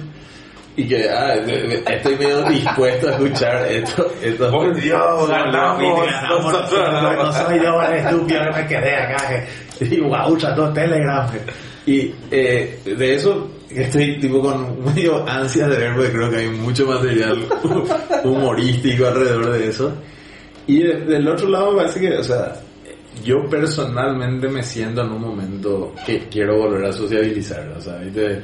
Y 0.81 0.87
que 0.87 1.09
ah, 1.09 1.35
estoy 1.35 2.15
medio 2.17 2.43
dispuesto 2.43 3.07
a 3.09 3.11
escuchar 3.11 3.65
esto. 3.71 4.11
esto 4.21 4.49
¡Por 4.51 4.73
Dios, 4.75 5.29
ganamos! 5.29 6.05
No 7.23 7.31
soy 7.33 7.59
yo 7.63 7.81
el 7.81 7.93
estúpido 7.97 8.39
que 8.51 8.61
me 8.61 8.67
quedé 8.67 8.95
acá. 8.95 9.45
Y 9.81 9.99
wow, 9.99 10.37
dos 10.55 10.73
Telegram. 10.73 11.27
Y 11.85 12.13
eh, 12.29 12.79
de 12.85 13.15
eso 13.15 13.49
estoy 13.69 14.19
tipo 14.19 14.41
con 14.41 14.83
medio 14.85 15.25
ansias 15.27 15.69
de 15.69 15.77
ver 15.77 15.95
porque 15.95 16.11
creo 16.11 16.29
que 16.29 16.37
hay 16.37 16.49
mucho 16.49 16.85
material 16.85 17.45
humorístico 18.23 19.07
alrededor 19.07 19.51
de 19.51 19.69
eso. 19.69 19.93
Y 20.67 20.83
de- 20.83 21.01
del 21.05 21.27
otro 21.27 21.49
lado 21.49 21.75
parece 21.75 21.99
que, 21.99 22.17
o 22.17 22.23
sea, 22.23 22.53
yo 23.23 23.47
personalmente 23.49 24.47
me 24.47 24.63
siento 24.63 25.01
en 25.01 25.11
un 25.11 25.21
momento 25.21 25.93
que 26.05 26.27
quiero 26.29 26.57
volver 26.57 26.85
a 26.85 26.93
sociabilizar, 26.93 27.67
o 27.77 27.81
sea, 27.81 27.97
¿viste? 27.97 28.41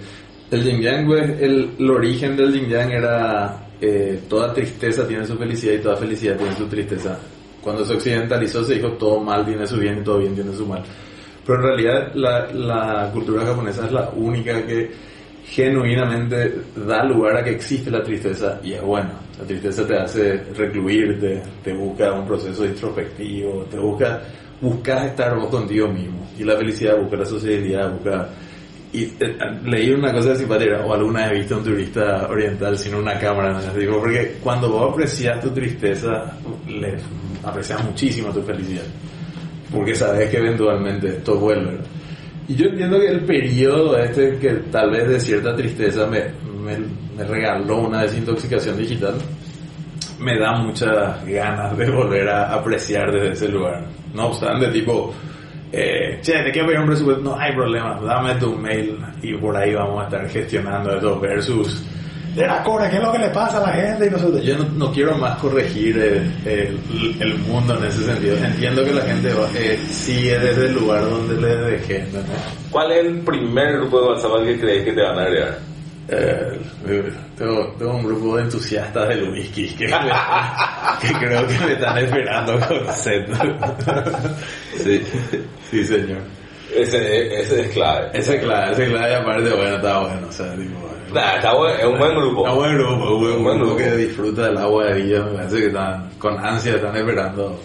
El 0.52 0.64
yin 0.64 0.82
yang, 0.82 1.06
pues, 1.06 1.42
el, 1.42 1.72
el 1.78 1.90
origen 1.90 2.38
del 2.38 2.54
yin 2.54 2.70
yang 2.70 2.92
era 2.92 3.68
eh, 3.82 4.22
toda 4.30 4.54
tristeza 4.54 5.08
tiene 5.08 5.26
su 5.26 5.38
felicidad 5.38 5.74
y 5.74 5.80
toda 5.80 5.98
felicidad 5.98 6.38
tiene 6.38 6.56
su 6.56 6.66
tristeza. 6.68 7.20
Cuando 7.62 7.86
se 7.86 7.94
occidentalizó 7.94 8.64
se 8.64 8.76
dijo 8.76 8.94
todo 8.94 9.20
mal 9.20 9.46
tiene 9.46 9.68
su 9.68 9.78
bien 9.78 10.00
y 10.00 10.04
todo 10.04 10.20
bien 10.20 10.36
tiene 10.36 10.54
su 10.54 10.66
mal. 10.66 10.84
Pero 11.46 11.60
en 11.60 11.66
realidad 11.66 12.14
la, 12.16 12.52
la 12.54 13.12
cultura 13.12 13.46
japonesa 13.46 13.86
es 13.86 13.92
la 13.92 14.10
única 14.10 14.66
que 14.66 14.92
genuinamente 15.46 16.54
da 16.76 17.04
lugar 17.04 17.38
a 17.38 17.44
que 17.44 17.52
existe 17.52 17.90
la 17.90 18.04
tristeza 18.04 18.60
y 18.64 18.74
es 18.74 18.82
bueno. 18.82 19.12
La 19.40 19.46
tristeza 19.46 19.86
te 19.86 19.98
hace 19.98 20.44
recluirte, 20.56 21.42
te 21.64 21.74
busca 21.74 22.12
un 22.12 22.28
proceso 22.28 22.66
introspectivo, 22.66 23.66
te 23.70 23.78
busca, 23.78 24.22
buscas 24.60 25.06
estar 25.06 25.38
vos 25.38 25.50
contigo 25.50 25.88
mismo. 25.88 26.28
Y 26.38 26.44
la 26.44 26.58
felicidad 26.58 26.98
busca 26.98 27.18
la 27.18 27.26
sociabilidad, 27.26 27.92
busca... 27.94 28.30
Y 28.98 29.04
eh, 29.20 29.38
leí 29.66 29.92
una 29.92 30.12
cosa 30.12 30.36
simpática, 30.36 30.86
o 30.86 30.94
alguna 30.94 31.28
vez 31.28 31.40
visto 31.40 31.56
a 31.56 31.58
un 31.60 31.64
turista 31.64 32.28
oriental 32.30 32.78
sin 32.78 32.96
una 32.96 33.20
cámara, 33.20 33.54
¿no? 33.54 33.74
digo, 33.74 34.00
porque 34.00 34.38
cuando 34.42 34.70
vos 34.70 34.94
aprecias 34.94 35.42
tu 35.42 35.52
tristeza, 35.52 36.34
le 36.68 36.98
aprecias 37.44 37.84
muchísimo 37.84 38.34
tu 38.34 38.42
felicidad 38.42 38.86
porque 39.72 39.96
sabes 39.96 40.30
que 40.30 40.38
eventualmente 40.38 41.08
esto 41.10 41.38
vuelve. 41.38 41.74
¿no? 41.74 41.80
Y 42.48 42.56
yo 42.56 42.68
entiendo 42.68 43.00
que 43.00 43.08
el 43.08 43.26
periodo 43.26 43.98
este, 43.98 44.38
que 44.38 44.52
tal 44.72 44.92
vez 44.92 45.08
de 45.08 45.20
cierta 45.20 45.56
tristeza 45.56 46.08
me, 46.08 46.24
me, 46.64 46.78
me 47.16 47.24
regaló 47.24 47.82
una 47.88 48.04
desintoxicación 48.04 48.78
digital, 48.78 49.16
me 50.20 50.40
da 50.40 50.58
muchas 50.58 51.26
ganas 51.26 51.78
de 51.78 51.90
volver 51.90 52.30
a 52.30 52.54
apreciar 52.54 53.12
desde 53.12 53.34
ese 53.34 53.50
lugar. 53.50 53.86
No 54.14 54.28
obstante, 54.28 54.68
tipo, 54.70 55.14
eh, 55.72 56.20
che, 56.22 56.44
te 56.44 56.52
quiero 56.52 56.68
pedir 56.68 56.80
un 56.82 56.88
presupuesto, 56.88 57.22
no 57.24 57.38
hay 57.38 57.54
problema, 57.54 58.00
dame 58.04 58.36
tu 58.36 58.56
mail 58.56 58.98
y 59.22 59.34
por 59.36 59.56
ahí 59.58 59.74
vamos 59.74 60.02
a 60.02 60.06
estar 60.06 60.30
gestionando 60.30 60.94
esto 60.96 61.20
versus 61.20 61.84
De 62.36 62.46
la 62.46 62.62
core, 62.64 62.88
¿qué 62.90 62.98
es 62.98 63.02
lo 63.04 63.12
que 63.12 63.18
le 63.18 63.30
pasa 63.30 63.58
a 63.58 63.62
la 63.62 63.74
gente? 63.74 64.06
Y 64.06 64.10
nosotros, 64.12 64.44
yo 64.44 64.58
no, 64.60 64.66
no 64.76 64.92
quiero 64.92 65.18
más 65.18 65.40
corregir 65.40 65.98
el, 65.98 66.32
el- 66.46 67.16
el 67.20 67.36
mundo 67.40 67.76
en 67.80 67.86
ese 67.86 68.06
sentido. 68.06 68.38
Entiendo 68.38 68.86
que 68.86 68.94
la 68.94 69.02
gente 69.02 69.34
va- 69.34 69.50
eh, 69.56 69.80
sigue 69.90 70.38
desde 70.38 70.68
el 70.68 70.74
lugar 70.76 71.02
donde 71.10 71.34
le 71.42 71.56
dejé. 71.72 71.98
¿entendés? 72.02 72.38
¿Cuál 72.70 72.92
es 72.92 73.06
el 73.06 73.20
primer 73.22 73.78
grupo 73.80 74.02
de 74.02 74.08
WhatsApp 74.10 74.44
que 74.46 74.60
crees 74.60 74.84
que 74.86 74.92
te 74.94 75.02
van 75.02 75.18
a 75.18 75.22
agregar? 75.24 75.58
Eh, 76.10 76.60
tengo, 77.38 77.76
tengo 77.78 77.96
un 77.96 78.04
grupo 78.06 78.38
de 78.38 78.44
entusiastas 78.44 79.10
del 79.10 79.30
whisky 79.30 79.68
que, 79.76 79.88
que 81.02 81.14
creo 81.20 81.46
que 81.48 81.60
me 81.66 81.74
están 81.74 81.98
esperando 81.98 82.60
con 82.68 82.94
sed. 82.94 83.28
Sí. 84.78 85.04
Sí, 85.70 85.84
señor. 85.86 86.20
Ese, 86.74 87.40
ese 87.42 87.62
es 87.62 87.72
clave. 87.72 88.10
Ese 88.14 88.40
clave, 88.40 88.72
ese 88.72 88.88
clave 88.88 89.16
aparte, 89.16 89.50
bueno, 89.50 89.76
está 89.76 90.00
bueno. 90.00 90.28
O 90.28 90.32
sea, 90.32 90.56
tipo, 90.56 90.88
Nah, 91.14 91.36
está 91.36 91.54
bueno, 91.54 91.76
es 91.80 91.86
un 91.86 91.98
buen 91.98 92.16
grupo. 92.16 92.46
Está 92.46 92.58
buen 92.58 92.78
grupo, 92.78 92.94
un 92.94 93.22
buen, 93.22 93.36
Un 93.36 93.44
buen 93.44 93.58
grupo 93.60 93.76
grupo. 93.76 93.78
que 93.78 93.98
disfruta 93.98 94.44
del 94.48 94.58
agua 94.58 94.86
de 94.86 94.94
vida. 95.02 95.24
Me 95.26 95.32
parece 95.38 95.58
que 95.58 95.68
están 95.68 96.10
con 96.20 96.46
ansia, 96.46 96.76
están 96.76 96.96
esperando 96.96 97.60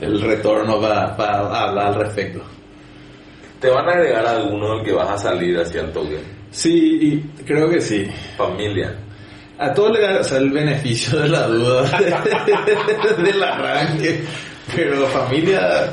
el 0.00 0.20
retorno 0.20 0.80
para, 0.80 1.16
para 1.16 1.38
hablar 1.38 1.86
al 1.86 1.94
respecto. 1.94 2.42
¿Te 3.60 3.70
van 3.70 3.88
a 3.88 3.92
agregar 3.92 4.26
alguno 4.26 4.76
del 4.76 4.84
que 4.84 4.92
vas 4.92 5.08
a 5.08 5.18
salir 5.18 5.58
hacia 5.58 5.80
el 5.80 5.92
toque? 5.92 6.35
Sí, 6.56 6.98
y 7.02 7.42
creo 7.44 7.68
que 7.68 7.82
sí. 7.82 8.08
Familia. 8.38 8.96
A 9.58 9.74
todos 9.74 9.92
le 9.92 10.00
da 10.00 10.20
o 10.20 10.24
sea, 10.24 10.38
el 10.38 10.50
beneficio 10.50 11.18
de 11.18 11.28
la 11.28 11.46
duda 11.46 11.82
del 13.18 13.42
arranque, 13.42 14.24
pero 14.74 15.06
familia, 15.08 15.92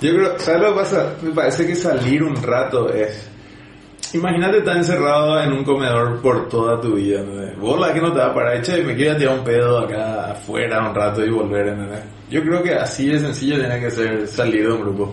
yo 0.00 0.14
creo, 0.14 0.38
¿sabes 0.38 0.60
lo 0.60 0.68
que 0.68 0.80
pasa? 0.80 1.14
Me 1.20 1.30
parece 1.32 1.66
que 1.66 1.74
salir 1.74 2.22
un 2.22 2.40
rato 2.40 2.92
es... 2.92 3.28
Imagínate 4.12 4.58
estar 4.58 4.76
encerrado 4.76 5.40
en 5.42 5.52
un 5.52 5.64
comedor 5.64 6.20
por 6.20 6.48
toda 6.48 6.80
tu 6.80 6.94
vida, 6.94 7.18
¿entendés? 7.18 7.58
Vos 7.58 7.80
la 7.80 7.92
que 7.92 8.00
no 8.00 8.12
te 8.12 8.20
va 8.20 8.26
a 8.26 8.34
parar, 8.34 8.62
che, 8.62 8.82
me 8.82 8.94
quiero 8.94 9.16
tirar 9.16 9.36
un 9.38 9.44
pedo 9.44 9.80
acá 9.80 10.30
afuera 10.30 10.88
un 10.88 10.94
rato 10.94 11.24
y 11.24 11.30
volver, 11.30 11.68
¿entendés? 11.68 12.04
Yo 12.30 12.40
creo 12.40 12.62
que 12.62 12.72
así 12.72 13.08
de 13.08 13.18
sencillo 13.18 13.58
tiene 13.58 13.80
que 13.80 13.90
ser 13.90 14.28
salir 14.28 14.68
de 14.68 14.72
un 14.72 14.80
grupo 14.80 15.12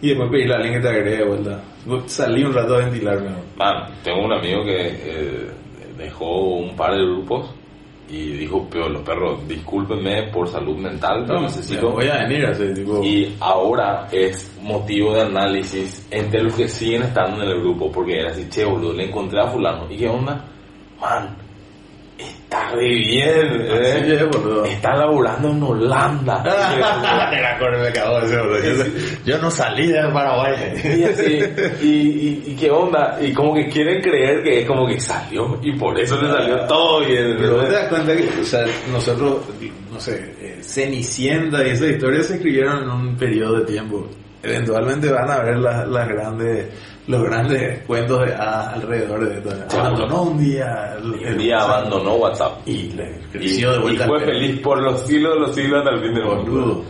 y 0.00 0.08
después 0.08 0.30
pedirle 0.30 0.54
a 0.54 0.56
alguien 0.56 0.74
que 0.74 0.80
te 0.80 0.88
agregue 0.88 1.16
de 1.16 1.24
vuelta. 1.24 1.62
Salí 2.06 2.44
un 2.44 2.54
rato 2.54 2.74
a 2.74 2.78
ventilarme, 2.78 3.30
¿no? 3.30 3.38
Man, 3.56 3.84
tengo 4.02 4.24
un 4.24 4.32
amigo 4.32 4.64
que 4.64 4.86
eh, 4.86 5.50
dejó 5.96 6.56
un 6.56 6.76
par 6.76 6.94
de 6.94 7.02
grupos 7.04 7.54
y 8.08 8.32
dijo, 8.32 8.66
pero 8.70 8.88
los 8.88 9.02
perros, 9.02 9.46
discúlpenme 9.46 10.28
por 10.32 10.48
salud 10.48 10.76
mental, 10.76 11.24
pero 11.26 11.42
necesito... 11.42 11.90
voy 11.90 12.08
a 12.08 12.26
venir 12.26 12.46
así, 12.46 12.72
tipo... 12.72 13.02
Y 13.04 13.36
ahora 13.40 14.08
es 14.10 14.56
motivo 14.62 15.14
de 15.14 15.22
análisis 15.22 16.06
entre 16.10 16.42
los 16.42 16.54
que 16.54 16.68
siguen 16.68 17.02
estando 17.02 17.42
en 17.42 17.50
el 17.50 17.60
grupo, 17.60 17.92
porque 17.92 18.20
era 18.20 18.30
así, 18.30 18.48
che, 18.48 18.64
boludo, 18.64 18.94
le 18.94 19.08
encontré 19.08 19.40
a 19.40 19.48
fulano. 19.48 19.90
¿Y 19.90 19.98
qué 19.98 20.08
onda? 20.08 20.42
Man, 21.00 21.36
está 22.68 22.76
re 22.76 22.88
bien, 22.88 23.62
¿eh? 23.62 23.98
Así 24.00 24.12
es, 24.12 24.28
boludo. 24.28 24.64
Está 24.64 24.96
laburando 24.96 25.50
en 25.50 25.62
Holanda. 25.62 26.42
Me 27.30 27.88
ese, 27.88 28.38
boludo. 28.38 28.62
Yo, 28.62 28.84
yo 29.24 29.38
no 29.38 29.50
salí 29.50 29.88
del 29.88 30.12
Paraguay. 30.12 30.54
Y 30.84 31.04
así, 31.04 31.40
y, 31.82 31.86
y, 31.86 32.42
y 32.46 32.56
qué 32.56 32.70
onda, 32.70 33.18
y 33.20 33.32
como 33.32 33.54
que 33.54 33.68
quieren 33.68 34.00
creer 34.00 34.42
que 34.42 34.60
es 34.60 34.66
como 34.66 34.86
que 34.86 35.00
salió, 35.00 35.58
y 35.62 35.76
por 35.76 35.98
eso 35.98 36.20
le 36.20 36.28
salió 36.30 36.58
todo 36.66 37.04
bien. 37.04 37.36
Pero 37.38 37.56
vos 37.56 37.68
te 37.68 37.74
das 37.74 37.88
cuenta 37.88 38.16
que, 38.16 38.28
o 38.40 38.44
sea, 38.44 38.64
nosotros, 38.90 39.38
no 39.92 40.00
sé, 40.00 40.34
eh, 40.40 40.58
Cenicienta 40.62 41.66
y 41.66 41.70
esas 41.70 41.90
historias 41.90 42.26
se 42.26 42.34
escribieron 42.34 42.82
en 42.82 42.90
un 42.90 43.16
periodo 43.16 43.60
de 43.60 43.66
tiempo. 43.66 44.08
Eventualmente 44.42 45.10
van 45.10 45.30
a 45.30 45.38
ver 45.40 45.56
las, 45.58 45.88
las 45.88 46.08
grandes, 46.08 46.66
los 47.08 47.22
grandes 47.24 47.82
cuentos 47.86 48.24
de 48.26 48.34
hadas 48.34 48.74
alrededor 48.74 49.28
de 49.28 49.38
esto. 49.38 49.78
Abandonó 49.78 50.22
un 50.24 50.38
día, 50.38 50.96
el, 51.24 51.36
día 51.38 51.60
abandonó 51.62 52.14
WhatsApp. 52.16 52.60
y 52.66 52.90
le 52.92 53.10
Y, 53.10 53.32
creció 53.32 53.72
de 53.72 53.78
y 53.78 53.80
vuelta 53.80 54.06
fue 54.06 54.18
al 54.18 54.24
pelo. 54.26 54.38
feliz 54.38 54.60
por 54.60 54.82
los 54.82 55.00
siglos 55.06 55.34
de 55.34 55.40
los 55.40 55.54
siglos 55.54 55.78
hasta 55.80 55.94
el 55.96 56.00
fin 56.02 56.14
del 56.14 56.24
mundo. 56.24 56.84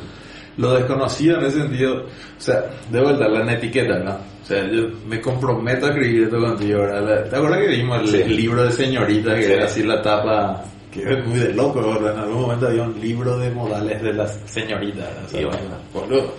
Lo 0.56 0.74
desconocido 0.74 1.38
en 1.38 1.46
ese 1.46 1.60
sentido, 1.60 1.94
o 2.02 2.40
sea, 2.40 2.64
de 2.90 3.00
vuelta, 3.00 3.28
la 3.28 3.52
etiqueta, 3.52 3.96
¿no? 4.00 4.10
O 4.42 4.44
sea, 4.44 4.66
yo 4.68 4.88
me 5.06 5.20
comprometo 5.20 5.86
a 5.86 5.90
escribir 5.90 6.24
esto 6.24 6.40
contigo, 6.40 6.80
¿verdad? 6.80 7.30
¿Te 7.30 7.36
acuerdas 7.36 7.58
que 7.60 7.68
vimos 7.68 8.00
el 8.00 8.08
Sí. 8.24 8.24
libro 8.24 8.64
de 8.64 8.70
señorita 8.72 9.34
que 9.36 9.42
Sí. 9.44 9.52
era 9.52 9.64
así 9.66 9.82
la 9.84 10.02
tapa? 10.02 10.64
Que 10.90 11.02
es 11.02 11.24
muy 11.26 11.38
de 11.38 11.52
loco, 11.54 11.80
¿verdad? 11.92 12.14
En 12.14 12.20
algún 12.22 12.40
momento 12.42 12.66
había 12.66 12.82
un 12.82 13.00
libro 13.00 13.38
de 13.38 13.50
modales 13.52 14.02
de 14.02 14.12
las 14.14 14.40
señoritas. 14.46 15.06
O 15.26 15.28
sea, 15.28 15.40
Y 15.40 15.44
bueno. 15.44 15.60
boludo. 15.94 16.32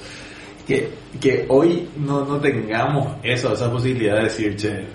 Que, 0.70 0.88
que 1.20 1.48
hoy 1.50 1.90
no, 1.98 2.24
no 2.24 2.38
tengamos 2.38 3.18
eso, 3.24 3.54
esa 3.54 3.72
posibilidad 3.72 4.18
de 4.18 4.24
decir, 4.26 4.56
che. 4.56 4.86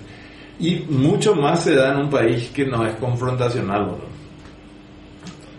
Y 0.60 0.84
mucho 0.88 1.34
más 1.34 1.64
se 1.64 1.74
da 1.74 1.90
en 1.92 2.02
un 2.02 2.10
país 2.10 2.48
que 2.54 2.64
no 2.64 2.86
es 2.86 2.94
confrontacional. 2.94 3.96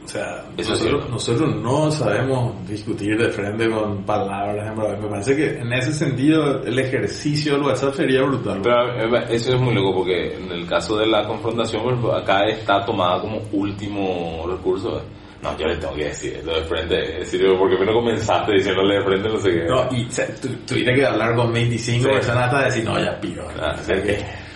O 0.05 0.07
sea, 0.07 0.45
Eso 0.55 0.71
nosotros, 0.71 1.09
nosotros 1.09 1.55
no 1.57 1.91
sabemos 1.91 2.65
discutir 2.65 3.17
de 3.17 3.29
frente 3.29 3.69
con 3.69 4.03
palabras. 4.03 4.73
Me 5.01 5.09
parece 5.09 5.35
que 5.35 5.59
en 5.59 5.73
ese 5.73 5.91
sentido 5.91 6.63
el 6.63 6.79
ejercicio 6.79 7.55
del 7.55 7.63
WhatsApp 7.63 7.95
sería 7.95 8.21
brutal. 8.21 8.61
Pero 8.63 9.17
eh, 9.17 9.25
eso 9.31 9.53
es 9.53 9.59
muy 9.59 9.75
loco 9.75 9.95
porque 9.95 10.37
en 10.37 10.49
el 10.49 10.65
caso 10.65 10.97
de 10.97 11.07
la 11.07 11.27
confrontación, 11.27 11.83
ejemplo, 11.87 12.15
acá 12.15 12.47
está 12.47 12.85
tomada 12.85 13.19
como 13.19 13.41
último 13.51 14.45
recurso. 14.47 15.01
No, 15.45 15.57
yo 15.59 15.67
le 15.67 15.75
tengo 15.77 15.93
que 15.95 16.05
decir 16.05 16.33
esto 16.33 16.51
de 16.55 16.63
frente, 16.65 17.13
es 17.21 17.31
decir, 17.31 17.47
porque 17.57 17.85
no 17.85 17.93
comenzaste 17.93 18.51
diciéndole 18.53 18.95
de 18.95 19.03
frente, 19.03 19.29
no 19.29 19.39
sé 19.39 19.49
qué. 19.51 19.63
No, 19.65 19.87
y 19.91 20.05
o 20.05 20.11
sea, 20.11 20.25
tu- 20.41 20.47
tuviste 20.65 20.93
que 20.95 21.05
hablar 21.05 21.35
con 21.35 21.53
25 21.53 22.03
Sí. 22.07 22.13
personas 22.15 22.43
hasta 22.45 22.65
decir, 22.65 22.83
no, 22.83 22.99
ya 22.99 23.19
piro. 23.21 23.47
Ah, 23.61 23.75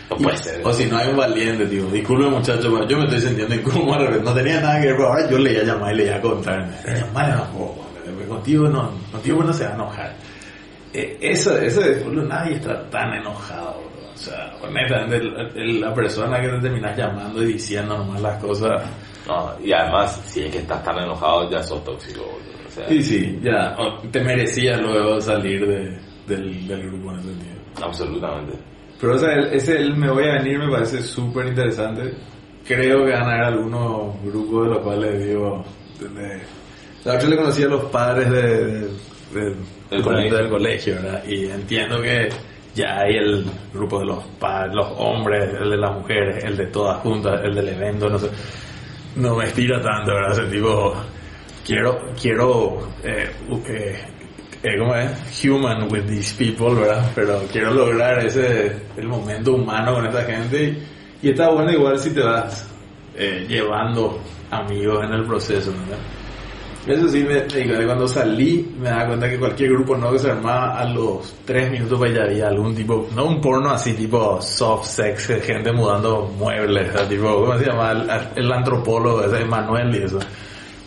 no 0.10 0.18
y- 0.18 0.24
puede 0.24 0.38
ser. 0.38 0.62
O 0.66 0.74
si 0.74 0.86
no 0.88 0.98
hay 0.98 1.10
un 1.10 1.18
valiente, 1.18 1.66
tío. 1.68 1.86
Disculpe, 1.86 2.28
muchachos, 2.30 2.66
pero 2.74 2.88
yo 2.88 2.98
me 2.98 3.04
estoy 3.04 3.22
sintiendo 3.22 3.54
incómodo. 3.56 3.94
al 3.94 4.08
revés. 4.08 4.24
No 4.24 4.34
tenía 4.34 4.60
nada 4.60 4.82
que 4.82 4.88
ver, 4.88 4.96
pero 4.96 5.08
ahora 5.10 5.30
yo 5.30 5.38
le 5.38 5.52
iba 5.54 5.62
a 5.62 5.66
llamar 5.66 5.94
y 5.94 5.98
le 5.98 6.06
iba 6.08 6.16
a 6.16 6.22
contar. 6.22 6.70
Llamar 6.86 7.30
eh, 7.30 8.26
contigo 8.28 8.68
no, 8.68 8.92
contigo 9.12 9.44
no 9.44 9.54
se 9.54 9.64
va 9.66 9.70
a 9.70 9.74
enojar. 9.76 10.16
Eh, 10.94 11.18
eso, 11.22 11.56
eso 11.60 11.82
de 11.82 11.96
fútbol, 11.98 12.28
nadie 12.28 12.56
está 12.56 12.90
tan 12.90 13.14
enojado, 13.14 13.74
bro. 13.82 14.10
O 14.12 14.18
sea, 14.18 14.52
honestamente, 14.64 15.20
la 15.80 15.94
persona 15.94 16.42
que 16.42 16.48
te 16.50 16.60
terminas 16.60 16.98
llamando 16.98 17.44
y 17.44 17.54
diciendo 17.54 17.96
nomás 17.98 18.20
las 18.22 18.42
cosas. 18.44 18.82
No, 19.30 19.54
y 19.64 19.72
además, 19.72 20.22
si 20.26 20.42
es 20.44 20.52
que 20.52 20.58
estás 20.60 20.84
tan 20.84 20.98
enojado, 20.98 21.50
ya 21.52 21.62
sos 21.62 21.84
tóxico. 21.84 22.22
O 22.68 22.72
sea, 22.72 22.88
Sí, 22.88 23.04
sí, 23.04 23.40
ya, 23.44 23.76
te 24.12 24.22
merecías 24.22 24.82
luego 24.82 25.22
salir 25.22 25.68
de, 25.68 25.98
del, 26.28 26.68
del 26.68 26.88
grupo 26.90 27.12
en 27.12 27.20
ese 27.20 27.28
sentido. 27.30 27.56
absolutamente. 27.84 28.54
Pero 29.00 29.16
o 29.16 29.18
sea, 29.18 29.34
el- 29.34 29.54
ese 29.54 29.78
el 29.78 29.96
me 29.96 30.10
voy 30.10 30.26
a 30.28 30.34
venir 30.34 30.58
me 30.60 30.70
parece 30.72 31.02
súper 31.02 31.48
interesante. 31.48 32.14
Creo 32.68 33.06
que 33.06 33.12
van 33.12 33.22
a 33.24 33.32
haber 33.34 33.42
algunos 33.46 34.22
grupos 34.24 34.64
de 34.68 34.70
los 34.74 34.80
cuales 34.80 35.26
digo... 35.26 35.64
de- 36.00 36.42
la 37.06 37.14
otra 37.16 37.30
le 37.30 37.38
conocí 37.38 37.64
a 37.64 37.68
los 37.68 37.86
padres 37.86 38.30
de, 38.30 38.42
de- 38.42 38.88
de- 39.34 39.56
Del 39.90 40.02
colegio. 40.04 40.38
del 40.38 40.50
colegio, 40.50 40.96
¿verdad? 40.96 41.24
Y 41.28 41.46
entiendo 41.46 42.02
que 42.02 42.30
ya 42.76 43.00
hay 43.00 43.16
el 43.16 43.46
grupo 43.74 44.00
de 44.00 44.06
los 44.08 44.24
padres, 44.40 44.76
los 44.76 44.88
hombres, 44.98 45.50
el 45.62 45.70
de 45.72 45.78
las 45.78 45.92
mujeres, 45.94 46.44
el 46.44 46.58
de 46.58 46.66
todas 46.68 46.98
juntas, 47.02 47.40
el 47.44 47.56
del 47.56 47.70
evento, 47.70 48.10
no 48.10 48.20
sé. 48.20 48.30
No 49.16 49.36
me 49.36 49.46
estira 49.46 49.82
tanto, 49.82 50.14
¿verdad? 50.14 50.50
Tipo... 50.50 50.96
Quiero, 51.66 52.00
quiero... 52.20 52.90
Eh, 53.04 53.30
eh, 53.68 54.02
eh, 54.64 54.78
¿cómo 54.78 54.96
es? 54.96 55.46
Human 55.46 55.92
with 55.92 56.06
these 56.08 56.36
people, 56.36 56.76
¿verdad? 56.76 57.12
Pero 57.16 57.42
quiero 57.52 57.74
lograr 57.74 58.26
ese, 58.26 58.76
el 58.98 59.08
momento 59.08 59.54
humano 59.54 59.94
con 59.94 60.06
esta 60.08 60.24
gente 60.24 60.64
y, 61.22 61.28
y 61.28 61.30
está 61.32 61.50
bueno 61.50 61.72
igual 61.72 61.98
si 61.98 62.14
te 62.14 62.22
vas 62.22 62.68
eh, 63.16 63.46
llevando 63.48 64.20
amigos 64.52 65.04
en 65.06 65.14
el 65.14 65.26
proceso, 65.26 65.72
¿verdad? 65.72 65.98
Eso 66.88 67.10
sí, 67.10 67.24
me, 67.24 67.42
me 67.66 67.86
cuando 67.86 68.08
salí 68.08 68.74
me 68.80 68.90
daba 68.90 69.08
cuenta 69.08 69.30
que 69.30 69.38
cualquier 69.38 69.72
grupo 69.72 69.98
no 69.98 70.12
que 70.12 70.20
se 70.20 70.32
armaba 70.32 70.80
a 70.80 70.86
los 70.86 71.36
tres 71.46 71.70
minutos 71.70 71.98
pues 71.98 72.14
ya 72.14 72.24
había 72.24 72.48
algún 72.48 72.74
tipo, 72.74 73.08
no 73.16 73.26
un 73.26 73.42
porno 73.42 73.70
así 73.70 73.94
tipo 73.94 74.42
soft 74.42 74.86
sex, 74.86 75.28
gente 75.46 75.72
mudando 75.72 76.32
muebles, 76.38 76.92
sea, 76.92 77.08
tipo, 77.08 77.42
¿cómo 77.42 77.58
se 77.58 77.66
llama? 77.66 77.92
El, 77.92 78.10
el 78.44 78.52
antropólogo 78.52 79.24
ese 79.24 79.46
Manuel 79.46 79.96
y 79.96 80.04
eso. 80.04 80.20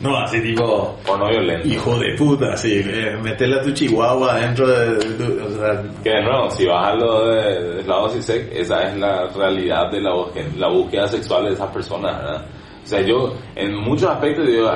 No, 0.01 0.18
así 0.18 0.40
tipo, 0.43 0.99
O 1.07 1.16
no 1.16 1.28
violento. 1.28 1.68
Hijo 1.68 1.97
de 1.97 2.16
puta, 2.16 2.57
sí, 2.57 2.82
eh, 2.84 3.16
metele 3.22 3.61
a 3.61 3.62
tu 3.62 3.70
chihuahua 3.70 4.34
dentro 4.40 4.66
de, 4.66 4.95
de 4.97 5.14
tu, 5.14 5.45
o 5.45 5.51
sea, 5.51 5.82
Que 6.03 6.11
de 6.11 6.22
nuevo, 6.22 6.51
si 6.51 6.66
vas 6.66 6.88
a 6.88 6.95
lo 6.97 7.28
de, 7.28 7.74
de 7.76 7.82
la 7.84 7.97
dosis 7.99 8.24
sec, 8.24 8.51
esa 8.53 8.82
es 8.88 8.99
la 8.99 9.28
realidad 9.28 9.93
de 9.93 10.01
la 10.01 10.11
la 10.57 10.68
búsqueda 10.68 11.07
sexual 11.07 11.45
de 11.45 11.53
esas 11.53 11.70
personas, 11.70 12.18
¿verdad? 12.18 12.45
O 12.82 12.86
sea, 12.86 13.01
yo 13.03 13.32
en 13.55 13.76
muchos 13.76 14.11
aspectos 14.11 14.45
digo, 14.49 14.68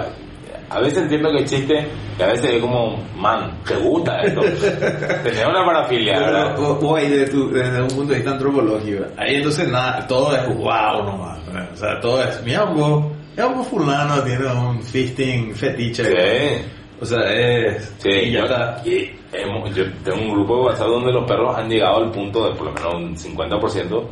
a 0.71 0.81
veces 0.81 0.99
entiendo 1.05 1.31
que 1.33 1.39
el 1.39 1.45
chiste, 1.49 1.87
que 2.17 2.25
a 2.25 2.29
veces 2.29 2.55
es 2.55 2.61
como, 2.61 2.97
man, 3.17 3.59
¿te 3.67 3.77
gusta 3.77 4.21
esto? 4.23 4.41
Tenés 5.23 5.47
una 5.47 5.65
parafilia, 5.65 6.19
¿verdad? 6.21 6.59
O, 6.59 6.79
o 6.79 6.97
ahí 6.97 7.09
de 7.09 7.27
tu- 7.29 7.51
desde 7.51 7.83
un 7.83 7.89
punto 7.89 8.07
de 8.13 8.15
vista 8.17 8.31
antropológico, 8.33 9.05
ahí 9.17 9.37
entonces 9.37 9.69
nada, 9.69 10.07
todo 10.07 10.35
es 10.37 10.47
wow 10.57 11.05
nomás, 11.05 11.45
¿verdad? 11.47 11.69
o 11.73 11.77
sea, 11.77 12.01
todo 12.01 12.23
es, 12.23 12.41
vos, 12.75 13.05
mira 13.37 13.47
vos 13.49 13.67
fulano 13.69 14.23
tiene 14.23 14.47
un 14.47 14.83
fisting 14.83 15.55
fetiche, 15.55 16.05
Sí. 16.05 16.63
o 17.01 17.05
sea, 17.05 17.21
es, 17.33 17.95
Sí, 17.99 18.09
y 18.11 18.31
yo, 18.33 18.45
está. 18.45 18.81
y 18.85 19.11
hemos- 19.33 19.75
yo 19.75 19.85
tengo 20.05 20.21
un 20.23 20.31
grupo 20.33 20.57
de 20.57 20.63
WhatsApp 20.63 20.89
donde 20.89 21.13
los 21.13 21.25
perros 21.29 21.57
han 21.57 21.69
llegado 21.69 21.99
al 22.05 22.11
punto 22.11 22.49
de 22.49 22.55
por 22.57 22.67
lo 22.67 22.73
menos 22.73 22.95
un 22.95 23.17
50% 23.17 24.09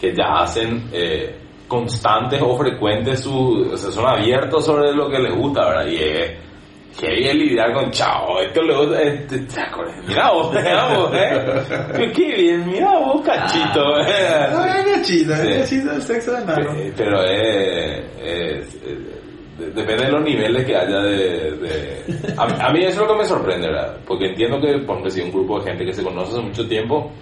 que 0.00 0.14
ya 0.14 0.42
hacen 0.42 0.88
eh, 0.92 1.36
constantes 1.68 2.40
o 2.42 2.56
frecuentes 2.56 3.20
su, 3.20 3.70
o 3.72 3.76
sea, 3.76 3.90
son 3.90 4.06
abiertos 4.06 4.64
sobre 4.64 4.92
lo 4.92 5.08
que 5.08 5.18
les 5.18 5.34
gusta, 5.34 5.66
¿verdad? 5.68 5.86
Y 5.86 5.96
es 5.96 6.30
que 6.98 7.06
lidiar 7.34 7.72
con 7.74 7.90
chao, 7.92 8.40
esto 8.40 8.60
le 8.62 8.74
gusta, 8.76 9.00
este, 9.02 9.46
mira 10.08 10.30
vos, 10.32 10.52
mira 10.52 10.94
vos, 10.96 11.10
eh, 11.14 12.12
qué 12.16 12.34
bien, 12.34 12.66
mira 12.66 12.98
vos, 12.98 13.20
cachito, 13.22 13.84
No, 13.84 14.00
eh. 14.00 14.80
es 14.80 14.96
cachita, 14.96 15.36
Sí. 15.36 15.48
es 15.48 15.58
cachita 15.60 15.94
el 15.94 16.02
sexo 16.02 16.32
de 16.32 16.44
nano. 16.44 16.72
Eh, 16.74 16.92
Pero 16.96 17.22
de- 19.58 19.70
depende 19.74 20.06
de 20.06 20.12
los 20.12 20.22
niveles 20.22 20.64
que 20.64 20.76
haya 20.76 20.98
de... 21.00 21.50
de- 21.56 22.34
a, 22.36 22.46
mí- 22.46 22.54
a 22.60 22.70
mí 22.72 22.78
eso 22.84 23.02
es 23.02 23.08
lo 23.08 23.12
que 23.14 23.18
me 23.22 23.24
sorprende, 23.26 23.68
¿verdad? 23.68 23.96
Porque 24.06 24.26
entiendo 24.30 24.60
que, 24.60 24.78
por 24.78 24.92
ejemplo, 24.96 25.10
si 25.10 25.20
un 25.20 25.30
grupo 25.32 25.58
de 25.60 25.70
gente 25.70 25.84
que 25.84 25.92
se 25.92 26.02
conoce 26.02 26.32
hace 26.32 26.40
mucho 26.40 26.66
tiempo 26.66 27.12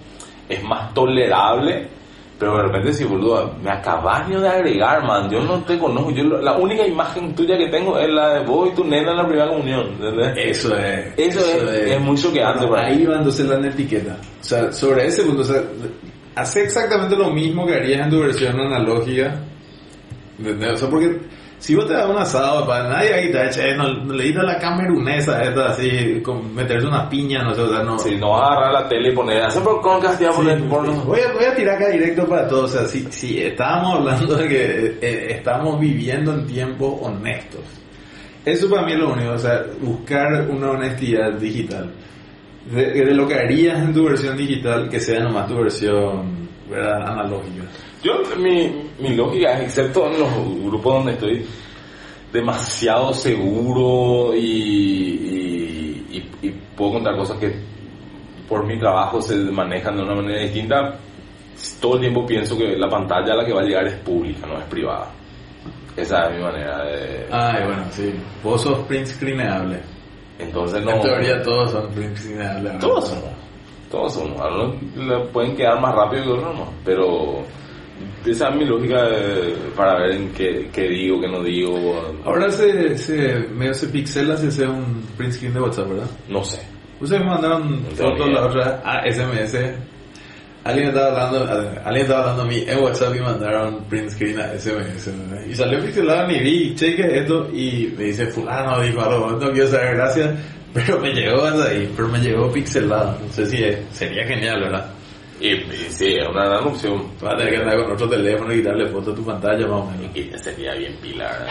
es 0.49 0.63
más 0.63 0.93
tolerable, 0.93 1.87
pero 2.39 2.55
de 2.57 2.63
repente 2.63 2.93
si, 2.93 3.03
boludo, 3.03 3.55
me 3.63 3.71
acabas 3.71 4.29
de 4.29 4.47
agregar, 4.47 5.03
man, 5.05 5.29
yo 5.29 5.41
no 5.41 5.63
te 5.63 5.77
conozco, 5.79 6.11
yo 6.11 6.23
la 6.23 6.55
única 6.57 6.85
imagen 6.85 7.33
tuya 7.33 7.57
que 7.57 7.67
tengo 7.69 7.97
es 7.97 8.09
la 8.09 8.35
de 8.35 8.45
vos 8.45 8.69
y 8.71 8.75
tu 8.75 8.83
nena 8.83 9.11
en 9.11 9.17
la 9.17 9.25
primera 9.27 9.47
comunión, 9.49 9.87
¿entendés? 9.99 10.33
Eso 10.37 10.77
es. 10.77 11.13
Eso 11.17 11.39
es- 11.39 11.91
es 11.91 11.99
muy 12.01 12.15
choqueante 12.17 12.65
Bueno, 12.65 12.83
ahí 12.85 13.05
va 13.05 13.17
entonces 13.17 13.47
la 13.47 13.67
etiqueta. 13.67 14.17
O 14.39 14.43
sea, 14.43 14.71
sobre 14.71 15.07
ese 15.07 15.23
punto, 15.23 15.41
o 15.41 15.45
sea, 15.45 15.61
hace 16.35 16.63
exactamente 16.63 17.15
lo 17.15 17.31
mismo 17.31 17.65
que 17.65 17.73
harías 17.75 18.01
en 18.05 18.09
tu 18.11 18.19
versión 18.19 18.59
analógica. 18.59 19.35
¿Entendés? 20.37 20.73
O 20.73 20.77
sea, 20.77 20.89
porque 20.89 21.17
si 21.59 21.73
vos 21.73 21.87
te 21.87 21.93
das 21.93 22.07
un 22.07 22.17
asado, 22.17 22.67
para 22.67 22.87
nadie 22.87 23.13
ahí 23.13 23.31
te 23.31 23.47
echa, 23.47 23.65
eh, 23.65 23.75
no, 23.75 23.91
no 23.91 24.13
le 24.13 24.25
dices 24.25 24.41
a 24.41 24.45
la 24.45 24.59
camerunesa 24.59 25.41
esta 25.41 25.69
así, 25.69 26.21
con 26.21 26.53
meterse 26.53 26.85
una 26.87 27.09
piña, 27.09 27.41
no 27.43 27.55
sé, 27.55 27.61
o 27.61 27.69
sea, 27.69 27.83
no. 27.83 27.97
Si 27.97 28.15
no 28.15 28.31
vas 28.31 28.41
a 28.41 28.53
agarrar 28.53 28.73
la 28.83 28.89
tele 28.89 29.11
y 29.11 29.15
poner, 29.15 29.41
hacer 29.41 29.63
por 29.63 29.81
concas, 29.81 30.19
te 30.19 30.27
voy 30.29 30.49
a. 30.51 30.55
Voy 30.55 31.19
a, 31.19 31.33
voy 31.33 31.45
a 31.45 31.55
tirar 31.55 31.75
acá 31.75 31.89
directo 31.89 32.27
para 32.27 32.47
todos. 32.47 32.75
O 32.75 32.77
sea, 32.77 32.87
si, 32.87 33.11
si 33.11 33.41
estábamos 33.41 33.95
hablando 33.95 34.35
de 34.35 34.47
que 34.47 34.97
eh, 35.01 35.27
estamos 35.31 35.79
viviendo 35.79 36.33
en 36.33 36.45
tiempos 36.45 36.99
honestos, 37.01 37.61
eso 38.45 38.69
para 38.69 38.83
mí 38.83 38.93
es 38.93 38.99
lo 38.99 39.13
único. 39.13 39.31
O 39.31 39.39
sea, 39.39 39.65
buscar 39.81 40.47
una 40.49 40.71
honestidad 40.71 41.33
digital. 41.33 41.91
De, 42.71 42.91
de 42.91 43.15
lo 43.15 43.27
que 43.27 43.33
harías 43.33 43.79
en 43.79 43.93
tu 43.93 44.03
versión 44.03 44.37
digital, 44.37 44.89
que 44.89 44.99
sea 44.99 45.21
nomás 45.21 45.47
tu 45.47 45.55
versión 45.55 46.49
¿verdad? 46.69 47.01
analógica. 47.07 47.63
Yo, 48.03 48.13
mi, 48.37 48.71
mi 48.99 49.15
lógica 49.15 49.53
es, 49.59 49.63
excepto 49.65 50.07
en 50.07 50.19
los 50.19 50.29
grupos 50.63 50.93
donde 50.93 51.13
estoy 51.13 51.45
demasiado 52.31 53.13
seguro 53.13 54.35
y, 54.35 54.39
y, 54.39 56.07
y- 56.41 56.47
y 56.47 56.51
puedo 56.75 56.93
contar 56.93 57.15
cosas 57.17 57.37
que 57.39 57.55
por 58.47 58.65
mi 58.65 58.77
trabajo 58.79 59.21
se 59.21 59.35
manejan 59.35 59.97
de 59.97 60.03
una 60.03 60.15
manera 60.15 60.41
distinta, 60.41 60.97
todo 61.81 61.95
el 61.95 62.01
tiempo 62.01 62.25
pienso 62.25 62.57
que 62.57 62.77
la 62.77 62.87
pantalla 62.89 63.33
a 63.33 63.37
la 63.37 63.45
que 63.45 63.53
va 63.53 63.61
a 63.61 63.65
llegar 63.65 63.87
es 63.87 63.95
pública, 63.95 64.45
no 64.47 64.57
es 64.59 64.65
privada. 64.65 65.09
Esa 65.95 66.27
es 66.29 66.37
mi 66.37 66.43
manera 66.43 66.83
de... 66.85 67.25
Ay, 67.31 67.63
bueno, 67.65 67.83
sí. 67.89 68.13
Vos 68.43 68.61
sos 68.61 68.77
print 68.87 69.07
screenable. 69.07 69.79
Entonces 70.37 70.83
no... 70.85 70.91
En 70.91 71.01
teoría 71.01 71.41
todos 71.41 71.71
son 71.71 71.89
print 71.89 72.15
screenables. 72.15 72.77
Todos 72.79 73.07
son. 73.09 73.19
Todos 73.89 74.13
son. 74.13 74.35
Algunos 74.39 75.27
pueden 75.33 75.55
quedar 75.55 75.81
más 75.81 75.95
rápido 75.95 76.23
que 76.23 76.29
otros 76.29 76.55
no. 76.55 76.67
Pero 76.85 77.39
esa 78.25 78.49
es 78.49 78.55
mi 78.55 78.65
lógica 78.65 79.03
de- 79.03 79.53
para 79.75 79.99
ver 79.99 80.11
en 80.11 80.29
qué, 80.31 80.69
qué 80.73 80.83
digo, 80.89 81.21
qué 81.21 81.27
no 81.27 81.43
digo. 81.43 82.13
Ahora 82.25 82.49
se, 82.51 82.97
se, 82.97 83.39
medio 83.53 83.73
se 83.73 83.87
pixela 83.87 84.35
si 84.37 84.47
hace 84.47 84.67
un 84.67 85.01
print 85.17 85.33
screen 85.33 85.53
de 85.53 85.59
WhatsApp, 85.61 85.89
¿verdad? 85.89 86.07
No 86.27 86.43
sé. 86.43 86.59
Ustedes 86.99 87.21
me 87.21 87.27
mandaron 87.29 87.83
No 87.83 87.89
fotos 87.95 88.29
la 88.29 88.45
otra 88.47 88.81
a 88.83 89.03
SMS. 89.11 89.55
Alguien 90.63 90.89
estaba 90.89 91.27
hablando, 91.29 91.49
alguien 91.85 92.01
estaba 92.05 92.19
hablando 92.31 92.41
a 92.41 92.45
mí 92.45 92.63
en 92.67 92.79
WhatsApp 92.83 93.15
y 93.15 93.19
mandaron 93.21 93.83
print 93.85 94.09
screen 94.09 94.39
a 94.39 94.53
SMS. 94.59 95.09
Y 95.49 95.55
salió 95.55 95.79
pixelado 95.81 96.27
ni 96.27 96.39
vi, 96.39 96.75
cheque 96.75 97.19
esto 97.19 97.47
y 97.53 97.93
me 97.97 98.05
dice 98.05 98.25
fulano 98.27 98.81
dijo 98.81 98.99
algo, 99.01 99.31
no 99.31 99.51
quiero 99.51 99.67
saber 99.67 99.95
gracias, 99.95 100.29
pero 100.73 100.99
me 100.99 101.11
llegó 101.13 101.43
hasta 101.45 101.69
ahí, 101.69 101.89
pero 101.95 102.09
me 102.09 102.19
llegó 102.19 102.51
pixelado. 102.51 103.17
No 103.25 103.31
sé 103.31 103.45
si 103.45 103.63
es- 103.63 103.77
sería 103.93 104.25
genial, 104.27 104.59
¿verdad? 104.63 104.91
Y, 105.39 105.55
sí, 105.91 106.15
es 106.15 106.27
una 106.27 106.45
gran 106.45 106.63
opción. 106.65 107.03
Vas 107.21 107.35
a 107.35 107.37
tener 107.37 107.53
que 107.53 107.59
andar 107.59 107.83
con 107.83 107.91
otro 107.91 108.09
teléfono 108.09 108.51
y 108.51 108.57
quitarle 108.57 108.87
foto 108.87 109.11
a 109.11 109.15
tu 109.15 109.23
pantalla 109.23 109.67
más 109.67 109.81
o 109.81 109.85
menos. 109.85 110.15
Y 110.15 110.23
que 110.23 110.37
sería 110.39 110.73
bien 110.73 110.95
pilar. 110.99 111.45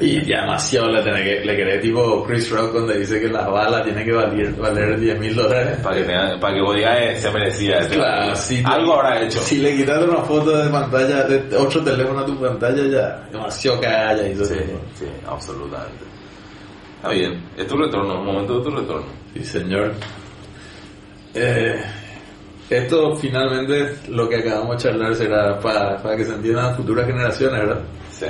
Y 0.00 0.24
ya 0.24 0.40
demasiado 0.40 0.90
le 0.90 1.02
tenés 1.02 1.22
que, 1.22 1.44
le 1.44 1.56
querés 1.56 1.82
tipo 1.82 2.24
Chris 2.24 2.50
Rock 2.50 2.72
cuando 2.72 2.94
dice 2.94 3.20
que 3.20 3.28
las 3.28 3.46
balas 3.50 3.84
tienen 3.84 4.06
que 4.06 4.12
valer, 4.12 4.52
valer 4.54 4.98
10 4.98 5.18
mil 5.20 5.34
dólares. 5.36 5.78
Para 5.82 5.96
que, 5.96 6.04
tenga- 6.04 6.40
para 6.40 6.54
que 6.54 6.60
vos 6.62 6.76
digas, 6.76 6.98
eh, 6.98 7.16
se 7.18 7.30
merecía. 7.30 7.78
ese- 7.80 7.94
Claro, 7.96 8.36
sí. 8.36 8.62
Algo 8.64 8.94
habrá 8.94 9.22
hecho. 9.22 9.38
Si 9.40 9.58
le 9.58 9.76
quitas 9.76 10.02
una 10.02 10.22
foto 10.22 10.56
de 10.56 10.70
pantalla, 10.70 11.24
de 11.24 11.56
otro 11.58 11.84
teléfono 11.84 12.20
a 12.20 12.24
tu 12.26 12.36
pantalla, 12.40 12.82
ya 12.86 13.28
demasiado 13.30 13.80
cagalla 13.82 14.28
y 14.28 14.34
todo 14.34 14.44
Sí, 14.46 14.54
eso. 14.54 14.80
sí, 14.98 15.04
absolutamente. 15.28 16.04
Está 16.96 17.10
bien. 17.10 17.44
Es 17.54 17.66
tu 17.66 17.76
retorno, 17.76 18.18
un 18.18 18.24
momento 18.26 18.58
de 18.60 18.64
tu 18.64 18.70
retorno. 18.76 19.06
Sí, 19.34 19.44
señor. 19.44 19.92
Eh, 21.34 21.78
esto 22.68 23.14
finalmente, 23.16 23.96
lo 24.08 24.28
que 24.28 24.36
acabamos 24.36 24.76
de 24.76 24.82
charlar 24.82 25.14
será 25.14 25.58
para, 25.60 25.96
para 26.02 26.16
que 26.16 26.24
se 26.24 26.34
entiendan 26.34 26.66
las 26.66 26.76
futuras 26.76 27.06
generaciones, 27.06 27.60
¿verdad? 27.60 27.80
Sí. 28.10 28.26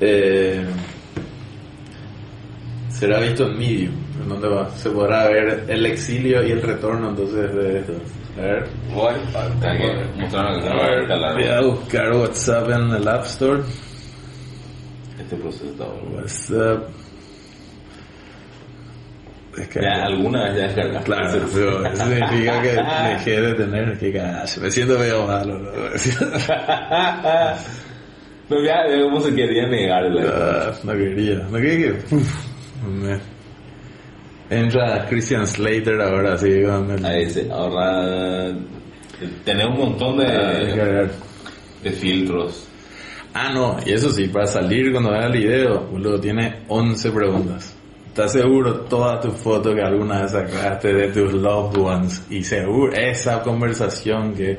Eh, 0.00 0.64
será 2.88 3.20
visto 3.20 3.46
en 3.46 3.58
Medium, 3.58 3.94
en 4.22 4.28
donde 4.28 4.48
va, 4.48 4.70
se 4.70 4.90
podrá 4.90 5.28
ver 5.28 5.64
el 5.68 5.86
exilio 5.86 6.46
y 6.46 6.52
el 6.52 6.62
retorno 6.62 7.10
entonces 7.10 7.54
de 7.54 7.78
esto. 7.80 7.92
A 8.38 8.42
ver. 8.42 8.68
Voy 8.94 9.14
a 11.48 11.60
buscar 11.62 12.12
WhatsApp 12.12 12.70
en 12.70 12.90
el 12.90 13.08
App 13.08 13.24
Store. 13.24 13.62
Este 15.18 15.36
proceso 15.36 15.66
está 15.66 15.84
WhatsApp. 19.56 19.82
Ya, 19.82 20.04
alguna 20.06 20.48
ya 20.56 20.62
descargaste. 20.68 21.04
Claro, 21.04 21.46
eso 21.46 21.96
significa 22.04 22.62
que 22.62 23.08
dejé 23.10 23.40
de 23.40 23.54
tener 23.54 23.98
que. 23.98 24.22
Me 24.60 24.70
siento 24.70 24.98
medio 24.98 25.26
malo. 25.26 25.58
¿no? 25.58 25.70
No, 28.50 28.56
ya, 28.64 28.82
cómo 29.04 29.20
se 29.20 29.32
quería 29.32 29.64
negar. 29.68 30.02
la- 30.10 30.22
Ah, 30.70 30.72
no 30.82 30.92
quería, 30.92 31.36
no 31.48 31.56
quería 31.58 31.92
que... 31.92 32.14
uf, 32.16 32.50
Entra 34.50 35.06
Christian 35.08 35.46
Slater 35.46 36.00
ahora, 36.00 36.36
sí, 36.36 36.60
con 36.64 36.90
el... 36.90 37.04
Ahí 37.04 37.30
se 37.30 37.48
ahorra. 37.48 38.52
Tener 39.44 39.66
un 39.68 39.78
montón 39.78 40.16
de, 40.18 40.26
Ah, 40.26 41.08
de 41.84 41.90
filtros. 41.92 42.66
Ah, 43.32 43.52
no, 43.54 43.76
y 43.86 43.92
eso 43.92 44.10
sí, 44.10 44.26
para 44.26 44.46
salir 44.46 44.90
cuando 44.90 45.12
veas 45.12 45.26
el 45.26 45.32
video, 45.32 45.80
boludo, 45.86 46.18
tiene 46.18 46.64
11 46.66 47.10
preguntas. 47.12 47.76
¿Estás 48.10 48.32
seguro 48.32 48.80
toda 48.80 49.20
tu 49.20 49.30
foto 49.30 49.72
que 49.72 49.80
alguna 49.80 50.22
vez 50.22 50.32
sacaste 50.32 50.92
de 50.92 51.08
tus 51.12 51.32
loved 51.32 51.78
ones? 51.78 52.26
Y 52.28 52.42
seguro, 52.42 52.92
esa 52.92 53.40
conversación 53.40 54.34
que... 54.34 54.58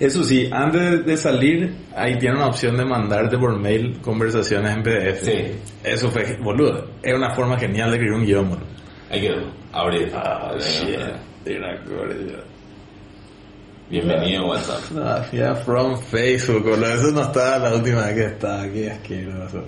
Eso 0.00 0.24
sí, 0.24 0.48
antes 0.50 1.04
de 1.04 1.16
salir, 1.18 1.70
ahí 1.94 2.16
tiene 2.16 2.36
una 2.36 2.46
opción 2.46 2.78
de 2.78 2.86
mandarte 2.86 3.36
por 3.36 3.58
mail 3.58 4.00
conversaciones 4.00 4.74
en 4.74 4.82
PDF. 4.82 5.22
Sí. 5.22 5.34
Eso 5.84 6.10
fue, 6.10 6.38
boludo, 6.40 6.88
es 7.02 7.12
una 7.12 7.34
forma 7.34 7.58
genial 7.58 7.90
de 7.90 7.96
escribir 7.96 8.18
un 8.18 8.24
guion, 8.24 8.48
boludo. 8.48 8.66
Hay 9.10 9.20
que 9.20 9.34
abrir. 9.70 10.10
Ah, 10.14 10.56
shit. 10.58 10.98
Bienvenido 13.90 14.46
WhatsApp. 14.46 14.80
Ah, 14.96 15.26
ya 15.30 15.54
from 15.56 16.00
Facebook, 16.00 16.64
boludo. 16.64 16.94
Eso 16.94 17.10
no 17.10 17.20
estaba 17.20 17.68
la 17.68 17.76
última 17.76 18.06
vez 18.06 18.14
que 18.14 18.24
estaba. 18.24 18.66
Qué 18.68 18.90
asqueroso. 18.90 19.62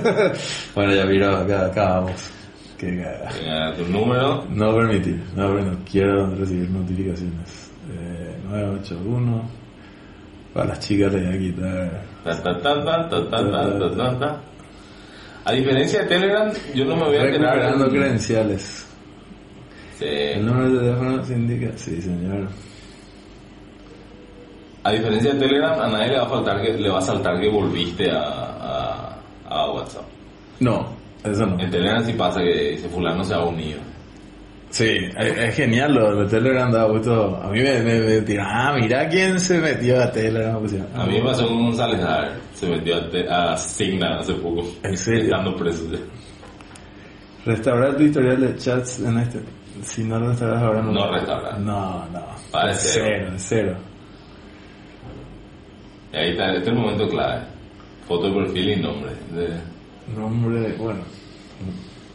bueno, 0.74 0.92
ya 0.92 1.04
miro, 1.04 1.36
acá, 1.36 1.66
acá 1.66 1.84
vamos. 2.00 2.37
Qué 2.78 2.94
gada. 2.94 3.74
tu 3.76 3.84
número. 3.86 4.44
No 4.50 4.74
permitir, 4.74 5.20
no, 5.34 5.48
no 5.52 5.78
quiero 5.90 6.32
recibir 6.36 6.70
notificaciones. 6.70 7.72
Eh, 7.90 8.36
981. 8.44 9.42
Para 10.54 10.66
las 10.68 10.80
chicas 10.80 11.12
les 11.12 11.26
voy 11.26 11.34
a 11.34 11.38
quitar. 11.38 12.02
A 15.44 15.52
diferencia 15.52 16.02
de 16.02 16.06
Telegram, 16.06 16.52
yo 16.74 16.84
no 16.84 16.96
me 16.96 17.04
voy 17.04 17.16
a 17.16 17.20
tener 17.22 17.40
Recuperando 17.40 17.88
credenciales. 17.88 18.86
El 20.00 20.46
número 20.46 20.70
de 20.70 20.78
teléfono 20.78 21.24
se 21.24 21.32
indica. 21.34 21.72
Sí, 21.76 22.00
señor. 22.00 22.48
A 24.84 24.92
diferencia 24.92 25.32
de 25.32 25.40
Telegram, 25.40 25.80
a 25.80 25.88
nadie 25.88 26.08
le 26.12 26.18
va 26.18 26.24
a 26.26 26.28
faltar 26.28 26.62
que 26.62 26.72
le 26.74 26.88
va 26.88 26.98
a 26.98 27.02
saltar 27.02 27.40
que 27.40 27.48
volviste 27.48 28.08
a, 28.10 28.22
a, 28.22 29.18
a 29.48 29.70
WhatsApp. 29.72 30.04
No, 30.60 30.97
eso 31.24 31.46
no. 31.46 31.58
En 31.60 31.70
Telegram 31.70 32.04
sí 32.04 32.12
pasa 32.12 32.40
que 32.40 32.74
ese 32.74 32.88
fulano 32.88 33.24
se 33.24 33.34
ha 33.34 33.40
unido. 33.40 33.78
Sí, 34.70 34.84
es, 35.18 35.38
es 35.38 35.54
genial 35.54 35.94
lo 35.94 36.26
Telegram, 36.26 36.70
da 36.70 36.84
gusto. 36.84 37.40
A 37.42 37.48
mí 37.48 37.60
me, 37.62 37.80
me, 37.82 38.00
me 38.00 38.20
tiran, 38.20 38.46
ah, 38.50 38.74
mira 38.78 39.08
quién 39.08 39.40
se 39.40 39.58
metió 39.58 39.98
a 40.02 40.10
Telegram. 40.12 40.58
Pues, 40.60 40.74
A 40.94 41.06
mí 41.06 41.14
me 41.18 41.24
pasó 41.24 41.48
con 41.48 41.64
González 41.64 42.00
Dar, 42.02 42.32
se 42.54 42.68
metió 42.68 42.96
a, 42.96 43.08
te- 43.10 43.28
a 43.28 43.56
Signa 43.56 44.18
hace 44.18 44.34
poco. 44.34 44.68
¿En 44.82 44.96
serio? 44.96 45.24
Estando 45.24 45.56
preso. 45.56 45.90
ya. 45.90 45.98
Restaurar 47.46 47.96
tu 47.96 48.02
historial 48.02 48.40
de 48.40 48.56
chats 48.56 49.00
en 49.00 49.18
este. 49.18 49.40
Si 49.82 50.04
no 50.04 50.18
lo 50.18 50.28
restauras 50.30 50.62
ahora 50.62 50.82
no. 50.82 50.92
No 50.92 51.12
restaurar. 51.12 51.60
No, 51.60 52.04
no. 52.12 52.20
Vale, 52.52 52.72
De 52.72 52.78
cero. 52.78 53.06
cero, 53.08 53.32
cero. 53.38 53.76
Y 56.12 56.16
ahí 56.16 56.30
está, 56.32 56.48
este 56.52 56.62
es 56.62 56.68
el 56.68 56.74
momento 56.74 57.08
clave. 57.08 57.42
Foto 58.06 58.28
de 58.28 58.34
perfil 58.44 58.70
y 58.70 58.76
nombre. 58.82 59.12
De- 59.30 59.77
Nombre, 60.16 60.74
bueno, 60.78 61.00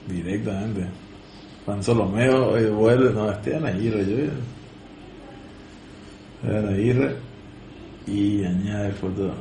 directamente. 0.08 0.88
Juan 1.66 1.84
Solomeo, 1.84 2.58
eh, 2.58 2.70
vuelve, 2.70 3.14
no, 3.14 3.32
Esteban 3.32 3.66
Aguirre, 3.66 4.06
yo. 4.06 4.18
Esteban 6.44 6.74
Aguirre. 6.74 7.16
Y 8.06 8.44
añade 8.44 8.92
foto. 8.94 9.34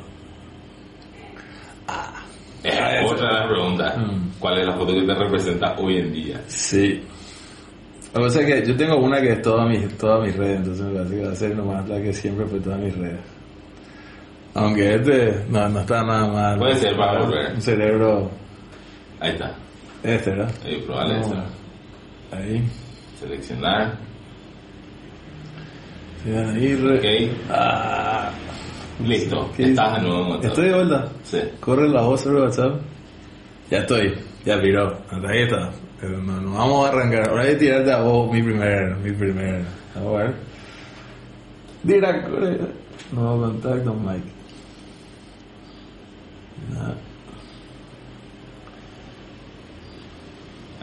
Eh, 2.63 3.05
otra 3.05 3.27
de 3.27 3.35
las 3.35 3.49
preguntas. 3.49 3.99
Mm. 3.99 4.29
¿Cuál 4.39 4.59
es 4.61 4.67
la 4.67 4.77
foto 4.77 4.95
que 4.95 5.03
te 5.03 5.15
representa 5.15 5.75
hoy 5.79 5.99
en 5.99 6.13
día? 6.13 6.41
Sí. 6.47 7.03
O 8.15 8.29
sea 8.29 8.45
que 8.47 8.65
yo 8.65 8.77
tengo 8.77 8.99
una 8.99 9.21
que 9.21 9.33
es 9.33 9.43
toda 9.43 9.67
mi, 9.67 9.79
toda 9.99 10.21
mi 10.21 10.31
red, 10.31 10.57
entonces 10.57 10.85
me 10.85 10.93
parece 10.93 11.17
que 11.17 11.25
va 11.25 11.33
a 11.33 11.35
ser 11.35 11.57
nomás 11.57 11.89
la 11.89 12.01
que 12.01 12.13
siempre 12.13 12.47
fue 12.47 12.61
toda 12.61 12.77
mi 12.77 12.91
red. 12.91 13.17
Aunque 14.55 14.95
este 14.95 15.45
no, 15.49 15.67
no 15.69 15.81
está 15.81 16.05
nada 16.05 16.29
mal. 16.29 16.59
Puede 16.59 16.77
ser 16.77 16.97
para 16.97 17.21
volver. 17.21 17.55
Un 17.55 17.63
cerebro 17.63 18.31
Ahí 19.23 19.31
está. 19.31 19.55
este, 20.03 20.31
¿verdad? 20.31 20.51
Ahí, 20.65 20.83
probable 20.85 21.15
No. 21.15 21.21
esa. 21.27 21.45
Ahí. 22.33 22.69
Seleccionar. 23.21 23.97
Esteban 26.19 26.57
Aguirre. 26.57 26.99
Ok. 27.29 27.37
Ah, 27.51 28.31
Listo. 29.05 29.49
¿qué 29.57 29.71
Estás 29.71 29.97
de 29.97 30.09
nuevo 30.09 30.25
en 30.25 30.31
WhatsApp. 30.33 30.45
Estoy 30.51 30.65
de 30.67 30.75
vuelta. 30.75 31.09
Sí. 31.23 31.39
Corre 31.61 31.89
la 31.89 32.03
voz 32.03 32.21
sobre 32.21 32.41
WhatsApp. 32.43 32.81
Ya 33.71 33.79
estoy. 33.79 34.15
Ya 34.45 34.57
viró. 34.57 34.99
Hasta 35.11 35.29
ahí 35.29 35.43
está. 35.43 35.71
Pero 36.01 36.19
no, 36.19 36.41
no 36.41 36.55
vamos 36.59 36.87
a 36.87 36.89
arrancar. 36.91 37.29
Ahora 37.29 37.45
voy 37.45 37.53
a 37.53 37.59
tirarte 37.59 37.93
a 37.93 38.03
vos 38.03 38.33
mi 38.33 38.43
primer. 38.43 38.97
Mi 38.97 39.13
primer. 39.13 39.65
A 39.95 40.01
ver. 40.19 40.35
Dirá, 41.85 42.23
corre. 42.29 42.59
Nuevo 43.13 43.41
contacto, 43.41 43.95
Mike. 43.95 44.33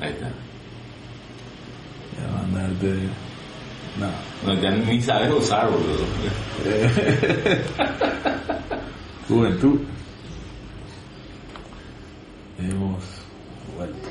Ahí 0.01 0.11
está. 0.11 0.27
Ya 2.17 2.27
mandarte. 2.37 2.93
No. 3.99 4.07
No, 4.45 4.53
ya 4.61 4.71
ni 4.71 5.01
sabes 5.01 5.29
usar, 5.31 5.69
boludo. 5.69 6.05
Juventud. 9.27 9.79
Hemos 12.59 13.03
vuelto. 13.75 14.09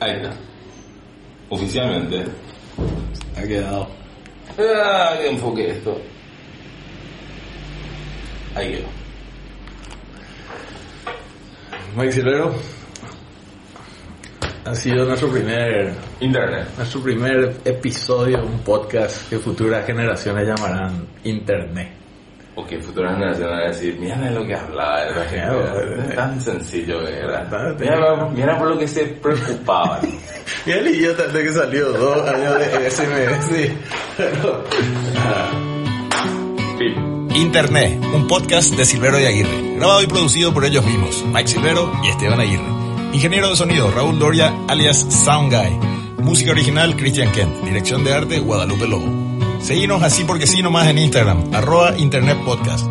Ahí 0.00 0.10
está. 0.12 0.32
Oficialmente. 1.48 2.24
Ha 3.36 3.42
quedado. 3.42 3.88
Ah, 4.58 5.14
que 5.18 5.30
enfoque 5.30 5.70
esto. 5.70 5.98
Ahí 8.54 8.72
quedó. 8.72 8.88
Mike 11.96 12.12
Silvero. 12.12 12.54
Ha 14.64 14.74
sido 14.76 15.04
nuestro 15.04 15.28
primer 15.28 15.92
Internet. 16.20 16.68
Nuestro 16.76 17.00
primer 17.02 17.56
episodio 17.64 18.38
de 18.38 18.44
un 18.44 18.60
podcast 18.60 19.28
que 19.28 19.38
futuras 19.38 19.84
generaciones 19.84 20.46
llamarán 20.46 21.04
Internet. 21.24 21.90
O 22.54 22.64
que 22.64 22.78
futuras 22.80 23.14
generaciones 23.14 23.50
van 23.50 23.60
a 23.60 23.68
decir, 23.68 23.96
mira 23.98 24.16
de 24.18 24.30
lo 24.30 24.46
que 24.46 24.54
hablaba, 24.54 25.02
era 25.02 25.26
Claro, 25.26 26.14
tan 26.14 26.40
sencillo 26.40 27.04
que 27.04 27.18
era. 27.18 27.74
Mira, 27.78 28.26
mira 28.26 28.58
por 28.58 28.68
lo 28.68 28.78
que 28.78 28.86
se 28.86 29.04
preocupaban. 29.06 30.00
Y 30.64 30.70
el 30.70 30.86
idiota 30.86 31.26
de 31.26 31.42
que 31.42 31.52
salió 31.52 31.92
dos 31.92 32.28
años 32.28 32.56
de 32.56 32.88
SMS. 32.88 33.70
Internet, 37.34 37.98
un 38.14 38.28
podcast 38.28 38.72
de 38.74 38.84
Silvero 38.84 39.18
y 39.18 39.24
Aguirre, 39.24 39.76
grabado 39.76 40.02
y 40.02 40.06
producido 40.06 40.54
por 40.54 40.64
ellos 40.64 40.84
mismos, 40.84 41.24
Mike 41.26 41.48
Silvero 41.48 41.90
y 42.04 42.08
Esteban 42.10 42.38
Aguirre. 42.38 42.81
Ingeniero 43.12 43.50
de 43.50 43.56
sonido, 43.56 43.90
Raúl 43.90 44.18
Doria, 44.18 44.54
alias 44.68 45.06
Sound 45.10 45.52
Guy. 45.52 45.78
Música 46.24 46.52
original, 46.52 46.96
Christian 46.96 47.30
Kent. 47.32 47.62
Dirección 47.62 48.02
de 48.04 48.14
arte, 48.14 48.38
Guadalupe 48.38 48.88
Lobo. 48.88 49.04
Seguinos 49.60 50.02
así 50.02 50.24
porque 50.24 50.46
sí 50.46 50.62
nomás 50.62 50.88
en 50.88 50.96
Instagram, 50.98 51.52
arroba 51.52 51.98
Internet 51.98 52.38
Podcast. 52.44 52.86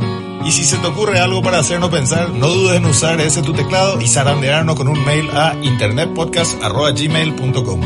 Y 0.45 0.51
si 0.51 0.63
se 0.63 0.77
te 0.77 0.85
ocurre 0.87 1.19
algo 1.19 1.41
para 1.41 1.57
hacernos 1.59 1.89
pensar, 1.89 2.29
no 2.29 2.47
dudes 2.47 2.77
en 2.77 2.85
usar 2.85 3.19
ese 3.19 3.41
tu 3.41 3.53
teclado 3.53 3.99
y 3.99 4.07
zarandearnos 4.07 4.75
con 4.75 4.87
un 4.87 5.03
mail 5.05 5.27
a 5.33 5.55
internetpodcast.gmail.com. 5.61 7.81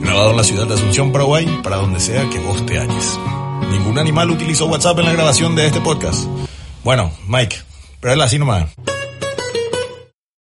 Grabado 0.00 0.30
en 0.30 0.36
la 0.36 0.44
ciudad 0.44 0.66
de 0.66 0.74
Asunción, 0.74 1.10
Paraguay, 1.12 1.46
para 1.62 1.76
donde 1.76 1.98
sea 1.98 2.28
que 2.30 2.38
vos 2.38 2.64
te 2.66 2.78
halles. 2.78 3.18
Ningún 3.70 3.98
animal 3.98 4.30
utilizó 4.30 4.66
WhatsApp 4.66 5.00
en 5.00 5.06
la 5.06 5.12
grabación 5.12 5.56
de 5.56 5.66
este 5.66 5.80
podcast. 5.80 6.24
Bueno, 6.84 7.10
Mike, 7.26 7.56
pero 8.00 8.14
él 8.14 8.20
así 8.20 8.38
nomás. 8.38 8.66